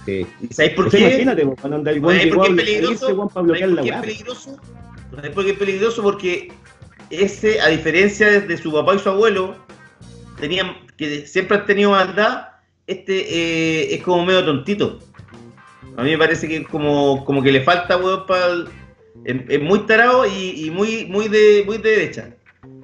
sí. 0.06 0.26
¿Y 0.42 0.48
sabéis 0.54 0.74
por 0.76 0.90
qué? 0.90 1.00
Imagínate, 1.00 1.42
el 1.44 1.48
weón 1.50 1.84
¿Sabéis 1.84 2.24
llegó 2.26 2.36
por 2.38 2.52
a 2.52 2.56
qué 2.56 2.62
es 2.62 2.70
irse, 2.70 3.06
peligroso? 3.06 3.08
weón, 3.16 3.30
para 3.30 3.42
bloquear 3.44 3.70
¿Sabéis 3.70 3.76
la 3.76 3.82
por 3.82 3.84
qué 3.84 3.90
es 3.90 3.92
weá. 3.94 4.02
peligroso? 4.02 4.58
¿Sabéis 5.16 5.34
por 5.36 5.46
qué 5.46 5.52
es 5.52 5.58
peligroso? 5.58 6.02
Porque 6.04 6.52
ese, 7.12 7.62
a 7.62 7.68
diferencia 7.68 8.42
de 8.42 8.58
su 8.58 8.72
papá 8.74 8.96
y 8.96 9.00
su 9.00 9.10
abuelo, 9.10 9.56
tenían, 10.40 10.74
que 10.98 11.26
siempre 11.28 11.58
han 11.58 11.66
tenido 11.66 11.92
maldad, 11.92 12.48
este 12.88 13.14
eh, 13.20 13.96
es 13.96 14.04
como 14.04 14.26
medio 14.26 14.44
tontito. 14.44 15.00
A 15.96 16.04
mí 16.04 16.12
me 16.12 16.18
parece 16.18 16.48
que 16.48 16.64
como, 16.64 17.24
como 17.26 17.42
que 17.42 17.52
le 17.52 17.62
falta, 17.62 17.98
weón, 17.98 18.26
para 18.26 18.66
es, 19.26 19.36
es 19.50 19.62
muy 19.62 19.80
tarado 19.80 20.26
y, 20.26 20.66
y 20.66 20.72
muy, 20.72 21.06
muy 21.06 21.28
de 21.28 21.64
muy 21.66 21.78
de 21.78 21.90
derecha. 21.90 22.30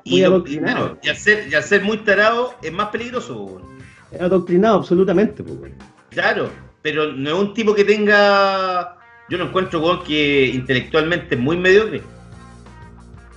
Y, 0.05 0.11
Muy 0.11 0.21
lo- 0.21 0.27
adoctrinado. 0.27 0.75
claro, 0.85 0.99
y 1.01 1.09
al 1.09 1.15
ser, 1.15 1.47
y 1.49 1.55
al 1.55 1.63
ser 1.63 1.81
muy 1.83 1.97
tarado 1.99 2.53
es 2.61 2.71
más 2.73 2.89
peligroso, 2.89 3.41
weón. 3.43 3.63
Es 4.11 4.19
adoctrinado 4.21 4.77
absolutamente, 4.77 5.41
weón. 5.43 5.73
Claro, 6.09 6.49
pero 6.81 7.11
no 7.13 7.29
es 7.29 7.35
un 7.35 7.53
tipo 7.53 7.73
que 7.73 7.83
tenga. 7.85 8.97
Yo 9.29 9.37
lo 9.37 9.45
encuentro, 9.45 9.79
weón, 9.79 10.03
que 10.03 10.47
intelectualmente 10.47 11.35
es 11.35 11.41
muy 11.41 11.55
mediocre. 11.57 12.01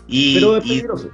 Y, 0.09 0.35
Pero 0.35 0.57
es 0.57 0.65
y- 0.65 0.69
peligroso. 0.69 1.11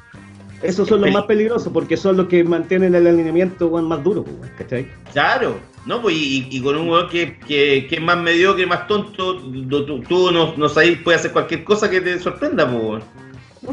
Esos 0.63 0.89
son 0.89 1.01
los 1.01 1.11
más 1.11 1.25
peligrosos 1.25 1.73
porque 1.73 1.97
son 1.97 2.17
los 2.17 2.29
que 2.29 2.45
mantienen 2.45 2.95
el 2.95 3.07
alineamiento 3.07 3.71
más 3.71 4.03
duro, 4.03 4.25
¿cachai? 4.57 4.87
claro, 5.13 5.59
¿no? 5.87 6.01
Pues, 6.01 6.15
y, 6.15 6.47
y 6.51 6.63
con 6.63 6.77
un 6.77 6.89
weón 6.89 7.09
que, 7.09 7.39
que, 7.41 7.87
que 7.89 7.97
es 7.97 8.01
más 8.01 8.19
mediocre, 8.19 8.67
más 8.67 8.87
tonto, 8.87 9.39
tú, 9.39 10.31
no, 10.31 10.57
no 10.57 10.69
sabes, 10.69 10.99
puede 10.99 11.19
hacer 11.19 11.33
cualquier 11.33 11.65
cosa 11.65 11.91
que 11.91 12.01
te 12.01 12.19
sorprenda, 12.19 12.71
pues. 12.71 13.03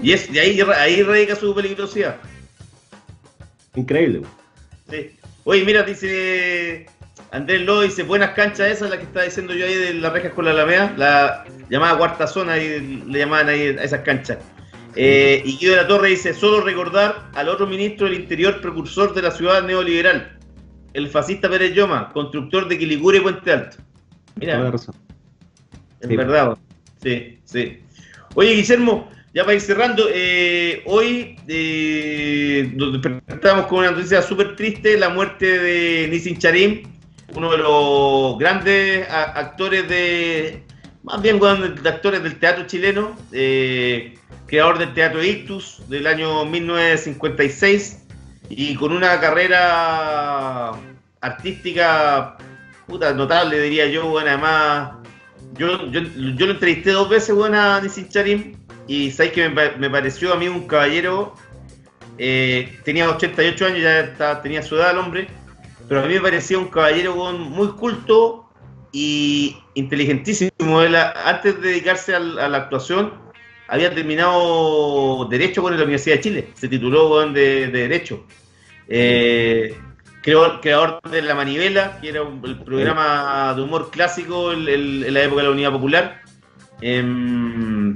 Y 0.02 0.14
es, 0.14 0.32
de 0.32 0.40
ahí, 0.40 0.60
ahí 0.78 1.04
radica 1.04 1.36
su 1.36 1.54
peligrosidad. 1.54 2.18
Increíble. 3.76 4.22
Sí. 4.90 5.12
Oye, 5.44 5.64
mira, 5.64 5.84
dice 5.84 6.88
Andrés 7.32 7.62
Lowe, 7.62 7.84
dice, 7.84 8.04
buenas 8.04 8.32
canchas 8.32 8.72
esas, 8.72 8.90
la 8.90 8.98
que 8.98 9.04
estaba 9.04 9.26
diciendo 9.26 9.54
yo 9.54 9.66
ahí 9.66 9.76
de 9.76 9.94
las 9.96 10.12
rejas 10.12 10.34
con 10.34 10.46
la 10.46 10.52
Alameda, 10.52 10.94
la 10.98 11.46
llamada 11.70 11.98
cuarta 11.98 12.28
zona, 12.28 12.54
ahí 12.54 13.04
le 13.08 13.20
llamaban 13.20 13.50
ahí 13.50 13.68
a 13.68 13.84
esas 13.84 14.02
canchas. 14.02 14.40
Eh, 15.02 15.42
y 15.46 15.56
Guido 15.58 15.76
de 15.76 15.82
la 15.82 15.88
Torre 15.88 16.10
dice, 16.10 16.34
solo 16.34 16.60
recordar 16.60 17.30
al 17.34 17.48
otro 17.48 17.66
ministro 17.66 18.06
del 18.06 18.20
Interior, 18.20 18.60
precursor 18.60 19.14
de 19.14 19.22
la 19.22 19.32
ciudad 19.32 19.64
neoliberal, 19.64 20.38
el 20.94 21.08
fascista 21.08 21.50
Pérez 21.50 21.74
Lloma, 21.74 22.10
constructor 22.12 22.68
de 22.68 22.78
Quilicura 22.78 23.18
y 23.18 23.22
Puente 23.22 23.50
Alto. 23.50 23.78
Mira, 24.36 24.70
razón. 24.70 24.96
es 26.02 26.10
Sí. 26.10 26.16
verdad. 26.18 26.58
Sí, 27.02 27.40
sí. 27.46 27.78
Oye, 28.36 28.56
Guillermo, 28.56 29.10
ya 29.34 29.44
para 29.44 29.56
ir 29.56 29.62
cerrando, 29.62 30.06
eh, 30.14 30.84
hoy 30.86 31.38
eh, 31.48 32.70
nos 32.76 32.92
despertamos 32.92 33.68
con 33.68 33.80
una 33.80 33.92
noticia 33.92 34.22
súper 34.22 34.58
triste, 34.58 34.98
la 34.98 35.08
muerte 35.08 35.60
de 35.60 36.08
Nissin 36.10 36.38
Charim, 36.40 36.84
uno 37.36 37.52
de 37.52 37.58
los 37.60 38.38
grandes 38.38 39.08
actores 39.10 39.88
de, 39.88 40.62
más 41.04 41.22
bien 41.22 41.40
de 41.40 41.90
actores 41.90 42.22
del 42.22 42.38
teatro 42.38 42.66
chileno, 42.68 43.16
eh, 43.32 44.16
creador 44.50 44.78
del 44.80 44.94
Teatro 44.94 45.24
Ictus 45.24 45.82
del 45.90 46.08
año 46.08 46.44
1956 46.46 48.04
y 48.50 48.76
con 48.76 48.92
una 48.92 49.20
carrera 49.20 50.72
artística 51.22 52.38
puta, 52.88 53.14
notable, 53.14 53.60
diría 53.62 53.86
yo, 53.88 54.08
bueno, 54.08 54.30
además 54.30 54.92
yo, 55.54 55.86
yo, 55.92 56.02
yo 56.02 56.46
lo 56.48 56.52
entrevisté 56.54 56.92
dos 56.92 57.10
veces, 57.10 57.36
bueno, 57.36 57.60
a 57.62 57.80
Nissin 57.82 58.10
Charim, 58.10 58.56
y 58.88 59.12
sabéis 59.12 59.34
que 59.34 59.50
me, 59.50 59.56
pa- 59.56 59.78
me 59.78 59.90
pareció 59.90 60.34
a 60.34 60.38
mí 60.38 60.48
un 60.48 60.66
caballero, 60.68 61.36
eh, 62.18 62.80
tenía 62.86 63.08
88 63.10 63.66
años, 63.68 63.82
ya 63.82 64.00
estaba- 64.00 64.42
tenía 64.42 64.64
su 64.64 64.76
edad 64.76 64.92
el 64.92 64.98
hombre, 64.98 65.28
pero 65.88 66.02
a 66.02 66.06
mí 66.06 66.14
me 66.16 66.22
parecía 66.22 66.58
un 66.58 66.68
caballero 66.70 67.14
muy 67.34 67.68
culto 67.74 68.50
y 68.92 69.58
inteligentísimo. 69.76 70.50
A- 70.80 71.30
antes 71.30 71.62
de 71.62 71.68
dedicarse 71.70 72.16
al- 72.16 72.40
a, 72.40 72.48
la 72.50 72.58
actuación, 72.58 73.14
había 73.70 73.94
terminado 73.94 75.28
Derecho 75.30 75.62
con 75.62 75.76
la 75.76 75.84
Universidad 75.84 76.16
de 76.18 76.22
Chile, 76.22 76.48
se 76.56 76.68
tituló 76.68 77.20
de, 77.30 77.68
de 77.68 77.80
Derecho. 77.88 78.26
Eh, 78.88 79.76
creador, 80.22 81.00
de 81.10 81.22
La 81.22 81.36
Manivela, 81.36 82.00
que 82.02 82.10
era 82.10 82.24
un- 82.24 82.42
el 82.44 82.58
programa 82.64 83.54
de 83.56 83.62
humor 83.62 83.90
clásico 83.92 84.52
en 84.52 85.14
la 85.14 85.24
época 85.24 85.42
de 85.42 85.48
la 85.48 85.54
Unidad 85.54 85.72
Popular. 85.72 86.22
Em, 86.82 87.96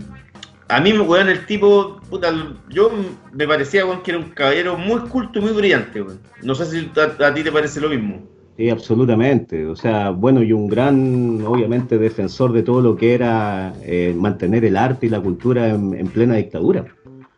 a 0.69 0.79
mí, 0.79 0.93
weón, 0.93 1.29
el 1.29 1.45
tipo, 1.45 1.99
puta, 2.09 2.33
yo 2.69 2.91
me 3.31 3.47
parecía, 3.47 3.83
que 4.03 4.11
era 4.11 4.17
un 4.19 4.29
caballero 4.31 4.77
muy 4.77 5.01
culto 5.09 5.39
y 5.39 5.41
muy 5.41 5.51
brillante, 5.53 6.01
weón. 6.01 6.19
No 6.41 6.55
sé 6.55 6.65
si 6.65 6.91
a 6.97 7.33
ti 7.33 7.43
te 7.43 7.51
parece 7.51 7.81
lo 7.81 7.89
mismo. 7.89 8.27
Sí, 8.55 8.69
absolutamente. 8.69 9.65
O 9.65 9.75
sea, 9.75 10.11
bueno, 10.11 10.43
y 10.43 10.53
un 10.53 10.67
gran, 10.67 11.41
obviamente, 11.45 11.97
defensor 11.97 12.53
de 12.53 12.61
todo 12.61 12.81
lo 12.81 12.95
que 12.95 13.13
era 13.15 13.73
eh, 13.83 14.13
mantener 14.15 14.63
el 14.65 14.77
arte 14.77 15.07
y 15.07 15.09
la 15.09 15.19
cultura 15.21 15.69
en, 15.69 15.93
en 15.95 16.07
plena 16.07 16.35
dictadura. 16.35 16.85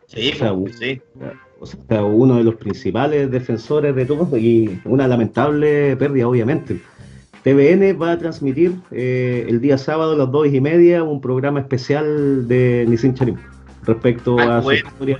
Sí, 0.06 0.30
O 0.34 0.36
sea, 0.36 0.54
po, 0.54 0.66
sí. 0.78 1.00
O 1.58 1.64
sea, 1.66 2.04
uno 2.04 2.36
de 2.36 2.44
los 2.44 2.56
principales 2.56 3.30
defensores 3.30 3.96
de 3.96 4.04
todo 4.04 4.36
y 4.36 4.78
una 4.84 5.08
lamentable 5.08 5.96
pérdida, 5.96 6.28
obviamente. 6.28 6.80
TVN 7.42 7.98
va 8.00 8.12
a 8.12 8.18
transmitir 8.18 8.74
eh, 8.90 9.46
el 9.48 9.60
día 9.60 9.78
sábado 9.78 10.12
a 10.12 10.16
las 10.16 10.30
dos 10.30 10.48
y 10.48 10.60
media 10.60 11.02
un 11.02 11.20
programa 11.20 11.60
especial 11.60 12.46
de 12.46 12.84
Nissin 12.88 13.14
Charim 13.14 13.36
respecto 13.84 14.36
Ah, 14.38 14.58
a 14.58 14.62
su 14.62 14.72
historia. 14.72 15.18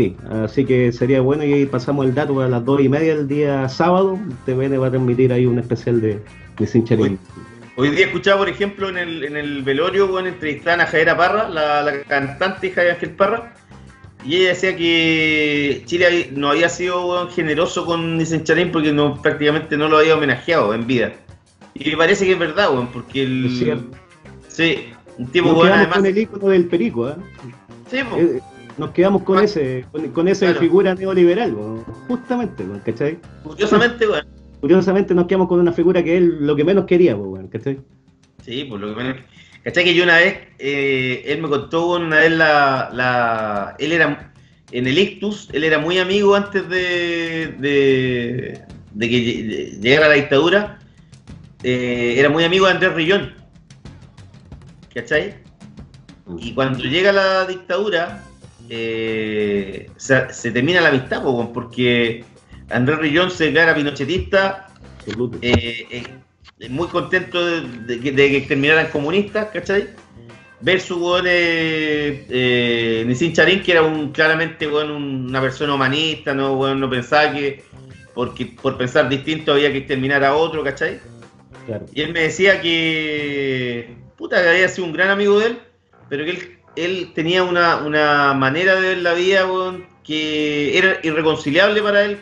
Sí, 0.00 0.16
así 0.30 0.64
que 0.64 0.92
sería 0.92 1.20
bueno 1.20 1.44
y 1.44 1.52
ahí 1.52 1.66
pasamos 1.66 2.06
el 2.06 2.14
dato 2.14 2.40
a 2.40 2.48
las 2.48 2.64
dos 2.64 2.80
y 2.80 2.88
media 2.88 3.14
del 3.14 3.28
día 3.28 3.68
sábado. 3.68 4.18
TVN 4.46 4.80
va 4.80 4.86
a 4.86 4.90
transmitir 4.90 5.30
ahí 5.30 5.44
un 5.44 5.58
especial 5.58 6.00
de 6.00 6.18
Nissin 6.58 6.86
Charim. 6.86 7.18
Hoy 7.76 7.90
día 7.90 8.06
escuchaba, 8.06 8.38
por 8.38 8.48
ejemplo, 8.48 8.88
en 8.88 8.96
el, 8.96 9.24
en 9.24 9.36
el 9.36 9.62
velorio, 9.62 10.06
weón, 10.06 10.26
entrevistaban 10.26 10.80
a 10.80 10.86
Javiera 10.86 11.18
Parra, 11.18 11.50
la, 11.50 11.82
la 11.82 12.00
cantante 12.04 12.68
hija 12.68 12.80
de 12.80 12.92
Ángel 12.92 13.10
Parra, 13.10 13.52
y 14.24 14.36
ella 14.36 14.48
decía 14.48 14.74
que 14.74 15.82
Chile 15.84 16.30
no 16.32 16.48
había 16.48 16.70
sido 16.70 17.28
generoso 17.28 17.84
con 17.84 18.16
Nissan 18.16 18.44
Charín 18.44 18.72
porque 18.72 18.94
no, 18.94 19.20
prácticamente 19.20 19.76
no 19.76 19.86
lo 19.86 19.98
había 19.98 20.16
homenajeado 20.16 20.72
en 20.72 20.86
vida. 20.86 21.12
Y 21.74 21.90
me 21.90 21.98
parece 21.98 22.24
que 22.24 22.32
es 22.32 22.38
verdad, 22.38 22.72
weón, 22.72 22.86
porque 22.86 23.24
el... 23.24 23.50
Sí, 24.48 24.88
un 25.18 25.26
tipo, 25.26 25.48
quedamos 25.48 25.72
además... 25.72 25.96
con 25.98 26.06
el 26.06 26.16
icono 26.16 26.48
del 26.48 26.64
perico, 26.64 27.10
¿eh? 27.10 27.16
Sí, 27.90 27.98
po. 28.08 28.16
Nos 28.80 28.90
quedamos 28.90 29.22
con 29.22 29.38
ese, 29.44 29.84
con, 29.92 30.08
con 30.10 30.26
esa 30.28 30.46
Claro. 30.46 30.60
figura 30.60 30.94
neoliberal, 30.94 31.54
weón. 31.54 31.84
justamente, 32.08 32.64
weón, 32.64 32.80
¿cachai? 32.80 33.18
Curiosamente, 33.44 34.08
weón. 34.08 34.26
Curiosamente 34.60 35.14
nos 35.14 35.26
quedamos 35.26 35.48
con 35.48 35.60
una 35.60 35.72
figura 35.72 36.02
que 36.02 36.16
él 36.16 36.38
lo 36.40 36.56
que 36.56 36.64
menos 36.64 36.84
quería, 36.86 37.16
pues, 37.16 37.28
weón, 37.28 37.48
¿cachai? 37.48 37.78
Sí, 38.44 38.64
por 38.64 38.80
lo 38.80 38.94
que 38.94 39.02
menos. 39.02 39.16
¿Cachai? 39.64 39.84
Que 39.84 39.94
yo 39.94 40.04
una 40.04 40.16
vez, 40.16 40.38
eh, 40.58 41.22
él 41.26 41.42
me 41.42 41.48
contó 41.48 41.96
una 41.96 42.16
vez 42.16 42.32
la, 42.32 42.90
la. 42.92 43.76
Él 43.78 43.92
era. 43.92 44.32
En 44.72 44.86
el 44.86 44.98
Ictus, 44.98 45.48
él 45.52 45.64
era 45.64 45.78
muy 45.78 45.98
amigo 45.98 46.34
antes 46.34 46.66
de. 46.68 47.54
de, 47.58 48.60
de 48.94 49.08
que 49.10 49.16
lle- 49.18 49.80
llegara 49.80 50.08
la 50.08 50.14
dictadura. 50.14 50.78
eh, 51.62 52.14
era 52.16 52.30
muy 52.30 52.44
amigo 52.44 52.64
de 52.66 52.72
Andrés 52.72 52.94
Rillón. 52.94 53.34
¿Cachai? 54.94 55.34
Y 56.38 56.54
cuando 56.54 56.78
llega 56.84 57.12
la 57.12 57.44
dictadura, 57.46 58.24
eh, 58.70 59.90
se, 59.96 60.32
se 60.32 60.50
termina 60.52 60.80
la 60.80 60.88
amistad, 60.90 61.22
po, 61.22 61.52
porque 61.52 62.24
Andrés 62.70 62.98
Rillón 63.00 63.30
se 63.30 63.46
declara 63.46 63.74
pinochetista. 63.74 64.68
Eh, 65.42 65.86
eh, 65.90 66.68
muy 66.68 66.86
contento 66.88 67.44
de, 67.44 67.62
de 67.86 68.00
que- 68.00 68.12
de 68.12 68.30
que 68.30 68.40
terminaran 68.42 68.86
comunistas, 68.88 69.48
¿cachai? 69.52 69.88
Versus 70.60 70.98
weón, 70.98 71.24
eh, 71.26 73.04
Nissin 73.06 73.32
Charín, 73.32 73.62
que 73.62 73.72
era 73.72 73.82
un 73.82 74.12
claramente 74.12 74.66
weón, 74.68 74.90
un- 74.90 75.26
una 75.30 75.40
persona 75.40 75.74
humanista, 75.74 76.34
no, 76.34 76.54
weón, 76.54 76.78
no 76.80 76.88
pensaba 76.90 77.32
que 77.32 77.62
porque 78.14 78.44
por 78.60 78.76
pensar 78.76 79.08
distinto 79.08 79.52
había 79.52 79.72
que 79.72 79.78
exterminar 79.78 80.22
a 80.24 80.34
otro, 80.34 80.62
¿cachai? 80.62 81.00
Claro. 81.66 81.86
Y 81.94 82.02
él 82.02 82.12
me 82.12 82.22
decía 82.22 82.60
que 82.60 83.94
puta 84.16 84.42
que 84.42 84.48
había 84.50 84.68
sido 84.68 84.86
un 84.86 84.92
gran 84.92 85.08
amigo 85.10 85.38
de 85.38 85.46
él, 85.46 85.58
pero 86.10 86.24
que 86.24 86.30
él, 86.32 86.58
él 86.76 87.12
tenía 87.14 87.42
una, 87.42 87.76
una 87.78 88.34
manera 88.34 88.74
de 88.76 88.80
ver 88.80 88.98
la 88.98 89.14
vida 89.14 89.46
weón, 89.46 89.86
que 90.04 90.76
era 90.76 90.98
irreconciliable 91.02 91.82
para 91.82 92.04
él 92.04 92.20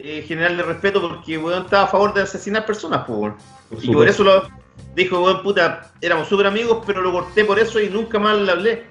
eh, 0.00 0.24
generarle 0.26 0.62
respeto 0.62 1.00
porque 1.00 1.38
weón 1.38 1.64
estaba 1.64 1.84
a 1.84 1.88
favor 1.88 2.14
de 2.14 2.22
asesinar 2.22 2.64
personas, 2.64 3.04
pues, 3.06 3.18
weón. 3.18 3.34
Por 3.68 3.84
Y 3.84 3.92
por 3.92 4.08
eso 4.08 4.22
lo 4.22 4.48
dijo, 4.94 5.20
weón, 5.20 5.42
puta, 5.42 5.92
éramos 6.00 6.28
súper 6.28 6.46
amigos, 6.46 6.84
pero 6.86 7.02
lo 7.02 7.12
corté 7.12 7.44
por 7.44 7.58
eso 7.58 7.80
y 7.80 7.88
nunca 7.88 8.18
más 8.18 8.38
le 8.38 8.52
hablé. 8.52 8.86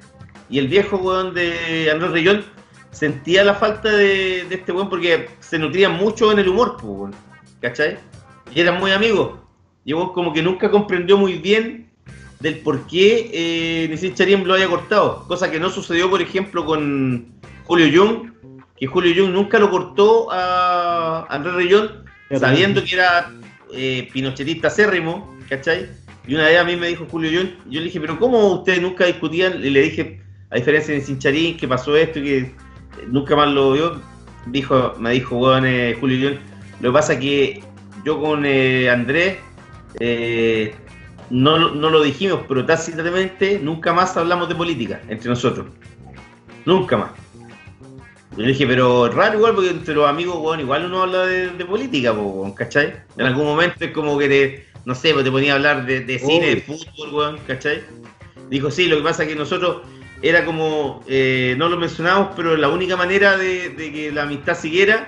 Y 0.49 0.59
el 0.59 0.67
viejo, 0.67 0.97
weón, 0.97 1.33
de 1.33 1.89
Andrés 1.91 2.11
Rillón 2.11 2.45
sentía 2.91 3.43
la 3.43 3.53
falta 3.53 3.89
de, 3.89 4.45
de 4.49 4.55
este 4.55 4.71
weón 4.71 4.89
porque 4.89 5.29
se 5.39 5.57
nutría 5.57 5.87
mucho 5.87 6.31
en 6.31 6.39
el 6.39 6.49
humor, 6.49 6.75
pues, 6.77 6.85
weón. 6.85 7.15
¿Cachai? 7.61 7.97
Y 8.53 8.59
eran 8.59 8.79
muy 8.79 8.91
amigos. 8.91 9.39
Y 9.85 9.93
weón 9.93 10.11
como 10.11 10.33
que 10.33 10.41
nunca 10.41 10.69
comprendió 10.69 11.17
muy 11.17 11.35
bien 11.35 11.86
del 12.39 12.59
por 12.59 12.85
qué 12.87 13.29
eh, 13.33 13.87
Nissin 13.89 14.13
Charim 14.13 14.43
lo 14.43 14.53
haya 14.53 14.67
cortado. 14.67 15.25
Cosa 15.27 15.49
que 15.49 15.59
no 15.59 15.69
sucedió, 15.69 16.09
por 16.09 16.21
ejemplo, 16.21 16.65
con 16.65 17.27
Julio 17.65 17.87
Jung, 17.93 18.31
que 18.77 18.87
Julio 18.87 19.13
Jung 19.15 19.33
nunca 19.33 19.59
lo 19.59 19.69
cortó 19.69 20.31
a 20.31 21.25
Andrés 21.29 21.69
Ya, 22.29 22.39
sabiendo 22.39 22.83
que 22.83 22.95
era 22.95 23.31
eh, 23.73 24.09
pinochetista 24.13 24.67
acérrimo, 24.67 25.35
¿cachai? 25.49 25.87
Y 26.27 26.35
una 26.35 26.45
vez 26.45 26.59
a 26.59 26.63
mí 26.63 26.75
me 26.75 26.89
dijo 26.89 27.07
Julio 27.09 27.31
Jung, 27.31 27.49
yo 27.69 27.79
le 27.79 27.85
dije, 27.85 27.99
pero 27.99 28.19
¿cómo 28.19 28.53
ustedes 28.53 28.81
nunca 28.81 29.05
discutían? 29.05 29.63
Y 29.63 29.69
le 29.69 29.81
dije, 29.83 30.21
a 30.49 30.57
diferencia 30.57 30.93
de 30.93 31.01
Sincharín, 31.01 31.57
que 31.57 31.67
pasó 31.67 31.95
esto 31.95 32.19
y 32.19 32.23
que 32.23 32.37
eh, 32.37 32.53
nunca 33.07 33.35
más 33.35 33.49
lo 33.49 33.71
vio, 33.71 34.01
dijo, 34.47 34.93
me 34.99 35.11
dijo, 35.11 35.37
weón, 35.37 35.65
eh, 35.65 35.95
Julio 35.99 36.29
Jung, 36.29 36.39
lo 36.81 36.89
que 36.89 36.93
pasa 36.93 37.13
es 37.13 37.19
que 37.19 37.63
yo 38.05 38.21
con 38.21 38.45
eh, 38.45 38.89
Andrés 38.89 39.37
eh, 39.99 40.75
no, 41.29 41.71
no 41.73 41.89
lo 41.89 42.01
dijimos, 42.01 42.41
pero 42.47 42.65
tácitamente 42.65 43.59
nunca 43.61 43.93
más 43.93 44.15
hablamos 44.17 44.49
de 44.49 44.55
política 44.55 45.01
entre 45.09 45.29
nosotros. 45.29 45.67
Nunca 46.65 46.97
más. 46.97 47.11
Yo 48.37 48.43
le 48.43 48.49
dije, 48.49 48.67
pero 48.67 49.09
raro 49.09 49.37
igual, 49.37 49.55
porque 49.55 49.71
entre 49.71 49.95
los 49.95 50.07
amigos, 50.07 50.37
weón, 50.39 50.59
igual 50.59 50.85
uno 50.85 51.03
habla 51.03 51.25
de, 51.25 51.49
de 51.49 51.65
política, 51.65 52.13
po, 52.13 52.53
¿cachai? 52.53 52.93
En 53.17 53.25
algún 53.25 53.45
momento 53.45 53.83
es 53.83 53.91
como 53.91 54.17
que 54.17 54.27
te, 54.29 54.65
no 54.85 54.93
sé, 54.93 55.11
pues 55.13 55.25
te 55.25 55.31
ponía 55.31 55.53
a 55.53 55.55
hablar 55.55 55.85
de, 55.85 56.01
de 56.01 56.19
cine, 56.19 56.55
de 56.55 56.61
fútbol, 56.61 57.13
weón, 57.13 57.37
¿cachai? 57.47 57.81
Dijo, 58.49 58.69
sí, 58.69 58.87
lo 58.87 58.97
que 58.97 59.03
pasa 59.03 59.23
es 59.23 59.29
que 59.29 59.35
nosotros 59.35 59.81
era 60.21 60.45
como, 60.45 61.03
eh, 61.07 61.55
no 61.57 61.67
lo 61.67 61.77
mencionamos, 61.77 62.29
pero 62.35 62.55
la 62.55 62.69
única 62.69 62.95
manera 62.95 63.37
de, 63.37 63.69
de 63.69 63.91
que 63.91 64.11
la 64.11 64.23
amistad 64.23 64.55
siguiera 64.55 65.07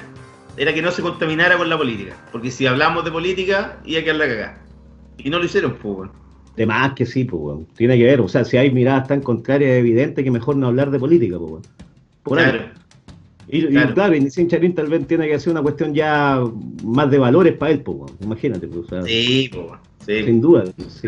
era 0.58 0.74
que 0.74 0.82
no 0.82 0.92
se 0.92 1.02
contaminara 1.02 1.56
con 1.58 1.70
la 1.70 1.78
política. 1.78 2.16
Porque 2.32 2.50
si 2.50 2.66
hablamos 2.66 3.06
de 3.06 3.12
política, 3.12 3.78
iba 3.86 4.02
a 4.02 4.04
quedar 4.04 4.16
la 4.16 4.28
cagada. 4.28 4.58
Y 5.24 5.30
no 5.30 5.40
lo 5.40 5.46
hicieron, 5.46 5.74
pues, 5.82 5.96
weón. 5.98 6.12
De 6.56 6.66
más 6.66 6.94
que 6.94 7.06
sí, 7.06 7.24
pues, 7.26 7.42
weón. 7.42 7.66
Tiene 7.78 7.98
que 7.98 8.04
ver. 8.04 8.22
O 8.22 8.28
sea, 8.28 8.44
si 8.46 8.58
hay 8.58 8.72
miradas 8.72 9.08
tan 9.08 9.22
contrarias, 9.22 9.72
es 9.72 9.80
evidente 9.80 10.24
que 10.24 10.32
mejor 10.32 10.56
no 10.58 10.68
hablar 10.68 10.92
de 10.92 11.00
política, 11.00 11.38
pues, 11.38 11.52
weón. 11.52 11.64
Por. 12.24 12.38
Claro. 12.38 12.60
Y, 13.52 13.66
y 13.66 13.68
Claro. 13.68 13.94
claro, 13.96 14.16
y 14.16 14.20
Nissin 14.22 14.48
Charín 14.48 14.76
tal 14.76 14.88
vez 14.88 15.08
tiene 15.08 15.28
que 15.28 15.40
ser 15.40 15.52
una 15.52 15.62
cuestión 15.64 15.94
ya 15.94 16.40
más 16.84 17.10
de 17.10 17.18
valores 17.18 17.54
para 17.58 17.72
él, 17.72 17.82
pues, 17.82 17.98
weón. 17.98 18.18
Imagínate, 18.22 18.68
pues, 18.68 18.80
o 18.86 18.88
sea, 18.90 19.02
Sí, 19.04 19.50
pues, 19.52 19.66
weón. 19.66 19.80
sí. 20.06 20.24
sin 20.24 20.42
duda, 20.42 20.64
sí. 20.88 21.08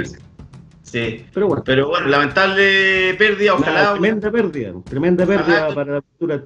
Sí. 0.84 1.26
Pero 1.34 1.48
bueno, 1.48 1.64
Pero 1.66 1.88
bueno, 1.88 2.08
lamentable 2.08 3.14
pérdida, 3.18 3.54
una 3.54 3.62
ojalá. 3.62 3.92
tremenda 3.94 4.30
pérdida, 4.32 4.74
tremenda 4.90 5.26
pérdida 5.26 5.74
para 5.74 5.94
la 5.94 6.02
cultura. 6.02 6.44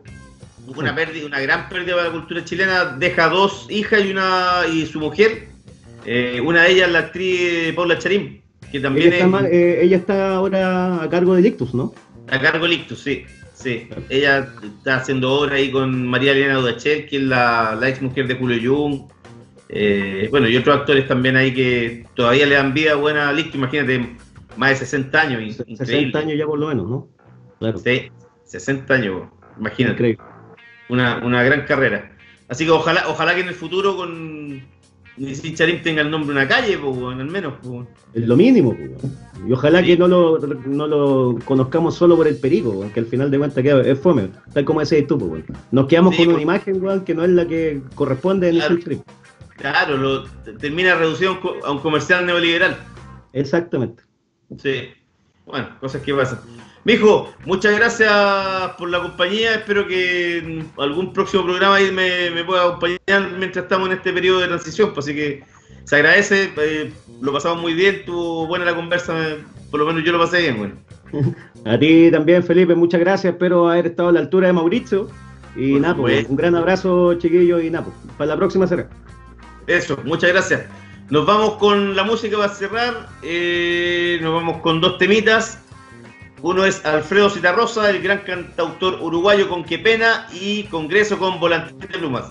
una 0.78 0.94
pérdida, 0.94 1.26
una 1.26 1.40
gran 1.40 1.68
pérdida 1.68 1.96
para 1.96 2.08
la 2.10 2.14
cultura 2.14 2.44
chilena. 2.46 2.86
Deja 3.00 3.28
dos 3.30 3.66
hijas 3.72 4.06
y 4.06 4.12
una 4.12 4.62
y 4.72 4.86
su 4.86 5.00
mujer. 5.00 5.48
Eh, 6.06 6.40
una 6.44 6.64
de 6.64 6.72
ellas 6.72 6.92
la 6.92 7.00
actriz 7.00 7.74
Paula 7.76 7.98
Charín, 7.98 8.42
que 8.72 8.80
también 8.80 9.08
Ella 9.08 9.16
está, 9.16 9.26
es 9.26 9.32
mal- 9.32 9.46
eh, 9.52 9.80
ella 9.84 9.98
está 9.98 10.36
ahora 10.36 11.02
a 11.04 11.10
cargo 11.10 11.36
de 11.36 11.42
Lictus, 11.42 11.74
¿no? 11.74 11.94
a 12.28 12.40
cargo 12.40 12.68
de 12.68 12.74
Ictus, 12.76 13.00
sí. 13.02 13.26
Sí, 13.54 13.88
ella 14.10 14.50
está 14.64 14.98
haciendo 14.98 15.32
obra 15.32 15.56
ahí 15.56 15.72
con 15.72 16.06
María 16.08 16.34
Elena 16.34 16.56
Dudachel, 16.56 17.08
que 17.08 17.18
es 17.18 17.24
la, 17.24 17.76
la 17.80 17.88
ex 17.90 18.02
mujer 18.02 18.28
de 18.28 18.36
Julio 18.36 18.60
Jung. 18.76 19.02
Eh, 19.70 20.28
bueno, 20.30 20.48
y 20.48 20.58
otros 20.58 20.78
actores 20.78 21.08
también 21.08 21.36
ahí 21.38 21.54
que 21.54 22.06
todavía 22.16 22.46
le 22.46 22.56
dan 22.56 22.74
vida 22.74 22.96
buena 22.96 23.30
a 23.30 23.34
Lictus, 23.34 23.56
imagínate, 23.56 24.16
más 24.58 24.72
de 24.72 24.76
60 24.76 25.22
años. 25.22 25.42
in- 25.42 25.54
60 25.54 25.84
increíble. 25.84 26.20
años 26.20 26.38
ya 26.38 26.46
por 26.46 26.60
lo 26.60 26.68
menos, 26.68 26.88
¿no? 26.90 27.08
Claro. 27.60 27.78
Sí, 27.80 28.12
60 28.44 28.94
años, 28.94 29.24
imagínate. 29.60 29.94
Increíble. 29.94 30.24
una, 30.90 31.18
una 31.24 31.42
gran 31.44 31.66
carrera. 31.66 32.12
Así 32.50 32.66
que 32.66 32.72
ojalá, 32.72 33.06
ojalá 33.08 33.34
que 33.34 33.42
en 33.42 33.48
el 33.48 33.56
futuro 33.56 33.96
con 33.96 34.62
Nissin 35.18 35.56
Charim 35.56 35.82
tenga 35.82 36.02
el 36.02 36.12
nombre 36.12 36.34
de 36.36 36.42
una 36.42 36.48
calle, 36.48 36.78
pues, 36.78 36.96
al 36.98 37.26
menos. 37.28 37.54
pues. 37.64 37.88
Es 38.14 38.28
lo 38.28 38.36
mínimo, 38.36 38.76
pues. 38.76 38.92
Y 39.48 39.52
ojalá 39.54 39.80
Sí. 39.82 39.86
que 39.88 39.98
no 39.98 40.08
lo, 40.08 40.40
no 40.40 40.88
lo 40.88 41.38
conozcamos 41.46 41.96
solo 41.96 42.16
por 42.18 42.28
el 42.28 42.38
perico, 42.38 42.72
weón, 42.72 42.92
que 42.92 43.00
al 43.00 43.06
final 43.06 43.32
de 43.32 43.38
cuentas 43.38 43.64
queda, 43.64 43.82
es 43.82 43.98
fome, 44.00 44.30
tal 44.54 44.66
como 44.66 44.80
decías 44.82 45.08
tú, 45.08 45.18
pues. 45.18 45.44
Nos 45.72 45.88
quedamos 45.88 46.16
Sí, 46.16 46.26
con 46.26 46.34
pues. 46.34 46.36
una 46.36 46.44
imagen, 46.44 46.84
weón, 46.84 47.06
que 47.06 47.14
no 47.16 47.24
es 47.24 47.30
la 47.30 47.48
que 47.48 47.82
corresponde 47.96 48.50
en 48.50 48.56
Claro. 48.56 48.76
el 48.76 48.84
trip. 48.84 49.02
Claro, 49.58 49.98
lo, 49.98 50.24
termina 50.60 50.96
reducido 50.96 51.40
a 51.64 51.72
un 51.72 51.80
comercial 51.80 52.26
neoliberal. 52.26 52.78
Exactamente. 53.32 54.04
Sí. 54.62 54.90
Bueno, 55.46 55.70
cosas 55.80 56.02
que 56.02 56.14
pasan. 56.14 56.40
Mijo, 56.86 57.34
muchas 57.46 57.76
gracias 57.76 58.12
por 58.78 58.90
la 58.92 59.02
compañía. 59.02 59.56
Espero 59.56 59.88
que 59.88 60.38
en 60.38 60.72
algún 60.78 61.12
próximo 61.14 61.44
programa 61.44 61.76
ahí 61.78 61.92
me, 61.92 62.30
me 62.30 62.44
pueda 62.44 62.64
acompañar 62.64 63.32
mientras 63.40 63.64
estamos 63.64 63.88
en 63.90 63.96
este 63.96 64.14
periodo 64.14 64.40
de 64.42 64.48
transición. 64.48 64.94
Pues, 64.94 65.08
así 65.08 65.16
que 65.16 65.44
se 65.84 65.96
agradece. 65.96 66.54
eh, 66.58 66.94
lo 67.22 67.34
pasamos 67.34 67.60
muy 67.62 67.74
bien. 67.74 67.96
Estuvo 67.96 68.46
buena 68.46 68.66
la 68.66 68.76
conversa. 68.76 69.14
eh, 69.32 69.44
Por 69.72 69.80
lo 69.80 69.88
menos 69.88 70.04
yo 70.04 70.12
lo 70.12 70.20
pasé 70.20 70.42
bien, 70.42 70.58
bueno. 70.60 70.76
A 71.66 71.80
ti 71.80 72.10
también, 72.12 72.44
Felipe, 72.44 72.76
muchas 72.76 73.00
gracias. 73.00 73.34
Espero 73.34 73.68
haber 73.68 73.88
estado 73.88 74.10
a 74.10 74.12
la 74.12 74.20
altura 74.20 74.48
de 74.48 74.54
Mauricio. 74.54 75.10
Y 75.56 75.80
nada, 75.80 75.96
pues, 75.96 76.28
un 76.30 76.36
gran 76.36 76.56
abrazo, 76.56 77.16
chiquillos. 77.16 77.64
Y 77.64 77.72
nada, 77.72 77.86
pues, 77.86 77.98
para 78.16 78.28
la 78.28 78.38
próxima 78.38 78.68
será. 78.68 78.88
Eso, 79.66 79.98
muchas 80.06 80.30
gracias. 80.32 80.66
Nos 81.10 81.26
vamos 81.26 81.56
con 81.56 81.96
la 81.96 82.04
música 82.04 82.38
para 82.38 82.50
cerrar. 82.54 83.10
Eh, 83.24 84.20
nos 84.22 84.34
vamos 84.36 84.58
con 84.62 84.82
dos 84.82 85.00
temitas. 85.00 85.65
Uno 86.46 86.64
es 86.64 86.86
Alfredo 86.86 87.32
Citarrosa, 87.32 87.90
el 87.90 88.04
gran 88.04 88.20
cantautor 88.20 89.02
uruguayo 89.02 89.50
con 89.50 89.64
Qué 89.64 89.80
Pena 89.80 90.28
y 90.32 90.66
Congreso 90.66 91.18
con 91.18 91.40
Volantín 91.40 91.80
de 91.80 91.88
Plumas. 91.88 92.30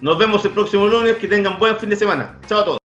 Nos 0.00 0.18
vemos 0.18 0.44
el 0.44 0.50
próximo 0.50 0.88
lunes. 0.88 1.16
Que 1.18 1.28
tengan 1.28 1.60
buen 1.60 1.76
fin 1.76 1.90
de 1.90 1.94
semana. 1.94 2.40
Chao 2.48 2.62
a 2.62 2.64
todos. 2.64 2.81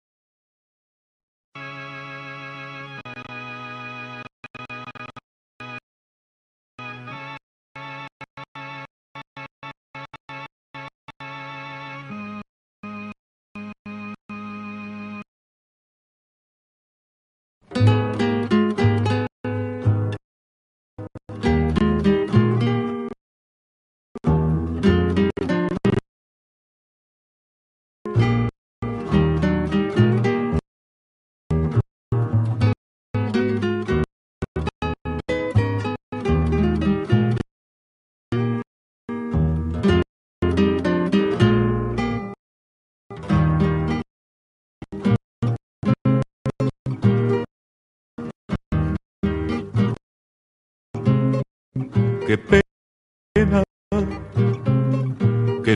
Qué 52.27 52.37
pena 52.37 53.63
que 55.63 55.75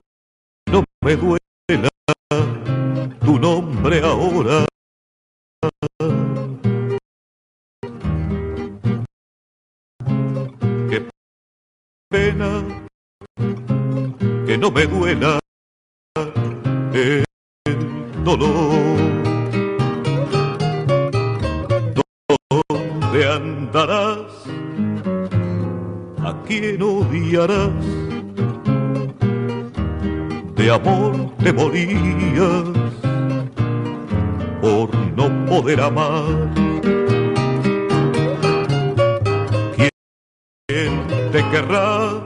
no 0.70 0.84
me 1.02 1.16
duela 1.16 1.90
tu 3.24 3.40
nombre 3.40 4.02
ahora. 4.02 4.66
Qué 10.90 11.08
pena 12.10 12.62
que 14.46 14.58
no 14.58 14.72
me 14.72 14.86
duela 14.88 15.40
el 16.94 17.24
dolor. 18.26 18.98
¿Dónde 22.68 23.26
andarás? 23.26 24.61
¿A 26.42 26.44
quién 26.44 26.82
odiarás? 26.82 27.70
De 30.56 30.72
amor 30.72 31.14
te 31.44 31.54
morías 31.54 32.64
por 34.60 34.90
no 35.16 35.46
poder 35.46 35.82
amar. 35.82 36.50
¿Quién 40.68 40.94
te 41.32 41.50
querrá? 41.52 42.24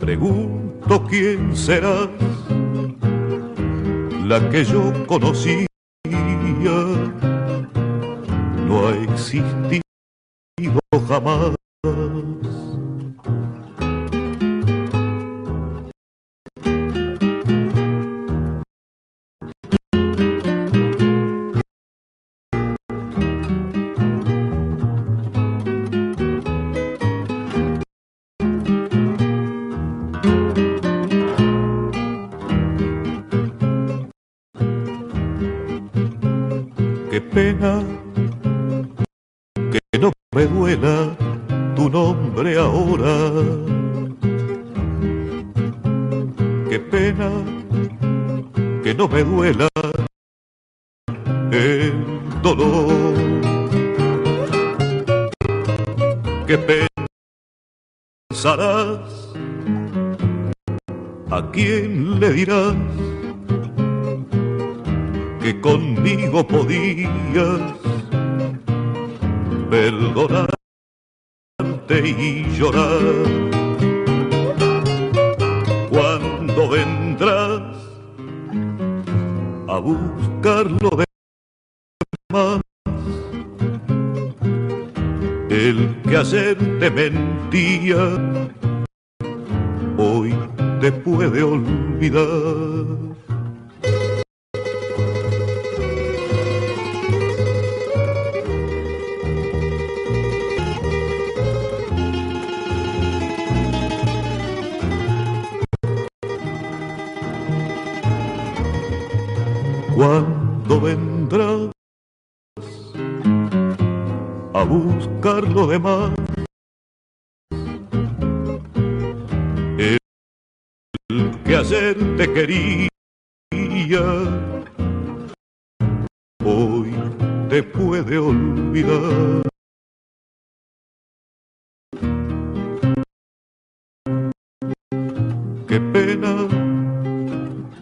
Pregunto 0.00 1.04
quién 1.10 1.54
serás, 1.54 2.08
la 4.24 4.48
que 4.48 4.64
yo 4.64 4.92
conocía 5.06 5.66
no 8.66 8.88
ha 8.88 8.96
existido 8.96 9.87
jamás. 11.18 12.77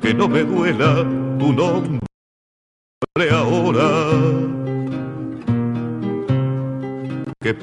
Que 0.06 0.14
no 0.14 0.28
me 0.28 0.44
duela 0.44 0.94
tu 1.36 1.52
nombre 1.52 1.98
ahora. 3.28 3.88
Qué 7.40 7.56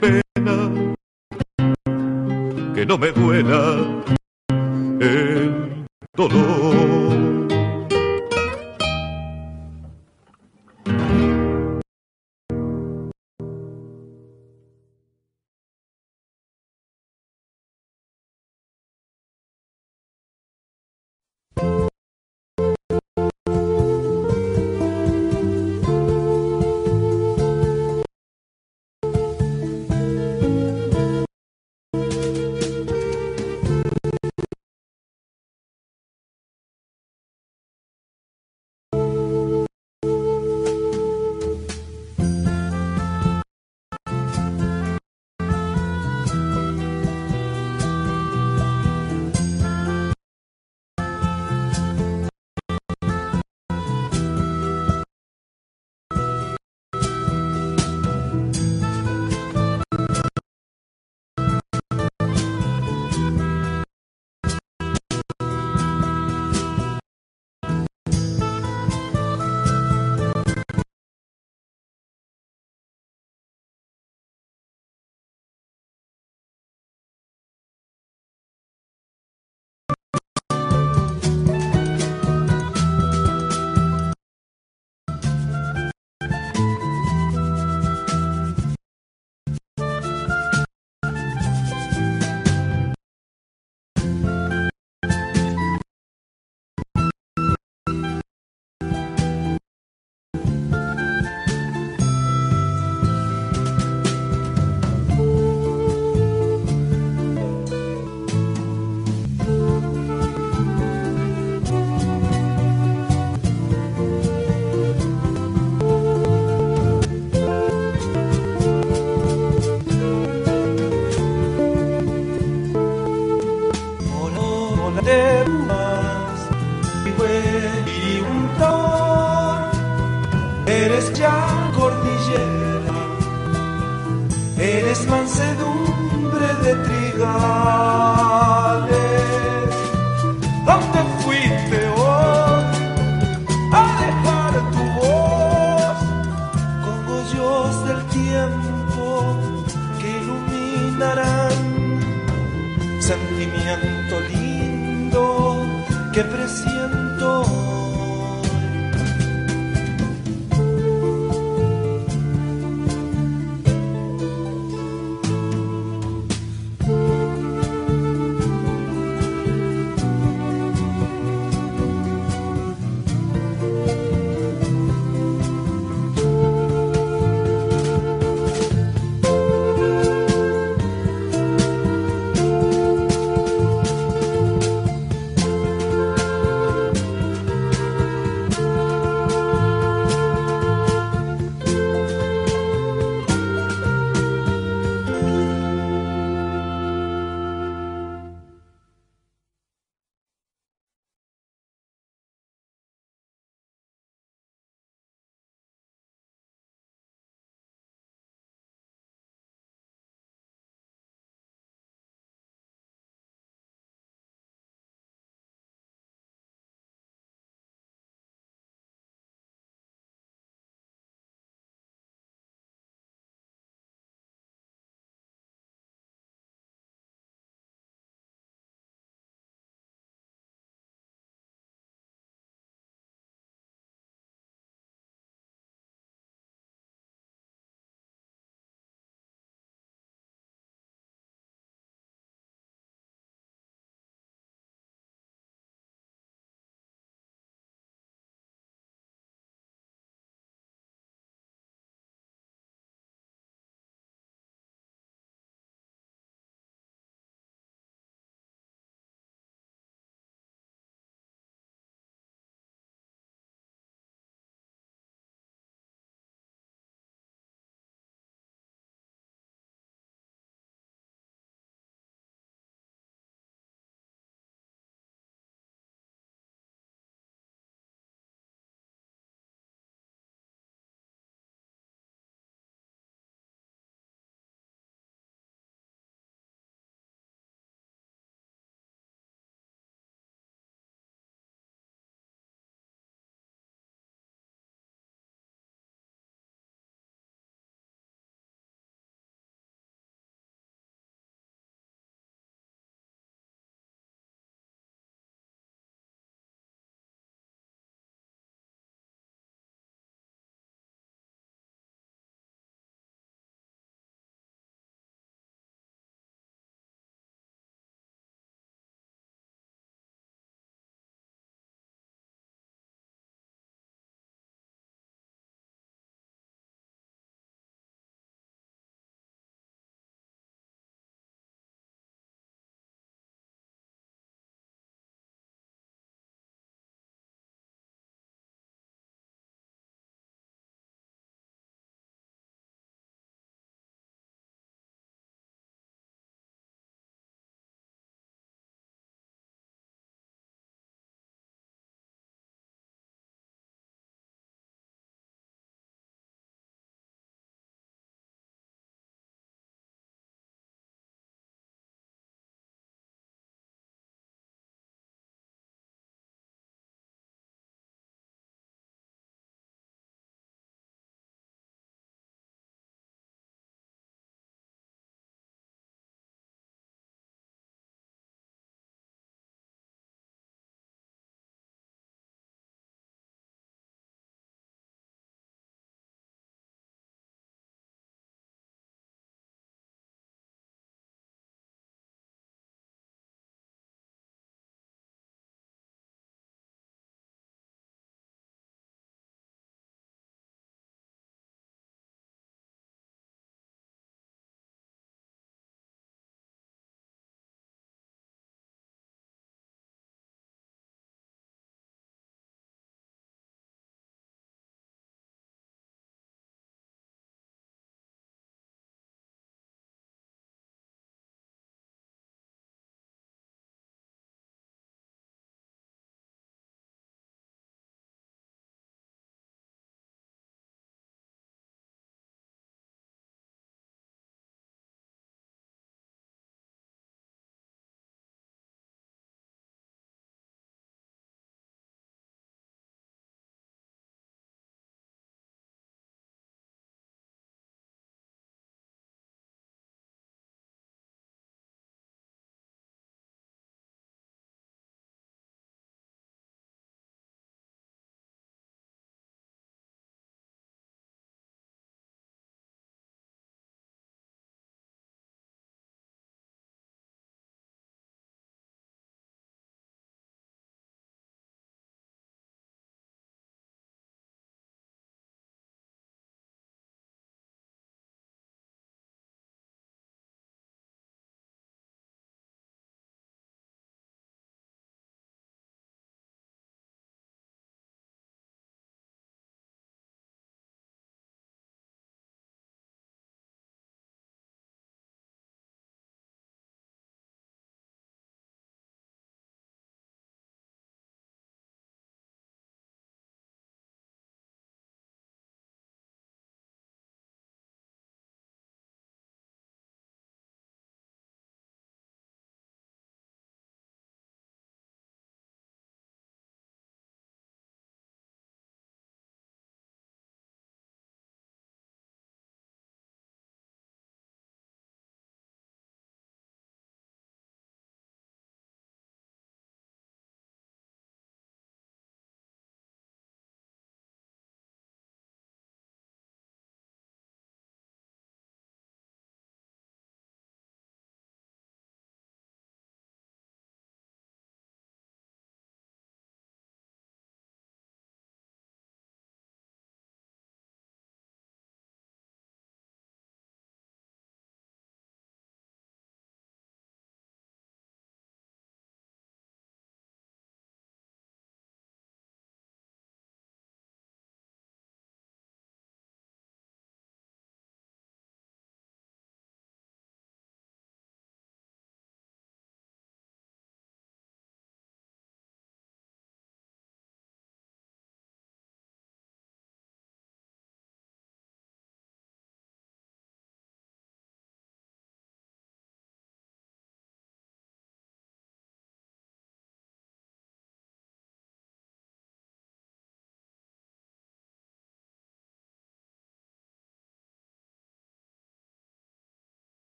pena 0.00 0.56
que 2.74 2.84
no 2.84 2.98
me 2.98 3.12
duela 3.12 4.02
el 4.98 5.86
dolor. 6.16 6.97